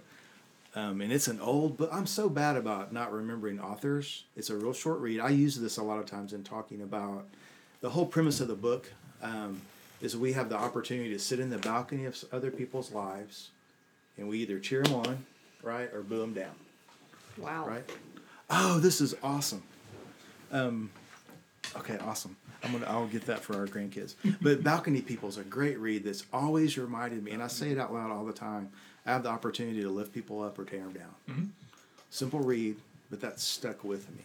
Um, 0.74 1.00
and 1.00 1.12
it's 1.12 1.26
an 1.26 1.40
old 1.40 1.76
book. 1.76 1.90
I'm 1.92 2.06
so 2.06 2.28
bad 2.28 2.56
about 2.56 2.92
not 2.92 3.12
remembering 3.12 3.58
authors. 3.60 4.24
It's 4.36 4.50
a 4.50 4.56
real 4.56 4.72
short 4.72 5.00
read. 5.00 5.18
I 5.20 5.30
use 5.30 5.56
this 5.56 5.78
a 5.78 5.82
lot 5.82 5.98
of 5.98 6.06
times 6.06 6.32
in 6.32 6.44
talking 6.44 6.80
about 6.82 7.26
the 7.80 7.90
whole 7.90 8.06
premise 8.06 8.40
of 8.40 8.46
the 8.48 8.54
book 8.54 8.92
um, 9.22 9.60
is 10.00 10.16
we 10.16 10.32
have 10.32 10.48
the 10.48 10.56
opportunity 10.56 11.10
to 11.10 11.18
sit 11.18 11.40
in 11.40 11.50
the 11.50 11.58
balcony 11.58 12.04
of 12.04 12.16
other 12.32 12.50
people's 12.52 12.92
lives, 12.92 13.50
and 14.16 14.28
we 14.28 14.38
either 14.38 14.58
cheer 14.60 14.82
them 14.84 14.94
on, 14.94 15.24
right, 15.62 15.92
or 15.92 16.02
boo 16.02 16.20
them 16.20 16.34
down, 16.34 16.54
Wow. 17.36 17.66
right? 17.66 17.90
Oh, 18.48 18.78
this 18.78 19.00
is 19.00 19.14
awesome. 19.24 19.62
Um, 20.52 20.90
okay, 21.76 21.98
awesome. 21.98 22.36
I'm 22.62 22.72
gonna 22.72 22.86
I'll 22.86 23.06
get 23.06 23.26
that 23.26 23.40
for 23.40 23.56
our 23.56 23.66
grandkids. 23.66 24.14
But 24.42 24.62
Balcony 24.62 25.00
People 25.02 25.28
is 25.30 25.38
a 25.38 25.42
great 25.44 25.78
read 25.78 26.04
that's 26.04 26.24
always 26.32 26.76
reminded 26.78 27.24
me, 27.24 27.32
and 27.32 27.42
I 27.42 27.46
say 27.48 27.70
it 27.70 27.78
out 27.78 27.92
loud 27.92 28.10
all 28.10 28.24
the 28.24 28.32
time. 28.32 28.70
I 29.11 29.14
have 29.14 29.24
the 29.24 29.28
opportunity 29.28 29.82
to 29.82 29.88
lift 29.88 30.14
people 30.14 30.40
up 30.40 30.56
or 30.58 30.64
tear 30.64 30.80
them 30.80 30.92
down. 30.92 31.52
Simple 32.11 32.38
read, 32.38 32.76
but 33.11 33.20
that 33.20 33.40
stuck 33.40 33.82
with 33.82 34.08
me. 34.16 34.22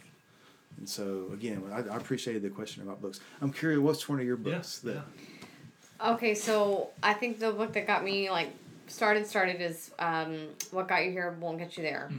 And 0.78 0.88
so 0.88 1.30
again, 1.34 1.64
I, 1.74 1.80
I 1.80 1.98
appreciated 1.98 2.44
the 2.44 2.50
question 2.50 2.84
about 2.84 3.02
books. 3.02 3.20
I'm 3.42 3.52
curious, 3.52 3.80
what's 3.80 4.08
one 4.08 4.20
of 4.20 4.26
your 4.26 4.36
books 4.36 4.82
Yeah, 4.84 4.94
that? 4.94 6.12
Okay, 6.14 6.36
so 6.36 6.90
I 7.02 7.14
think 7.14 7.40
the 7.40 7.52
book 7.52 7.74
that 7.74 7.88
got 7.88 8.04
me 8.04 8.30
like 8.30 8.50
started 8.88 9.26
started 9.26 9.60
is 9.62 9.92
um, 9.98 10.38
"What 10.72 10.88
Got 10.88 11.06
You 11.06 11.12
Here 11.12 11.36
Won't 11.40 11.58
Get 11.58 11.78
You 11.78 11.84
There." 11.84 12.12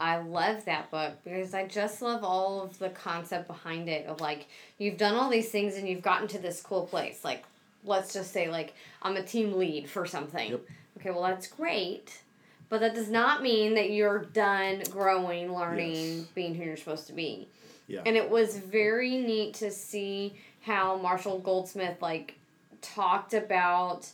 I 0.00 0.18
love 0.18 0.64
that 0.64 0.90
book 0.90 1.12
because 1.24 1.54
I 1.54 1.66
just 1.66 2.02
love 2.02 2.24
all 2.24 2.62
of 2.62 2.78
the 2.78 2.88
concept 2.90 3.46
behind 3.46 3.88
it 3.88 4.06
of 4.06 4.20
like 4.20 4.46
you've 4.78 4.96
done 4.96 5.14
all 5.14 5.30
these 5.30 5.50
things 5.50 5.76
and 5.76 5.88
you've 5.88 6.02
gotten 6.02 6.26
to 6.28 6.38
this 6.38 6.60
cool 6.60 6.86
place. 6.86 7.24
Like, 7.24 7.44
let's 7.84 8.12
just 8.12 8.32
say 8.32 8.48
like 8.48 8.74
I'm 9.02 9.16
a 9.16 9.22
team 9.22 9.52
lead 9.52 9.88
for 9.88 10.04
something. 10.06 10.50
Yep. 10.52 10.62
Okay, 11.06 11.14
well 11.14 11.28
that's 11.28 11.46
great, 11.46 12.22
but 12.68 12.80
that 12.80 12.94
does 12.94 13.08
not 13.08 13.40
mean 13.40 13.74
that 13.74 13.90
you're 13.90 14.24
done 14.24 14.82
growing, 14.90 15.54
learning, 15.54 16.18
Yes. 16.18 16.26
being 16.34 16.54
who 16.56 16.64
you're 16.64 16.76
supposed 16.76 17.06
to 17.06 17.12
be. 17.12 17.46
Yeah. 17.86 18.02
And 18.04 18.16
it 18.16 18.28
was 18.28 18.56
very 18.58 19.16
neat 19.18 19.54
to 19.54 19.70
see 19.70 20.34
how 20.62 20.96
Marshall 20.96 21.38
Goldsmith 21.38 22.02
like 22.02 22.34
talked 22.82 23.34
about 23.34 24.08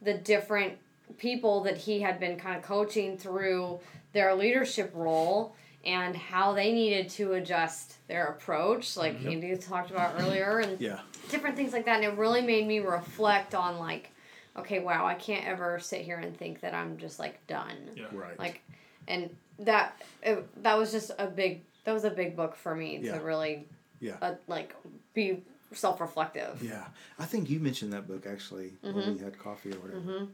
the 0.00 0.14
different 0.14 0.74
people 1.18 1.62
that 1.64 1.76
he 1.76 2.00
had 2.00 2.20
been 2.20 2.38
kind 2.38 2.56
of 2.56 2.62
coaching 2.62 3.18
through 3.18 3.80
their 4.12 4.32
leadership 4.36 4.92
role 4.94 5.56
and 5.84 6.16
how 6.16 6.52
they 6.52 6.72
needed 6.72 7.08
to 7.08 7.32
adjust 7.32 8.06
their 8.06 8.26
approach 8.26 8.96
like 8.96 9.24
Andy 9.24 9.56
talked 9.56 9.90
about 9.90 10.14
earlier 10.20 10.58
and 10.58 10.80
yeah. 10.80 11.00
different 11.28 11.56
things 11.56 11.72
like 11.72 11.84
that 11.84 11.96
and 11.96 12.04
it 12.04 12.18
really 12.18 12.42
made 12.42 12.66
me 12.66 12.80
reflect 12.80 13.54
on 13.54 13.78
like 13.78 14.10
okay 14.58 14.78
wow 14.80 15.06
I 15.06 15.14
can't 15.14 15.46
ever 15.46 15.78
sit 15.78 16.00
here 16.02 16.18
and 16.18 16.36
think 16.36 16.60
that 16.60 16.74
I'm 16.74 16.96
just 16.98 17.18
like 17.18 17.44
done 17.46 17.76
Yeah. 17.96 18.04
Right. 18.12 18.38
like 18.38 18.62
and 19.08 19.30
that 19.60 20.00
it, 20.22 20.62
that 20.62 20.76
was 20.78 20.92
just 20.92 21.10
a 21.18 21.26
big 21.26 21.62
that 21.84 21.92
was 21.92 22.04
a 22.04 22.10
big 22.10 22.36
book 22.36 22.56
for 22.56 22.74
me 22.74 22.98
Yeah. 23.02 23.18
to 23.18 23.24
really 23.24 23.66
yeah. 24.00 24.16
uh, 24.20 24.34
like 24.48 24.74
be 25.14 25.42
self-reflective 25.72 26.62
yeah. 26.62 26.84
I 27.18 27.24
think 27.24 27.48
you 27.50 27.58
mentioned 27.60 27.92
that 27.92 28.06
book 28.08 28.26
actually 28.26 28.72
when 28.82 29.14
we 29.14 29.18
had 29.18 29.38
coffee 29.38 29.72
or 29.72 29.78
whatever. 29.80 30.26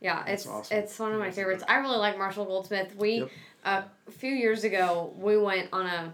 yeah 0.00 0.22
That's 0.26 0.42
it's 0.42 0.46
awesome. 0.50 0.78
it's 0.78 0.98
one 0.98 1.12
of 1.12 1.18
my 1.18 1.26
That's 1.26 1.36
a 1.36 1.40
favorites 1.40 1.64
i 1.68 1.76
really 1.76 1.98
like 1.98 2.16
marshall 2.18 2.44
goldsmith 2.44 2.94
we 2.96 3.20
Yep. 3.20 3.30
uh, 3.64 3.82
a 4.08 4.10
few 4.10 4.32
years 4.32 4.64
ago 4.64 5.12
we 5.16 5.36
went 5.38 5.68
on 5.72 5.86
a 5.86 6.12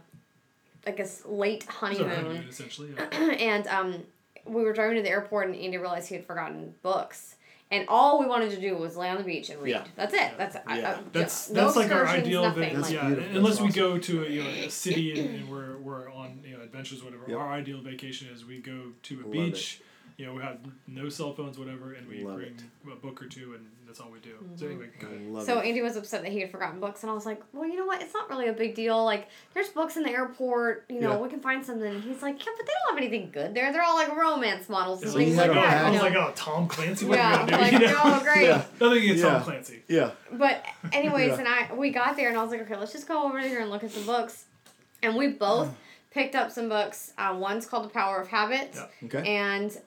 like 0.86 0.98
a 1.00 1.02
s- 1.02 1.22
late 1.26 1.64
honeymoon 1.64 2.08
honeymoon, 2.10 2.36
essentially. 2.48 2.90
Yeah. 2.96 3.04
and 3.12 3.66
um, 3.66 3.94
we 4.46 4.62
were 4.62 4.72
driving 4.72 4.96
to 4.96 5.02
the 5.02 5.10
airport 5.10 5.46
and 5.48 5.56
andy 5.56 5.76
realized 5.76 6.08
he 6.08 6.14
had 6.14 6.24
forgotten 6.24 6.74
books 6.82 7.34
and 7.70 7.84
all 7.88 8.18
we 8.18 8.26
wanted 8.26 8.50
to 8.50 8.60
do 8.60 8.76
was 8.76 8.96
lay 8.96 9.08
on 9.10 9.18
the 9.18 9.24
beach 9.24 9.50
and 9.50 9.60
read. 9.60 9.72
Yeah. 9.72 9.84
That's 9.96 10.14
it. 10.14 10.32
That's 10.38 10.54
Yeah. 10.56 10.98
I- 10.98 11.02
That's 11.12 11.50
no 11.50 11.64
that's 11.64 11.76
like 11.76 11.90
our 11.92 12.06
ideal. 12.06 12.42
nothing. 12.42 12.62
Vac- 12.62 12.72
That's 12.72 12.84
like, 12.86 12.94
yeah, 12.94 13.06
beautiful. 13.08 13.36
unless 13.36 13.58
That's 13.58 13.76
we 13.76 13.82
awesome. 13.82 13.92
go 13.92 13.98
to 13.98 14.24
a, 14.24 14.28
you 14.30 14.42
know, 14.42 14.48
a 14.50 14.70
city 14.70 15.12
and, 15.20 15.34
and 15.40 15.48
we're, 15.48 15.76
we're 15.78 16.10
on 16.12 16.40
you 16.44 16.56
know 16.56 16.62
adventures, 16.62 17.02
whatever. 17.04 17.24
Yep. 17.28 17.38
Our 17.38 17.52
ideal 17.52 17.80
vacation 17.80 18.28
is 18.32 18.44
we 18.44 18.58
go 18.60 18.92
to 19.02 19.14
a 19.20 19.22
Love 19.22 19.32
beach, 19.32 19.80
You 20.18 20.26
know, 20.26 20.34
we 20.34 20.42
had 20.42 20.58
no 20.88 21.08
cell 21.08 21.32
phones, 21.32 21.58
whatever, 21.60 21.92
and 21.92 22.08
we 22.08 22.24
Love 22.24 22.38
bring 22.38 22.56
a 22.92 22.96
book 22.96 23.22
or 23.22 23.26
two, 23.28 23.54
and 23.54 23.64
that's 23.86 24.00
all 24.00 24.10
we 24.10 24.18
do. 24.18 24.32
So 24.56 24.64
Mm-hmm. 24.64 24.72
anyway, 24.72 24.86
go 24.98 25.06
ahead. 25.36 25.46
So 25.46 25.60
it. 25.60 25.66
Andy 25.68 25.80
was 25.80 25.94
upset 25.94 26.22
that 26.24 26.32
he 26.32 26.40
had 26.40 26.50
forgotten 26.50 26.80
books, 26.80 27.04
and 27.04 27.10
I 27.10 27.14
was 27.14 27.24
like, 27.24 27.40
"Well, 27.52 27.68
you 27.68 27.76
know 27.76 27.86
what? 27.86 28.02
It's 28.02 28.12
not 28.12 28.28
really 28.28 28.48
a 28.48 28.52
big 28.52 28.74
deal. 28.74 29.04
Like, 29.04 29.28
there's 29.54 29.68
books 29.68 29.96
in 29.96 30.02
the 30.02 30.10
airport. 30.10 30.86
You 30.88 30.98
know, 31.00 31.10
Yeah. 31.12 31.16
we 31.18 31.28
can 31.28 31.38
find 31.38 31.64
something." 31.64 31.94
And 31.94 32.02
he's 32.02 32.20
like, 32.20 32.44
"Yeah, 32.44 32.50
but 32.56 32.66
they 32.66 32.72
don't 32.72 32.96
have 32.96 32.98
anything 32.98 33.30
good 33.30 33.54
there. 33.54 33.72
They're 33.72 33.84
all 33.84 33.94
like 33.94 34.10
romance 34.16 34.68
models 34.68 34.98
and 35.02 35.04
It's 35.06 35.12
So 35.12 35.18
things 35.20 35.30
you 35.36 35.36
like 35.40 35.52
that." 35.52 35.84
I 35.84 35.86
you 35.86 35.92
was 35.92 36.02
like, 36.02 36.14
oh, 36.16 36.32
Tom 36.34 36.66
Clancy, 36.66 37.06
what 37.06 37.16
yeah, 37.18 37.36
are 37.36 37.44
you 37.44 37.50
gonna 37.52 37.62
like. 37.62 37.72
You 37.80 37.86
know? 37.86 37.94
oh, 38.02 38.20
great. 38.24 38.42
Yeah. 38.48 38.64
Nothing 38.80 39.02
against 39.04 39.22
Yeah. 39.22 39.30
Tom 39.30 39.42
Clancy. 39.44 39.82
Yeah. 39.86 40.10
But 40.32 40.64
anyways, 40.92 41.28
Yeah. 41.28 41.38
and 41.38 41.46
I 41.48 41.74
we 41.74 41.90
got 41.90 42.16
there, 42.16 42.28
and 42.28 42.36
I 42.36 42.42
was 42.42 42.50
like, 42.50 42.62
"Okay, 42.62 42.74
let's 42.76 42.90
just 42.92 43.06
go 43.06 43.22
over 43.22 43.38
here 43.38 43.60
and 43.60 43.70
look 43.70 43.84
at 43.84 43.92
some 43.92 44.04
books." 44.04 44.46
And 45.00 45.14
we 45.14 45.28
both 45.28 45.72
picked 46.10 46.34
up 46.34 46.50
some 46.50 46.68
books. 46.68 47.12
Uh, 47.16 47.36
one's 47.38 47.66
called 47.66 47.84
The 47.84 47.90
Power 47.90 48.20
of 48.20 48.26
Habit, 48.26 48.70
Yeah. 48.74 48.86
Okay. 49.04 49.36
and 49.36 49.78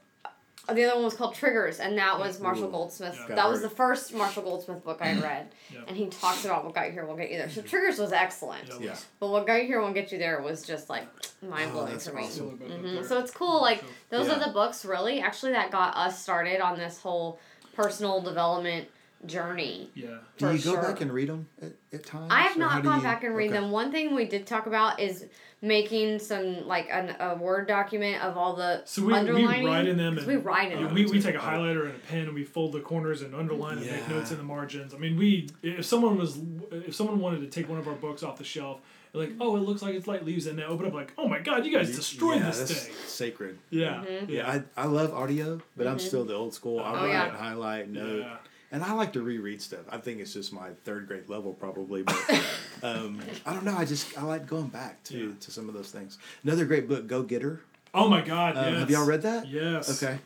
the 0.73 0.83
other 0.85 0.95
one 0.95 1.05
was 1.05 1.13
called 1.13 1.33
Triggers, 1.35 1.79
and 1.79 1.97
that 1.97 2.17
was 2.19 2.39
Marshall 2.39 2.67
Ooh. 2.67 2.71
Goldsmith. 2.71 3.17
Yeah. 3.29 3.35
That 3.35 3.49
was 3.49 3.61
the 3.61 3.69
first 3.69 4.13
Marshall 4.13 4.43
Goldsmith 4.43 4.83
book 4.83 4.99
I 5.01 5.19
read, 5.19 5.47
Yeah. 5.73 5.79
and 5.87 5.95
he 5.97 6.07
talks 6.07 6.45
about 6.45 6.63
what 6.65 6.73
got 6.75 6.87
you 6.87 6.91
here 6.93 7.05
won't 7.05 7.19
get 7.19 7.31
you 7.31 7.37
there. 7.37 7.49
So 7.49 7.61
Triggers 7.61 7.97
was 7.99 8.11
excellent, 8.11 8.67
Yeah, 8.67 8.75
Yeah. 8.79 8.95
but 9.19 9.29
what 9.29 9.47
got 9.47 9.55
you 9.61 9.67
here 9.67 9.81
won't 9.81 9.93
get 9.93 10.11
you 10.11 10.17
there 10.17 10.41
was 10.41 10.65
just 10.65 10.89
like 10.89 11.07
mind 11.41 11.69
Oh, 11.71 11.73
blowing 11.73 11.91
that's 11.93 12.07
for 12.07 12.15
me. 12.15 12.23
awesome. 12.23 12.57
Feel 12.57 12.67
about 12.67 12.79
hmm. 12.79 13.03
So 13.03 13.19
it's 13.19 13.31
cool. 13.31 13.61
Like 13.61 13.83
those 14.09 14.27
Yeah. 14.27 14.35
are 14.35 14.45
the 14.45 14.51
books 14.51 14.85
really 14.85 15.21
actually 15.21 15.51
that 15.53 15.71
got 15.71 15.95
us 15.95 16.21
started 16.21 16.59
on 16.61 16.77
this 16.77 16.99
whole 17.01 17.39
personal 17.75 18.21
development 18.21 18.87
journey. 19.25 19.89
yeah. 19.93 20.17
Do 20.37 20.47
for 20.47 20.51
you 20.53 20.57
go 20.63 20.71
sure. 20.73 20.81
back 20.81 21.01
and 21.01 21.11
read 21.11 21.29
them 21.29 21.47
at, 21.61 21.73
at 21.93 22.05
times? 22.05 22.27
I 22.31 22.41
have 22.41 22.57
not 22.57 22.83
gone 22.83 22.97
you- 22.97 23.03
back 23.03 23.23
and 23.23 23.35
read 23.35 23.51
okay. 23.51 23.59
them. 23.59 23.71
One 23.71 23.91
thing 23.91 24.15
we 24.15 24.25
did 24.25 24.47
talk 24.47 24.65
about 24.65 24.99
is 24.99 25.25
making 25.63 26.17
some 26.17 26.67
like 26.67 26.87
an, 26.91 27.15
a 27.19 27.35
word 27.35 27.67
document 27.67 28.23
of 28.23 28.35
all 28.35 28.55
the 28.55 28.81
So 28.85 29.03
we, 29.03 29.13
we 29.13 29.45
write 29.45 29.87
in 29.87 29.95
them 29.97 30.15
'cause 30.15 30.23
and 30.23 30.35
we 30.35 30.41
write 30.41 30.71
in 30.71 30.79
Yeah, 30.79 30.85
them. 30.85 30.93
we, 30.95 31.05
we 31.05 31.21
take 31.21 31.35
a 31.35 31.39
highlighter 31.39 31.85
and 31.85 31.95
a 31.95 31.99
pen 31.99 32.21
and 32.21 32.33
we 32.33 32.43
fold 32.43 32.73
the 32.73 32.79
corners 32.79 33.21
and 33.21 33.35
underline 33.35 33.77
and 33.77 33.85
make 33.85 34.09
notes 34.09 34.31
in 34.31 34.37
the 34.37 34.43
margins. 34.43 34.93
I 34.93 34.97
mean, 34.97 35.17
we 35.17 35.49
if 35.61 35.85
someone 35.85 36.17
was 36.17 36.39
if 36.71 36.95
someone 36.95 37.19
wanted 37.19 37.41
to 37.41 37.47
take 37.47 37.69
one 37.69 37.77
of 37.77 37.87
our 37.87 37.93
books 37.93 38.23
off 38.23 38.37
the 38.39 38.43
shelf, 38.43 38.79
like, 39.13 39.33
oh, 39.39 39.55
it 39.57 39.59
looks 39.59 39.81
like 39.83 39.93
it's 39.93 40.07
light 40.07 40.23
leaves, 40.25 40.47
and 40.47 40.57
they 40.57 40.63
open 40.63 40.87
up 40.87 40.93
like, 40.93 41.13
oh 41.17 41.27
my 41.27 41.37
god, 41.39 41.63
you 41.65 41.71
guys 41.71 41.93
destroyed 41.95 42.39
yeah, 42.39 42.47
this 42.47 42.59
that's 42.59 42.85
thing. 42.85 42.95
Sacred. 43.05 43.57
Mm-hmm. 43.71 44.31
Yeah, 44.31 44.43
Yeah, 44.43 44.63
I, 44.77 44.83
I 44.83 44.85
love 44.85 45.13
audio, 45.13 45.61
but 45.77 45.85
I'm 45.85 45.97
mm-hmm. 45.97 46.07
still 46.07 46.23
the 46.25 46.33
old 46.33 46.53
school. 46.55 46.79
I 46.79 46.89
Oh, 46.91 46.93
write, 46.95 47.09
yeah. 47.09 47.29
highlight, 47.29 47.89
note. 47.89 48.19
Yeah. 48.21 48.37
And 48.73 48.83
I 48.83 48.93
like 48.93 49.11
to 49.13 49.21
reread 49.21 49.61
stuff. 49.61 49.81
I 49.89 49.97
think 49.97 50.21
it's 50.21 50.33
just 50.33 50.53
my 50.53 50.69
third 50.85 51.07
grade 51.07 51.27
level, 51.27 51.53
probably. 51.53 52.03
But 52.03 52.17
um, 52.83 53.19
I 53.45 53.53
don't 53.53 53.65
know. 53.65 53.75
I 53.77 53.83
just 53.85 54.17
I 54.17 54.23
like 54.23 54.47
going 54.47 54.67
back 54.69 55.03
to, 55.05 55.17
Yeah. 55.17 55.31
to 55.41 55.51
some 55.51 55.67
of 55.67 55.73
those 55.73 55.91
things. 55.91 56.17
Another 56.43 56.63
great 56.65 56.87
book, 56.87 57.05
Go 57.07 57.21
Getter. 57.23 57.61
Oh 57.93 58.07
my 58.07 58.21
god, 58.21 58.55
Um, 58.57 58.65
yes. 58.71 58.79
Have 58.79 58.89
y'all 58.89 59.05
read 59.05 59.21
that? 59.23 59.47
Yes. 59.47 60.01
Okay. 60.01 60.17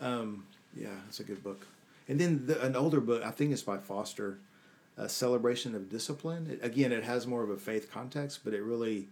Um, 0.00 0.44
yeah, 0.76 0.88
it's 1.08 1.20
a 1.20 1.24
good 1.24 1.42
book. 1.44 1.66
And 2.08 2.18
then 2.20 2.46
the, 2.46 2.60
an 2.64 2.74
older 2.74 3.00
book, 3.00 3.22
I 3.24 3.30
think 3.30 3.52
it's 3.52 3.62
by 3.62 3.78
Foster, 3.78 4.38
a 4.96 5.08
Celebration 5.08 5.74
of 5.76 5.88
Discipline. 5.88 6.48
It, 6.50 6.64
again, 6.64 6.90
it 6.90 7.04
has 7.04 7.26
more 7.26 7.44
of 7.44 7.50
a 7.50 7.56
faith 7.56 7.90
context, 7.92 8.40
but 8.44 8.54
it 8.54 8.62
really 8.62 9.06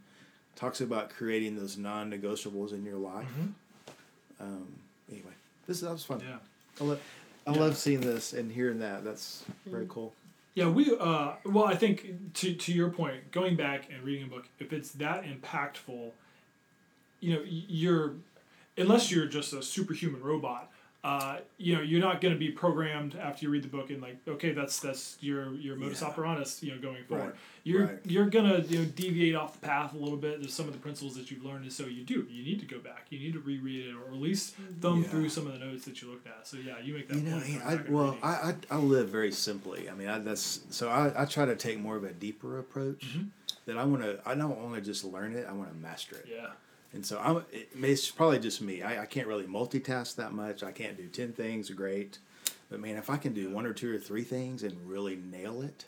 talks 0.57 0.81
about 0.81 1.11
creating 1.11 1.55
those 1.57 1.77
non-negotiables 1.79 2.73
in 2.73 2.85
your 2.85 2.97
life. 2.97 3.29
Um, 4.41 4.67
anyway, 5.11 5.31
this 5.69 5.81
that 5.81 5.93
was 5.93 6.05
fun. 6.05 6.21
Yeah. 6.27 6.39
I, 6.81 6.85
lo- 6.85 6.99
I 7.47 7.53
Yeah. 7.53 7.61
love 7.61 7.76
seeing 7.76 8.01
this 8.01 8.32
and 8.32 8.51
hearing 8.51 8.80
that. 8.80 9.05
That's 9.05 9.44
very 9.66 9.86
cool. 9.88 10.12
Yeah, 10.55 10.68
we 10.68 10.90
uh 10.99 11.32
well 11.44 11.64
I 11.66 11.76
think 11.76 12.32
to 12.34 12.55
to 12.55 12.72
your 12.72 12.90
point, 12.90 13.30
going 13.30 13.57
back 13.57 13.88
and 13.90 14.03
reading 14.03 14.24
a 14.24 14.28
book, 14.28 14.47
if 14.59 14.72
it's 14.72 14.92
that 14.92 15.24
impactful, 15.24 16.11
you 17.20 17.34
know, 17.34 17.42
you're 17.47 18.14
unless 18.76 19.11
you're 19.11 19.26
just 19.26 19.53
a 19.53 19.62
superhuman 19.62 20.22
robot, 20.22 20.70
uh, 21.07 21.37
you 21.57 21.73
know, 21.77 21.83
you're 21.83 22.01
not 22.01 22.21
going 22.21 22.35
to 22.35 22.39
be 22.39 22.51
programmed 22.51 23.15
after 23.17 23.45
you 23.45 23.51
read 23.51 23.63
the 23.63 23.69
book 23.69 23.91
and 23.91 24.03
like, 24.03 24.17
okay, 24.27 24.51
that's 24.51 24.81
that's 24.81 25.17
your 25.21 25.53
your 25.55 25.77
modus 25.77 26.01
Yeah. 26.03 26.09
operandus, 26.11 26.63
you 26.65 26.73
know, 26.75 26.81
going 26.81 27.05
forward. 27.05 27.27
Right. 27.27 27.35
You're 27.63 27.87
Right. 27.87 27.99
you're 28.05 28.27
gonna 28.31 28.59
you 28.59 28.79
know 28.81 28.85
deviate 28.87 29.35
off 29.37 29.61
the 29.61 29.67
path 29.67 29.95
a 29.95 29.97
little 29.99 30.17
bit. 30.19 30.41
There's 30.41 30.53
some 30.53 30.67
of 30.67 30.73
the 30.73 30.79
principles 30.81 31.15
that 31.17 31.31
you've 31.31 31.45
learned, 31.45 31.63
and 31.63 31.73
so 31.73 31.85
you 31.87 32.03
do. 32.03 32.27
You 32.31 32.43
need 32.45 32.59
to 32.61 32.67
go 32.67 32.79
back. 32.81 33.07
You 33.11 33.19
need 33.21 33.35
to 33.35 33.41
reread 33.41 33.87
it, 33.87 33.95
or 33.95 34.13
at 34.13 34.21
least 34.21 34.55
thumb 34.81 35.03
Yeah. 35.03 35.09
through 35.11 35.29
some 35.29 35.47
of 35.47 35.53
the 35.53 35.61
notes 35.65 35.85
that 35.85 36.03
you 36.03 36.09
looked 36.11 36.27
at. 36.27 36.47
So 36.47 36.57
yeah, 36.57 36.81
you 36.83 36.95
make 36.95 37.09
that 37.09 37.17
You 37.19 37.23
know, 37.23 37.41
point. 37.41 37.63
I, 37.65 37.75
well. 37.89 38.19
I, 38.23 38.31
I, 38.31 38.55
I 38.73 38.77
live 38.79 39.09
very 39.09 39.31
simply. 39.33 39.89
I 39.89 39.95
mean, 39.95 40.09
I, 40.09 40.19
that's 40.19 40.61
so 40.71 40.89
I, 40.89 41.23
I 41.23 41.25
try 41.25 41.45
to 41.45 41.55
take 41.57 41.79
more 41.79 41.97
of 41.97 42.03
a 42.05 42.13
deeper 42.13 42.59
approach. 42.59 43.07
Mm-hmm. 43.07 43.27
That 43.67 43.79
I 43.79 43.85
want 43.85 44.03
to. 44.03 44.19
I 44.27 44.35
don't 44.35 44.57
want 44.61 44.75
to 44.77 44.81
just 44.81 45.05
learn 45.05 45.35
it. 45.35 45.45
I 45.49 45.53
want 45.53 45.71
to 45.71 45.77
master 45.77 46.17
it. 46.17 46.27
yeah. 46.33 46.49
And 46.93 47.05
so 47.05 47.20
I'm. 47.22 47.39
It, 47.53 47.68
it's 47.74 48.11
probably 48.11 48.39
just 48.39 48.61
me. 48.62 48.82
I, 48.82 49.03
I 49.03 49.07
can't 49.07 49.26
really 49.26 49.45
multitask 49.45 50.16
that 50.16 50.32
much. 50.32 50.62
I 50.62 50.72
can't 50.72 50.97
do 50.97 51.07
ten 51.09 51.32
things 51.32 51.68
great, 51.70 52.18
but 52.70 52.80
man, 52.80 52.97
if 52.97 53.11
I 53.11 53.16
can 53.16 53.32
do 53.34 53.51
one 53.51 53.66
or 53.66 53.72
two 53.72 53.95
or 53.95 53.99
three 53.99 54.22
things 54.24 54.62
and 54.62 54.74
really 54.89 55.16
nail 55.16 55.61
it, 55.62 55.84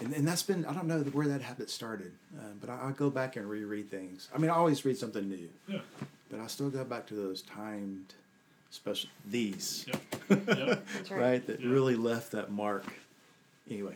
and, 0.00 0.12
and 0.12 0.26
that's 0.26 0.42
been 0.42 0.64
I 0.66 0.72
don't 0.72 0.86
know 0.86 1.00
where 1.00 1.28
that 1.28 1.42
habit 1.42 1.70
started, 1.70 2.12
uh, 2.36 2.42
but 2.60 2.70
I, 2.70 2.88
I 2.88 2.92
go 2.92 3.08
back 3.10 3.36
and 3.36 3.48
reread 3.48 3.90
things. 3.90 4.28
I 4.34 4.38
mean, 4.38 4.50
I 4.50 4.54
always 4.54 4.84
read 4.84 4.96
something 4.98 5.28
new, 5.28 5.48
Yeah. 5.68 5.78
but 6.30 6.40
I 6.40 6.46
still 6.48 6.70
go 6.70 6.82
back 6.84 7.06
to 7.08 7.14
those 7.14 7.42
timed 7.42 8.14
special 8.70 9.10
these 9.28 9.84
Yep. 9.86 10.00
yep. 10.48 10.86
That's 10.94 11.10
right, 11.10 11.20
right. 11.20 11.46
that 11.46 11.60
Yeah. 11.60 11.68
really 11.68 11.94
left 11.94 12.32
that 12.32 12.50
mark. 12.50 12.86
Anyway, 13.70 13.94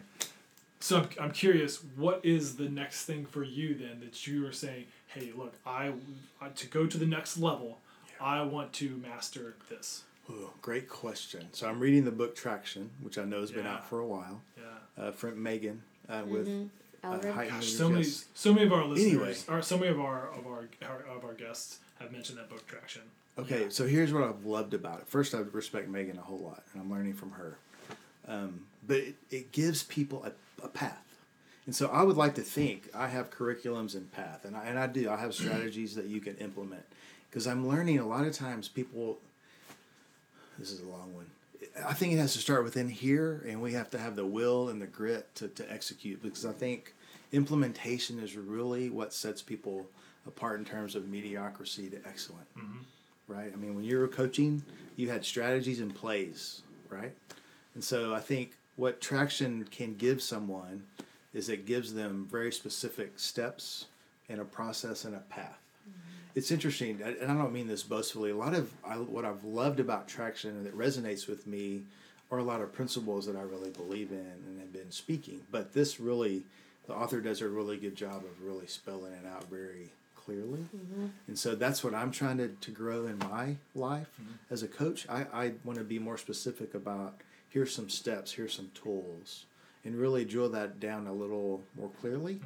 So 0.81 0.99
I'm, 0.99 1.09
I'm 1.19 1.31
curious, 1.33 1.79
what 1.97 2.21
is 2.23 2.57
the 2.57 2.69
next 2.69 3.05
thing 3.07 3.25
for 3.27 3.43
you 3.43 3.75
then 3.75 4.01
that 4.01 4.27
you 4.27 4.47
are 4.47 4.53
saying, 4.53 4.85
hey, 5.09 5.33
look, 5.37 5.55
I, 5.67 5.93
I 6.41 6.49
to 6.49 6.67
go 6.67 6.87
to 6.87 6.99
the 6.99 7.07
next 7.07 7.39
level, 7.39 7.79
I 8.21 8.43
want 8.43 8.73
to 8.75 8.97
master 8.99 9.55
this. 9.69 10.03
Ooh, 10.31 10.51
great 10.61 10.89
question. 10.89 11.49
So 11.53 11.69
I'm 11.69 11.79
reading 11.79 12.05
the 12.05 12.11
book 12.11 12.35
Traction, 12.35 12.91
which 13.01 13.17
I 13.19 13.25
know 13.25 13.41
has 13.41 13.51
been 13.53 13.67
out 13.67 13.89
for 13.89 14.01
a 14.01 14.07
while. 14.07 14.41
Yeah. 14.57 15.05
Uh, 15.05 15.11
from 15.13 15.41
Megan 15.43 15.83
uh, 16.09 16.23
with 16.27 16.49
uh, 16.49 17.07
Eldred. 17.07 17.35
heightened 17.35 17.61
Gosh, 17.61 17.69
so 17.69 17.89
many, 17.89 18.01
Leadership. 18.01 18.25
so 18.35 18.53
many 18.55 18.67
of 18.67 18.73
our 18.73 18.85
listeners, 18.87 19.13
Anyway. 19.13 19.35
or 19.49 19.63
so 19.63 19.79
many 19.79 19.91
of 19.91 20.01
our 20.01 20.31
of 20.33 20.47
our, 20.47 20.69
our 20.89 21.17
of 21.17 21.25
our 21.25 21.35
guests 21.35 21.79
have 22.01 22.11
mentioned 22.11 22.39
that 22.39 22.49
book 22.49 22.67
traction. 22.67 23.03
Okay, 23.39 23.65
Yeah. 23.65 23.69
so 23.69 23.87
here's 23.87 24.13
what 24.13 24.23
I've 24.25 24.45
loved 24.47 24.73
about 24.75 25.01
it. 25.01 25.07
First, 25.09 25.35
I 25.35 25.39
respect 25.41 25.89
Megan 25.89 26.17
a 26.19 26.23
whole 26.23 26.39
lot, 26.39 26.65
and 26.73 26.83
I'm 26.83 26.91
learning 26.91 27.13
from 27.15 27.33
her. 27.33 27.59
Um, 28.27 28.65
but 28.87 28.97
it, 28.97 29.15
it 29.31 29.53
gives 29.53 29.83
people 29.85 30.25
a, 30.25 30.33
a 30.65 30.69
path. 30.69 31.05
And 31.67 31.75
so 31.75 31.89
I 31.89 32.03
would 32.03 32.17
like 32.17 32.37
to 32.37 32.43
think 32.43 32.89
I 32.95 33.09
have 33.09 33.31
curriculums 33.31 33.95
and 33.95 34.11
path, 34.13 34.45
and 34.45 34.57
I, 34.57 34.65
and 34.67 34.79
I 34.79 34.87
do. 34.87 35.11
I 35.11 35.17
have 35.17 35.35
strategies 35.35 35.97
that 35.97 36.07
you 36.07 36.21
can 36.21 36.37
implement. 36.37 36.85
Because 37.29 37.47
I'm 37.47 37.69
learning 37.69 37.99
a 37.99 38.07
lot 38.07 38.25
of 38.25 38.33
times 38.33 38.69
people, 38.69 39.19
this 40.59 40.71
is 40.71 40.81
a 40.81 40.87
long 40.87 41.13
one. 41.15 41.27
I 41.85 41.93
think 41.93 42.13
it 42.13 42.19
has 42.19 42.33
to 42.35 42.39
start 42.39 42.63
within 42.63 42.89
here, 42.89 43.45
and 43.49 43.61
we 43.61 43.73
have 43.73 43.91
to 43.91 43.99
have 43.99 44.15
the 44.15 44.25
will 44.25 44.69
and 44.69 44.81
the 44.81 44.87
grit 44.87 45.35
to, 45.35 45.49
to 45.49 45.71
execute. 45.73 46.23
Because 46.23 46.47
I 46.47 46.53
think 46.53 46.95
implementation 47.33 48.21
is 48.21 48.37
really 48.37 48.89
what 48.89 49.13
sets 49.13 49.43
people 49.43 49.87
apart 50.27 50.59
in 50.59 50.65
terms 50.65 50.95
of 50.95 51.09
mediocrity 51.09 51.89
to 51.89 51.97
excellent 52.07 52.47
mm-hmm. 52.57 52.79
right? 53.29 53.51
I 53.53 53.57
mean, 53.57 53.75
when 53.75 53.85
you 53.85 53.99
were 53.99 54.09
coaching, 54.09 54.63
you 54.97 55.11
had 55.11 55.25
strategies 55.25 55.81
and 55.81 55.95
plays, 55.95 56.63
right? 56.91 57.13
And 57.75 57.83
so 57.83 58.15
I 58.15 58.21
think 58.21 58.53
what 58.77 59.01
traction 59.01 59.67
can 59.71 59.95
give 59.95 60.23
someone 60.23 60.85
is 61.37 61.51
it 61.51 61.67
gives 61.67 61.93
them 61.93 62.27
very 62.31 62.51
specific 62.51 63.19
steps 63.19 63.85
and 64.31 64.41
a 64.41 64.45
process 64.45 65.05
and 65.05 65.15
a 65.15 65.19
path. 65.19 65.59
It's 66.35 66.51
interesting, 66.51 67.01
and 67.03 67.31
I 67.31 67.35
don't 67.35 67.53
mean 67.53 67.67
this 67.67 67.83
boastfully. 67.83 68.31
A 68.31 68.37
lot 68.37 68.55
of 68.55 68.71
I, 68.85 68.95
what 68.97 69.25
I've 69.25 69.43
loved 69.45 69.81
about 69.81 70.07
traction 70.07 70.51
and 70.51 70.67
that 70.67 70.77
resonates 70.77 71.27
with 71.27 71.47
me 71.47 71.83
are 72.31 72.39
a 72.39 72.43
lot 72.43 72.61
of 72.61 72.75
principles 72.75 73.25
that 73.27 73.37
I 73.37 73.43
really 73.43 73.71
believe 73.71 74.11
in 74.11 74.19
and 74.19 74.61
have 74.61 74.73
been 74.73 74.91
speaking. 74.91 75.41
But 75.51 75.73
this 75.73 75.99
really, 75.99 76.43
the 76.87 76.95
author 76.95 77.21
does 77.23 77.41
a 77.41 77.49
really 77.49 77.79
good 77.79 77.97
job 77.97 78.25
of 78.25 78.47
really 78.47 78.67
spelling 78.67 79.13
it 79.13 79.27
out 79.27 79.49
very 79.49 79.93
clearly. 80.15 80.67
Mm-hmm. 80.77 81.07
And 81.29 81.39
so 81.39 81.55
that's 81.55 81.83
what 81.83 81.95
I'm 81.95 82.11
trying 82.11 82.37
to, 82.37 82.49
to 82.49 82.71
grow 82.71 83.07
in 83.07 83.19
my 83.19 83.57
life 83.75 84.09
mm-hmm. 84.21 84.33
as 84.51 84.63
a 84.63 84.69
coach. 84.69 85.07
I, 85.09 85.25
I 85.33 85.53
want 85.65 85.79
to 85.79 85.85
be 85.85 85.99
more 85.99 86.19
specific 86.19 86.75
about 86.75 87.15
here's 87.49 87.75
some 87.75 87.89
steps, 87.89 88.33
here's 88.33 88.53
some 88.53 88.71
tools, 88.75 89.45
and 89.87 89.95
really 89.97 90.25
drill 90.25 90.49
that 90.51 90.81
down 90.81 91.07
a 91.07 91.13
little 91.13 91.63
more 91.79 91.91
clearly. 92.01 92.41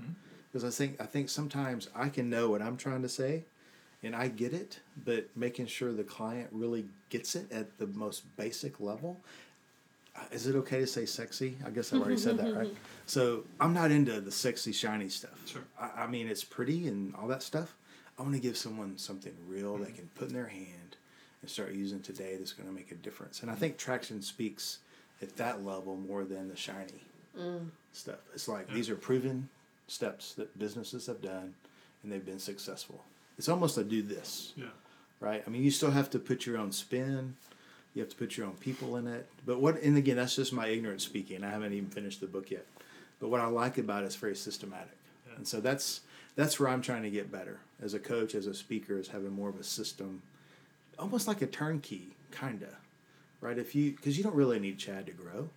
Because 0.53 0.65
I 0.65 0.71
think 0.71 1.01
I 1.01 1.07
think 1.07 1.29
sometimes 1.29 1.89
I 1.95 2.09
can 2.11 2.29
know 2.29 2.51
what 2.51 2.61
I'm 2.61 2.77
trying 2.77 3.03
to 3.03 3.09
say 3.09 3.45
and 4.03 4.15
I 4.15 4.29
get 4.29 4.53
it, 4.53 4.81
but 5.05 5.29
making 5.35 5.67
sure 5.67 5.93
the 5.93 6.05
client 6.05 6.49
really 6.53 6.85
gets 7.09 7.35
it 7.35 7.51
at 7.51 7.79
the 7.79 7.87
most 7.87 8.25
basic 8.37 8.81
level. 8.81 9.19
Uh, 10.17 10.21
Is 10.33 10.47
it 10.47 10.57
okay 10.57 10.81
to 10.81 10.87
say 10.87 11.07
sexy? 11.07 11.57
I 11.65 11.71
guess 11.71 11.93
I've 11.93 12.01
already 12.01 12.17
said 12.17 12.39
that, 12.39 12.55
right? 12.55 12.75
So 13.07 13.43
I'm 13.59 13.75
not 13.75 13.91
into 13.91 14.21
the 14.21 14.31
sexy, 14.31 14.71
shiny 14.71 15.09
stuff. 15.09 15.37
Sure. 15.45 15.62
I, 15.81 16.05
I 16.05 16.07
mean, 16.07 16.29
it's 16.29 16.45
pretty 16.45 16.87
and 16.87 17.12
all 17.17 17.27
that 17.27 17.43
stuff. 17.43 17.75
I 18.17 18.23
want 18.23 18.35
to 18.35 18.41
give 18.41 18.57
someone 18.57 18.97
something 18.99 19.33
real 19.49 19.77
they 19.79 19.91
can 19.91 20.09
put 20.15 20.29
in 20.29 20.35
their 20.35 20.47
hand 20.47 20.97
and 21.43 21.51
start 21.51 21.73
using 21.73 22.01
today 22.01 22.37
that's 22.37 22.53
going 22.53 22.69
to 22.69 22.75
make 22.75 22.93
a 22.93 22.95
difference. 22.95 23.43
And 23.43 23.51
I 23.51 23.57
think 23.57 23.79
traction 23.79 24.23
speaks 24.23 24.79
at 25.21 25.37
that 25.39 25.65
level 25.65 25.97
more 25.97 26.23
than 26.25 26.49
the 26.49 26.57
shiny 26.57 27.03
stuff. 27.93 28.19
It's 28.35 28.48
like 28.48 28.69
Yeah. 28.69 28.74
these 28.74 28.90
are 28.90 28.97
proven 28.97 29.48
steps 29.86 30.35
that 30.35 30.59
businesses 30.59 31.07
have 31.07 31.20
done 31.20 31.55
and 32.02 32.12
they've 32.12 32.24
been 32.24 32.39
successful. 32.39 33.05
It's 33.39 33.48
almost 33.48 33.77
a 33.78 33.85
do 33.85 34.02
this. 34.02 34.52
Yeah. 34.57 34.66
right? 35.20 35.43
I 35.47 35.51
mean, 35.51 35.62
you 35.62 35.70
still 35.70 35.90
have 35.90 36.09
to 36.11 36.19
put 36.19 36.47
your 36.47 36.57
own 36.57 36.73
spin. 36.73 37.36
You 37.94 38.01
have 38.01 38.09
to 38.11 38.16
put 38.16 38.39
your 38.39 38.47
own 38.47 38.55
people 38.55 38.97
in 38.97 39.07
it. 39.07 39.27
But 39.44 39.61
what, 39.61 39.82
and 39.82 39.97
again, 39.98 40.16
that's 40.16 40.35
just 40.36 40.51
my 40.52 40.69
ignorance 40.69 41.05
speaking. 41.05 41.44
I 41.44 41.51
haven't 41.51 41.74
even 41.74 41.90
finished 41.90 42.20
the 42.20 42.27
book 42.27 42.51
yet. 42.51 42.65
But 43.20 43.28
what 43.28 43.40
I 43.40 43.47
like 43.47 43.77
about 43.77 44.02
it 44.05 44.07
is 44.07 44.16
very 44.16 44.35
systematic. 44.35 44.97
Yeah. 45.28 45.35
And 45.36 45.47
so 45.47 45.61
that's 45.61 46.01
that's 46.36 46.59
where 46.59 46.70
I'm 46.70 46.81
trying 46.81 47.02
to 47.02 47.11
get 47.11 47.31
better 47.31 47.59
as 47.82 47.93
a 47.93 47.98
coach, 47.98 48.35
as 48.35 48.47
a 48.47 48.55
speaker, 48.55 48.97
is 48.98 49.09
having 49.09 49.32
more 49.32 49.51
of 49.51 49.61
a 49.61 49.65
system, 49.65 50.23
almost 50.98 51.28
like 51.28 51.43
a 51.43 51.47
turnkey, 51.47 52.16
kinda, 52.31 52.78
right? 53.43 53.59
If 53.59 53.74
you 53.74 53.90
because 53.93 54.16
you 54.16 54.24
don't 54.24 54.36
really 54.36 54.59
need 54.59 54.78
Chad 54.78 55.05
to 55.07 55.12
grow, 55.12 55.51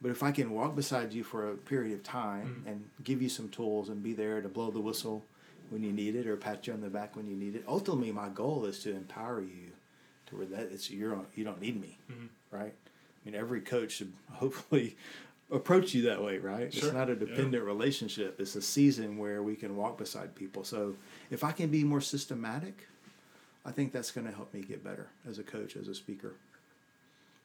but 0.00 0.10
if 0.10 0.22
I 0.22 0.32
can 0.32 0.50
walk 0.50 0.74
beside 0.74 1.12
you 1.12 1.22
for 1.22 1.50
a 1.50 1.56
period 1.56 1.92
of 1.92 2.02
time 2.02 2.62
mm. 2.64 2.70
and 2.70 2.84
give 3.04 3.20
you 3.20 3.28
some 3.28 3.48
tools 3.48 3.88
and 3.88 4.02
be 4.02 4.12
there 4.12 4.40
to 4.40 4.48
blow 4.48 4.70
the 4.70 4.80
whistle 4.80 5.24
when 5.68 5.82
you 5.82 5.92
need 5.92 6.16
it 6.16 6.26
or 6.26 6.36
pat 6.36 6.66
you 6.66 6.72
on 6.72 6.80
the 6.80 6.88
back 6.88 7.16
when 7.16 7.28
you 7.28 7.36
need 7.36 7.54
it, 7.54 7.64
ultimately 7.68 8.10
my 8.10 8.28
goal 8.28 8.64
is 8.64 8.80
to 8.80 8.90
empower 8.90 9.40
you 9.40 9.70
to 10.26 10.36
where 10.36 10.46
that 10.46 10.68
it's 10.72 10.90
you're 10.90 11.14
on, 11.14 11.26
you 11.34 11.44
don't 11.44 11.60
need 11.60 11.80
me, 11.80 11.98
mm-hmm. 12.10 12.26
right? 12.50 12.74
I 12.74 13.24
mean, 13.24 13.34
every 13.34 13.60
coach 13.60 13.92
should 13.92 14.12
hopefully 14.32 14.96
approach 15.50 15.94
you 15.94 16.02
that 16.02 16.22
way, 16.22 16.38
right? 16.38 16.72
Sure. 16.72 16.88
It's 16.88 16.94
not 16.94 17.08
a 17.08 17.12
Yeah. 17.12 17.18
dependent 17.20 17.64
relationship. 17.64 18.40
It's 18.40 18.56
a 18.56 18.62
season 18.62 19.18
where 19.18 19.42
we 19.42 19.56
can 19.56 19.76
walk 19.76 19.98
beside 19.98 20.34
people. 20.34 20.64
So 20.64 20.96
if 21.30 21.44
I 21.44 21.52
can 21.52 21.70
be 21.70 21.84
more 21.84 22.00
systematic, 22.00 22.86
I 23.64 23.72
think 23.72 23.92
that's 23.92 24.10
going 24.10 24.26
to 24.26 24.32
help 24.32 24.54
me 24.54 24.62
get 24.62 24.82
better 24.82 25.08
as 25.28 25.38
a 25.38 25.42
coach, 25.42 25.76
as 25.76 25.88
a 25.88 25.94
speaker. 25.94 26.34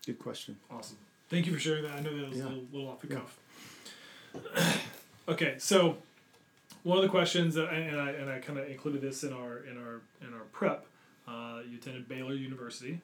Good 0.05 0.19
question. 0.19 0.57
Awesome. 0.71 0.97
Thank 1.29 1.47
you 1.47 1.53
for 1.53 1.59
sharing 1.59 1.83
that. 1.83 1.93
I 1.93 1.99
know 2.01 2.15
that 2.17 2.29
was 2.29 2.37
Yeah. 2.37 2.45
a 2.45 2.47
little, 2.47 2.63
little 2.71 2.89
off 2.89 3.01
the 3.01 3.07
Yeah. 3.07 3.15
cuff. 3.15 4.81
okay, 5.29 5.55
so 5.57 5.97
one 6.83 6.97
of 6.97 7.03
the 7.03 7.09
questions 7.09 7.55
that 7.55 7.69
I, 7.69 7.75
and 7.75 7.99
I 7.99 8.09
and 8.11 8.29
I 8.29 8.39
kind 8.39 8.59
of 8.59 8.69
included 8.69 9.01
this 9.01 9.23
in 9.23 9.33
our 9.33 9.59
in 9.59 9.77
our 9.77 10.01
in 10.21 10.33
our 10.33 10.43
prep. 10.51 10.85
Uh, 11.27 11.61
you 11.69 11.77
attended 11.77 12.07
Baylor 12.07 12.33
University. 12.33 13.01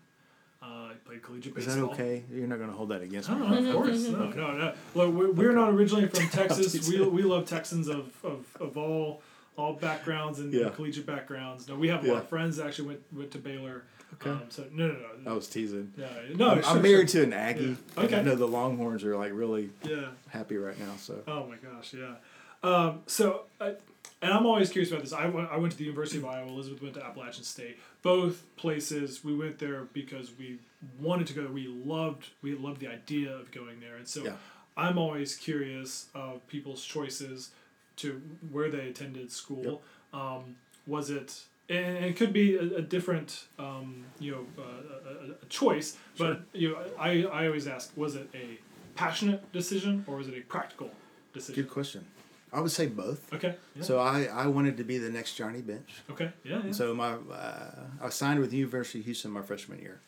Uh, 0.61 0.89
played 1.05 1.23
collegiate 1.23 1.55
baseball. 1.55 1.73
Is 1.73 1.79
that 1.81 1.87
okay? 1.87 2.23
You're 2.31 2.45
not 2.45 2.59
going 2.59 2.69
to 2.69 2.75
hold 2.75 2.89
that 2.89 3.01
against 3.01 3.31
me. 3.31 3.35
no, 3.39 3.45
of 3.69 3.73
course. 3.75 4.07
No, 4.09 4.29
no, 4.29 4.51
no. 4.57 4.73
Look, 4.93 5.11
we're, 5.11 5.31
we're 5.31 5.51
not 5.53 5.71
originally 5.71 6.07
from 6.07 6.29
Texas. 6.29 6.87
We, 6.87 7.01
we 7.01 7.23
love 7.23 7.47
Texans 7.47 7.87
of, 7.87 8.13
of, 8.23 8.45
of 8.59 8.77
all 8.77 9.23
all 9.57 9.73
backgrounds 9.73 10.37
and 10.39 10.53
Yeah. 10.53 10.69
collegiate 10.69 11.07
backgrounds. 11.07 11.67
No, 11.67 11.75
we 11.75 11.87
have 11.87 12.05
a 12.05 12.07
lot 12.13 12.21
of 12.21 12.29
friends 12.29 12.57
that 12.57 12.67
actually 12.67 12.89
went, 12.89 13.01
went 13.11 13.31
to 13.31 13.37
Baylor. 13.39 13.83
Okay. 14.15 14.29
Um, 14.29 14.41
so 14.49 14.65
no, 14.71 14.87
no, 14.87 14.95
no. 15.23 15.31
I 15.31 15.33
was 15.33 15.47
teasing. 15.47 15.93
Yeah, 15.97 16.07
no, 16.35 16.49
I'm, 16.49 16.61
sure, 16.61 16.71
I'm 16.71 16.81
married 16.81 17.07
to 17.09 17.23
an 17.23 17.33
Aggie. 17.33 17.61
Yeah. 17.63 17.75
and 17.97 18.05
Okay. 18.05 18.19
I 18.19 18.21
know 18.21 18.35
the 18.35 18.47
Longhorns 18.47 19.03
are 19.03 19.15
like 19.17 19.31
really. 19.33 19.69
Yeah. 19.83 20.07
happy 20.29 20.57
right 20.57 20.77
now. 20.79 20.93
So 20.97 21.19
Oh 21.27 21.45
my 21.47 21.55
gosh, 21.57 21.93
yeah. 21.93 22.15
Um, 22.63 23.01
so, 23.07 23.45
I, 23.59 23.73
and 24.21 24.31
I'm 24.31 24.45
always 24.45 24.69
curious 24.69 24.91
about 24.91 25.01
this. 25.03 25.13
I 25.13 25.25
went, 25.25 25.49
I 25.49 25.57
went 25.57 25.71
to 25.71 25.77
the 25.79 25.85
University 25.85 26.19
of 26.19 26.25
Iowa. 26.25 26.47
Elizabeth 26.47 26.81
went 26.83 26.93
to 26.93 27.03
Appalachian 27.03 27.43
State. 27.43 27.79
Both 28.03 28.43
places 28.55 29.23
we 29.23 29.33
went 29.35 29.57
there 29.57 29.85
because 29.93 30.29
we 30.37 30.59
wanted 30.99 31.25
to 31.27 31.33
go. 31.33 31.47
We 31.47 31.67
loved 31.67 32.27
we 32.43 32.53
loved 32.55 32.79
the 32.79 32.87
idea 32.87 33.31
of 33.35 33.51
going 33.51 33.79
there, 33.79 33.95
and 33.95 34.07
so 34.07 34.23
Yeah. 34.23 34.33
I'm 34.77 34.97
always 34.97 35.35
curious 35.35 36.07
of 36.13 36.45
people's 36.47 36.83
choices 36.85 37.49
to 37.97 38.21
where 38.51 38.69
they 38.69 38.87
attended 38.89 39.31
school. 39.31 39.81
Um, 40.13 40.55
was 40.87 41.09
it? 41.09 41.41
And 41.71 42.05
it 42.05 42.17
could 42.17 42.33
be 42.33 42.55
a, 42.55 42.77
a 42.77 42.81
different, 42.81 43.45
um, 43.57 44.03
you 44.19 44.31
know, 44.31 44.45
uh, 44.61 45.09
a, 45.09 45.43
a, 45.43 45.45
choice. 45.47 45.97
But 46.17 46.41
you 46.53 46.71
know, 46.71 46.77
I, 46.99 47.23
I 47.23 47.47
always 47.47 47.67
ask: 47.67 47.91
was 47.95 48.15
it 48.15 48.29
a 48.33 48.59
passionate 48.95 49.51
decision 49.53 50.03
or 50.07 50.17
was 50.17 50.27
it 50.27 50.37
a 50.37 50.41
practical 50.41 50.91
decision? 51.33 51.63
good 51.63 51.71
question. 51.71 52.05
I 52.53 52.59
would 52.59 52.71
say 52.71 52.87
both. 52.87 53.33
Okay. 53.33 53.55
Yeah. 53.75 53.83
So 53.83 53.99
I, 53.99 54.25
I 54.25 54.47
wanted 54.47 54.77
to 54.77 54.83
be 54.83 54.97
the 54.97 55.09
next 55.09 55.35
Johnny 55.35 55.61
Bench. 55.61 56.01
okay. 56.09 56.31
Yeah. 56.43 56.61
yeah. 56.65 56.71
So 56.73 56.93
my 56.93 57.13
uh, 57.13 57.85
I 58.01 58.09
signed 58.09 58.39
with 58.39 58.51
the 58.51 58.57
University 58.57 58.99
of 58.99 59.05
Houston 59.05 59.31
my 59.31 59.41
freshman 59.41 59.79
year, 59.79 60.01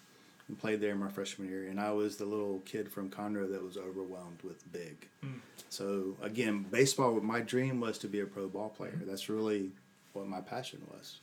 and 0.48 0.60
played 0.60 0.82
there 0.82 0.96
my 0.96 1.10
freshman 1.10 1.50
year. 1.50 1.68
And 1.68 1.80
I 1.80 1.92
was 1.92 2.18
the 2.18 2.26
little 2.26 2.62
kid 2.66 2.92
from 2.92 3.10
Conroe 3.10 3.50
that 3.52 3.64
was 3.64 3.78
overwhelmed 3.78 4.40
with 4.44 4.70
big. 4.74 5.08
Mm. 5.24 5.40
So 5.70 6.18
again, 6.22 6.66
baseball. 6.70 7.20
My 7.22 7.40
dream 7.40 7.80
was 7.80 7.98
to 8.00 8.08
be 8.08 8.20
a 8.20 8.26
pro 8.26 8.48
ball 8.48 8.70
player. 8.70 8.92
Mm-hmm. 8.92 9.08
That's 9.10 9.30
really 9.30 9.72
what 10.12 10.28
my 10.28 10.42
passion 10.42 10.82
was. 10.92 11.20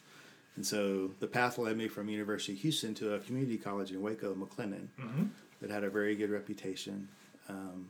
And 0.57 0.67
so 0.67 1.11
the 1.21 1.27
path 1.27 1.59
led 1.59 1.77
me 1.77 1.89
from 1.89 2.09
University 2.09 2.53
of 2.53 2.59
Houston 2.61 2.95
to 2.97 3.15
a 3.15 3.19
community 3.21 3.57
college 3.57 3.93
in 3.93 4.03
Waco, 4.03 4.35
McLennan, 4.35 4.89
Mhm. 4.99 5.29
that 5.61 5.71
had 5.71 5.85
a 5.85 5.91
very 5.91 6.15
good 6.17 6.31
reputation. 6.31 7.09
Um, 7.49 7.89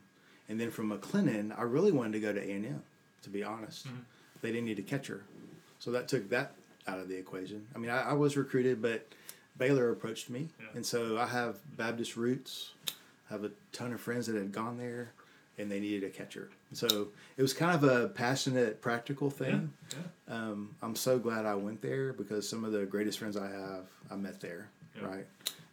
and 0.49 0.61
then 0.61 0.71
from 0.71 0.91
McLennan, 0.91 1.57
I 1.59 1.63
really 1.63 1.93
wanted 1.93 2.13
to 2.13 2.21
go 2.21 2.33
to 2.33 2.41
A 2.41 2.51
and 2.53 2.67
M. 2.67 2.83
To 3.23 3.31
be 3.31 3.43
honest, 3.45 3.87
Mhm. 3.87 4.05
they 4.41 4.51
didn't 4.51 4.65
need 4.67 4.79
a 4.79 4.83
catcher, 4.83 5.25
so 5.79 5.91
that 5.91 6.09
took 6.09 6.31
that 6.31 6.55
out 6.87 6.99
of 6.99 7.09
the 7.09 7.17
equation. 7.17 7.67
I 7.75 7.79
mean, 7.79 7.91
I, 7.91 8.11
I 8.11 8.13
was 8.15 8.35
recruited, 8.37 8.81
but 8.81 9.07
Baylor 9.59 9.91
approached 9.91 10.31
me, 10.31 10.49
Yeah. 10.59 10.67
and 10.75 10.87
so 10.87 11.19
I 11.19 11.27
have 11.27 11.59
Baptist 11.77 12.17
roots. 12.17 12.73
I 13.29 13.35
have 13.35 13.45
a 13.45 13.51
ton 13.73 13.93
of 13.93 14.01
friends 14.01 14.27
that 14.29 14.37
had 14.37 14.53
gone 14.53 14.79
there, 14.79 15.13
and 15.59 15.71
they 15.71 15.81
needed 15.81 16.03
a 16.05 16.09
catcher. 16.11 16.49
So 16.73 17.09
it 17.37 17.43
was 17.43 17.53
kind 17.53 17.75
of 17.75 17.85
a 17.85 18.09
passionate, 18.09 18.81
practical 18.81 19.31
thing. 19.31 19.73
Yeah. 20.29 20.35
Um, 20.35 20.77
I'm 20.83 20.95
so 20.95 21.19
glad 21.19 21.45
I 21.47 21.55
went 21.57 21.83
there 21.83 22.13
because 22.13 22.49
some 22.49 22.65
of 22.65 22.73
the 22.73 22.87
greatest 22.87 23.19
friends 23.19 23.37
I 23.37 23.49
have, 23.51 23.87
I 24.11 24.15
met 24.17 24.41
there, 24.41 24.69
Yeah. 24.97 25.07
right? 25.07 25.27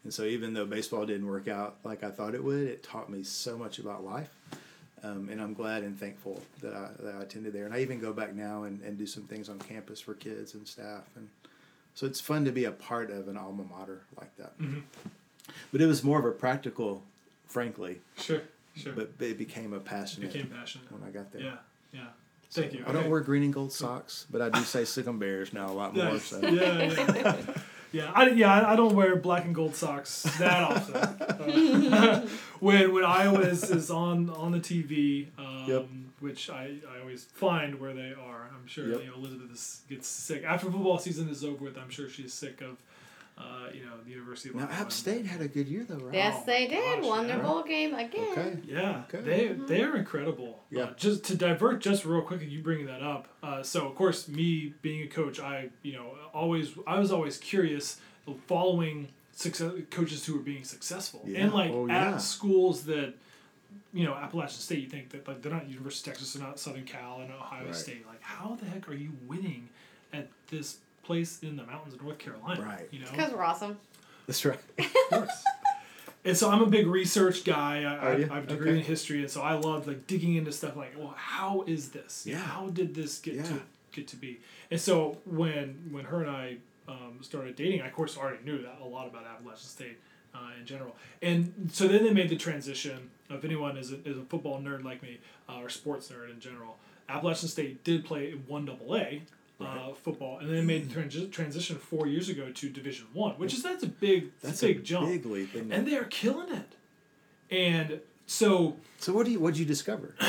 And 0.03 0.13
so 0.13 0.23
even 0.23 0.53
though 0.53 0.65
baseball 0.65 1.05
didn't 1.05 1.27
work 1.27 1.47
out 1.47 1.77
like 1.83 2.03
I 2.03 2.09
thought 2.09 2.33
it 2.33 2.43
would, 2.43 2.63
it 2.67 2.81
taught 2.83 3.09
me 3.11 3.23
so 3.23 3.57
much 3.57 3.77
about 3.79 4.03
life. 4.05 4.29
Um, 5.03 5.29
and 5.29 5.39
I'm 5.39 5.53
glad 5.53 5.83
and 5.83 5.99
thankful 5.99 6.41
that 6.61 6.73
I, 6.73 6.89
that 7.03 7.15
I 7.15 7.21
attended 7.21 7.53
there. 7.53 7.65
And 7.65 7.73
I 7.73 7.81
even 7.81 7.99
go 7.99 8.11
back 8.13 8.33
now 8.33 8.63
and, 8.63 8.81
and 8.81 8.97
do 8.97 9.05
some 9.05 9.23
things 9.23 9.47
on 9.49 9.59
campus 9.59 9.99
for 9.99 10.15
kids 10.15 10.55
and 10.55 10.67
staff. 10.67 11.03
And 11.15 11.29
so 11.93 12.07
it's 12.07 12.19
fun 12.19 12.45
to 12.45 12.51
be 12.51 12.65
a 12.65 12.71
part 12.71 13.11
of 13.11 13.27
an 13.27 13.37
alma 13.37 13.63
mater 13.69 14.01
like 14.19 14.35
that. 14.37 14.57
Mhm. 14.59 14.81
But 15.71 15.81
it 15.81 15.85
was 15.85 16.03
more 16.03 16.17
of 16.19 16.25
a 16.25 16.31
practical, 16.31 17.03
frankly, 17.45 18.01
Sure. 18.17 18.41
Sure. 18.77 18.93
but 18.93 19.11
it 19.19 19.37
became 19.37 19.73
a 19.73 19.79
passionate 19.79 20.31
Became 20.33 20.47
passionate. 20.49 20.91
when 20.91 21.03
I 21.03 21.11
got 21.11 21.31
there. 21.31 21.41
Yeah. 21.41 21.55
Yeah. 21.93 22.01
Thank 22.51 22.73
you. 22.73 22.83
I 22.87 22.91
don't 22.93 23.09
wear 23.09 23.19
green 23.21 23.43
and 23.43 23.53
gold 23.53 23.73
socks, 23.73 24.25
but 24.31 24.41
I 24.41 24.49
do 24.49 24.61
say 24.63 24.85
Sic 24.85 25.05
'em 25.07 25.19
Bears 25.19 25.51
now 25.53 25.67
a 25.69 25.73
lot 25.73 25.95
more. 25.95 26.05
Nice. 26.05 26.23
So. 26.25 26.39
Yeah. 26.41 26.83
Yeah. 26.83 27.35
Yeah, 27.93 28.11
I, 28.13 28.29
yeah, 28.31 28.69
I- 28.69 28.75
don't 28.75 28.93
wear 28.95 29.15
black 29.15 29.45
and 29.45 29.55
gold 29.55 29.73
socks 29.73 30.23
that 30.39 30.61
often. 30.61 30.95
Uh, 30.97 32.27
when 32.59 32.91
when 32.93 33.05
Iowa 33.05 33.39
is, 33.39 33.63
is 33.71 33.89
on 33.89 34.29
on 34.29 34.51
the 34.51 34.59
TV, 34.59 35.27
um, 35.39 35.63
Yep. 35.69 35.87
which 36.19 36.49
I, 36.49 36.75
I 36.93 36.99
always 36.99 37.23
find 37.23 37.79
where 37.79 37.93
they 37.93 38.11
are. 38.13 38.49
I'm 38.53 38.67
sure 38.67 38.89
Yep. 38.89 38.99
you 39.03 39.07
know 39.07 39.13
Elizabeth 39.15 39.51
is, 39.53 39.81
gets 39.89 40.05
sick 40.07 40.43
after 40.43 40.69
football 40.69 40.97
season 40.99 41.29
is 41.29 41.45
over 41.45 41.63
with. 41.63 41.77
I'm 41.77 41.89
sure 41.89 42.09
she's 42.09 42.33
sick 42.33 42.59
of, 42.59 42.75
uh, 43.37 43.67
you 43.73 43.85
know, 43.85 43.91
the 44.03 44.09
University 44.11 44.49
of 44.49 44.55
Now, 44.55 44.63
Iowa. 44.65 44.73
App 44.73 44.91
State 44.91 45.25
had 45.25 45.41
a 45.41 45.47
good 45.47 45.67
year, 45.67 45.85
though, 45.87 45.97
right? 45.97 46.13
Yes, 46.13 46.43
they 46.45 46.67
did. 46.67 47.01
gosh, 47.01 47.07
Won 47.07 47.27
their 47.27 47.37
yeah. 47.37 47.43
bowl 47.43 47.63
game 47.63 47.93
again. 47.93 48.31
Okay. 48.31 48.57
Yeah, 48.65 49.03
Okay. 49.13 49.21
they 49.21 49.47
they're 49.53 49.95
incredible. 49.95 50.63
Yeah. 50.71 50.83
Uh, 50.85 50.93
just 50.95 51.23
to 51.25 51.35
divert, 51.35 51.79
just 51.81 52.05
real 52.05 52.21
quick, 52.21 52.41
you 52.41 52.61
bringing 52.61 52.87
that 52.87 53.03
up. 53.03 53.27
Uh, 53.43 53.61
so 53.63 53.87
of 53.87 53.95
course, 53.95 54.27
me 54.27 54.73
being 54.81 55.03
a 55.03 55.07
coach, 55.07 55.39
I 55.39 55.69
you 55.83 55.93
know 55.93 56.11
always 56.33 56.71
I 56.87 56.97
was 56.99 57.11
always 57.11 57.37
curious 57.37 57.99
following 58.47 59.09
success 59.33 59.71
coaches 59.91 60.25
who 60.25 60.33
were 60.33 60.39
being 60.43 60.63
successful 60.63 61.21
Yeah. 61.25 61.43
and 61.43 61.53
like 61.53 61.71
Oh, 61.71 61.85
at 61.85 61.89
yeah. 61.89 62.17
schools 62.17 62.83
that. 62.85 63.13
You 63.93 64.05
know, 64.05 64.13
Appalachian 64.13 64.59
State. 64.59 64.79
You 64.79 64.89
think 64.89 65.09
that 65.09 65.27
like 65.27 65.41
they're 65.41 65.51
not 65.51 65.67
University 65.69 66.09
of 66.09 66.15
Texas, 66.17 66.33
they're 66.33 66.45
not 66.45 66.59
Southern 66.59 66.83
Cal 66.85 67.19
and 67.21 67.31
Ohio 67.31 67.65
Right. 67.65 67.75
State. 67.75 68.05
Like, 68.07 68.21
how 68.21 68.55
the 68.59 68.65
heck 68.65 68.87
are 68.89 68.93
you 68.93 69.11
winning 69.27 69.69
at 70.13 70.27
this 70.49 70.77
place 71.07 71.39
in 71.41 71.55
the 71.55 71.63
mountains 71.65 71.95
of 71.95 72.03
North 72.03 72.19
Carolina? 72.19 72.61
Right. 72.61 72.87
You 72.91 72.99
know, 72.99 73.07
Because 73.11 73.31
we're 73.33 73.43
awesome. 73.43 73.77
That's 74.27 74.43
right. 74.45 74.59
of 74.77 74.85
course. 75.09 75.43
And 76.25 76.35
so 76.37 76.49
I'm 76.51 76.61
a 76.61 76.65
big 76.67 76.87
research 76.87 77.45
guy. 77.45 77.83
I, 77.83 77.93
I, 77.95 77.97
Are 78.13 78.19
you? 78.19 78.27
I 78.29 78.35
have 78.35 78.43
a 78.43 78.47
degree 78.47 78.69
Okay. 78.71 78.79
in 78.79 78.85
history, 78.85 79.21
and 79.21 79.31
so 79.31 79.41
I 79.41 79.53
love 79.53 79.87
like 79.87 80.05
digging 80.07 80.35
into 80.35 80.51
stuff 80.51 80.75
like, 80.75 80.93
well, 80.97 81.13
how 81.17 81.63
is 81.65 81.89
this? 81.89 82.25
Yeah. 82.27 82.37
How 82.39 82.67
did 82.67 82.93
this 82.93 83.19
get 83.19 83.35
Yeah. 83.35 83.43
to 83.43 83.61
get 83.93 84.07
to 84.09 84.17
be? 84.17 84.39
And 84.69 84.79
so 84.79 85.17
when 85.25 85.87
when 85.91 86.05
her 86.05 86.21
and 86.21 86.29
I 86.29 86.57
um, 86.89 87.19
started 87.21 87.55
dating, 87.55 87.81
I 87.81 87.87
of 87.87 87.93
course 87.93 88.17
already 88.17 88.43
knew 88.43 88.61
that 88.61 88.79
a 88.83 88.85
lot 88.85 89.07
about 89.07 89.25
Appalachian 89.25 89.67
State 89.69 89.97
uh, 90.35 90.39
in 90.59 90.65
general. 90.65 90.95
And 91.21 91.69
so 91.71 91.87
then 91.87 92.03
they 92.03 92.13
made 92.13 92.27
the 92.29 92.35
transition. 92.35 93.09
If 93.29 93.43
anyone 93.45 93.77
is 93.77 93.91
a, 93.93 93.95
is 94.07 94.17
a 94.17 94.21
football 94.23 94.59
nerd 94.59 94.83
like 94.83 95.01
me 95.01 95.19
uh, 95.49 95.59
or 95.59 95.69
sports 95.69 96.09
nerd 96.09 96.29
in 96.31 96.39
general, 96.41 96.77
Appalachian 97.07 97.47
State 97.47 97.83
did 97.85 98.03
play 98.03 98.31
in 98.31 98.37
one 98.47 98.65
double 98.65 98.95
A. 98.97 99.21
Uh, 99.59 99.91
football, 100.03 100.37
and 100.37 100.49
then 100.53 100.67
made 100.67 100.87
the 100.87 100.93
transi- 100.93 101.31
transition 101.31 101.77
four 101.77 102.05
years 102.05 102.29
ago 102.29 102.51
to 102.51 102.69
Division 102.69 103.07
One, 103.13 103.33
which 103.39 103.55
is 103.55 103.63
that's 103.63 103.81
a 103.81 103.87
big, 103.87 104.29
That's 104.41 104.61
a 104.61 104.67
big 104.67 104.77
a 104.77 104.81
jump 104.81 105.07
big 105.07 105.25
leap. 105.25 105.55
Isn't 105.55 105.71
and 105.71 105.87
it? 105.87 105.89
they 105.91 105.97
are 105.97 106.03
killing 106.03 106.53
it. 106.53 106.73
And 107.49 107.99
so 108.27 108.77
So 108.99 109.13
what 109.13 109.25
do 109.25 109.31
you 109.31 109.39
what 109.39 109.53
did 109.55 109.59
you 109.61 109.65
discover? 109.65 110.13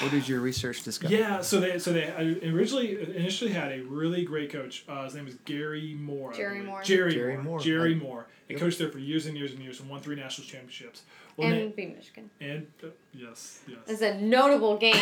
what 0.00 0.10
did 0.12 0.28
your 0.28 0.40
research 0.40 0.82
discover? 0.84 1.12
yeah, 1.12 1.40
so 1.40 1.58
they 1.58 1.78
so 1.80 1.92
they 1.92 2.08
originally 2.48 3.00
initially 3.16 3.50
had 3.50 3.72
a 3.72 3.80
really 3.82 4.24
great 4.24 4.52
coach. 4.52 4.84
Uh, 4.88 5.04
his 5.04 5.14
name 5.16 5.26
is 5.26 5.34
Gary 5.44 5.94
Moore. 5.98 6.32
I 6.32 6.36
Jerry. 6.36 6.62
Moore. 6.62 6.82
Jerry, 6.84 7.12
Jerry 7.14 7.34
Moore. 7.34 7.42
Moore. 7.44 7.60
Jerry 7.60 7.94
I- 7.94 7.98
Moore. 7.98 8.26
And 8.50 8.58
coached 8.58 8.78
there 8.78 8.90
for 8.90 8.98
years 8.98 9.26
and 9.26 9.36
years 9.36 9.52
and 9.52 9.60
years 9.62 9.80
and 9.80 9.88
won 9.88 10.00
three 10.00 10.16
national 10.16 10.46
championships. 10.46 11.02
Well, 11.36 11.48
and 11.48 11.56
they- 11.56 11.66
beat 11.86 11.96
Michigan. 11.96 12.30
and 12.40 12.66
uh, 12.82 12.86
yes, 13.12 13.58
yes. 13.66 13.78
It's 13.88 14.02
a 14.02 14.20
notable 14.20 14.76
game 14.76 14.94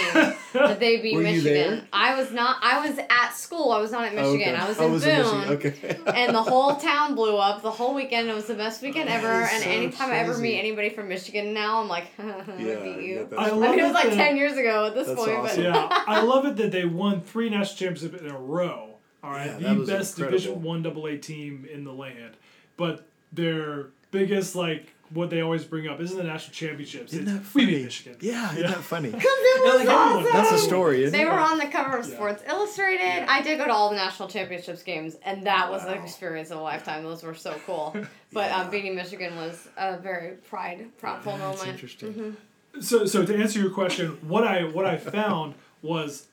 that 0.54 0.80
they 0.80 1.02
beat 1.02 1.14
Were 1.16 1.20
you 1.22 1.42
Michigan. 1.42 1.52
there? 1.70 1.82
I 1.92 2.18
was 2.18 2.30
not. 2.32 2.56
I 2.62 2.88
was 2.88 2.98
at 2.98 3.32
school. 3.32 3.70
I 3.70 3.80
was 3.82 3.92
not 3.92 4.04
at 4.04 4.14
Michigan. 4.14 4.54
Okay. 4.54 4.54
I 4.54 4.66
was 4.66 4.78
I 4.80 4.84
in 4.86 4.92
was 4.92 5.04
Boone. 5.04 5.12
in 5.42 5.48
Michigan. 5.50 6.00
Okay. 6.06 6.12
and 6.24 6.34
the 6.34 6.42
whole 6.42 6.76
town 6.76 7.14
blew 7.14 7.36
up 7.36 7.60
the 7.60 7.70
whole 7.70 7.94
weekend. 7.94 8.30
It 8.30 8.34
was 8.34 8.46
the 8.46 8.54
best 8.54 8.80
weekend 8.80 9.10
That 9.10 9.22
ever. 9.22 9.28
And 9.30 9.62
so 9.62 9.68
anytime 9.68 10.10
I 10.10 10.18
ever 10.20 10.38
meet 10.38 10.58
anybody 10.58 10.88
from 10.88 11.08
Michigan 11.08 11.52
now, 11.52 11.82
I'm 11.82 11.88
like, 11.88 12.04
I 12.18 12.22
Yeah, 12.24 12.54
beat 12.56 12.60
yeah, 12.62 12.96
you. 12.96 13.26
that's 13.28 13.42
I 13.42 13.48
I 13.48 13.50
love 13.50 13.70
mean, 13.72 13.80
it 13.80 13.82
was 13.84 13.92
like 13.92 14.08
that- 14.08 14.14
ten 14.14 14.36
years 14.38 14.56
ago 14.56 14.86
at 14.86 14.94
this 14.94 15.08
That's 15.08 15.20
point, 15.20 15.32
awesome. 15.36 15.62
but 15.64 15.74
yeah, 15.74 16.04
I 16.06 16.22
love 16.22 16.46
it 16.46 16.56
that 16.56 16.72
they 16.72 16.86
won 16.86 17.20
three 17.20 17.50
national 17.50 17.76
championships 17.76 18.22
in 18.22 18.30
a 18.30 18.38
row. 18.38 18.88
All 19.22 19.30
right, 19.32 19.48
Yeah, 19.48 19.58
the 19.58 19.64
that 19.64 19.78
was 19.78 19.88
best 19.90 20.18
incredible. 20.18 20.38
Division 20.38 20.62
One 20.62 20.86
AA 20.86 21.20
team 21.20 21.66
in 21.70 21.84
the 21.84 21.92
land, 21.92 22.36
but 22.78 23.06
their 23.32 23.86
biggest 24.10 24.54
like 24.54 24.92
what 25.10 25.28
they 25.28 25.42
always 25.42 25.62
bring 25.64 25.88
up 25.88 26.00
isn't 26.00 26.16
the 26.16 26.22
national 26.24 26.54
championships. 26.54 27.12
Isn't 27.12 27.28
it's, 27.28 27.32
that 27.48 27.54
we 27.54 27.64
funny? 27.64 27.76
beat 27.76 27.84
Michigan. 27.84 28.16
Yeah, 28.20 28.50
isn't 28.52 28.62
that 28.66 28.76
funny? 28.78 29.08
it 29.14 29.14
was 29.14 29.84
like 29.86 29.88
awesome. 29.94 30.32
That's 30.32 30.52
a 30.52 30.58
story, 30.58 31.02
isn't 31.04 31.12
They 31.18 31.24
it? 31.24 31.28
were 31.28 31.38
on 31.38 31.58
the 31.58 31.66
cover 31.66 31.98
of 31.98 32.08
Yeah. 32.08 32.14
Sports 32.14 32.42
Illustrated. 32.48 33.28
I 33.28 33.42
did 33.42 33.58
go 33.58 33.66
to 33.66 33.72
all 33.72 33.90
the 33.90 33.96
national 33.96 34.28
championships 34.30 34.82
games, 34.82 35.16
and 35.22 35.46
that 35.46 35.70
was 35.70 35.84
an 35.84 35.94
experience 36.02 36.50
of 36.50 36.58
a 36.58 36.62
lifetime. 36.62 37.02
Those 37.02 37.22
were 37.22 37.34
so 37.34 37.54
cool. 37.66 37.94
But 38.34 38.50
um, 38.52 38.70
beating 38.70 38.94
Michigan 38.94 39.36
was 39.36 39.68
a 39.76 39.98
very 39.98 40.36
pride, 40.48 40.86
proudful 40.98 41.36
That's 41.38 41.58
moment. 41.58 41.68
interesting. 41.68 42.34
So, 42.80 43.04
so 43.04 43.26
to 43.26 43.36
answer 43.36 43.60
your 43.60 43.68
question, 43.68 44.16
what 44.26 44.44
I 44.44 44.64
what 44.64 44.86
I 44.86 44.96
found 44.96 45.54
was, 45.82 46.28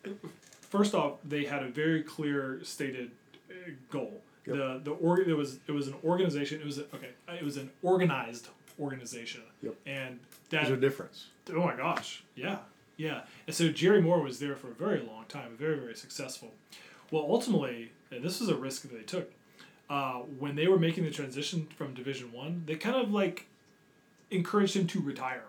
first 0.61 0.95
off, 0.95 1.15
they 1.25 1.43
had 1.43 1.61
a 1.61 1.67
very 1.67 2.01
clear 2.01 2.61
stated 2.63 3.11
uh, 3.51 3.71
goal. 3.91 4.21
Yep. 4.45 4.55
The 4.55 4.81
the 4.85 4.91
org 4.91 5.27
it 5.27 5.33
was 5.33 5.59
it 5.67 5.71
was 5.71 5.87
an 5.87 5.95
organization. 6.03 6.59
It 6.61 6.65
was 6.65 6.77
a, 6.79 6.83
okay. 6.95 7.09
It 7.27 7.43
was 7.43 7.57
an 7.57 7.69
organized 7.83 8.47
organization. 8.79 9.41
Yep. 9.61 9.75
And 9.85 10.19
There's 10.49 10.69
a 10.69 10.77
difference. 10.77 11.27
oh 11.53 11.61
my 11.65 11.75
gosh 11.75 12.23
yeah 12.35 12.57
yeah 12.97 13.21
and 13.47 13.55
so 13.55 13.69
Jerry 13.69 14.01
Moore 14.01 14.21
was 14.21 14.39
there 14.39 14.55
for 14.55 14.67
a 14.69 14.73
very 14.73 14.99
long 15.01 15.25
time 15.27 15.55
very 15.57 15.77
very 15.79 15.95
successful. 15.95 16.51
Well, 17.11 17.25
ultimately, 17.27 17.91
and 18.11 18.23
this 18.23 18.39
was 18.39 18.49
a 18.49 18.55
risk 18.55 18.83
that 18.83 18.91
they 18.93 19.01
took. 19.03 19.31
Uh, 19.89 20.19
when 20.37 20.55
they 20.55 20.67
were 20.67 20.77
making 20.77 21.03
the 21.03 21.09
transition 21.09 21.67
from 21.75 21.95
Division 21.95 22.31
One, 22.31 22.61
they 22.67 22.75
kind 22.75 22.95
of 22.95 23.11
like 23.11 23.47
encouraged 24.31 24.75
him 24.75 24.85
to 24.87 25.01
retire 25.01 25.43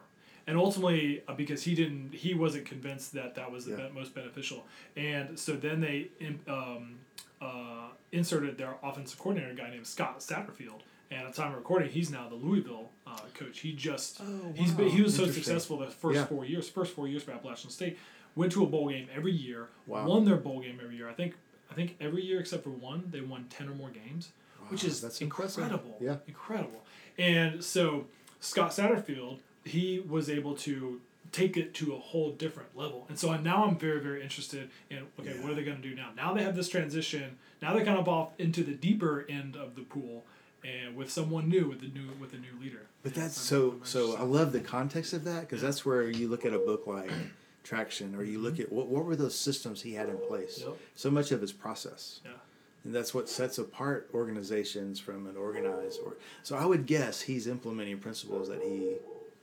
and 0.46 0.56
ultimately 0.56 1.22
uh, 1.28 1.34
because 1.34 1.62
he 1.64 1.74
didn't 1.74 2.14
he 2.14 2.32
wasn't 2.32 2.64
convinced 2.64 3.12
that 3.12 3.34
that 3.34 3.52
was 3.52 3.66
the 3.66 3.72
Yeah. 3.76 3.88
be- 3.88 3.94
most 3.94 4.14
beneficial 4.14 4.64
and 4.96 5.38
so 5.38 5.52
then 5.52 5.80
they 5.82 6.08
um, 6.48 6.98
uh, 7.40 7.88
inserted 8.12 8.58
their 8.58 8.74
offensive 8.82 9.18
coordinator 9.18 9.52
a 9.52 9.54
guy 9.54 9.70
named 9.70 9.86
scott 9.86 10.20
satterfield 10.20 10.80
and 11.10 11.26
at 11.26 11.34
the 11.34 11.40
time 11.42 11.52
of 11.52 11.58
recording 11.58 11.88
he's 11.90 12.10
now 12.10 12.28
the 12.28 12.34
louisville 12.34 12.90
uh, 13.06 13.16
coach 13.34 13.60
he 13.60 13.72
just 13.72 14.20
Oh, 14.20 14.52
he's 14.54 14.72
been, 14.72 14.88
he 14.90 15.02
was 15.02 15.14
so 15.16 15.26
successful 15.30 15.78
the 15.78 15.86
first 15.86 16.16
Yeah. 16.16 16.24
four 16.26 16.44
years 16.44 16.68
first 16.68 16.94
four 16.94 17.08
years 17.08 17.22
for 17.22 17.32
appalachian 17.32 17.70
state 17.70 17.98
went 18.36 18.52
to 18.52 18.62
a 18.62 18.66
bowl 18.66 18.88
game 18.90 19.08
every 19.14 19.32
year 19.32 19.68
Wow. 19.86 20.06
won 20.06 20.24
their 20.24 20.36
bowl 20.36 20.60
game 20.60 20.78
every 20.82 20.96
year 20.96 21.08
i 21.08 21.12
think 21.14 21.34
i 21.70 21.74
think 21.74 21.96
every 22.00 22.22
year 22.24 22.40
except 22.40 22.62
for 22.64 22.70
one 22.70 23.04
they 23.10 23.20
won 23.20 23.46
10 23.50 23.68
or 23.68 23.74
more 23.74 23.90
games 23.90 24.30
which 24.68 24.84
is 24.84 25.00
that's 25.00 25.20
impressive. 25.20 25.64
incredible 25.64 25.96
Yeah. 26.00 26.16
incredible 26.26 26.84
and 27.18 27.62
so 27.64 28.06
Scott 28.42 28.70
Satterfield, 28.70 29.40
he 29.64 30.00
was 30.00 30.30
able 30.30 30.54
to 30.56 31.00
take 31.32 31.56
it 31.56 31.74
to 31.74 31.94
a 31.94 31.98
whole 31.98 32.32
different 32.32 32.76
level. 32.76 33.06
And 33.08 33.18
so 33.18 33.34
now 33.36 33.64
I'm 33.64 33.78
very, 33.78 34.00
very 34.00 34.22
interested 34.22 34.70
in 34.88 35.06
okay, 35.18 35.38
what 35.40 35.52
are 35.52 35.54
they 35.54 35.64
going 35.64 35.80
to 35.80 35.88
do 35.88 35.94
now? 35.94 36.10
Now 36.16 36.34
they 36.34 36.42
have 36.42 36.56
this 36.56 36.68
transition. 36.68 37.38
Now 37.62 37.74
they're 37.74 37.84
kind 37.84 37.98
of 37.98 38.08
off 38.08 38.30
into 38.38 38.62
the 38.64 38.72
deeper 38.72 39.26
end 39.28 39.56
of 39.56 39.74
the 39.74 39.82
pool, 39.82 40.24
and 40.64 40.96
with 40.96 41.10
someone 41.10 41.48
new, 41.48 41.68
with 41.68 41.80
the 41.80 41.88
new, 41.88 42.08
with 42.20 42.32
a 42.32 42.38
new 42.38 42.60
leader. 42.60 42.86
But 43.02 43.14
that's 43.14 43.38
I'm- 43.38 43.60
so 43.60 43.70
I'm 43.72 43.84
so. 43.84 44.16
I 44.16 44.22
love 44.22 44.52
the 44.52 44.60
context 44.60 45.12
of 45.12 45.24
that 45.24 45.42
because 45.42 45.62
that's 45.62 45.84
where 45.84 46.10
you 46.10 46.28
look 46.28 46.44
at 46.44 46.52
a 46.52 46.58
book 46.58 46.86
like 46.86 47.10
Traction, 47.64 48.14
or 48.14 48.22
you 48.22 48.38
mm-hmm. 48.38 48.44
look 48.44 48.60
at 48.60 48.72
what 48.72 48.88
what 48.88 49.04
were 49.04 49.16
those 49.16 49.38
systems 49.38 49.82
he 49.82 49.94
had 49.94 50.08
in 50.08 50.18
place. 50.18 50.62
Yep. 50.64 50.76
So 50.94 51.10
much 51.10 51.30
of 51.30 51.40
his 51.40 51.52
process, 51.52 52.20
Yeah. 52.24 52.32
and 52.84 52.94
that's 52.94 53.14
what 53.14 53.28
sets 53.28 53.58
apart 53.58 54.10
organizations 54.14 54.98
from 54.98 55.26
an 55.26 55.36
organized. 55.36 56.00
Or 56.04 56.16
so 56.42 56.56
I 56.56 56.64
would 56.66 56.86
guess 56.86 57.22
he's 57.22 57.46
implementing 57.46 57.98
principles 57.98 58.48
that 58.48 58.62
he 58.62 58.96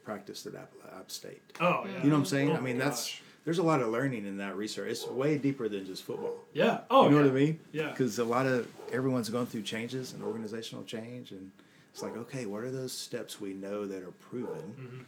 practiced 0.07 0.45
at 0.45 0.55
App, 0.55 0.71
App 0.97 1.11
State. 1.11 1.41
Oh 1.59 1.83
yeah. 1.85 1.97
You 2.01 2.09
know 2.09 2.15
what 2.15 2.19
I'm 2.19 2.25
saying? 2.25 2.51
Oh 2.51 2.55
I 2.55 2.59
mean, 2.61 2.77
my 2.77 2.85
that's 2.85 3.01
gosh. 3.07 3.21
there's 3.43 3.57
a 3.59 3.63
lot 3.63 3.81
of 3.81 3.89
learning 3.89 4.25
in 4.25 4.37
that 4.37 4.55
research. 4.55 4.89
It's 4.89 5.05
way 5.05 5.37
deeper 5.37 5.67
than 5.67 5.85
just 5.85 6.03
football. 6.03 6.35
yeah. 6.53 6.79
Oh, 6.89 7.03
you 7.05 7.11
know 7.11 7.17
yeah. 7.17 7.23
what 7.23 7.31
I 7.31 7.39
mean? 7.45 7.59
Yeah. 7.73 7.89
Because 7.89 8.17
a 8.19 8.23
lot 8.23 8.45
of 8.45 8.67
everyone's 8.93 9.29
going 9.29 9.47
through 9.47 9.63
changes 9.63 10.13
and 10.13 10.23
organizational 10.23 10.85
change, 10.85 11.31
and 11.31 11.51
it's 11.91 12.01
like, 12.01 12.15
okay, 12.15 12.45
what 12.45 12.63
are 12.63 12.71
those 12.71 12.93
steps 12.93 13.41
we 13.41 13.53
know 13.53 13.85
that 13.85 14.01
are 14.01 14.11
proven 14.29 14.63
Mm-hmm. 14.79 15.01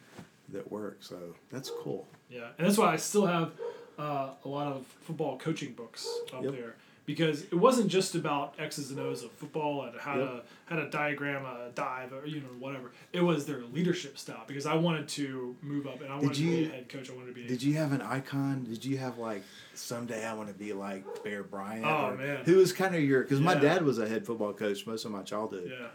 that 0.55 0.69
work? 0.69 0.97
So 0.99 1.15
that's 1.49 1.71
cool. 1.81 2.05
Yeah, 2.29 2.49
and 2.57 2.67
that's 2.67 2.77
why 2.77 2.91
I 2.91 2.97
still 2.97 3.25
have 3.25 3.51
uh, 3.97 4.31
a 4.43 4.47
lot 4.49 4.67
of 4.67 4.85
football 5.01 5.37
coaching 5.37 5.71
books 5.73 6.05
out 6.33 6.43
Yep. 6.43 6.51
there 6.53 6.75
because 7.15 7.41
it 7.45 7.55
wasn't 7.55 7.87
just 7.87 8.13
about 8.13 8.53
X's 8.59 8.91
and 8.91 8.99
O's 8.99 9.23
of 9.23 9.31
football 9.31 9.83
and 9.85 9.99
how 9.99 10.15
Yep. 10.19 10.27
to 10.29 10.41
how 10.67 10.75
to 10.75 10.87
diagram 10.91 11.43
a 11.43 11.71
dive 11.73 12.13
or 12.13 12.23
you 12.27 12.39
know 12.41 12.49
whatever. 12.59 12.91
It 13.13 13.21
was 13.21 13.47
their 13.47 13.61
leadership 13.73 14.19
style 14.19 14.43
because 14.45 14.67
I 14.67 14.75
wanted 14.75 15.07
to 15.09 15.55
move 15.63 15.87
up 15.87 16.01
and 16.01 16.11
I 16.13 16.17
wanted 16.17 16.35
to 16.35 16.41
be 16.43 16.65
a 16.65 16.69
head 16.69 16.87
coach. 16.87 17.09
I 17.09 17.13
wanted 17.13 17.29
to 17.29 17.33
be. 17.33 17.47
Did 17.47 17.63
you 17.63 17.73
have 17.77 17.93
an 17.93 18.03
icon? 18.03 18.65
Did 18.65 18.85
you 18.85 18.99
have 18.99 19.17
like 19.17 19.41
someday 19.73 20.23
I 20.23 20.33
want 20.33 20.49
to 20.49 20.53
be 20.53 20.71
like 20.73 21.23
Bear 21.23 21.41
Bryant? 21.41 21.83
Oh, 21.85 22.15
man. 22.15 22.43
who 22.45 22.57
was 22.57 22.71
kind 22.73 22.93
of 22.93 23.01
your? 23.01 23.23
Because 23.23 23.39
my 23.41 23.55
dad 23.55 23.83
was 23.83 23.97
a 23.97 24.07
head 24.07 24.25
football 24.27 24.53
coach 24.53 24.85
most 24.85 25.03
of 25.05 25.09
my 25.11 25.23
childhood. 25.23 25.71
yeah. 25.75 25.87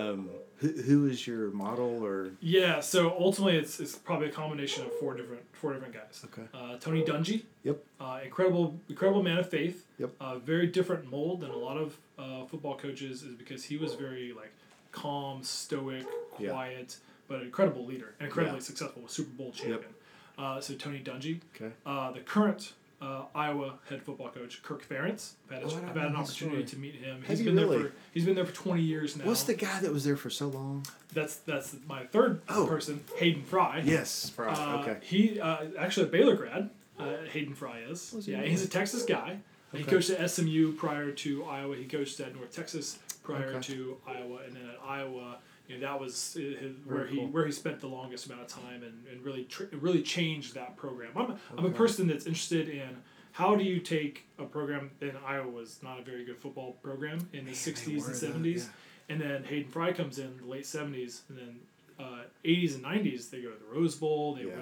Um, 0.00 0.28
who 0.60 0.68
who 0.82 1.02
was 1.02 1.26
your 1.26 1.50
model 1.50 2.04
or? 2.04 2.30
Yeah, 2.40 2.80
so 2.80 3.10
ultimately 3.18 3.56
it's, 3.58 3.80
it's 3.80 3.96
probably 3.96 4.28
a 4.28 4.32
combination 4.32 4.84
of 4.84 4.92
four 4.98 5.14
different 5.14 5.42
four 5.52 5.72
different 5.72 5.94
guys. 5.94 6.24
Okay. 6.26 6.46
Uh, 6.54 6.76
Tony 6.78 7.02
Dungy, 7.02 7.42
Yep. 7.64 7.78
uh, 8.00 8.20
incredible 8.24 8.78
incredible 8.88 9.22
man 9.22 9.38
of 9.38 9.48
faith. 9.48 9.86
Yep. 9.98 10.10
Uh, 10.20 10.38
very 10.38 10.66
different 10.66 11.10
mold 11.10 11.40
than 11.40 11.50
a 11.50 11.56
lot 11.56 11.76
of 11.76 11.96
uh, 12.18 12.44
football 12.46 12.76
coaches 12.76 13.22
is 13.22 13.34
because 13.34 13.64
he 13.64 13.76
was 13.76 13.94
very 13.94 14.32
like 14.32 14.52
calm, 14.92 15.42
stoic, 15.42 16.06
Yeah. 16.38 16.50
quiet, 16.50 16.96
but 17.28 17.38
an 17.40 17.46
incredible 17.46 17.84
leader 17.86 18.14
and 18.18 18.26
incredibly 18.28 18.58
Yeah. 18.58 18.64
successful, 18.64 19.08
Super 19.08 19.30
Bowl 19.30 19.52
champion. 19.52 19.94
Uh, 20.38 20.60
so 20.60 20.74
Tony 20.74 21.00
Dungy, 21.02 21.40
Okay. 21.54 21.72
uh, 21.86 22.10
the 22.12 22.20
current 22.20 22.72
uh, 23.00 23.22
Iowa 23.34 23.74
head 23.88 24.02
football 24.02 24.28
coach 24.28 24.62
Kirk 24.62 24.86
Ferentz. 24.86 25.32
I've 25.50 25.54
had, 25.56 25.62
a- 25.62 25.66
Oh, 25.66 25.76
I've 25.88 25.96
had 25.96 26.06
an 26.08 26.16
opportunity 26.16 26.64
to 26.64 26.76
meet 26.78 26.96
him. 26.96 27.20
Have 27.22 27.28
He's 27.28 27.40
you 27.40 27.46
been 27.46 27.56
really? 27.56 27.78
there 27.78 27.86
for 27.88 27.94
he's 28.12 28.24
been 28.24 28.34
there 28.34 28.44
for 28.46 28.54
twenty 28.54 28.82
years 28.82 29.16
now. 29.16 29.24
What's 29.24 29.44
the 29.44 29.54
guy 29.54 29.80
that 29.80 29.92
was 29.92 30.04
there 30.04 30.16
for 30.16 30.30
so 30.30 30.48
long? 30.48 30.84
That's 31.14 31.36
that's 31.36 31.74
my 31.88 32.04
third 32.04 32.42
Oh. 32.48 32.66
person, 32.66 33.02
Hayden 33.16 33.42
Fry. 33.44 33.82
Yes. 33.84 34.30
Fry. 34.30 34.52
Uh, 34.52 34.80
okay. 34.82 34.96
He 35.02 35.40
uh, 35.40 35.66
actually 35.78 36.06
a 36.06 36.10
Baylor 36.10 36.36
grad. 36.36 36.70
Uh, 36.98 37.16
Hayden 37.32 37.54
Fry 37.54 37.78
is. 37.88 38.10
He 38.24 38.32
yeah, 38.32 38.38
really? 38.38 38.50
he's 38.50 38.64
a 38.64 38.68
Texas 38.68 39.04
guy. 39.04 39.38
He 39.72 39.84
coached 39.84 40.10
at 40.10 40.28
SMU 40.30 40.72
prior 40.72 41.12
to 41.12 41.44
Iowa. 41.44 41.76
He 41.76 41.84
coached 41.84 42.18
at 42.20 42.34
North 42.34 42.54
Texas 42.54 42.98
prior 43.22 43.50
Okay. 43.54 43.60
to 43.72 43.96
Iowa, 44.06 44.40
and 44.44 44.56
then 44.56 44.64
at 44.68 44.78
Iowa, 44.84 45.38
you 45.70 45.78
know, 45.78 45.86
that 45.86 46.00
was 46.00 46.36
uh, 46.36 46.40
his, 46.40 46.72
where 46.84 47.04
Very 47.04 47.10
he 47.10 47.20
where 47.26 47.46
he 47.46 47.52
spent 47.52 47.80
the 47.80 47.86
longest 47.86 48.26
amount 48.26 48.42
of 48.42 48.48
time 48.48 48.82
and, 48.82 49.04
and 49.10 49.24
really 49.24 49.44
tr- 49.44 49.64
really 49.80 50.02
changed 50.02 50.54
that 50.54 50.76
program. 50.76 51.10
I'm, 51.16 51.38
I'm 51.56 51.64
a 51.66 51.70
person 51.70 52.06
that's 52.08 52.26
interested 52.26 52.68
in 52.68 52.96
how 53.32 53.54
do 53.54 53.62
you 53.62 53.78
take 53.78 54.26
a 54.38 54.44
program 54.44 54.90
and 55.00 55.12
Iowa 55.24 55.48
was 55.48 55.78
not 55.82 55.98
a 56.00 56.02
very 56.02 56.24
good 56.24 56.38
football 56.38 56.72
program 56.82 57.18
in 57.32 57.40
the 57.44 57.52
Man, 57.52 57.54
60s 57.54 57.86
and 57.86 57.96
were, 58.02 58.08
though, 58.08 58.48
70s 58.50 58.56
yeah. 58.58 58.64
and 59.10 59.20
then 59.20 59.44
Hayden 59.44 59.70
Fry 59.70 59.92
comes 59.92 60.18
in 60.18 60.36
the 60.38 60.46
late 60.46 60.64
70s 60.64 61.20
and 61.28 61.38
then 61.38 61.60
uh, 62.00 62.22
80s 62.44 62.74
and 62.74 62.84
90s 62.84 63.30
they 63.30 63.40
go 63.42 63.50
to 63.50 63.58
the 63.58 63.72
Rose 63.78 63.94
Bowl 63.94 64.34
they 64.34 64.42
Yeah. 64.42 64.56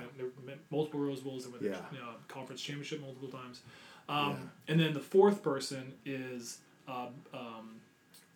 went 0.45 0.61
multiple 0.71 1.01
Rose 1.01 1.21
Bowls 1.21 1.45
they 1.47 1.51
went 1.51 1.63
to 1.63 1.71
Yeah. 1.71 1.77
the 1.91 1.99
uh, 1.99 2.13
conference 2.29 2.61
championship 2.61 3.01
multiple 3.01 3.29
times 3.31 3.63
um, 4.11 4.51
and 4.69 4.79
then 4.79 4.93
the 4.93 5.01
fourth 5.01 5.43
person 5.43 5.95
is 6.05 6.59
uh, 6.87 7.07
um, 7.33 7.77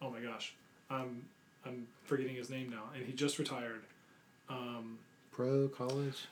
oh 0.01 0.09
my 0.11 0.20
gosh 0.20 0.55
I'm 0.89 1.24
I'm 1.66 1.86
forgetting 2.05 2.34
his 2.36 2.51
name 2.51 2.70
now 2.70 2.84
and 2.94 3.05
he 3.06 3.12
just 3.12 3.39
retired 3.39 3.82
um, 4.48 4.98
Pro 5.30 5.68
college. 5.68 6.26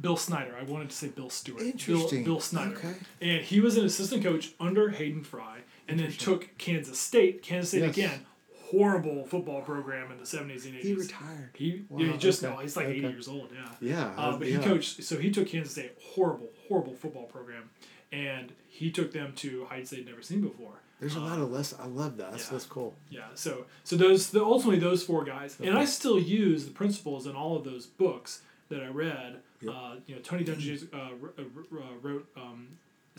Bill 0.00 0.16
Snyder 0.16 0.54
I 0.60 0.64
wanted 0.64 0.90
to 0.90 0.96
say 0.96 1.08
Bill 1.08 1.30
Stewart 1.30 1.62
Interesting. 1.62 2.22
Bill, 2.24 2.34
Bill 2.34 2.40
Snyder 2.40 2.76
Okay. 2.76 2.94
and 3.20 3.42
he 3.42 3.60
was 3.60 3.76
an 3.76 3.84
assistant 3.84 4.22
coach 4.22 4.52
under 4.60 4.90
Hayden 4.90 5.24
Fry, 5.24 5.58
and 5.88 5.98
then 5.98 6.12
took 6.12 6.56
Kansas 6.58 6.98
State. 6.98 7.42
Kansas 7.42 7.70
State 7.70 7.80
Yes. 7.82 7.90
again, 7.96 8.26
horrible 8.70 9.24
football 9.24 9.62
program 9.62 10.12
in 10.12 10.18
the 10.18 10.26
seventies 10.26 10.66
and 10.66 10.74
eighties. 10.76 10.86
He 10.86 10.94
retired. 10.94 11.50
He, 11.54 11.82
Wow, 11.88 11.98
yeah, 12.00 12.12
he 12.12 12.18
just 12.18 12.44
okay, 12.44 12.54
no, 12.54 12.60
he's 12.60 12.76
like 12.76 12.86
eighty 12.88 13.00
years 13.08 13.26
old. 13.26 13.48
Yeah. 13.52 13.68
Yeah. 13.80 14.14
Uh, 14.16 14.36
but 14.36 14.46
yeah. 14.48 14.58
he 14.58 14.64
coached. 14.64 15.02
So 15.02 15.16
he 15.18 15.30
took 15.30 15.48
Kansas 15.48 15.72
State, 15.72 15.92
horrible, 16.14 16.50
horrible 16.68 16.94
football 16.94 17.24
program, 17.24 17.70
and 18.12 18.52
he 18.68 18.90
took 18.92 19.12
them 19.12 19.32
to 19.36 19.64
heights 19.64 19.90
they'd 19.90 20.06
never 20.06 20.22
seen 20.22 20.42
before. 20.42 20.74
There's 21.00 21.14
a 21.16 21.18
Uh, 21.20 21.22
lot 21.28 21.38
of 21.38 21.50
less. 21.50 21.74
I 21.78 21.86
love 21.86 22.16
that. 22.16 22.32
That's 22.32 22.46
yeah. 22.46 22.52
that's 22.52 22.66
cool. 22.66 22.94
Yeah. 23.10 23.26
So 23.34 23.66
so 23.84 23.96
those 23.96 24.30
the 24.30 24.42
ultimately 24.44 24.80
those 24.80 25.02
four 25.04 25.24
guys, 25.24 25.56
and 25.60 25.78
I 25.78 25.84
still 25.84 26.18
use 26.18 26.64
the 26.64 26.70
principles 26.72 27.26
in 27.26 27.36
all 27.36 27.56
of 27.56 27.64
those 27.64 27.86
books 27.86 28.42
that 28.68 28.82
I 28.82 28.88
read. 28.88 29.40
Yep. 29.60 29.74
Uh, 29.74 29.94
you 30.06 30.14
know, 30.14 30.20
Tony 30.22 30.44
Dungy 30.44 30.92
uh, 30.92 30.96
uh, 30.96 31.42
uh, 31.42 31.82
wrote 32.02 32.26
um, 32.36 32.68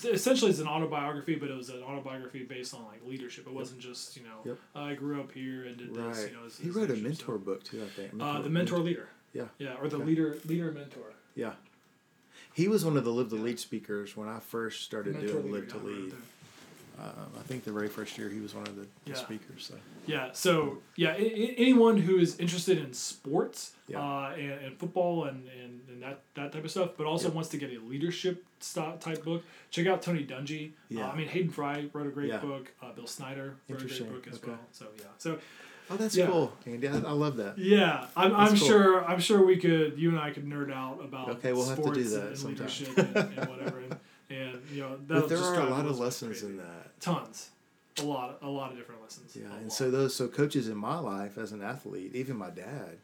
essentially 0.03 0.51
it's 0.51 0.59
an 0.59 0.67
autobiography, 0.67 1.35
but 1.35 1.49
it 1.49 1.55
was 1.57 1.69
an 1.69 1.81
autobiography 1.83 2.43
based 2.43 2.73
on 2.73 2.85
like 2.85 3.01
leadership. 3.05 3.47
It 3.47 3.53
wasn't 3.53 3.79
just 3.81 4.15
you 4.17 4.23
know 4.23 4.39
Yep. 4.45 4.57
I 4.75 4.93
grew 4.95 5.19
up 5.21 5.31
here 5.31 5.65
and 5.65 5.77
did 5.77 5.93
this. 5.93 6.17
Right. 6.17 6.31
You 6.31 6.37
know, 6.37 6.49
he 6.61 6.69
wrote 6.69 6.89
a 6.91 6.95
mentor 6.97 7.35
stuff. 7.35 7.45
book 7.45 7.63
too, 7.63 7.83
I 7.83 7.87
think. 7.87 8.11
Uh, 8.19 8.41
the 8.41 8.49
mentor 8.49 8.79
leader. 8.79 9.09
Yeah. 9.33 9.45
Yeah, 9.57 9.75
or 9.81 9.87
the 9.87 9.97
Okay. 9.97 10.05
leader 10.05 10.37
leader 10.45 10.71
mentor. 10.71 11.13
Yeah. 11.35 11.53
He 12.53 12.67
was 12.67 12.83
one 12.83 12.97
of 12.97 13.03
the 13.05 13.11
Live 13.11 13.29
to 13.29 13.35
Lead 13.35 13.59
speakers 13.59 14.17
when 14.17 14.27
I 14.27 14.39
first 14.39 14.83
started 14.83 15.13
Mentor 15.13 15.33
doing 15.41 15.51
leader, 15.51 15.57
Live 15.65 15.69
to 15.69 15.77
Lead. 15.77 16.13
Um, 17.01 17.31
I 17.39 17.43
think 17.43 17.63
the 17.63 17.71
very 17.71 17.87
first 17.87 18.17
year 18.17 18.27
he 18.29 18.41
was 18.41 18.53
one 18.53 18.67
of 18.67 18.75
the, 18.75 18.81
the 19.05 19.11
Yeah. 19.11 19.15
speakers. 19.15 19.65
So 19.67 19.75
Yeah. 20.05 20.29
So 20.33 20.79
yeah, 20.97 21.11
I- 21.11 21.13
I- 21.13 21.55
anyone 21.57 21.97
who 21.97 22.17
is 22.17 22.37
interested 22.39 22.77
in 22.77 22.91
sports 22.93 23.71
Yeah. 23.87 23.99
uh, 24.01 24.33
and, 24.37 24.51
and 24.65 24.77
football 24.77 25.25
and, 25.25 25.47
and, 25.63 25.79
and 25.89 26.03
that, 26.03 26.19
that 26.35 26.51
type 26.51 26.65
of 26.65 26.71
stuff, 26.71 26.91
but 26.97 27.05
also 27.05 27.29
Yeah. 27.29 27.35
wants 27.35 27.49
to 27.51 27.57
get 27.57 27.71
a 27.71 27.79
leadership 27.79 28.43
style 28.59 28.97
type 28.97 29.23
book, 29.23 29.43
check 29.71 29.87
out 29.87 30.01
Tony 30.01 30.25
Dungy. 30.25 30.71
Yeah. 30.89 31.07
Uh, 31.07 31.11
I 31.11 31.15
mean 31.15 31.27
Hayden 31.29 31.51
Fry 31.51 31.89
wrote 31.93 32.07
a 32.07 32.11
great 32.11 32.39
book. 32.41 32.71
Uh, 32.81 32.91
Bill 32.91 33.07
Snyder 33.07 33.55
wrote 33.69 33.81
a 33.81 33.85
great 33.85 34.11
book 34.11 34.27
as 34.27 34.35
Okay. 34.35 34.51
well. 34.51 34.59
So 34.73 34.87
yeah. 34.97 35.05
So 35.17 35.39
Oh, 35.91 35.95
that's 35.97 36.15
cool, 36.15 36.53
Andy. 36.67 36.87
I, 36.87 36.97
I 36.97 37.11
love 37.13 37.37
that. 37.37 37.57
yeah, 37.57 38.05
I'm, 38.15 38.35
I'm 38.35 38.49
cool. 38.49 38.67
sure 38.67 39.05
I'm 39.05 39.19
sure 39.19 39.43
we 39.43 39.57
could 39.57 39.97
you 39.97 40.09
and 40.09 40.19
I 40.19 40.29
could 40.31 40.45
nerd 40.45 40.71
out 40.71 40.99
about 41.03 41.29
Okay, 41.29 41.51
we'll 41.53 41.67
have 41.67 41.81
to 41.81 41.91
do 41.93 42.03
that 42.03 42.27
and, 42.27 42.37
sometime. 42.37 42.67
leadership 42.67 42.97
and, 42.97 43.15
and 43.39 43.49
whatever 43.49 43.79
and, 44.29 44.59
you 44.71 44.81
know 44.81 44.97
But 45.07 45.29
there 45.29 45.39
are 45.39 45.59
a 45.59 45.69
lot 45.69 45.85
of 45.85 45.99
lessons 45.99 46.43
in 46.43 46.57
that. 46.57 46.99
Tons, 46.99 47.49
a 47.99 48.03
lot, 48.03 48.37
a 48.41 48.47
lot 48.49 48.71
of 48.71 48.77
different 48.77 49.01
lessons. 49.01 49.35
Yeah, 49.35 49.49
A 49.51 49.55
and 49.55 49.63
lot. 49.63 49.71
so 49.73 49.91
those 49.91 50.15
so 50.15 50.27
coaches 50.27 50.67
in 50.67 50.77
my 50.77 50.99
life 50.99 51.37
as 51.37 51.51
an 51.51 51.61
athlete, 51.61 52.15
even 52.15 52.37
my 52.37 52.49
dad. 52.49 52.97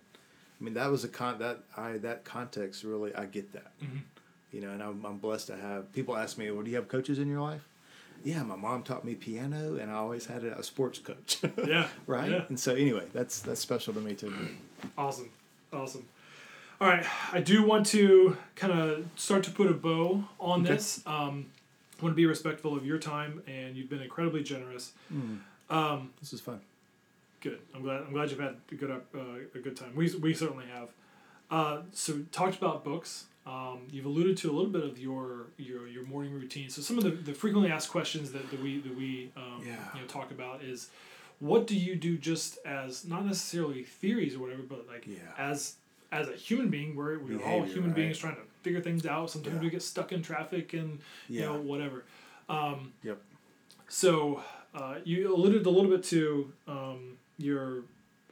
I 0.60 0.64
mean, 0.64 0.73
that 0.76 0.89
was 0.89 1.03
a 1.03 1.10
con 1.10 1.39
that 1.39 1.60
I 1.76 1.97
that 1.99 2.23
context 2.23 2.84
really 2.84 3.14
I 3.15 3.26
get 3.26 3.52
that. 3.53 3.72
Mhm. 3.81 4.02
You 4.52 4.61
know, 4.61 4.69
and 4.72 4.81
I'm 4.81 5.03
I'm 5.06 5.18
blessed 5.18 5.47
to 5.47 5.57
have 5.57 5.91
people 5.93 6.15
ask 6.15 6.38
me, 6.38 6.49
"Well, 6.52 6.64
do 6.64 6.69
you 6.69 6.77
have 6.77 6.88
coaches 6.88 7.19
in 7.19 7.27
your 7.27 7.41
life?" 7.41 7.68
Yeah, 8.23 8.41
my 8.43 8.56
mom 8.56 8.81
taught 8.84 9.03
me 9.06 9.14
piano, 9.14 9.76
and 9.76 9.91
I 9.91 9.95
always 9.95 10.26
had 10.26 10.43
a, 10.45 10.57
a 10.57 10.64
sports 10.64 10.97
coach. 10.99 11.39
yeah, 11.68 11.88
right. 12.07 12.31
Yeah. 12.31 12.45
And 12.47 12.60
so 12.60 12.73
anyway, 12.73 13.06
that's 13.14 13.41
that's 13.41 13.60
special 13.60 13.93
to 13.93 13.99
me 13.99 14.14
too. 14.15 14.34
Awesome. 14.97 15.30
Awesome. 15.73 16.06
All 16.81 16.88
right. 16.88 17.06
I 17.31 17.39
do 17.41 17.64
want 17.64 17.85
to 17.88 18.35
kind 18.56 18.73
of 18.73 19.06
start 19.15 19.43
to 19.45 19.52
put 19.52 19.68
a 19.68 19.73
bow 19.73 20.26
on 20.39 20.61
Okay. 20.61 20.73
this. 20.76 21.02
Um, 21.07 21.47
I 21.99 22.03
want 22.03 22.11
to 22.14 22.15
be 22.15 22.26
respectful 22.26 22.76
of 22.76 22.85
your 22.85 22.97
time, 22.97 23.41
and 23.47 23.77
you've 23.77 23.89
been 23.89 24.02
incredibly 24.02 24.43
generous. 24.43 24.91
Mm, 25.14 25.39
Um, 25.69 26.14
this 26.19 26.34
is 26.34 26.41
fun. 26.41 26.61
good. 27.41 27.60
I'm 27.73 27.81
glad. 27.81 28.02
I'm 28.03 28.11
glad 28.14 28.30
you've 28.31 28.39
had 28.39 28.57
a 28.72 28.76
good 28.76 28.91
uh, 28.91 29.19
a 29.56 29.60
good 29.60 29.76
time. 29.77 29.95
We 29.95 30.14
we 30.15 30.34
certainly 30.34 30.65
have. 30.65 30.89
Uh, 31.49 31.84
so 31.93 32.19
talked 32.31 32.57
about 32.57 32.84
books. 32.84 33.26
Um, 33.45 33.88
you've 33.91 34.06
alluded 34.06 34.35
to 34.38 34.49
a 34.52 34.53
little 34.53 34.72
bit 34.72 34.84
of 34.84 34.97
your 34.99 35.47
your, 35.57 35.88
your 35.88 36.03
morning 36.06 36.34
routine. 36.34 36.69
So 36.69 36.81
some 36.81 36.97
of 36.97 37.03
the, 37.03 37.11
the 37.11 37.34
frequently 37.34 37.72
asked 37.72 37.89
questions 37.89 38.31
that, 38.34 38.49
that 38.52 38.61
we 38.61 38.80
that 38.81 38.95
we 38.95 39.31
um, 39.38 39.64
Yeah. 39.65 39.76
you 39.93 40.02
know 40.02 40.07
talk 40.07 40.31
about 40.31 40.64
is 40.64 40.89
what 41.39 41.68
do 41.68 41.76
you 41.77 41.95
do 41.95 42.18
just 42.18 42.57
as 42.65 43.06
not 43.06 43.26
necessarily 43.26 43.84
theories 43.84 44.35
or 44.35 44.39
whatever, 44.39 44.64
but 44.64 44.88
like 44.88 45.06
Yeah. 45.07 45.19
as 45.38 45.76
as 46.15 46.27
a 46.29 46.33
human 46.33 46.69
being, 46.69 46.95
we're, 46.95 47.19
we're 47.19 47.43
all 47.43 47.63
human 47.63 47.89
right. 47.91 47.95
beings 47.95 48.17
trying 48.17 48.35
to 48.35 48.41
figure 48.63 48.81
things 48.81 49.05
out. 49.05 49.29
Sometimes 49.29 49.55
Yeah. 49.57 49.61
we 49.61 49.69
get 49.69 49.81
stuck 49.83 50.11
in 50.11 50.21
traffic 50.21 50.73
and 50.73 50.99
you 51.29 51.41
know 51.41 51.57
whatever. 51.59 52.03
Um, 52.49 52.93
Yep. 53.03 53.19
so 53.89 54.41
uh, 54.73 54.95
you 55.03 55.33
alluded 55.35 55.65
a 55.65 55.69
little 55.69 55.89
bit 55.91 56.03
to 56.05 56.51
um, 56.67 57.17
your 57.37 57.83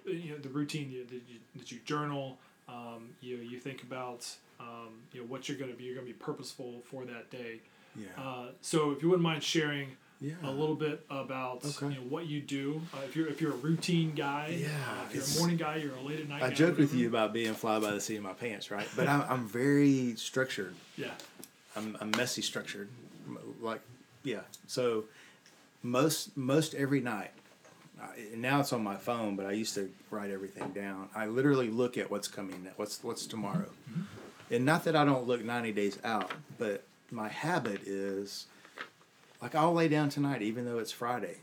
you 0.06 0.32
know 0.32 0.38
the 0.42 0.50
routine 0.50 0.92
you, 0.92 1.04
that 1.06 1.22
you 1.30 1.40
that 1.56 1.72
you 1.72 1.80
journal. 1.86 2.38
Um, 2.70 3.10
you 3.22 3.38
you 3.38 3.60
think 3.60 3.84
about 3.84 4.22
um, 4.60 4.90
you 5.12 5.22
know 5.22 5.28
what 5.28 5.48
you're 5.50 5.58
gonna 5.58 5.74
be. 5.74 5.84
You're 5.86 5.96
gonna 5.96 6.08
be 6.08 6.14
purposeful 6.14 6.82
for 6.86 7.06
that 7.06 7.30
day. 7.30 7.60
Yeah. 7.96 8.08
Uh, 8.18 8.48
so 8.62 8.92
if 8.92 9.04
you 9.04 9.10
wouldn't 9.10 9.24
mind 9.24 9.44
sharing 9.44 9.90
yeah. 10.24 10.34
a 10.44 10.50
little 10.52 10.76
bit 10.76 11.06
about 11.10 11.64
Okay. 11.66 11.90
you 11.94 11.96
know 11.96 12.08
what 12.08 12.26
you 12.26 12.40
do. 12.42 12.82
Uh, 12.94 13.00
if 13.06 13.16
you're 13.16 13.28
if 13.28 13.42
you're 13.42 13.52
a 13.52 13.58
routine 13.58 14.14
guy, 14.16 14.58
Yeah, 14.62 14.70
uh, 14.70 15.06
if 15.12 15.16
you're 15.16 15.24
a 15.24 15.40
morning 15.40 15.58
guy, 15.58 15.76
you're 15.76 15.96
a 15.96 16.02
late 16.02 16.22
at 16.22 16.30
night. 16.30 16.42
I 16.42 16.50
guy, 16.50 16.56
joke 16.56 16.78
with 16.78 16.94
you 16.94 17.08
about 17.08 17.34
being 17.34 17.54
fly 17.54 17.80
by 17.80 17.92
the 17.92 18.02
seat 18.02 18.16
of 18.16 18.24
my 18.24 18.34
pants, 18.34 18.72
right? 18.72 18.88
But 18.96 19.08
I'm, 19.08 19.22
I'm 19.30 19.48
very 19.48 20.16
structured. 20.16 20.76
Yeah. 20.98 21.12
I'm, 21.76 21.98
I'm 22.00 22.12
messy 22.12 22.42
structured, 22.42 22.88
like 23.62 23.82
yeah. 24.24 24.42
So 24.68 25.06
most 25.82 26.36
most 26.38 26.74
every 26.76 27.02
night, 27.02 27.32
now 28.36 28.60
it's 28.62 28.72
on 28.74 28.84
my 28.84 28.96
phone, 28.96 29.36
but 29.36 29.46
I 29.46 29.52
used 29.52 29.76
to 29.76 29.92
write 30.12 30.32
everything 30.32 30.70
down. 30.70 31.10
I 31.16 31.26
literally 31.26 31.70
look 31.70 31.98
at 31.98 32.10
what's 32.10 32.28
coming, 32.28 32.68
what's 32.78 33.04
what's 33.04 33.26
tomorrow, 33.26 33.70
and 34.52 34.66
not 34.66 34.84
that 34.86 34.96
I 34.96 35.04
don't 35.04 35.28
look 35.28 35.44
ninety 35.44 35.72
days 35.72 35.98
out, 36.04 36.32
but 36.58 36.84
my 37.12 37.28
habit 37.30 37.82
is 37.88 38.46
like 39.44 39.56
I'll 39.56 39.74
lay 39.74 39.88
down 39.88 40.10
tonight, 40.10 40.42
even 40.42 40.66
though 40.66 40.80
it's 40.80 40.92
Friday, 40.92 41.38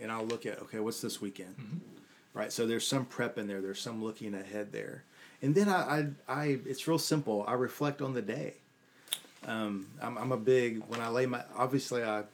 and 0.00 0.12
I'll 0.12 0.26
look 0.26 0.44
at 0.44 0.60
okay, 0.62 0.80
what's 0.80 1.00
this 1.00 1.20
weekend, 1.20 1.54
right? 2.34 2.52
So 2.52 2.66
there's 2.66 2.86
some 2.86 3.06
prep 3.06 3.38
in 3.38 3.46
there, 3.46 3.62
there's 3.62 3.80
some 3.80 4.02
looking 4.02 4.34
ahead 4.34 4.72
there, 4.72 5.04
and 5.40 5.54
then 5.54 5.68
I 5.68 6.06
I, 6.28 6.32
I 6.42 6.44
it's 6.66 6.86
real 6.86 6.98
simple. 6.98 7.44
I 7.46 7.54
reflect 7.54 8.02
on 8.02 8.12
the 8.12 8.22
day. 8.22 8.54
Um, 9.46 9.86
I'm, 10.02 10.18
I'm 10.18 10.32
a 10.32 10.36
big 10.36 10.82
when 10.88 11.00
I 11.00 11.08
lay 11.08 11.26
my 11.26 11.42
obviously 11.56 12.02
I 12.02 12.24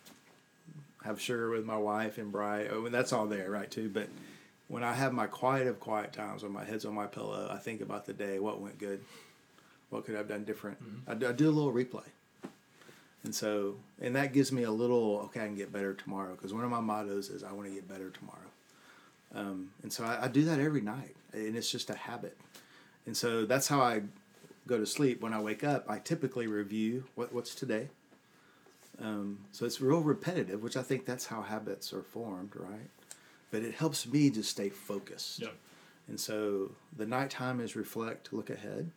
have 1.05 1.21
sugar 1.21 1.51
with 1.51 1.65
my 1.65 1.77
wife 1.77 2.19
and 2.19 2.33
Bri. 2.33 2.69
Oh, 2.71 2.87
and 2.87 2.95
that's 2.95 3.13
all 3.13 3.27
there, 3.27 3.51
right? 3.51 3.71
Too. 3.71 3.89
But 3.89 4.09
when 4.69 4.85
I 4.85 4.93
have 4.93 5.13
my 5.13 5.27
quiet 5.27 5.67
of 5.67 5.81
quiet 5.81 6.13
times 6.13 6.43
when 6.43 6.53
my 6.53 6.65
head's 6.65 6.85
on 6.85 6.95
my 6.95 7.07
pillow, 7.07 7.49
I 7.51 7.59
think 7.59 7.81
about 7.81 8.07
the 8.07 8.13
day, 8.13 8.39
what 8.39 8.61
went 8.61 8.79
good, 8.79 9.01
what 9.91 10.05
could 10.05 10.15
I 10.15 10.19
have 10.19 10.29
done 10.29 10.45
different. 10.45 10.79
I, 11.09 11.15
do, 11.15 11.29
I 11.29 11.33
do 11.33 11.49
a 11.49 11.51
little 11.51 11.73
replay, 11.73 12.05
and 13.25 13.35
so 13.35 13.77
and 14.01 14.17
that 14.17 14.33
gives 14.33 14.51
me 14.53 14.63
a 14.63 14.71
little 14.71 15.21
okay, 15.25 15.41
I 15.41 15.47
can 15.47 15.57
get 15.57 15.73
better 15.73 15.95
tomorrow 15.95 16.35
because 16.35 16.53
one 16.53 16.65
of 16.65 16.71
my 16.71 16.81
mottos 16.81 17.29
is 17.29 17.43
I 17.43 17.53
want 17.53 17.69
to 17.69 17.75
get 17.75 17.89
better 17.89 18.11
tomorrow. 18.11 18.39
Um, 19.35 19.71
and 19.83 19.93
so 19.93 20.05
I, 20.05 20.25
I 20.25 20.29
do 20.29 20.45
that 20.45 20.59
every 20.59 20.81
night, 20.81 21.15
and 21.33 21.57
it's 21.57 21.71
just 21.71 21.91
a 21.91 21.95
habit. 21.95 22.37
And 23.07 23.17
so 23.17 23.47
that's 23.47 23.69
how 23.69 23.81
I 23.81 24.03
go 24.67 24.79
to 24.79 24.87
sleep. 24.87 25.21
When 25.21 25.33
I 25.33 25.41
wake 25.41 25.65
up, 25.65 25.85
I 25.89 25.99
typically 25.99 26.47
review 26.47 27.05
what, 27.15 27.33
what's 27.33 27.55
today. 27.55 27.89
Um, 29.01 29.39
so 29.53 29.65
it's 29.65 29.81
real 29.81 30.01
repetitive, 30.01 30.63
which 30.63 30.77
I 30.77 30.83
think 30.83 31.07
that's 31.07 31.27
how 31.27 31.43
habits 31.43 31.93
are 31.93 32.03
formed, 32.03 32.53
right? 32.55 32.91
But 33.51 33.63
it 33.63 33.75
helps 33.75 34.07
me 34.07 34.31
just 34.31 34.51
stay 34.51 34.69
focused. 34.69 35.41
Yeah. 35.41 35.49
And 36.07 36.21
so 36.21 36.73
the 36.97 37.07
nighttime 37.07 37.61
is 37.61 37.77
reflect, 37.77 38.33
look 38.33 38.51
ahead, 38.51 38.91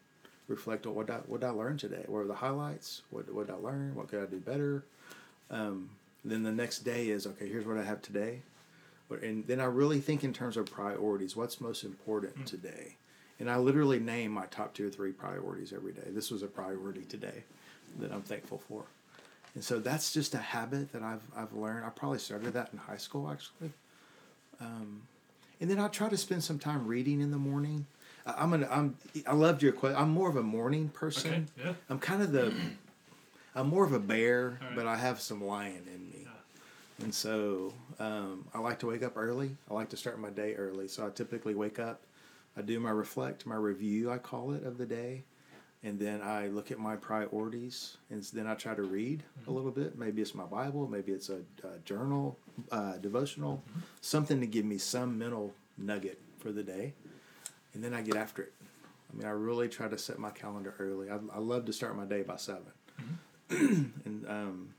reflect 0.48 0.86
on 0.86 0.96
what 0.96 1.10
I, 1.10 1.18
what 1.28 1.42
did 1.42 1.48
I 1.48 1.52
learn 1.52 1.78
today? 1.78 2.04
What 2.08 2.20
are 2.20 2.28
the 2.28 2.36
highlights? 2.36 3.02
What, 3.10 3.34
what 3.34 3.48
did 3.48 3.54
I 3.54 3.58
learn? 3.58 3.96
What 3.96 4.10
could 4.10 4.22
I 4.22 4.26
do 4.26 4.38
better? 4.38 4.84
Um, 5.50 5.90
then 6.26 6.44
the 6.44 6.52
next 6.52 6.80
day 6.80 7.10
is 7.10 7.28
okay. 7.28 7.48
Here's 7.48 7.66
what 7.66 7.78
I 7.78 7.84
have 7.84 8.02
today, 8.02 8.42
and 9.10 9.46
then 9.46 9.60
I 9.60 9.66
really 9.66 10.00
think 10.00 10.24
in 10.24 10.34
terms 10.34 10.58
of 10.58 10.66
priorities. 10.66 11.36
What's 11.36 11.62
most 11.62 11.84
important 11.84 12.46
today? 12.48 12.96
And 13.40 13.50
I 13.50 13.58
literally 13.58 14.00
name 14.00 14.32
my 14.32 14.46
top 14.46 14.74
two 14.74 14.88
or 14.88 14.90
three 14.90 15.12
priorities 15.12 15.74
every 15.74 15.92
day. 15.92 16.08
This 16.08 16.32
was 16.32 16.44
a 16.44 16.48
priority 16.48 17.02
today 17.02 17.44
that 18.00 18.12
I'm 18.12 18.22
thankful 18.22 18.60
for. 18.70 18.86
And 19.56 19.64
so 19.64 19.80
that's 19.80 20.14
just 20.14 20.34
a 20.34 20.40
habit 20.40 20.92
that 20.94 21.04
I've, 21.04 21.22
I've 21.36 21.54
learned. 21.54 21.86
I 21.86 21.90
probably 21.90 22.20
started 22.20 22.54
that 22.54 22.70
in 22.72 22.80
high 22.80 22.98
school 22.98 23.30
actually. 23.30 23.72
Um, 24.60 25.02
and 25.60 25.70
then 25.70 25.80
I 25.80 25.88
try 25.88 26.10
to 26.10 26.18
spend 26.18 26.44
some 26.44 26.60
time 26.60 26.88
reading 26.88 27.22
in 27.22 27.32
the 27.32 27.38
morning. 27.38 27.86
I, 28.26 28.34
I'm 28.38 28.54
an, 28.54 28.68
I'm 28.70 28.96
I 29.28 29.34
loved 29.34 29.62
your 29.62 29.74
question. 29.74 30.00
I'm 30.00 30.10
more 30.10 30.30
of 30.30 30.36
a 30.36 30.44
morning 30.44 30.90
person. 30.90 31.48
Okay. 31.60 31.70
Yeah. 31.70 31.74
I'm 31.90 32.00
kind 32.00 32.22
of 32.22 32.32
the 32.32 32.54
I'm 33.56 33.68
more 33.68 33.86
of 33.86 33.94
a 33.94 34.00
bear, 34.00 34.58
right. 34.62 34.76
but 34.76 34.88
I 34.88 34.96
have 34.96 35.22
some 35.22 35.44
lion 35.44 35.84
in 35.94 36.10
me. 36.10 36.24
Yeah. 36.24 37.04
And 37.06 37.14
so 37.14 37.74
um, 38.00 38.46
I 38.54 38.60
like 38.60 38.80
to 38.80 38.88
wake 38.88 39.04
up 39.04 39.14
early. 39.16 39.56
I 39.70 39.74
like 39.74 39.90
to 39.90 39.98
start 39.98 40.20
my 40.20 40.30
day 40.30 40.56
early. 40.56 40.88
So 40.88 41.06
I 41.06 41.10
typically 41.10 41.54
wake 41.54 41.80
up, 41.80 42.02
I 42.58 42.62
do 42.62 42.80
my 42.80 42.92
reflect, 42.92 43.46
my 43.46 43.56
review, 43.56 44.12
I 44.12 44.18
call 44.18 44.54
it, 44.54 44.64
of 44.64 44.78
the 44.78 44.86
day. 44.86 45.24
And 45.84 46.00
then 46.00 46.22
I 46.22 46.48
look 46.48 46.72
at 46.72 46.80
my 46.80 46.96
priorities. 46.96 47.98
And 48.10 48.24
then 48.34 48.48
I 48.48 48.56
try 48.56 48.74
to 48.74 48.84
read 48.84 49.24
a 49.48 49.52
little 49.52 49.72
bit. 49.72 49.98
Maybe 49.98 50.22
it's 50.22 50.34
my 50.34 50.46
Bible, 50.46 50.88
maybe 50.88 51.12
it's 51.12 51.30
a, 51.30 51.42
a 51.64 51.80
journal, 51.84 52.38
uh, 52.72 52.98
devotional, 52.98 53.62
something 54.02 54.40
to 54.40 54.48
give 54.48 54.66
me 54.66 54.78
some 54.78 55.18
mental 55.18 55.54
nugget 55.78 56.20
for 56.40 56.52
the 56.52 56.64
day. 56.64 56.94
And 57.74 57.84
then 57.84 57.94
I 57.94 58.02
get 58.02 58.16
after 58.16 58.44
it. 58.44 58.54
I 59.12 59.18
mean, 59.18 59.28
I 59.28 59.32
really 59.32 59.68
try 59.70 59.88
to 59.88 59.98
set 59.98 60.18
my 60.20 60.30
calendar 60.32 60.74
early. 60.80 61.10
I, 61.10 61.18
I 61.34 61.40
love 61.40 61.66
to 61.66 61.74
start 61.74 61.96
my 61.96 62.06
day 62.06 62.22
by 62.24 62.36
7 62.38 62.62
and 63.50 64.26
um, 64.28 64.70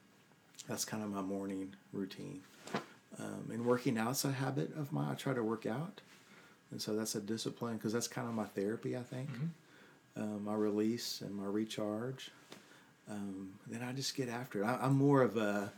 that's 0.68 0.84
kind 0.84 1.02
of 1.02 1.10
my 1.10 1.22
morning 1.22 1.74
routine. 1.92 2.40
Um, 3.18 3.48
and 3.52 3.64
working 3.64 3.96
out's 3.96 4.24
a 4.24 4.32
habit 4.32 4.74
of 4.76 4.92
mine. 4.92 5.10
I 5.12 5.14
try 5.14 5.34
to 5.34 5.42
work 5.42 5.66
out, 5.66 6.00
and 6.72 6.82
so 6.82 6.96
that's 6.96 7.14
a 7.14 7.20
discipline 7.20 7.76
because 7.76 7.92
that's 7.92 8.08
kind 8.08 8.26
of 8.26 8.34
my 8.34 8.46
therapy. 8.46 8.96
I 8.96 9.02
think 9.02 9.28
um, 10.16 10.44
my 10.44 10.54
release 10.54 11.20
and 11.20 11.32
my 11.32 11.44
recharge. 11.46 12.32
Um, 13.08 13.50
then 13.68 13.82
I 13.82 13.92
just 13.92 14.16
get 14.16 14.28
after 14.28 14.62
it. 14.62 14.66
I, 14.66 14.78
I'm 14.82 14.96
more 14.96 15.22
of 15.22 15.36
a 15.36 15.72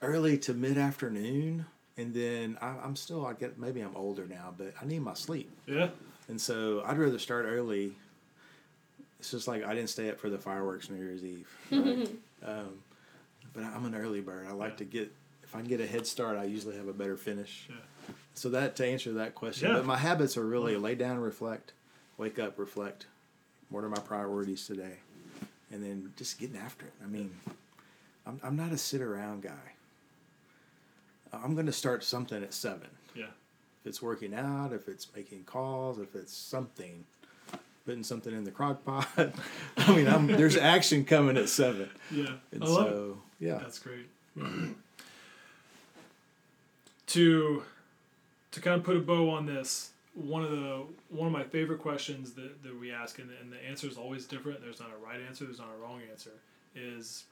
early 0.00 0.38
to 0.38 0.54
mid 0.54 0.78
afternoon, 0.78 1.66
and 1.98 2.14
then 2.14 2.56
I, 2.62 2.68
I'm 2.82 2.96
still. 2.96 3.26
I 3.26 3.34
get 3.34 3.58
maybe 3.58 3.82
I'm 3.82 3.94
older 3.96 4.26
now, 4.26 4.54
but 4.56 4.72
I 4.80 4.86
need 4.86 5.00
my 5.02 5.14
sleep, 5.14 5.50
Yeah. 5.66 5.88
And 6.30 6.40
so 6.40 6.82
I'd 6.86 6.96
rather 6.98 7.18
start 7.18 7.44
early. 7.46 7.92
It's 9.18 9.30
just 9.32 9.46
like 9.46 9.64
I 9.64 9.74
didn't 9.74 9.90
stay 9.90 10.08
up 10.08 10.18
for 10.18 10.30
the 10.30 10.38
fireworks 10.38 10.88
New 10.88 10.96
Year's 10.96 11.22
Eve. 11.22 11.48
Right? 11.70 12.08
um, 12.46 12.78
but 13.52 13.64
I'm 13.64 13.84
an 13.84 13.94
early 13.94 14.20
bird. 14.22 14.46
I 14.48 14.52
like 14.52 14.72
Yeah. 14.72 14.76
to 14.76 14.84
get 14.84 15.12
if 15.42 15.54
I 15.56 15.58
can 15.60 15.68
get 15.68 15.80
a 15.80 15.86
head 15.86 16.06
start, 16.06 16.38
I 16.38 16.44
usually 16.44 16.76
have 16.76 16.86
a 16.88 16.92
better 16.92 17.16
finish. 17.16 17.66
Yeah. 17.68 17.74
So 18.34 18.48
that 18.50 18.76
to 18.76 18.86
answer 18.86 19.12
that 19.14 19.34
question, 19.34 19.68
Yeah. 19.68 19.74
but 19.76 19.84
my 19.86 19.96
habits 19.98 20.36
are 20.36 20.46
really 20.46 20.76
lay 20.76 20.94
down, 20.94 21.18
reflect, 21.18 21.72
wake 22.16 22.38
up, 22.38 22.58
reflect. 22.58 23.06
What 23.68 23.84
are 23.84 23.88
my 23.88 24.00
priorities 24.00 24.66
today, 24.66 24.96
and 25.70 25.82
then 25.82 26.12
just 26.16 26.38
getting 26.38 26.56
after 26.56 26.86
it. 26.86 26.92
I 27.04 27.06
mean, 27.08 27.30
I'm 28.26 28.40
I'm 28.42 28.56
not 28.56 28.72
a 28.72 28.78
sit 28.78 29.00
around 29.02 29.42
guy. 29.42 29.74
I'm 31.32 31.54
going 31.54 31.66
to 31.66 31.72
start 31.72 32.02
something 32.02 32.42
at 32.42 32.52
seven. 32.54 32.88
If 33.80 33.86
it's 33.86 34.02
working 34.02 34.34
out, 34.34 34.72
if 34.72 34.88
it's 34.88 35.06
making 35.14 35.44
calls, 35.44 35.98
if 35.98 36.14
it's 36.14 36.36
something, 36.36 37.04
putting 37.86 38.02
something 38.02 38.32
in 38.34 38.44
the 38.44 38.50
crock 38.50 38.84
pot. 38.84 39.08
I 39.76 39.94
mean, 39.94 40.06
I'm, 40.06 40.26
there's 40.26 40.56
action 40.56 41.04
coming 41.04 41.36
at 41.36 41.48
seven. 41.48 41.88
Yeah. 42.10 42.34
And 42.52 42.62
I 42.62 42.66
love 42.66 43.16
it. 43.40 43.44
yeah. 43.46 43.58
That's 43.58 43.78
great. 43.78 44.06
to 47.08 47.62
to 48.52 48.60
kind 48.60 48.76
of 48.76 48.84
put 48.84 48.96
a 48.96 49.00
bow 49.00 49.30
on 49.30 49.46
this, 49.46 49.90
one 50.14 50.42
of 50.42 50.50
the 50.50 50.82
one 51.08 51.26
of 51.26 51.32
my 51.32 51.44
favorite 51.44 51.80
questions 51.80 52.32
that, 52.32 52.62
that 52.62 52.78
we 52.78 52.92
ask, 52.92 53.18
and, 53.18 53.30
and 53.40 53.52
the 53.52 53.64
answer 53.66 53.86
is 53.86 53.96
always 53.96 54.26
different. 54.26 54.60
There's 54.60 54.80
not 54.80 54.90
a 54.90 55.04
right 55.04 55.20
answer. 55.26 55.44
There's 55.44 55.58
not 55.58 55.68
a 55.76 55.82
wrong 55.82 56.00
answer. 56.10 56.30
Is 56.74 57.24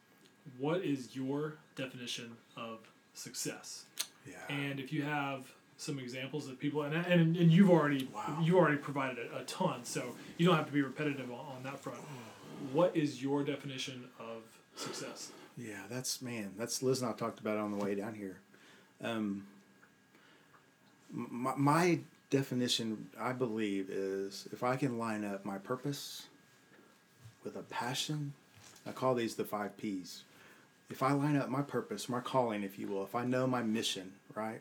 what 0.59 0.83
is 0.83 1.15
your 1.15 1.55
definition 1.77 2.37
of 2.57 2.79
success? 3.15 3.85
Yeah. 4.27 4.37
And 4.55 4.81
if 4.81 4.93
you 4.93 5.03
have 5.03 5.53
some 5.79 5.99
examples 5.99 6.49
of 6.49 6.59
people, 6.59 6.83
and 6.83 6.95
and, 6.95 7.37
and 7.37 7.51
you've 7.51 7.71
already 7.71 8.09
Wow. 8.15 8.39
you 8.43 8.59
already 8.59 8.77
provided 8.77 9.19
a, 9.33 9.39
a 9.39 9.45
ton, 9.45 9.85
so 9.85 10.15
you 10.37 10.45
don't 10.47 10.57
have 10.57 10.67
to 10.67 10.73
be 10.73 10.83
repetitive 10.83 11.31
on, 11.31 11.39
on 11.57 11.63
that 11.63 11.81
front. 11.81 12.01
What 12.73 12.95
is 12.97 13.23
your 13.23 13.43
definition 13.45 14.05
of 14.21 14.43
success? 14.77 15.31
Yeah, 15.57 15.83
that's 15.89 16.21
man. 16.21 16.53
That's 16.59 16.83
Liz 16.83 17.01
and 17.01 17.11
I 17.11 17.15
talked 17.15 17.41
about 17.41 17.57
it 17.57 17.61
on 17.61 17.71
the 17.77 17.83
way 17.85 17.95
down 17.95 18.15
here. 18.15 18.37
Um, 19.03 19.47
my, 21.11 21.55
my 21.57 22.01
definition, 22.31 23.09
I 23.19 23.33
believe, 23.33 23.89
is 23.89 24.49
if 24.53 24.63
I 24.63 24.77
can 24.77 24.99
line 24.99 25.25
up 25.25 25.45
my 25.47 25.59
purpose 25.59 26.27
with 27.45 27.57
a 27.57 27.63
passion. 27.63 28.35
I 28.87 28.93
call 28.93 29.15
these 29.15 29.35
the 29.35 29.45
five 29.45 29.77
P's. 29.77 30.23
If 30.91 31.03
I 31.03 31.13
line 31.13 31.37
up 31.37 31.49
my 31.51 31.63
purpose, 31.63 32.09
my 32.09 32.21
calling, 32.21 32.63
if 32.63 32.79
you 32.79 32.87
will, 32.89 33.05
if 33.05 33.15
I 33.15 33.25
know 33.25 33.47
my 33.47 33.63
mission, 33.63 34.13
right, 34.35 34.61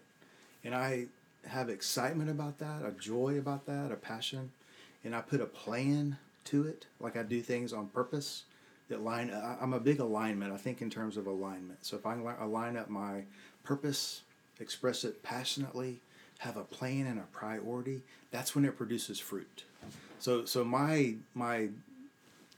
and 0.67 0.75
I 0.75 1.05
have 1.47 1.69
excitement 1.69 2.29
about 2.29 2.59
that, 2.59 2.83
a 2.85 2.91
joy 2.91 3.37
about 3.37 3.65
that, 3.67 3.89
a 3.89 3.95
passion, 3.95 4.51
and 5.05 5.15
I 5.15 5.21
put 5.21 5.39
a 5.39 5.45
plan 5.45 6.17
to 6.45 6.67
it, 6.67 6.87
like 6.99 7.15
I 7.15 7.23
do 7.23 7.41
things 7.41 7.71
on 7.71 7.87
purpose 7.87 8.43
that 8.89 9.01
line. 9.01 9.31
I'm 9.61 9.71
a 9.71 9.79
big 9.79 10.01
alignment. 10.01 10.51
I 10.51 10.57
think 10.57 10.81
in 10.81 10.89
terms 10.89 11.15
of 11.15 11.25
alignment. 11.25 11.85
So 11.85 11.95
if 11.95 12.05
I 12.05 12.17
align 12.41 12.75
up 12.75 12.89
my 12.89 13.23
purpose, 13.63 14.23
express 14.59 15.05
it 15.05 15.23
passionately, 15.23 16.01
have 16.39 16.57
a 16.57 16.63
plan 16.63 17.07
and 17.07 17.19
a 17.19 17.23
priority, 17.31 18.01
that's 18.31 18.53
when 18.53 18.65
it 18.65 18.77
produces 18.77 19.19
fruit. 19.19 19.63
So 20.19 20.43
so 20.43 20.65
my 20.65 21.15
my 21.33 21.69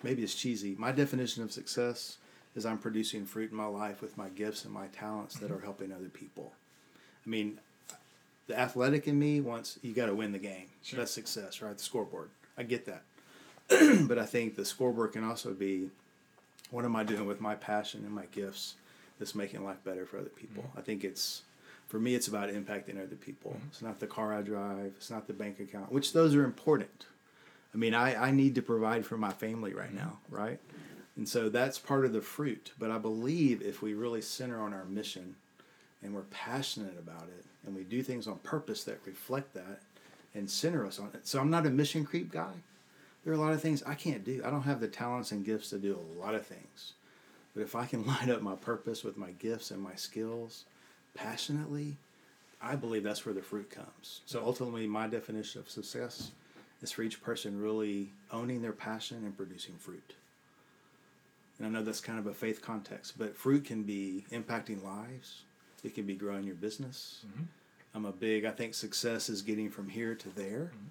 maybe 0.02 0.24
it's 0.24 0.34
cheesy. 0.34 0.76
My 0.80 0.92
definition 0.92 1.44
of 1.44 1.52
success 1.52 2.18
is 2.56 2.66
I'm 2.66 2.80
producing 2.80 3.28
fruit 3.28 3.52
in 3.52 3.58
my 3.58 3.68
life 3.68 4.02
with 4.02 4.18
my 4.18 4.30
gifts 4.30 4.66
and 4.66 4.74
my 4.74 4.88
talents 4.88 5.36
that 5.36 5.52
mm-hmm. 5.52 5.60
are 5.60 5.62
helping 5.62 5.92
other 5.92 6.10
people. 6.10 6.54
I 7.24 7.30
mean, 7.30 7.60
the 8.50 8.60
athletic 8.60 9.08
in 9.08 9.18
me 9.18 9.40
wants 9.40 9.78
you 9.84 9.94
got 9.94 10.08
to 10.08 10.16
win 10.16 10.32
the 10.32 10.40
game. 10.40 10.66
Sure. 10.82 10.98
That's 10.98 11.12
success, 11.12 11.62
right? 11.62 11.78
The 11.78 11.84
scoreboard. 11.84 12.32
I 12.58 12.64
get 12.64 12.86
that. 12.86 13.04
but 14.08 14.18
I 14.18 14.26
think 14.26 14.56
the 14.56 14.66
scoreboard 14.66 15.14
can 15.14 15.24
also 15.24 15.54
be 15.54 15.92
what 16.72 16.84
am 16.84 16.96
I 16.96 17.04
doing 17.04 17.28
with 17.28 17.40
my 17.40 17.54
passion 17.54 18.04
and 18.04 18.14
my 18.14 18.26
gifts 18.32 18.74
that's 19.20 19.36
making 19.36 19.64
life 19.64 19.84
better 19.84 20.04
for 20.06 20.18
other 20.18 20.30
people. 20.30 20.64
Mm-hmm. 20.64 20.80
I 20.80 20.82
think 20.82 21.04
it's 21.04 21.44
for 21.88 22.00
me 22.00 22.16
it's 22.16 22.28
about 22.28 22.50
impacting 22.50 23.02
other 23.02 23.16
people. 23.16 23.52
Mm-hmm. 23.52 23.68
It's 23.70 23.84
not 23.84 24.00
the 24.00 24.08
car 24.08 24.34
I 24.34 24.42
drive, 24.42 24.94
it's 24.98 25.12
not 25.12 25.28
the 25.28 25.34
bank 25.34 25.60
account, 25.60 25.92
which 25.92 26.14
those 26.14 26.34
are 26.34 26.44
important. 26.44 27.06
I 27.72 27.78
mean, 27.78 27.94
I, 27.94 28.16
I 28.16 28.32
need 28.32 28.56
to 28.56 28.64
provide 28.64 29.06
for 29.06 29.16
my 29.16 29.32
family 29.32 29.76
right 29.76 29.90
mm-hmm. 29.90 29.98
now, 29.98 30.18
right? 30.32 30.60
And 31.16 31.30
so 31.30 31.50
that's 31.50 31.78
part 31.78 32.04
of 32.04 32.14
the 32.14 32.22
fruit. 32.22 32.72
But 32.80 32.90
I 32.90 32.98
believe 32.98 33.62
if 33.62 33.84
we 33.84 33.94
really 33.94 34.22
center 34.22 34.60
on 34.60 34.74
our 34.74 34.86
mission 34.86 35.36
and 36.02 36.14
we're 36.14 36.22
passionate 36.24 36.98
about 36.98 37.28
it 37.38 37.46
and 37.66 37.76
we 37.76 37.84
do 37.84 38.02
things 38.02 38.28
on 38.28 38.38
purpose 38.40 38.84
that 38.86 39.00
reflect 39.06 39.54
that 39.54 39.82
and 40.34 40.50
center 40.50 40.86
us 40.86 41.00
on 41.00 41.10
it. 41.14 41.28
So 41.28 41.40
I'm 41.40 41.50
not 41.50 41.66
a 41.66 41.70
mission 41.70 42.06
creep 42.06 42.32
guy. 42.32 42.54
There 43.24 43.34
are 43.34 43.36
a 43.36 43.40
lot 43.40 43.54
of 43.54 43.62
things 43.62 43.84
I 43.84 43.96
can't 43.96 44.24
do. 44.24 44.42
I 44.46 44.50
don't 44.50 44.64
have 44.64 44.80
the 44.80 44.88
talents 44.88 45.32
and 45.32 45.46
gifts 45.46 45.70
to 45.72 45.78
do 45.78 45.98
a 45.98 46.20
lot 46.22 46.36
of 46.36 46.46
things. 46.46 46.94
But 47.54 47.64
if 47.64 47.76
I 47.76 47.86
can 47.86 48.06
line 48.08 48.30
up 48.30 48.42
my 48.42 48.56
purpose 48.56 49.04
with 49.04 49.18
my 49.18 49.32
gifts 49.32 49.72
and 49.72 49.82
my 49.82 49.96
skills 49.96 50.66
passionately, 51.14 51.98
I 52.62 52.76
believe 52.76 53.04
that's 53.04 53.26
where 53.26 53.36
the 53.36 53.42
fruit 53.42 53.70
comes. 53.70 54.22
So 54.26 54.42
ultimately, 54.44 54.88
my 54.88 55.08
definition 55.08 55.62
of 55.62 55.70
success 55.70 56.32
is 56.82 56.92
for 56.92 57.04
each 57.04 57.22
person 57.22 57.62
really 57.62 58.10
owning 58.32 58.62
their 58.62 58.74
passion 58.74 59.18
and 59.26 59.36
producing 59.36 59.76
fruit. 59.76 60.14
And 61.58 61.68
I 61.68 61.70
know 61.70 61.84
that's 61.84 62.00
kind 62.00 62.20
of 62.20 62.28
a 62.28 62.34
faith 62.34 62.62
context, 62.62 63.18
but 63.18 63.36
fruit 63.36 63.66
can 63.66 63.84
be 63.84 64.26
impacting 64.32 64.84
lives. 64.84 65.44
It 65.84 65.96
can 65.96 66.06
be 66.06 66.16
growing 66.16 66.44
your 66.46 66.56
business. 66.56 67.24
Mm-hmm. 67.28 67.44
I'm 67.96 68.06
a 68.06 68.12
big, 68.12 68.46
I 68.46 68.52
think 68.52 68.74
success 68.74 69.30
is 69.30 69.42
getting 69.42 69.70
from 69.70 69.90
here 69.90 70.14
to 70.16 70.30
there. 70.36 70.72
Mm-hmm. 70.74 70.86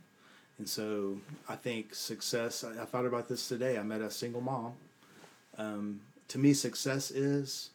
And 0.58 0.68
so 0.68 1.18
I 1.48 1.54
think 1.54 1.94
success, 1.94 2.64
I, 2.64 2.82
I 2.82 2.84
thought 2.84 3.06
about 3.06 3.28
this 3.28 3.46
today. 3.46 3.78
I 3.78 3.82
met 3.82 4.00
a 4.00 4.10
single 4.10 4.40
mom. 4.40 4.72
Um, 5.56 6.00
to 6.28 6.38
me, 6.38 6.52
success 6.54 7.10
is 7.10 7.70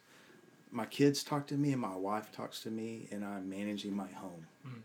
my 0.72 0.86
kids 0.86 1.24
talk 1.24 1.48
to 1.48 1.54
me 1.56 1.72
and 1.72 1.80
my 1.82 1.96
wife 1.96 2.32
talks 2.32 2.62
to 2.64 2.72
me, 2.72 3.08
and 3.12 3.24
I'm 3.24 3.50
managing 3.50 3.96
my 3.96 4.08
home. 4.16 4.46
Mm-hmm. 4.68 4.80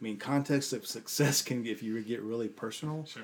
I 0.00 0.04
mean, 0.04 0.16
context 0.16 0.72
of 0.72 0.86
success 0.86 1.42
can, 1.42 1.66
if 1.66 1.82
you 1.82 2.00
get 2.02 2.22
really 2.22 2.48
personal, 2.48 3.04
Sure. 3.06 3.22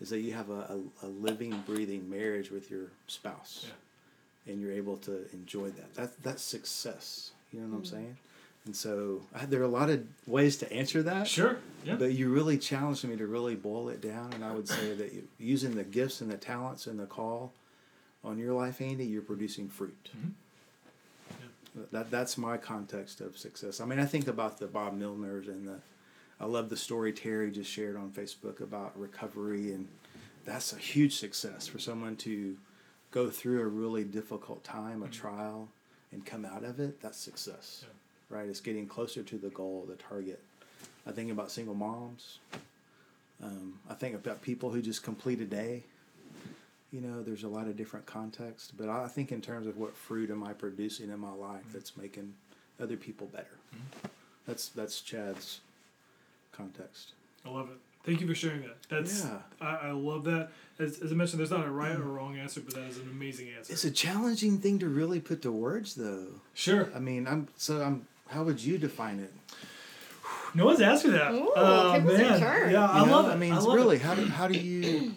is 0.00 0.10
that 0.10 0.20
you 0.20 0.32
have 0.34 0.50
a, 0.50 0.76
a, 1.02 1.06
a 1.06 1.08
living, 1.08 1.62
breathing 1.66 2.08
marriage 2.10 2.50
with 2.50 2.70
your 2.70 2.90
spouse, 3.06 3.66
Yeah. 3.66 4.52
and 4.52 4.60
you're 4.60 4.72
able 4.72 4.96
to 4.98 5.26
enjoy 5.32 5.70
that. 5.70 5.94
That 5.94 6.22
that's 6.22 6.42
success. 6.42 7.30
You 7.56 7.62
know 7.62 7.68
what 7.68 7.78
I'm 7.78 7.84
saying? 7.86 8.16
And 8.66 8.76
so 8.76 9.22
I, 9.34 9.46
there 9.46 9.60
are 9.60 9.64
a 9.64 9.68
lot 9.68 9.88
of 9.88 10.04
ways 10.26 10.56
to 10.58 10.70
answer 10.72 11.02
that. 11.04 11.26
Sure. 11.26 11.56
Yeah. 11.84 11.94
But 11.94 12.12
you 12.12 12.28
really 12.28 12.58
challenged 12.58 13.04
me 13.04 13.16
to 13.16 13.26
really 13.26 13.54
boil 13.54 13.88
it 13.88 14.02
down, 14.02 14.32
and 14.34 14.44
I 14.44 14.52
would 14.52 14.68
say 14.68 14.92
that 14.92 15.12
using 15.38 15.74
the 15.74 15.84
gifts 15.84 16.20
and 16.20 16.30
the 16.30 16.36
talents 16.36 16.86
and 16.86 16.98
the 16.98 17.06
call 17.06 17.52
on 18.22 18.38
your 18.38 18.52
life, 18.52 18.80
Andy, 18.80 19.06
you're 19.06 19.22
producing 19.22 19.68
fruit. 19.68 20.10
Mm-hmm. 20.16 20.30
That 21.92 22.10
that's 22.10 22.36
my 22.36 22.56
context 22.56 23.20
of 23.20 23.38
success. 23.38 23.80
I 23.80 23.84
mean, 23.84 24.00
I 24.00 24.06
think 24.06 24.28
about 24.28 24.58
the 24.58 24.66
Bob 24.66 24.98
Milners 24.98 25.48
and 25.48 25.66
the. 25.66 25.78
I 26.38 26.44
love 26.44 26.68
the 26.68 26.76
story 26.76 27.12
Terry 27.12 27.50
just 27.50 27.70
shared 27.70 27.96
on 27.96 28.10
Facebook 28.10 28.60
about 28.60 28.98
recovery, 28.98 29.72
and 29.72 29.88
that's 30.44 30.74
a 30.74 30.76
huge 30.76 31.16
success 31.16 31.66
for 31.66 31.78
someone 31.78 32.16
to 32.16 32.56
go 33.10 33.30
through 33.30 33.62
a 33.62 33.66
really 33.66 34.04
difficult 34.04 34.62
time, 34.64 35.02
a 35.02 35.06
mm-hmm. 35.06 35.12
trial, 35.12 35.68
and 36.12 36.24
come 36.24 36.44
out 36.44 36.64
of 36.64 36.80
it. 36.80 37.00
That's 37.00 37.18
success 37.18 37.84
right? 38.28 38.48
It's 38.48 38.60
getting 38.60 38.86
closer 38.86 39.22
to 39.22 39.38
the 39.38 39.48
goal, 39.50 39.84
the 39.88 39.94
target. 39.96 40.40
I 41.06 41.12
think 41.12 41.30
about 41.30 41.50
single 41.50 41.74
moms. 41.74 42.38
Um, 43.42 43.78
I 43.88 43.94
think 43.94 44.14
about 44.14 44.42
people 44.42 44.70
who 44.70 44.82
just 44.82 45.02
complete 45.02 45.40
a 45.40 45.44
day. 45.44 45.84
You 46.92 47.00
know, 47.00 47.22
there's 47.22 47.44
a 47.44 47.48
lot 47.48 47.66
of 47.66 47.76
different 47.76 48.06
contexts, 48.06 48.72
but 48.76 48.88
I 48.88 49.08
think 49.08 49.30
in 49.30 49.40
terms 49.40 49.66
of 49.66 49.76
what 49.76 49.94
fruit 49.94 50.30
am 50.30 50.42
I 50.42 50.52
producing 50.52 51.10
in 51.10 51.18
my 51.18 51.32
life 51.32 51.64
that's 51.72 51.96
making 51.96 52.32
other 52.80 52.96
people 52.96 53.26
better. 53.26 53.58
That's 54.46 54.68
that's 54.68 55.00
Chad's 55.00 55.60
context. 56.52 57.12
I 57.44 57.50
love 57.50 57.68
it. 57.70 57.78
Thank 58.06 58.20
you 58.20 58.26
for 58.26 58.34
sharing 58.34 58.62
that. 58.62 58.76
That's 58.88 59.24
Yeah. 59.24 59.38
I, 59.60 59.88
I 59.88 59.90
love 59.90 60.24
that. 60.24 60.50
As, 60.78 61.00
as 61.00 61.10
I 61.10 61.14
mentioned, 61.14 61.40
there's 61.40 61.50
not 61.50 61.66
a 61.66 61.70
right 61.70 61.96
or 61.96 62.02
wrong 62.04 62.38
answer, 62.38 62.60
but 62.60 62.74
that 62.74 62.84
is 62.84 62.98
an 62.98 63.08
amazing 63.10 63.48
answer. 63.56 63.72
It's 63.72 63.84
a 63.84 63.90
challenging 63.90 64.58
thing 64.58 64.78
to 64.78 64.88
really 64.88 65.20
put 65.20 65.42
to 65.42 65.50
words, 65.52 65.94
though. 65.96 66.26
sure. 66.54 66.90
I 66.94 66.98
mean, 67.00 67.26
I'm 67.26 67.48
so 67.56 67.82
I'm. 67.82 68.06
How 68.28 68.42
would 68.44 68.62
you 68.62 68.78
define 68.78 69.18
it? 69.20 69.32
No 70.54 70.66
one's 70.66 70.80
asked 70.80 71.04
me 71.04 71.10
that. 71.12 71.32
Ooh, 71.32 71.52
oh, 71.54 71.94
people's 71.96 72.18
man. 72.18 72.40
turn. 72.40 72.70
Yeah, 72.72 72.88
I 72.90 73.04
know, 73.04 73.12
love 73.12 73.28
it. 73.28 73.32
I 73.32 73.36
mean, 73.36 73.52
I 73.52 73.56
it's 73.56 73.66
love 73.66 73.76
really 73.76 73.96
it. 73.96 74.02
how 74.02 74.14
do 74.14 74.24
how 74.26 74.48
do 74.48 74.58
you? 74.58 75.12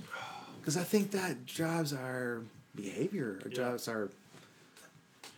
Because 0.60 0.76
I 0.78 0.84
think 0.84 1.11
that 1.11 1.45
drives 1.45 1.94
our 1.94 2.41
behavior. 2.76 3.40
It 3.45 3.52
Yeah. 3.52 3.64
drives 3.66 3.88
our. 3.88 4.10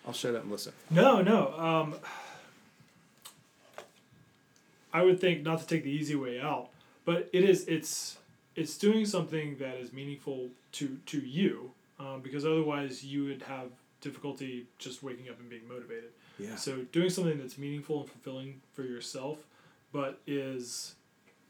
I'll 0.07 0.13
shut 0.13 0.35
up 0.35 0.43
and 0.43 0.51
listen. 0.51 0.73
No, 0.89 1.21
no. 1.21 1.53
Um, 1.57 1.95
I 4.93 5.03
would 5.03 5.19
think 5.21 5.43
not 5.43 5.59
to 5.61 5.67
take 5.67 5.83
the 5.83 5.91
easy 5.91 6.15
way 6.15 6.39
out, 6.41 6.69
but 7.05 7.29
it 7.33 7.43
is. 7.43 7.67
It's 7.67 8.17
it's 8.55 8.77
doing 8.77 9.05
something 9.05 9.57
that 9.57 9.75
is 9.77 9.93
meaningful 9.93 10.49
to 10.73 10.97
to 11.07 11.19
you, 11.19 11.71
um, 11.99 12.21
because 12.21 12.45
otherwise 12.45 13.03
you 13.03 13.25
would 13.25 13.43
have 13.43 13.69
difficulty 14.01 14.65
just 14.79 15.03
waking 15.03 15.29
up 15.29 15.39
and 15.39 15.49
being 15.49 15.67
motivated. 15.67 16.11
Yeah. 16.39 16.55
So 16.55 16.83
doing 16.91 17.09
something 17.09 17.37
that's 17.37 17.57
meaningful 17.57 18.01
and 18.01 18.09
fulfilling 18.09 18.61
for 18.73 18.83
yourself, 18.83 19.45
but 19.91 20.19
is 20.25 20.95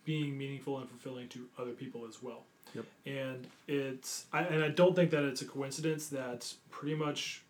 being 0.04 0.38
meaningful 0.38 0.80
and 0.80 0.90
fulfilling 0.90 1.30
to 1.30 1.48
other 1.58 1.72
people 1.72 2.06
as 2.08 2.22
well. 2.22 2.44
Yep. 2.76 2.86
And 3.06 3.48
it's 3.68 4.26
I, 4.32 4.42
and 4.42 4.64
I 4.64 4.70
don't 4.70 4.96
think 4.96 5.12
that 5.12 5.24
it's 5.24 5.42
a 5.42 5.46
coincidence 5.46 6.08
that 6.08 6.54
pretty 6.70 6.96
much 6.96 7.44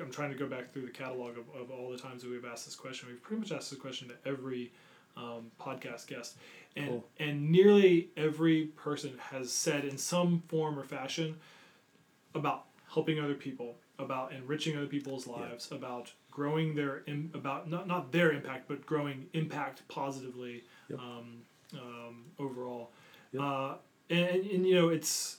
I'm 0.00 0.10
trying 0.10 0.30
to 0.30 0.36
go 0.36 0.46
back 0.46 0.72
through 0.72 0.86
the 0.86 0.90
catalog 0.90 1.32
of, 1.38 1.44
of 1.60 1.70
all 1.70 1.90
the 1.90 1.98
times 1.98 2.22
that 2.22 2.30
we've 2.30 2.44
asked 2.44 2.64
this 2.64 2.76
question. 2.76 3.08
We've 3.08 3.22
pretty 3.22 3.40
much 3.40 3.52
asked 3.52 3.70
this 3.70 3.78
question 3.78 4.08
to 4.08 4.14
every 4.28 4.72
um, 5.16 5.50
podcast 5.60 6.06
guest, 6.06 6.36
and 6.76 6.88
Cool. 6.88 7.04
and 7.18 7.50
nearly 7.50 8.10
every 8.16 8.66
person 8.66 9.18
has 9.30 9.50
said 9.52 9.84
in 9.84 9.96
some 9.98 10.42
form 10.48 10.78
or 10.78 10.84
fashion 10.84 11.36
about 12.34 12.66
helping 12.92 13.18
other 13.18 13.34
people, 13.34 13.76
about 13.98 14.32
enriching 14.32 14.76
other 14.76 14.86
people's 14.86 15.26
lives, 15.26 15.70
about 15.72 16.12
growing 16.30 16.74
their 16.74 17.02
Im- 17.06 17.30
about 17.34 17.68
not 17.70 17.86
not 17.86 18.12
their 18.12 18.30
impact, 18.32 18.68
but 18.68 18.84
growing 18.86 19.26
impact 19.32 19.86
positively 19.88 20.64
Yep. 20.88 20.98
um, 21.00 21.42
um, 21.74 22.24
overall. 22.38 22.90
Yep. 23.32 23.42
Uh, 23.42 23.74
and, 24.10 24.46
and 24.46 24.66
you 24.66 24.74
know 24.74 24.88
it's 24.90 25.38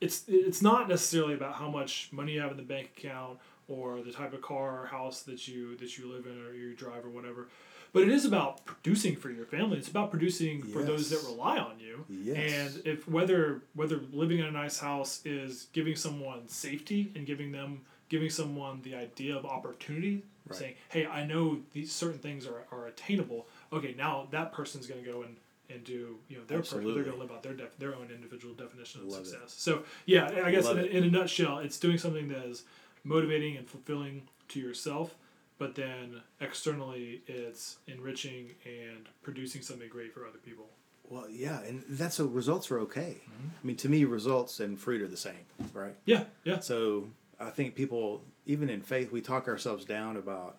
it's 0.00 0.24
it's 0.28 0.62
not 0.62 0.88
necessarily 0.88 1.34
about 1.34 1.54
how 1.54 1.70
much 1.70 2.08
money 2.12 2.32
you 2.32 2.40
have 2.40 2.50
in 2.50 2.56
the 2.56 2.62
bank 2.62 2.90
account 2.98 3.38
or 3.68 4.02
the 4.02 4.12
type 4.12 4.32
of 4.34 4.42
car 4.42 4.82
or 4.82 4.86
house 4.86 5.22
that 5.22 5.46
you 5.48 5.76
that 5.76 5.96
you 5.96 6.10
live 6.10 6.26
in 6.26 6.40
or 6.44 6.52
you 6.54 6.74
drive 6.74 7.04
or 7.04 7.10
whatever. 7.10 7.48
But 7.94 8.02
it 8.02 8.08
is 8.10 8.24
about 8.26 8.64
producing 8.66 9.14
for 9.16 9.30
your 9.30 9.46
family. 9.46 9.78
It's 9.78 9.88
about 9.88 10.10
producing 10.10 10.62
for 10.62 10.82
those 10.82 11.08
that 11.10 11.22
rely 11.26 11.56
on 11.58 11.78
you. 11.80 12.04
Yes. 12.10 12.74
And 12.76 12.86
if 12.86 13.08
whether 13.08 13.62
whether 13.74 14.00
living 14.12 14.40
in 14.40 14.44
a 14.46 14.50
nice 14.50 14.78
house 14.80 15.20
is 15.24 15.68
giving 15.72 15.94
someone 15.96 16.48
safety 16.48 17.12
and 17.14 17.24
giving 17.24 17.52
them 17.52 17.82
giving 18.10 18.28
someone 18.30 18.82
the 18.82 18.94
idea 18.96 19.34
of 19.36 19.46
opportunity, 19.46 20.22
Right. 20.46 20.58
saying, 20.58 20.74
"Hey, 20.90 21.06
I 21.06 21.24
know 21.24 21.60
these 21.72 21.90
certain 21.90 22.18
things 22.18 22.46
are, 22.46 22.64
are 22.70 22.86
attainable. 22.88 23.46
Okay, 23.72 23.94
now 23.96 24.28
that 24.30 24.52
person's 24.52 24.86
going 24.86 25.02
to 25.02 25.10
go 25.10 25.22
and 25.22 25.36
and 25.70 25.82
do 25.84 26.18
you 26.28 26.36
know 26.36 26.44
their 26.46 26.62
per- 26.62 26.80
they're 26.80 27.04
going 27.04 27.16
to 27.16 27.22
live 27.22 27.30
out 27.30 27.42
their 27.44 27.54
def- 27.54 27.78
their 27.78 27.94
own 27.94 28.10
individual 28.12 28.54
definition 28.54 29.00
of 29.02 29.06
Love 29.06 29.20
it. 29.22 29.26
success. 29.28 29.54
So 29.56 29.84
yeah, 30.04 30.42
I 30.44 30.50
guess 30.50 30.68
in 30.68 30.78
it. 30.78 30.90
in 30.90 31.04
a 31.04 31.10
nutshell, 31.10 31.60
it's 31.60 31.78
doing 31.78 31.96
something 31.96 32.28
that 32.28 32.44
is 32.44 32.64
motivating 33.04 33.56
and 33.56 33.66
fulfilling 33.68 34.22
to 34.48 34.60
yourself, 34.60 35.14
but 35.58 35.74
then 35.74 36.22
externally, 36.40 37.22
it's 37.26 37.78
enriching 37.86 38.50
and 38.64 39.08
producing 39.22 39.62
something 39.62 39.88
great 39.88 40.12
for 40.12 40.26
other 40.26 40.38
people. 40.38 40.66
Well, 41.08 41.28
yeah, 41.30 41.60
and 41.60 41.84
that's 41.88 42.16
so 42.16 42.26
results 42.26 42.70
are 42.70 42.80
okay. 42.80 43.18
Mm-hmm. 43.22 43.48
I 43.62 43.66
mean, 43.66 43.76
to 43.76 43.88
me, 43.88 44.04
results 44.04 44.60
and 44.60 44.78
fruit 44.78 45.02
are 45.02 45.08
the 45.08 45.16
same, 45.16 45.44
right? 45.72 45.94
Yeah, 46.06 46.24
yeah, 46.44 46.60
So 46.60 47.08
I 47.38 47.50
think 47.50 47.74
people, 47.74 48.22
even 48.46 48.70
in 48.70 48.80
faith, 48.80 49.12
we 49.12 49.20
talk 49.20 49.46
ourselves 49.46 49.84
down 49.84 50.16
about, 50.16 50.56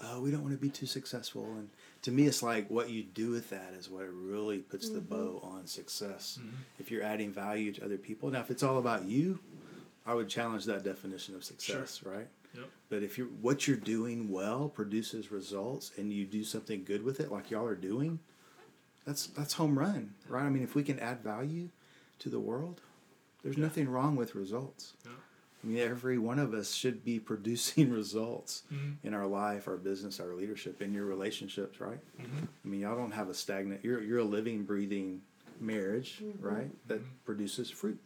oh, 0.00 0.20
we 0.20 0.30
don't 0.30 0.42
want 0.42 0.54
to 0.54 0.60
be 0.60 0.70
too 0.70 0.86
successful. 0.86 1.44
And 1.44 1.68
to 2.02 2.12
me, 2.12 2.26
it's 2.26 2.42
like 2.42 2.70
what 2.70 2.90
you 2.90 3.02
do 3.02 3.30
with 3.30 3.50
that 3.50 3.74
is 3.76 3.90
what 3.90 4.06
really 4.12 4.58
puts 4.58 4.88
the 4.88 5.00
bow 5.00 5.40
on 5.42 5.66
success. 5.66 6.38
If 6.78 6.90
you're 6.92 7.02
adding 7.02 7.32
value 7.32 7.72
to 7.72 7.84
other 7.84 7.98
people. 7.98 8.30
Now, 8.30 8.40
if 8.40 8.50
it's 8.50 8.62
all 8.62 8.78
about 8.78 9.04
you, 9.04 9.40
I 10.06 10.14
would 10.14 10.28
challenge 10.28 10.64
that 10.66 10.84
definition 10.84 11.34
of 11.34 11.44
success, 11.44 12.02
right? 12.04 12.28
Yep, 12.54 12.68
But 12.88 13.02
if 13.02 13.18
you're 13.18 13.26
what 13.28 13.66
you're 13.66 13.76
doing 13.76 14.30
well 14.30 14.68
produces 14.68 15.30
results, 15.30 15.92
and 15.96 16.12
you 16.12 16.24
do 16.24 16.44
something 16.44 16.84
good 16.84 17.02
with 17.02 17.20
it, 17.20 17.30
like 17.30 17.50
y'all 17.50 17.66
are 17.66 17.74
doing, 17.74 18.18
that's 19.04 19.26
that's 19.28 19.54
home 19.54 19.78
run, 19.78 20.14
right? 20.28 20.44
I 20.44 20.50
mean, 20.50 20.62
if 20.62 20.74
we 20.74 20.82
can 20.82 20.98
add 20.98 21.22
value 21.22 21.68
to 22.20 22.28
the 22.28 22.40
world, 22.40 22.80
there's 23.42 23.56
nothing 23.58 23.88
wrong 23.88 24.16
with 24.16 24.34
results. 24.34 24.94
Yeah. 25.04 25.12
I 25.62 25.66
mean, 25.66 25.78
every 25.78 26.18
one 26.18 26.38
of 26.38 26.54
us 26.54 26.72
should 26.72 27.04
be 27.04 27.18
producing 27.30 27.90
results 27.90 28.62
Mhm. 28.72 28.96
in 29.02 29.12
our 29.14 29.26
life, 29.26 29.66
our 29.68 29.76
business, 29.76 30.20
our 30.20 30.34
leadership, 30.34 30.80
in 30.82 30.92
your 30.94 31.04
relationships, 31.06 31.80
right? 31.80 31.98
Mm-hmm. 32.20 32.44
I 32.64 32.68
mean, 32.68 32.80
y'all 32.80 32.96
don't 32.96 33.10
have 33.12 33.28
a 33.28 33.34
stagnant. 33.34 33.84
You're 33.84 34.00
you're 34.02 34.20
a 34.20 34.24
living, 34.24 34.64
breathing 34.64 35.22
marriage, 35.60 36.22
right? 36.40 36.70
That 36.86 37.00
produces 37.24 37.70
fruit. 37.70 37.98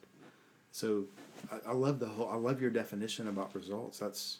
So, 0.70 1.05
I, 1.51 1.70
I 1.70 1.73
love 1.73 1.98
the 1.98 2.06
whole. 2.06 2.28
I 2.28 2.36
love 2.36 2.60
your 2.60 2.70
definition 2.70 3.28
about 3.28 3.55
results. 3.55 3.98
That's 3.98 4.39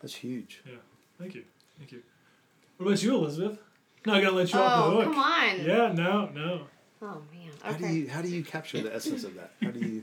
that's 0.00 0.14
huge. 0.14 0.62
yeah. 0.66 0.74
Thank 1.18 1.34
you, 1.34 1.44
thank 1.78 1.92
you. 1.92 2.02
What 2.76 2.86
about 2.86 3.02
you, 3.02 3.14
Elizabeth? 3.16 3.58
No, 4.06 4.14
I 4.14 4.20
gotta 4.20 4.36
let 4.36 4.52
you 4.52 4.58
off 4.58 4.90
the 4.90 4.96
Oh, 4.96 5.00
hook. 5.02 5.14
come 5.14 5.18
on. 5.18 5.64
Yeah, 5.64 5.92
no, 5.92 6.26
no. 6.34 6.60
Oh 7.02 7.22
man. 7.32 7.50
How 7.62 7.72
do 7.72 7.86
you 7.88 8.08
how 8.08 8.22
do 8.22 8.28
you 8.28 8.44
capture 8.44 8.80
the 8.80 8.94
essence 8.94 9.24
of 9.24 9.34
that? 9.34 9.52
How 9.62 9.70
do 9.70 9.80
you? 9.80 10.02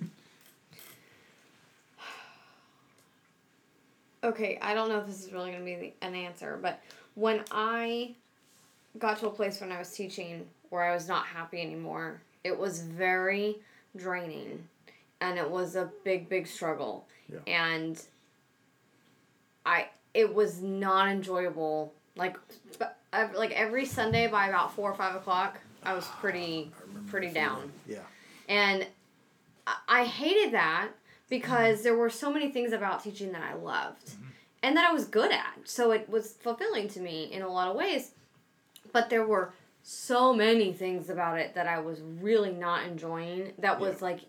okay, 4.24 4.58
I 4.62 4.74
don't 4.74 4.90
know 4.90 5.00
if 5.00 5.08
this 5.08 5.24
is 5.26 5.32
really 5.32 5.52
going 5.52 5.62
to 5.62 5.66
be 5.66 5.76
the, 5.76 5.94
an 6.06 6.16
answer, 6.16 6.60
but 6.62 6.82
when 7.16 7.42
I 7.52 8.16
got 9.00 9.20
to 9.20 9.28
a 9.28 9.32
place 9.32 9.62
when 9.62 9.72
I 9.72 9.80
was 9.80 9.92
teaching 9.92 10.46
where 10.70 10.84
I 10.84 10.94
was 10.94 11.08
not 11.08 11.26
happy 11.26 11.62
anymore, 11.62 12.22
it 12.44 12.58
was 12.58 12.82
very 12.82 13.58
draining 13.96 14.68
and 15.22 15.38
it 15.38 15.50
was 15.50 15.76
a 15.76 15.90
big, 16.04 16.30
big 16.30 16.48
struggle. 16.48 17.08
Yeah. 17.32 17.40
And 17.48 18.02
I, 19.66 19.88
it 20.14 20.34
was 20.34 20.62
not 20.62 21.08
enjoyable. 21.10 21.94
Like, 22.16 22.38
like 23.14 23.52
every 23.52 23.86
Sunday 23.86 24.28
by 24.28 24.48
about 24.48 24.74
four 24.74 24.92
or 24.92 24.96
five 24.96 25.16
o'clock, 25.16 25.60
I 25.84 25.94
was 25.94 26.06
pretty, 26.20 26.72
pretty 27.08 27.30
down. 27.30 27.72
Yeah. 27.88 28.00
And 28.48 28.86
I- 29.68 29.78
I 29.88 30.06
hated 30.06 30.54
that 30.54 30.90
because 31.30 31.82
there 31.82 31.96
were 31.96 32.10
so 32.10 32.32
many 32.32 32.52
things 32.52 32.72
about 32.72 33.04
teaching 33.04 33.32
that 33.32 33.42
I 33.42 33.56
loved 33.56 34.12
and 34.62 34.78
that 34.78 34.90
I 34.90 34.94
was 34.94 35.06
good 35.06 35.32
at. 35.32 35.54
So 35.66 35.92
it 35.92 36.08
was 36.10 36.34
fulfilling 36.34 36.88
to 36.90 37.00
me 37.00 37.32
in 37.32 37.42
a 37.42 37.48
lot 37.48 37.70
of 37.70 37.76
ways. 37.76 38.12
But 38.92 39.10
there 39.10 39.26
were 39.26 39.54
so 39.84 40.34
many 40.34 40.72
things 40.74 41.10
about 41.10 41.40
it 41.40 41.54
that 41.56 41.68
I 41.68 41.80
was 41.80 42.00
really 42.02 42.52
not 42.52 42.86
enjoying 42.86 43.54
that 43.60 43.80
was 43.80 43.96
Yeah. 44.00 44.04
like 44.06 44.20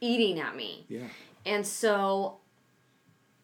eating 0.00 0.40
at 0.40 0.54
me. 0.56 0.84
Yeah. 0.88 1.06
And 1.44 1.66
so 1.66 2.38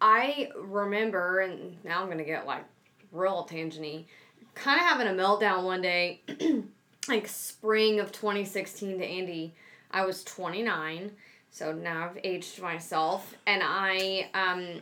I 0.01 0.51
remember, 0.57 1.41
and 1.41 1.77
now 1.85 2.03
I'm 2.03 2.09
gonna 2.09 2.25
get 2.25 2.47
like 2.47 2.65
real 3.13 3.47
tangenty, 3.51 4.07
kind 4.55 4.81
of 4.81 4.87
having 4.87 5.07
a 5.07 5.11
meltdown 5.11 5.65
one 5.65 5.83
day, 5.83 6.21
like 7.09 7.29
spring 7.29 8.01
of 8.01 8.13
2016 8.13 8.99
to 8.99 9.05
Andy. 9.05 9.55
I 9.91 10.05
was 10.07 10.25
29, 10.25 11.13
so 11.51 11.73
now 11.73 12.07
I've 12.11 12.19
aged 12.25 12.61
myself, 12.63 13.35
and 13.47 13.63
I 13.65 14.31
um, 14.35 14.81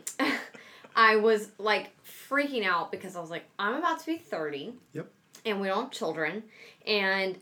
I 0.95 1.17
was 1.17 1.49
like 1.57 1.91
freaking 2.05 2.65
out 2.65 2.91
because 2.91 3.15
I 3.15 3.19
was 3.21 3.29
like, 3.29 3.43
I'm 3.59 3.75
about 3.75 3.99
to 3.99 4.05
be 4.05 4.17
30 4.17 4.73
Yep. 4.93 5.07
and 5.45 5.59
we 5.61 5.67
don't 5.67 5.83
have 5.83 5.91
children 5.91 6.43
and 6.87 7.37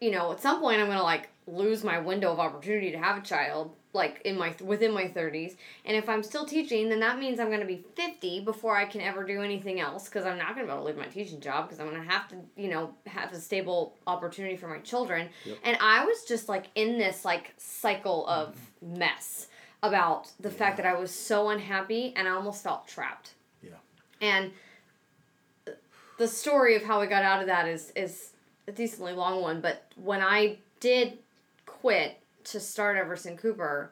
you 0.00 0.10
know 0.10 0.30
at 0.32 0.40
some 0.40 0.60
point 0.60 0.80
i'm 0.80 0.86
gonna 0.86 1.02
like 1.02 1.28
lose 1.46 1.82
my 1.82 1.98
window 1.98 2.32
of 2.32 2.38
opportunity 2.38 2.90
to 2.92 2.98
have 2.98 3.18
a 3.18 3.20
child 3.26 3.74
like 3.94 4.22
in 4.24 4.38
my 4.38 4.54
within 4.62 4.92
my 4.92 5.04
30s 5.04 5.56
and 5.84 5.96
if 5.96 6.08
i'm 6.08 6.22
still 6.22 6.46
teaching 6.46 6.88
then 6.88 7.00
that 7.00 7.18
means 7.18 7.40
i'm 7.40 7.50
gonna 7.50 7.64
be 7.64 7.84
50 7.96 8.40
before 8.44 8.76
i 8.76 8.84
can 8.84 9.00
ever 9.00 9.24
do 9.24 9.42
anything 9.42 9.80
else 9.80 10.04
because 10.08 10.24
i'm 10.24 10.38
not 10.38 10.54
gonna 10.54 10.66
be 10.66 10.70
able 10.72 10.82
to 10.82 10.86
leave 10.86 10.96
my 10.96 11.06
teaching 11.06 11.40
job 11.40 11.66
because 11.68 11.80
i'm 11.80 11.90
gonna 11.90 12.02
have 12.10 12.28
to 12.28 12.36
you 12.56 12.68
know 12.68 12.94
have 13.06 13.32
a 13.32 13.40
stable 13.40 13.94
opportunity 14.06 14.56
for 14.56 14.68
my 14.68 14.78
children 14.78 15.28
Yep. 15.44 15.58
and 15.64 15.76
i 15.80 16.04
was 16.04 16.24
just 16.24 16.48
like 16.48 16.66
in 16.76 16.96
this 16.96 17.24
like 17.24 17.52
cycle 17.58 18.26
of 18.28 18.56
mess 18.80 19.48
about 19.82 20.30
the 20.40 20.50
fact 20.50 20.76
that 20.76 20.86
i 20.86 20.94
was 20.94 21.10
so 21.10 21.48
unhappy 21.50 22.12
and 22.16 22.28
i 22.28 22.30
almost 22.30 22.62
felt 22.62 22.86
trapped 22.86 23.32
Yeah. 23.62 23.70
and 24.20 24.52
the 26.18 26.28
story 26.28 26.76
of 26.76 26.82
how 26.84 27.00
I 27.00 27.06
got 27.06 27.24
out 27.24 27.40
of 27.40 27.46
that 27.48 27.66
is 27.66 27.90
is 27.96 28.30
a 28.68 28.72
decently 28.72 29.12
long 29.12 29.42
one, 29.42 29.60
but 29.60 29.90
when 29.96 30.20
I 30.20 30.58
did 30.78 31.18
quit 31.82 32.20
to 32.44 32.60
start 32.60 32.96
Everson 32.96 33.36
Cooper, 33.36 33.90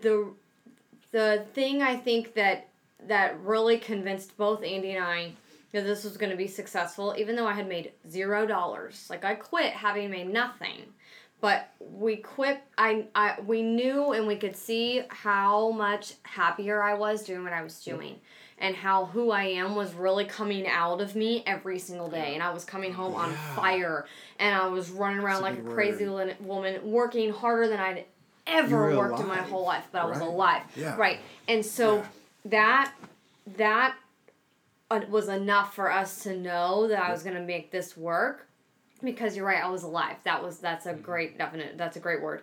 the 0.00 0.32
the 1.12 1.46
thing 1.54 1.80
I 1.80 1.94
think 1.96 2.34
that 2.34 2.68
that 3.06 3.38
really 3.40 3.78
convinced 3.78 4.36
both 4.36 4.64
Andy 4.64 4.92
and 4.92 5.04
I 5.04 5.32
that 5.70 5.84
this 5.84 6.02
was 6.04 6.16
going 6.16 6.30
to 6.30 6.36
be 6.36 6.48
successful, 6.48 7.14
even 7.16 7.36
though 7.36 7.46
I 7.46 7.52
had 7.52 7.68
made 7.68 7.92
zero 8.10 8.46
dollars. 8.46 9.06
Like 9.08 9.24
I 9.24 9.34
quit 9.36 9.72
having 9.72 10.10
made 10.10 10.28
nothing, 10.28 10.82
but 11.40 11.70
we 11.78 12.16
quit. 12.16 12.60
I, 12.76 13.06
I 13.14 13.36
we 13.46 13.62
knew 13.62 14.12
and 14.12 14.26
we 14.26 14.34
could 14.34 14.56
see 14.56 15.02
how 15.08 15.70
much 15.70 16.14
happier 16.24 16.82
I 16.82 16.94
was 16.94 17.22
doing 17.22 17.44
what 17.44 17.52
I 17.52 17.62
was 17.62 17.82
doing, 17.84 18.18
and 18.62 18.76
how 18.76 19.06
who 19.06 19.30
I 19.32 19.42
am 19.42 19.74
was 19.74 19.92
really 19.92 20.24
coming 20.24 20.66
out 20.68 21.00
of 21.00 21.14
me 21.16 21.42
every 21.46 21.78
single 21.80 22.08
day. 22.08 22.32
And 22.34 22.42
I 22.42 22.50
was 22.52 22.64
coming 22.64 22.92
home 22.94 23.14
on 23.14 23.34
fire, 23.56 24.06
and 24.38 24.54
I 24.54 24.68
was 24.68 24.88
running 24.90 25.18
around 25.18 25.42
That's 25.42 25.56
like 25.58 25.66
a 25.66 25.70
crazy 25.74 26.06
li- 26.08 26.36
woman, 26.40 26.80
working 26.90 27.32
harder 27.32 27.66
than 27.68 27.80
I'd 27.80 28.04
ever 28.46 28.96
worked 28.96 29.18
in 29.20 29.26
my 29.26 29.38
whole 29.38 29.64
life. 29.66 29.88
But 29.92 30.02
I 30.02 30.06
was 30.06 30.20
alive, 30.20 30.62
Yeah. 30.76 30.96
right? 30.96 31.18
And 31.48 31.66
so 31.66 31.96
Yeah. 31.98 32.06
that 32.46 32.92
that 33.56 33.96
uh, 34.90 35.00
was 35.08 35.28
enough 35.28 35.74
for 35.74 35.90
us 35.90 36.22
to 36.22 36.36
know 36.36 36.86
that 36.86 37.02
I 37.02 37.10
was 37.10 37.22
going 37.24 37.34
to 37.36 37.42
make 37.42 37.70
this 37.72 37.96
work. 37.96 38.46
Because 39.02 39.36
you're 39.36 39.44
right 39.46 39.60
I 39.64 39.68
was 39.68 39.82
alive. 39.82 40.16
That 40.22 40.40
was 40.44 40.58
that's 40.58 40.86
a 40.86 40.94
great 40.94 41.36
definite 41.36 41.76
that's 41.76 41.96
a 41.96 42.00
great 42.00 42.22
word. 42.22 42.42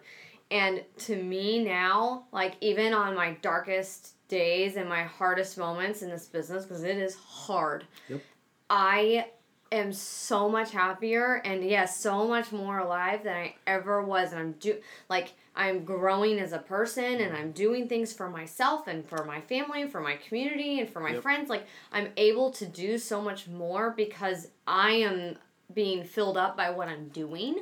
And 0.52 0.84
to 1.06 1.16
me 1.16 1.64
now 1.64 2.26
like 2.34 2.56
even 2.60 2.94
on 2.94 3.16
my 3.16 3.38
darkest 3.42 4.16
days 4.30 4.78
and 4.78 4.88
my 4.88 5.04
hardest 5.04 5.58
moments 5.58 6.02
in 6.02 6.10
this 6.10 6.28
business 6.28 6.64
because 6.66 6.84
it 6.84 6.98
is 6.98 7.16
hard 7.16 7.86
Yep. 8.08 8.22
I 8.70 9.26
am 9.72 9.94
so 9.94 10.50
much 10.50 10.72
happier 10.72 11.42
and 11.46 11.64
yes, 11.64 12.00
so 12.00 12.28
much 12.28 12.52
more 12.52 12.80
alive 12.80 13.24
than 13.24 13.36
I 13.36 13.56
ever 13.68 14.02
was. 14.04 14.32
And 14.32 14.40
I'm 14.40 14.52
do 14.54 14.78
like 15.10 15.34
I'm 15.56 15.84
growing 15.84 16.40
as 16.40 16.54
a 16.54 16.60
person 16.60 17.04
and 17.04 17.32
mm-hmm. 17.34 17.36
I'm 17.36 17.52
doing 17.52 17.88
things 17.88 18.14
for 18.14 18.30
myself 18.30 18.88
and 18.88 19.08
for 19.08 19.24
my 19.26 19.42
family 19.42 19.82
and 19.82 19.92
for 19.92 20.02
my 20.02 20.16
community 20.16 20.80
and 20.80 20.90
for 20.90 21.00
my 21.00 21.14
Yep. 21.14 21.22
friends. 21.22 21.50
Like 21.50 21.66
I'm 21.92 22.10
able 22.18 22.52
to 22.52 22.66
do 22.66 22.98
so 22.98 23.22
much 23.22 23.48
more 23.48 23.92
because 23.92 24.50
I 24.68 24.92
am 24.92 25.38
being 25.74 26.04
filled 26.04 26.38
up 26.38 26.58
by 26.58 26.70
what 26.72 26.88
I'm 26.88 27.10
doing 27.10 27.60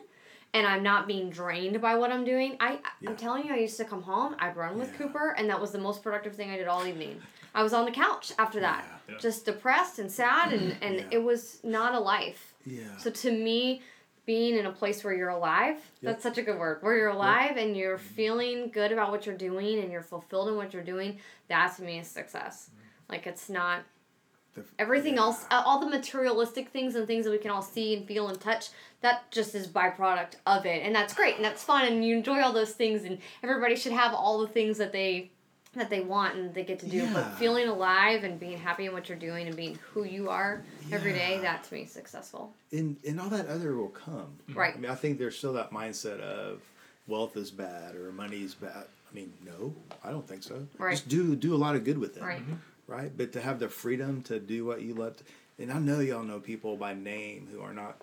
and 0.57 0.65
I'm 0.65 0.81
not 0.81 1.07
being 1.07 1.29
drained 1.29 1.79
by 1.79 1.95
what 1.95 2.11
I'm 2.11 2.23
doing. 2.23 2.57
I 2.59 2.79
Yeah. 2.99 3.11
I'm 3.11 3.15
telling 3.15 3.45
you, 3.45 3.53
I 3.53 3.57
used 3.57 3.77
to 3.77 3.85
come 3.85 4.01
home, 4.01 4.35
I'd 4.39 4.55
run 4.55 4.79
with 4.79 4.91
Yeah. 4.91 4.97
Cooper, 4.97 5.35
and 5.37 5.47
that 5.49 5.61
was 5.61 5.71
the 5.71 5.77
most 5.77 6.01
productive 6.01 6.35
thing 6.35 6.49
I 6.49 6.57
did 6.57 6.67
all 6.67 6.85
evening. 6.85 7.21
I 7.53 7.61
was 7.61 7.73
on 7.73 7.85
the 7.85 7.91
couch 7.91 8.33
after 8.39 8.59
that, 8.61 8.83
Yeah. 8.85 9.13
Yeah. 9.13 9.19
just 9.19 9.45
depressed 9.45 9.99
and 9.99 10.11
sad, 10.11 10.53
and 10.53 10.75
and 10.81 10.95
Yeah. 10.95 11.05
it 11.11 11.23
was 11.23 11.63
not 11.63 11.93
a 11.93 11.99
life. 11.99 12.55
Yeah. 12.65 12.97
So 12.97 13.11
to 13.11 13.31
me, 13.31 13.83
being 14.25 14.57
in 14.57 14.65
a 14.65 14.71
place 14.71 15.03
where 15.03 15.13
you're 15.13 15.29
alive, 15.29 15.77
that's 16.01 16.21
such 16.23 16.37
a 16.37 16.41
good 16.41 16.59
word. 16.59 16.81
Where 16.81 16.97
you're 16.97 17.09
alive 17.09 17.55
and 17.55 17.77
you're 17.77 17.97
mm-hmm. 17.97 18.15
feeling 18.15 18.69
good 18.71 18.91
about 18.91 19.09
what 19.11 19.25
you're 19.25 19.37
doing 19.37 19.79
and 19.79 19.89
you're 19.89 20.01
fulfilled 20.01 20.49
in 20.49 20.57
what 20.57 20.73
you're 20.73 20.83
doing, 20.83 21.19
that 21.47 21.77
to 21.77 21.83
me 21.83 21.99
is 21.99 22.07
success. 22.07 22.69
Mm-hmm. 22.69 23.13
Like 23.13 23.25
it's 23.25 23.47
not 23.47 23.83
The- 24.57 24.63
everything 24.79 25.15
yeah. 25.15 25.21
else 25.21 25.45
uh, 25.51 25.61
all 25.65 25.79
the 25.79 25.89
materialistic 25.89 26.69
things 26.69 26.95
and 26.95 27.07
things 27.07 27.25
that 27.25 27.31
we 27.31 27.37
can 27.37 27.51
all 27.51 27.61
see 27.61 27.95
and 27.95 28.05
feel 28.07 28.27
and 28.27 28.39
touch 28.39 28.69
that 29.01 29.29
just 29.31 29.53
is 29.55 29.67
byproduct 29.67 30.33
of 30.45 30.65
it 30.65 30.81
and 30.83 30.93
that's 30.95 31.13
great 31.13 31.35
and 31.35 31.45
that's 31.45 31.63
fun 31.63 31.85
and 31.85 32.03
you 32.03 32.17
enjoy 32.17 32.41
all 32.41 32.51
those 32.53 32.71
things 32.73 33.03
and 33.03 33.19
everybody 33.43 33.75
should 33.75 33.91
have 33.91 34.13
all 34.13 34.39
the 34.41 34.47
things 34.47 34.77
that 34.77 34.91
they 34.91 35.29
that 35.75 35.89
they 35.91 35.99
want 35.99 36.35
and 36.35 36.53
they 36.55 36.63
get 36.63 36.79
to 36.79 36.87
do 36.87 37.07
but 37.13 37.23
feeling 37.37 37.67
alive 37.67 38.23
and 38.23 38.39
being 38.39 38.57
happy 38.57 38.85
in 38.87 38.93
what 38.93 39.07
you're 39.09 39.17
doing 39.17 39.47
and 39.47 39.55
being 39.55 39.77
who 39.93 40.03
you 40.03 40.27
are 40.29 40.63
every 40.91 41.13
day 41.13 41.35
Yeah. 41.35 41.41
that 41.41 41.63
to 41.65 41.73
me 41.75 41.81
is 41.81 41.91
successful 41.91 42.51
and 42.71 42.97
and 43.07 43.21
all 43.21 43.29
that 43.29 43.47
other 43.47 43.75
will 43.75 43.89
come. 43.89 44.37
Right. 44.55 44.73
I 44.75 44.77
mean, 44.79 44.89
I 44.89 44.95
think 44.95 45.19
there's 45.19 45.37
still 45.37 45.53
that 45.53 45.71
mindset 45.71 46.19
of 46.19 46.61
wealth 47.07 47.37
is 47.37 47.51
bad 47.51 47.95
or 47.95 48.11
money 48.11 48.41
is 48.43 48.55
bad. 48.55 48.85
I 49.09 49.15
mean, 49.15 49.31
no, 49.45 49.73
I 50.03 50.09
don't 50.09 50.27
think 50.27 50.41
so. 50.43 50.67
Right. 50.79 50.91
Just 50.91 51.07
do 51.09 51.35
do 51.35 51.53
a 51.53 51.57
lot 51.65 51.75
of 51.75 51.83
good 51.85 51.97
with 51.99 52.17
it. 52.17 52.23
Right. 52.23 52.41
Right. 52.87 53.11
But 53.15 53.33
to 53.33 53.41
have 53.41 53.59
the 53.59 53.69
freedom 53.69 54.21
to 54.23 54.39
do 54.39 54.65
what 54.65 54.81
you 54.81 54.93
love, 54.93 55.17
to, 55.17 55.23
and 55.59 55.71
I 55.71 55.79
know 55.79 55.99
y'all 55.99 56.23
know 56.23 56.39
people 56.39 56.77
by 56.77 56.93
name 56.93 57.47
who 57.51 57.61
are 57.61 57.73
not 57.73 58.01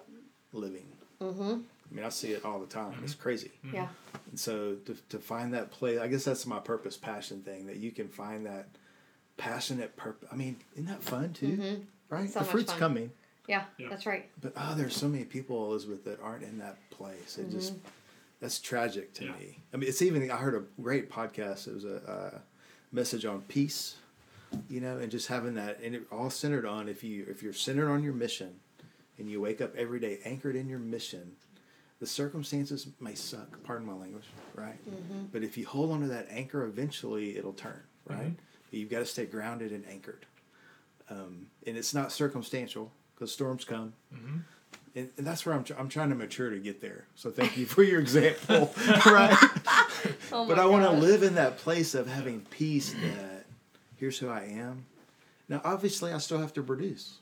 living. 0.52 0.86
Mm-hmm. 1.20 1.42
I 1.90 1.94
mean, 1.94 2.04
I 2.04 2.08
see 2.10 2.32
it 2.32 2.44
all 2.44 2.58
the 2.60 2.66
time. 2.66 2.94
It's 3.02 3.14
crazy. 3.14 3.50
yeah 3.72 3.88
And 4.30 4.38
so 4.38 4.74
to, 4.86 4.96
to 5.10 5.18
find 5.18 5.54
that 5.54 5.70
place, 5.70 6.00
I 6.00 6.08
guess 6.08 6.24
that's 6.24 6.44
my 6.46 6.58
purpose 6.58 6.96
passion 6.96 7.42
thing 7.42 7.66
that 7.66 7.76
you 7.76 7.92
can 7.92 8.08
find 8.08 8.44
that 8.46 8.66
passionate 9.36 9.96
purpose. 9.96 10.28
I 10.32 10.36
mean, 10.36 10.56
isn't 10.74 10.86
that 10.86 11.02
fun 11.02 11.32
too? 11.32 11.82
Right? 12.10 12.24
Mm-hmm. 12.24 12.32
So 12.32 12.38
the 12.40 12.44
fruit's 12.44 12.72
fun. 12.72 12.78
coming. 12.80 13.10
yeah, 13.48 13.64
Yeah. 13.78 13.88
that's 13.90 14.06
right 14.06 14.28
But 14.40 14.52
oh, 14.56 14.74
there's 14.76 14.96
so 14.96 15.08
many 15.08 15.24
people, 15.24 15.64
Elizabeth, 15.70 16.04
that 16.04 16.20
aren't 16.22 16.42
in 16.44 16.58
that 16.58 16.76
place. 16.90 17.38
It 17.38 17.50
just 17.50 17.72
Mm-hmm. 17.74 17.86
that's 18.40 18.58
tragic 18.58 19.14
to 19.14 19.24
Yeah. 19.26 19.32
me. 19.32 19.58
I 19.72 19.76
mean, 19.76 19.88
it's 19.88 20.02
even 20.02 20.30
I 20.30 20.36
heard 20.36 20.54
a 20.54 20.82
great 20.82 21.10
podcast. 21.10 21.68
It 21.68 21.74
was 21.74 21.84
a 21.84 21.96
uh, 22.10 22.38
message 22.92 23.24
on 23.24 23.42
peace, 23.42 23.96
you 24.68 24.80
know, 24.80 24.98
and 24.98 25.10
just 25.10 25.28
having 25.28 25.54
that, 25.54 25.80
and 25.80 25.94
it 25.94 26.02
all 26.10 26.30
centered 26.30 26.66
on 26.66 26.88
if 26.88 27.02
you 27.04 27.26
if 27.28 27.42
you're 27.42 27.52
centered 27.52 27.90
on 27.90 28.02
your 28.02 28.12
mission, 28.12 28.60
and 29.18 29.28
you 29.28 29.40
wake 29.40 29.60
up 29.60 29.74
every 29.76 30.00
day 30.00 30.18
anchored 30.24 30.56
in 30.56 30.68
your 30.68 30.78
mission. 30.78 31.32
The 32.00 32.06
circumstances 32.06 32.88
may 33.00 33.14
suck, 33.14 33.62
pardon 33.62 33.86
my 33.86 33.94
language, 33.94 34.26
right? 34.54 34.78
Mm-hmm. 34.88 35.26
But 35.32 35.42
if 35.42 35.56
you 35.56 35.66
hold 35.66 35.90
on 35.92 36.00
to 36.00 36.08
that 36.08 36.26
anchor, 36.28 36.64
eventually 36.64 37.38
it'll 37.38 37.52
turn, 37.52 37.80
right? 38.06 38.34
But 38.70 38.78
you've 38.78 38.90
got 38.90 38.98
to 38.98 39.06
stay 39.06 39.24
grounded 39.24 39.72
and 39.72 39.86
anchored. 39.86 40.26
Um, 41.08 41.46
and 41.66 41.78
it's 41.78 41.94
not 41.94 42.12
circumstantial 42.12 42.92
because 43.14 43.32
storms 43.32 43.64
come 43.64 43.94
and, 44.94 45.10
and 45.16 45.26
that's 45.26 45.44
where 45.44 45.54
I'm, 45.54 45.64
tr- 45.64 45.74
I'm 45.78 45.88
trying 45.88 46.10
to 46.10 46.14
mature 46.14 46.50
to 46.50 46.58
get 46.58 46.80
there. 46.80 47.06
So 47.14 47.30
thank 47.30 47.56
you 47.56 47.66
for 47.66 47.82
your 47.82 48.00
example, 48.00 48.72
right? 49.06 49.36
oh 50.32 50.46
but 50.46 50.58
I 50.58 50.66
want 50.66 50.84
to 50.84 50.92
live 50.92 51.22
in 51.22 51.34
that 51.34 51.58
place 51.58 51.94
of 51.94 52.06
having 52.06 52.40
peace. 52.42 52.92
That 52.92 53.33
here's 53.98 54.18
who 54.18 54.28
I 54.28 54.42
am. 54.44 54.84
Now, 55.48 55.60
obviously, 55.64 56.12
I 56.12 56.18
still 56.18 56.38
have 56.38 56.52
to 56.54 56.62
produce. 56.62 57.18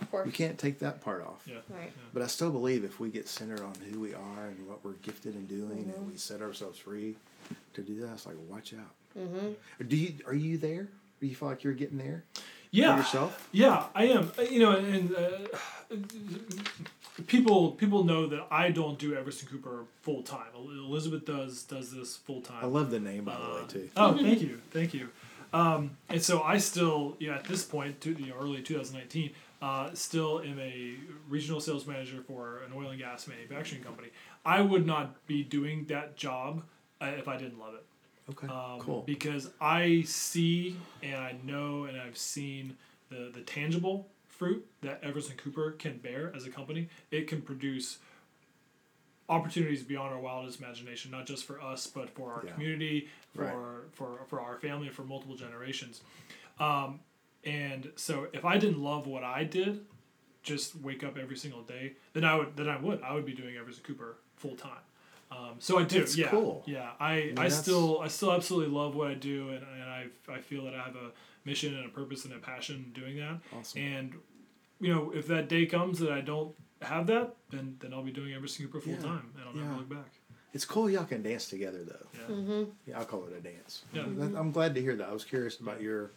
of 0.00 0.10
course 0.10 0.26
We 0.26 0.32
can't 0.32 0.58
take 0.58 0.78
that 0.80 1.00
part 1.02 1.22
off. 1.26 1.42
Yeah. 1.46 1.56
right 1.70 1.92
But 2.14 2.22
I 2.22 2.26
still 2.28 2.50
believe 2.50 2.84
if 2.84 3.00
we 3.00 3.08
get 3.08 3.28
centered 3.28 3.60
on 3.60 3.74
who 3.90 3.98
we 4.00 4.14
are 4.14 4.46
and 4.48 4.68
what 4.68 4.84
we're 4.84 4.92
gifted 5.02 5.34
in 5.34 5.46
doing, 5.46 5.92
and 5.96 6.10
we 6.10 6.16
set 6.16 6.42
ourselves 6.42 6.78
free 6.78 7.16
to 7.74 7.80
do 7.82 8.00
that, 8.02 8.12
it's 8.12 8.26
like 8.26 8.36
watch 8.48 8.72
out. 8.74 8.94
Mm-hmm. 9.18 9.86
Do 9.88 9.96
you 9.96 10.14
are 10.26 10.34
you 10.34 10.58
there? 10.58 10.88
Do 11.20 11.26
you 11.26 11.34
feel 11.34 11.48
like 11.48 11.64
you're 11.64 11.72
getting 11.72 11.96
there 11.98 12.24
Yeah. 12.70 12.92
for 12.94 12.98
yourself? 13.00 13.48
Yeah, 13.52 13.84
I 13.94 14.04
am. 14.08 14.30
Uh, 14.38 14.42
You 14.42 14.60
know, 14.60 14.72
and 14.76 15.14
uh, 15.16 15.96
people 17.26 17.72
people 17.72 18.04
know 18.04 18.26
that 18.26 18.46
I 18.50 18.70
don't 18.70 18.98
do 18.98 19.14
Everson 19.14 19.48
Cooper 19.48 19.84
full 20.02 20.22
time. 20.22 20.46
Elizabeth 20.54 21.24
does 21.24 21.62
does 21.62 21.90
this 21.92 22.16
full 22.16 22.40
time. 22.42 22.58
I 22.62 22.66
love 22.66 22.90
the 22.90 23.00
name 23.00 23.24
by 23.24 23.36
the 23.36 23.54
way 23.54 23.62
too. 23.68 23.90
Oh, 23.96 24.16
thank 24.16 24.40
you, 24.42 24.60
thank 24.70 24.94
you. 24.94 25.08
Um, 25.56 25.96
and 26.08 26.22
so 26.22 26.42
I 26.42 26.58
still, 26.58 27.16
you 27.18 27.28
know, 27.28 27.34
at 27.34 27.44
this 27.44 27.64
point, 27.64 28.00
to 28.02 28.10
you 28.12 28.26
know, 28.26 28.34
early 28.38 28.62
2019, 28.62 29.30
uh, 29.62 29.90
still 29.94 30.40
am 30.40 30.58
a 30.58 30.94
regional 31.28 31.60
sales 31.60 31.86
manager 31.86 32.22
for 32.26 32.58
an 32.66 32.72
oil 32.76 32.90
and 32.90 32.98
gas 32.98 33.26
manufacturing 33.26 33.82
company. 33.82 34.08
I 34.44 34.60
would 34.60 34.86
not 34.86 35.26
be 35.26 35.42
doing 35.42 35.86
that 35.86 36.16
job 36.16 36.62
uh, 37.00 37.06
if 37.16 37.26
I 37.26 37.36
didn't 37.38 37.58
love 37.58 37.74
it. 37.74 37.84
Okay, 38.30 38.48
Um, 38.52 38.80
cool. 38.80 39.02
Because 39.06 39.50
I 39.60 40.02
see 40.04 40.76
and 41.02 41.16
I 41.16 41.36
know 41.44 41.84
and 41.84 41.98
I've 41.98 42.18
seen 42.18 42.76
the, 43.08 43.30
the 43.32 43.40
tangible 43.40 44.08
fruit 44.28 44.66
that 44.82 45.00
Everson 45.02 45.36
Cooper 45.36 45.70
can 45.72 45.96
bear 45.98 46.32
as 46.36 46.44
a 46.44 46.50
company. 46.50 46.88
It 47.10 47.28
can 47.28 47.40
produce 47.40 47.98
opportunities 49.28 49.82
beyond 49.82 50.14
our 50.14 50.20
wildest 50.20 50.60
imagination, 50.60 51.10
not 51.10 51.26
just 51.26 51.44
for 51.44 51.60
us, 51.60 51.86
but 51.86 52.08
for 52.10 52.32
our 52.32 52.44
Yeah. 52.46 52.52
community, 52.52 53.08
for 53.34 53.42
Right. 53.44 53.94
for 53.94 54.24
for 54.28 54.40
our 54.40 54.58
family, 54.58 54.88
for 54.88 55.02
multiple 55.04 55.36
generations. 55.36 56.00
Um, 56.58 57.00
and 57.44 57.92
so, 57.96 58.28
if 58.32 58.44
I 58.44 58.58
didn't 58.58 58.82
love 58.82 59.06
what 59.06 59.22
I 59.24 59.44
did, 59.44 59.84
just 60.42 60.76
wake 60.76 61.02
up 61.04 61.16
every 61.18 61.36
single 61.36 61.62
day, 61.62 61.94
then 62.12 62.24
I 62.24 62.36
would 62.36 62.56
then 62.56 62.68
I 62.68 62.76
would 62.78 63.02
I 63.02 63.12
would 63.14 63.26
be 63.26 63.34
doing 63.34 63.56
Everson 63.56 63.82
Cooper 63.84 64.16
full 64.36 64.56
time. 64.56 64.78
Um, 65.28 65.56
so 65.58 65.76
I 65.78 65.82
do, 65.82 65.98
That's 65.98 66.16
yeah, 66.16 66.28
cool. 66.28 66.62
yeah. 66.66 66.92
I, 67.00 67.14
I, 67.14 67.26
that's- 67.34 67.60
still 67.60 67.98
I 68.00 68.06
still 68.08 68.32
absolutely 68.32 68.72
love 68.72 68.94
what 68.94 69.08
I 69.10 69.14
do, 69.14 69.48
and, 69.50 69.64
and 69.64 69.82
I 69.82 70.06
I 70.28 70.40
feel 70.40 70.64
that 70.64 70.74
I 70.74 70.82
have 70.84 70.94
a 70.94 71.10
mission 71.44 71.74
and 71.76 71.84
a 71.86 71.88
purpose 71.88 72.24
and 72.24 72.32
a 72.34 72.38
passion 72.38 72.92
doing 72.94 73.16
that. 73.16 73.40
Awesome. 73.52 73.80
And 73.82 74.14
you 74.80 74.94
know, 74.94 75.10
if 75.12 75.26
that 75.26 75.48
day 75.48 75.66
comes 75.66 75.98
that 75.98 76.12
I 76.12 76.20
don't 76.20 76.54
have 76.86 77.06
that, 77.08 77.34
then 77.50 77.76
then 77.80 77.92
I'll 77.92 78.02
be 78.02 78.12
doing 78.12 78.32
Everson 78.34 78.66
Cooper 78.66 78.80
full 78.80 78.92
Yeah. 78.94 79.00
time, 79.00 79.32
and 79.38 79.44
I'll 79.48 79.54
never 79.54 79.76
look 79.76 79.88
back. 79.88 80.10
It's 80.52 80.64
cool 80.64 80.88
y'all 80.88 81.04
can 81.04 81.22
dance 81.22 81.48
together 81.48 81.84
though. 81.84 82.06
Yeah. 82.34 82.64
Yeah, 82.86 82.98
I'll 82.98 83.04
call 83.04 83.26
it 83.26 83.32
a 83.36 83.40
dance. 83.40 83.82
Yeah. 83.92 84.04
That- 84.06 84.36
I'm 84.38 84.52
glad 84.52 84.74
to 84.74 84.80
hear 84.80 84.96
that. 84.96 85.08
I 85.08 85.12
was 85.12 85.24
curious 85.24 85.58
about 85.60 85.80
your 85.82 86.10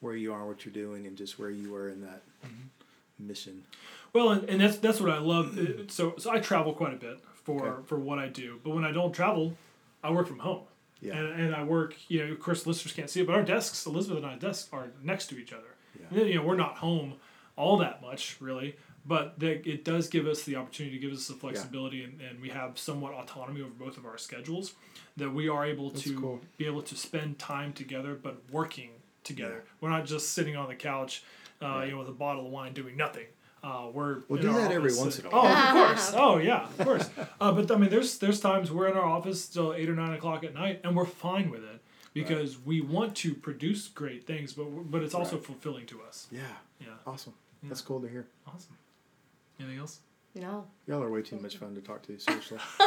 where 0.00 0.14
you 0.16 0.32
are, 0.32 0.46
what 0.46 0.64
you're 0.64 0.72
doing, 0.72 1.06
and 1.06 1.16
just 1.16 1.38
where 1.38 1.50
you 1.50 1.70
were 1.72 1.88
in 1.88 2.00
that 2.02 2.22
Mm-hmm. 2.44 3.26
mission. 3.28 3.64
Well, 4.12 4.30
and, 4.30 4.48
and 4.48 4.60
that's 4.60 4.78
that's 4.78 5.00
what 5.00 5.10
I 5.10 5.18
love. 5.18 5.58
Uh, 5.58 5.88
So 5.88 6.14
so 6.18 6.30
I 6.30 6.38
travel 6.40 6.72
quite 6.72 6.94
a 6.94 6.96
bit 6.96 7.18
for 7.34 7.66
Okay. 7.68 7.86
for 7.86 7.98
what 7.98 8.18
I 8.18 8.28
do, 8.28 8.60
but 8.62 8.70
when 8.70 8.84
I 8.84 8.92
don't 8.92 9.12
travel, 9.12 9.56
I 10.02 10.10
work 10.10 10.26
from 10.28 10.38
home. 10.40 10.62
Yeah. 11.02 11.16
And, 11.16 11.40
and 11.40 11.54
I 11.54 11.64
work, 11.64 11.94
you 12.08 12.24
know, 12.26 12.32
of 12.32 12.40
course, 12.40 12.66
listeners 12.66 12.92
can't 12.92 13.08
see 13.08 13.20
it, 13.22 13.26
but 13.26 13.34
our 13.34 13.42
desks, 13.42 13.86
Elizabeth 13.86 14.18
and 14.22 14.26
I's 14.26 14.38
desks, 14.40 14.68
are 14.70 14.88
next 15.02 15.28
to 15.28 15.38
each 15.38 15.50
other. 15.52 15.74
Yeah. 15.98 16.18
And, 16.20 16.28
You 16.28 16.34
know, 16.36 16.42
we're 16.42 16.56
not 16.56 16.76
home 16.76 17.14
all 17.56 17.78
that 17.78 18.02
much, 18.02 18.36
really, 18.40 18.76
but 19.06 19.38
the, 19.38 19.66
it 19.68 19.84
does 19.84 20.08
give 20.08 20.26
us 20.26 20.42
the 20.44 20.56
opportunity 20.56 20.98
to 20.98 21.06
give 21.06 21.16
us 21.16 21.26
the 21.28 21.34
flexibility, 21.34 22.04
and, 22.04 22.20
and 22.20 22.40
we 22.40 22.48
have 22.50 22.78
somewhat 22.78 23.12
autonomy 23.14 23.60
over 23.62 23.70
both 23.70 23.96
of 23.96 24.04
our 24.06 24.18
schedules 24.18 24.74
that 25.16 25.30
we 25.30 25.48
are 25.48 25.64
able 25.66 25.90
That's 25.90 26.04
to 26.04 26.18
cool. 26.20 26.40
be 26.56 26.66
able 26.66 26.82
to 26.82 26.94
spend 26.96 27.38
time 27.38 27.72
together, 27.72 28.14
but 28.14 28.42
working 28.50 28.90
together. 29.24 29.62
Yeah. 29.64 29.70
We're 29.80 29.90
not 29.90 30.06
just 30.06 30.32
sitting 30.32 30.56
on 30.56 30.68
the 30.68 30.74
couch, 30.74 31.22
uh, 31.62 31.66
Right. 31.66 31.84
you 31.86 31.92
know, 31.92 31.98
with 31.98 32.08
a 32.08 32.12
bottle 32.12 32.46
of 32.46 32.52
wine 32.52 32.72
doing 32.72 32.96
nothing. 32.96 33.26
Uh, 33.62 33.88
we're 33.92 34.20
Well, 34.28 34.40
do 34.40 34.52
that 34.54 34.70
every 34.72 34.94
once 34.96 35.18
in 35.18 35.26
a 35.26 35.28
while. 35.28 35.42
Oh, 35.44 35.48
of 35.48 35.68
course. 35.88 36.12
Oh, 36.16 36.38
yeah, 36.38 36.64
of 36.64 36.78
course. 36.78 37.10
Uh, 37.40 37.52
but 37.52 37.70
I 37.70 37.76
mean, 37.76 37.90
there's 37.90 38.16
there's 38.18 38.40
times 38.40 38.70
we're 38.72 38.88
in 38.88 38.96
our 38.96 39.04
office 39.04 39.46
till 39.48 39.74
eight 39.74 39.88
or 39.90 39.94
nine 39.94 40.14
o'clock 40.14 40.44
at 40.44 40.54
night, 40.54 40.80
and 40.84 40.96
we're 40.96 41.04
fine 41.04 41.50
with 41.50 41.62
it 41.64 41.82
because 42.14 42.58
we 42.58 42.80
want 42.80 43.14
to 43.16 43.34
produce 43.34 43.88
great 43.88 44.26
things, 44.26 44.54
but 44.54 44.64
but 44.90 45.02
it's 45.02 45.14
also 45.14 45.36
Right. 45.36 45.44
fulfilling 45.44 45.84
to 45.86 46.00
us. 46.02 46.26
Yeah. 46.30 46.40
Yeah, 46.80 46.86
Awesome. 47.06 47.34
That's 47.64 47.82
cool 47.82 48.00
to 48.00 48.08
hear. 48.08 48.26
awesome. 48.46 48.78
Anything 49.60 49.78
else? 49.78 50.00
no 50.34 50.64
Y'all 50.86 51.02
are 51.02 51.10
way 51.10 51.22
too 51.22 51.36
much 51.40 51.56
fun 51.56 51.74
to 51.74 51.80
talk 51.80 52.02
to. 52.02 52.18
Seriously. 52.18 52.58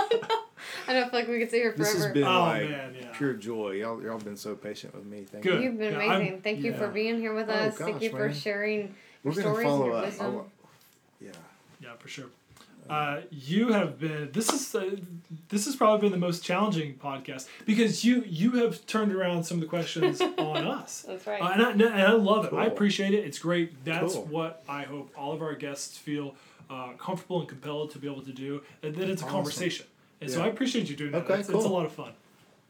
i 0.88 0.94
don't 0.94 1.10
feel 1.12 1.20
like 1.20 1.28
we 1.28 1.40
could 1.40 1.50
stay 1.50 1.58
here 1.60 1.74
forever. 1.74 1.84
this 1.84 1.92
forever 1.94 2.06
has 2.08 2.14
been 2.14 2.24
Oh, 2.24 2.40
like 2.42 2.70
man, 2.70 2.96
yeah. 3.00 3.12
pure 3.14 3.34
joy. 3.34 3.72
Y'all 3.72 4.02
y'all 4.02 4.18
been 4.18 4.38
so 4.38 4.56
patient 4.56 4.96
with 4.96 5.06
me. 5.06 5.24
Thank 5.30 5.44
Good. 5.44 5.56
you. 5.62 5.70
You've 5.70 5.78
been 5.78 5.94
Yeah, 5.94 6.00
I'm- 6.00 6.12
amazing. 6.22 6.42
Thank 6.42 6.60
you 6.62 6.74
for 6.74 6.88
being 6.88 7.20
here 7.20 7.34
with 7.34 7.50
Oh, 7.50 7.54
us. 7.54 7.76
Thank 7.76 7.96
gosh, 7.96 8.02
you 8.04 8.10
for 8.12 8.28
man. 8.28 8.34
sharing 8.34 8.96
We're 9.24 9.34
your 9.34 9.44
gonna 9.44 9.56
stories 9.56 9.66
and 9.68 9.68
follow 9.68 9.86
your 9.88 9.96
up. 9.98 10.06
wisdom. 10.06 10.26
I'll- 10.26 10.48
yeah. 11.22 11.32
Yeah, 11.82 11.94
for 12.00 12.08
sure. 12.08 12.26
Uh, 12.90 13.22
you 13.32 13.72
have 13.72 13.98
been. 14.00 14.30
This 14.34 14.52
is 14.52 14.76
uh, 14.76 14.96
this 15.50 15.66
has 15.66 15.76
probably 15.76 16.02
been 16.02 16.12
the 16.12 16.26
most 16.26 16.44
challenging 16.44 16.96
podcast 16.96 17.48
because 17.66 18.04
you 18.04 18.24
you 18.28 18.52
have 18.64 18.86
turned 18.86 19.14
around 19.14 19.44
some 19.46 19.58
of 19.58 19.62
the 19.62 19.68
questions 19.68 20.20
on 20.38 20.66
us. 20.68 21.06
That's 21.08 21.26
right. 21.26 21.42
Uh, 21.42 21.52
and, 21.54 21.64
I, 21.64 21.72
and 21.72 21.84
I 21.84 22.12
love 22.12 22.46
it. 22.46 22.54
I 22.54 22.66
appreciate 22.66 23.14
it. 23.14 23.24
It's 23.26 23.40
great. 23.40 23.84
That's 23.86 24.16
Cool. 24.16 24.26
what 24.26 24.64
I 24.68 24.84
hope 24.84 25.12
all 25.18 25.32
of 25.34 25.42
our 25.42 25.56
guests 25.56 25.98
feel 25.98 26.36
uh, 26.74 26.94
comfortable 26.98 27.40
and 27.40 27.48
compelled 27.50 27.92
to 27.92 28.00
be 28.00 28.08
able 28.08 28.22
to 28.24 28.32
do, 28.32 28.62
and 28.82 28.96
then 28.96 29.10
it's 29.10 29.22
a 29.22 29.26
conversation. 29.26 29.86
And 30.22 30.32
so 30.32 30.42
I 30.42 30.48
appreciate 30.48 30.90
you 30.90 30.96
doing 30.96 31.12
that. 31.12 31.24
Okay, 31.24 31.40
it's, 31.40 31.50
it's 31.50 31.50
a 31.50 31.62
cool. 31.62 31.70
lot 31.70 31.86
of 31.86 31.92
fun. 31.92 32.14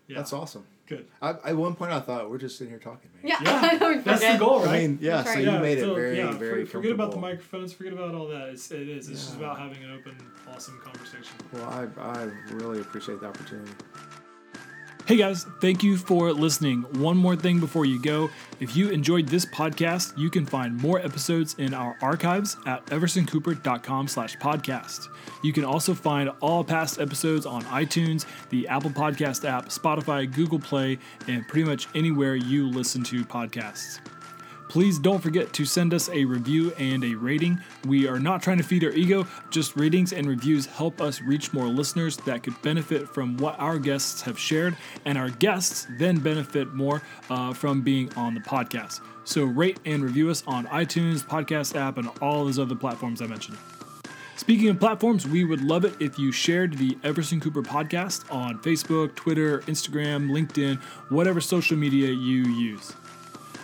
Yeah. 0.07 0.17
That's 0.17 0.34
awesome. 0.34 0.65
Good. 0.85 1.07
I, 1.21 1.30
at 1.30 1.55
one 1.55 1.75
point, 1.75 1.93
I 1.93 2.01
thought 2.01 2.30
we're 2.30 2.38
just 2.39 2.57
sitting 2.57 2.71
here 2.71 2.80
talking, 2.80 3.09
man. 3.15 3.31
Yeah, 3.31 3.38
Yeah, 3.41 3.69
I 3.71 3.77
know 3.77 3.89
we 3.93 3.97
That's 3.99 4.21
the 4.21 4.38
goal, 4.38 4.59
right? 4.65 4.69
I 4.69 4.80
mean, 4.80 4.99
yeah. 5.01 5.17
That's 5.17 5.34
So 5.34 5.39
you 5.39 5.45
yeah, 5.51 5.59
made 5.59 5.80
so, 5.80 5.91
it 5.91 5.95
very, 5.95 6.17
yeah, 6.17 6.31
very 6.34 6.65
for- 6.65 6.71
forget 6.71 6.91
about 6.91 7.11
the 7.11 7.17
microphones. 7.17 7.71
Forget 7.71 7.93
about 7.93 8.13
all 8.13 8.27
that. 8.27 8.49
It's, 8.49 8.69
it 8.71 8.89
is. 8.89 9.07
It's 9.09 9.23
just 9.25 9.38
about 9.38 9.57
having 9.57 9.81
an 9.84 9.91
open, 9.91 10.17
awesome 10.53 10.80
conversation. 10.84 11.38
Well, 11.53 11.69
I, 11.69 11.88
I 12.01 12.30
really 12.51 12.81
appreciate 12.81 13.21
the 13.21 13.27
opportunity. 13.27 13.71
Hey 15.14 15.19
guys, 15.19 15.45
thank 15.61 15.84
you 15.84 15.95
for 15.95 16.34
listening. 16.34 16.81
One 16.99 17.18
more 17.18 17.35
thing 17.35 17.60
before 17.60 17.85
you 17.85 18.02
go. 18.02 18.31
If 18.60 18.76
you 18.76 18.90
enjoyed 18.90 19.27
this 19.27 19.45
podcast, 19.45 20.18
you 20.18 20.31
can 20.31 20.44
find 20.44 20.76
more 20.76 20.98
episodes 20.98 21.53
in 21.60 21.76
our 21.76 21.95
archives 22.02 22.57
at 22.65 22.84
eversoncooper.com 22.88 24.07
slash 24.07 24.35
podcast. 24.38 25.10
You 25.44 25.53
can 25.53 25.65
also 25.65 25.94
find 25.94 26.31
all 26.41 26.64
past 26.64 26.99
episodes 26.99 27.45
on 27.45 27.61
iTunes, 27.65 28.26
the 28.49 28.68
Apple 28.68 28.90
Podcast 28.90 29.48
app, 29.48 29.68
Spotify, 29.68 30.34
Google 30.34 30.57
Play, 30.57 30.98
and 31.27 31.48
pretty 31.48 31.69
much 31.69 31.90
anywhere 31.94 32.35
you 32.35 32.68
listen 32.68 33.03
to 33.03 33.23
podcasts. 33.23 33.99
Please 34.73 34.97
don't 34.97 35.19
forget 35.19 35.53
to 35.53 35.65
send 35.65 35.93
us 35.93 36.09
a 36.09 36.25
review 36.25 36.73
and 36.79 37.03
a 37.03 37.13
rating. 37.13 37.61
We 37.85 38.07
are 38.07 38.17
not 38.17 38.41
trying 38.41 38.57
to 38.57 38.63
feed 38.63 38.83
our 38.83 38.89
ego, 38.89 39.27
just 39.51 39.75
ratings 39.75 40.13
and 40.13 40.27
reviews 40.27 40.65
help 40.65 40.99
us 40.99 41.21
reach 41.21 41.53
more 41.53 41.67
listeners 41.67 42.17
that 42.25 42.41
could 42.41 42.59
benefit 42.63 43.07
from 43.07 43.37
what 43.37 43.59
our 43.59 43.77
guests 43.77 44.23
have 44.23 44.39
shared, 44.39 44.75
and 45.05 45.15
our 45.15 45.29
guests 45.29 45.85
then 45.99 46.17
benefit 46.17 46.73
more 46.73 47.03
uh, 47.29 47.53
from 47.53 47.83
being 47.83 48.11
on 48.15 48.33
the 48.33 48.39
podcast. 48.39 49.01
So 49.25 49.43
rate 49.43 49.79
and 49.85 50.03
review 50.03 50.31
us 50.31 50.43
on 50.47 50.65
iTunes, 50.65 51.23
podcast 51.23 51.79
app, 51.79 51.99
and 51.99 52.09
all 52.19 52.43
those 52.43 52.57
other 52.57 52.73
platforms 52.73 53.21
I 53.21 53.27
mentioned. 53.27 53.59
Speaking 54.37 54.69
of 54.69 54.79
platforms, 54.79 55.27
we 55.27 55.45
would 55.45 55.61
love 55.61 55.85
it 55.85 55.93
if 55.99 56.17
you 56.17 56.31
shared 56.31 56.79
the 56.79 56.97
Everson 57.03 57.39
Cooper 57.39 57.61
podcast 57.61 58.33
on 58.33 58.57
Facebook, 58.63 59.13
Twitter, 59.13 59.59
Instagram, 59.67 60.31
LinkedIn, 60.31 60.81
whatever 61.09 61.39
social 61.39 61.77
media 61.77 62.07
you 62.07 62.45
use. 62.45 62.91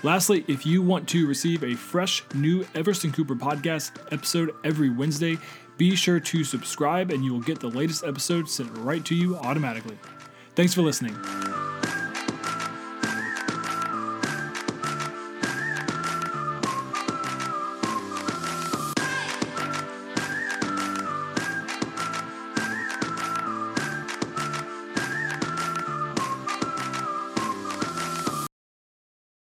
Lastly, 0.02 0.46
if 0.48 0.66
you 0.66 0.82
want 0.82 1.10
to 1.10 1.28
receive 1.28 1.64
a 1.64 1.76
fresh 1.76 2.24
new 2.34 2.66
Everson 2.74 3.12
Cooper 3.12 3.36
podcast 3.36 3.92
episode 4.14 4.56
every 4.64 4.90
Wednesday, 4.90 5.38
be 5.78 5.96
sure 5.96 6.20
to 6.20 6.44
subscribe 6.44 7.12
and 7.12 7.24
you 7.24 7.34
will 7.34 7.42
get 7.42 7.60
the 7.60 7.70
latest 7.70 8.04
episode 8.04 8.50
sent 8.50 8.76
right 8.78 9.04
to 9.06 9.16
you 9.16 9.36
automatically. 9.38 9.98
Thanks 10.56 10.74
for 10.74 10.82
listening. 10.82 11.16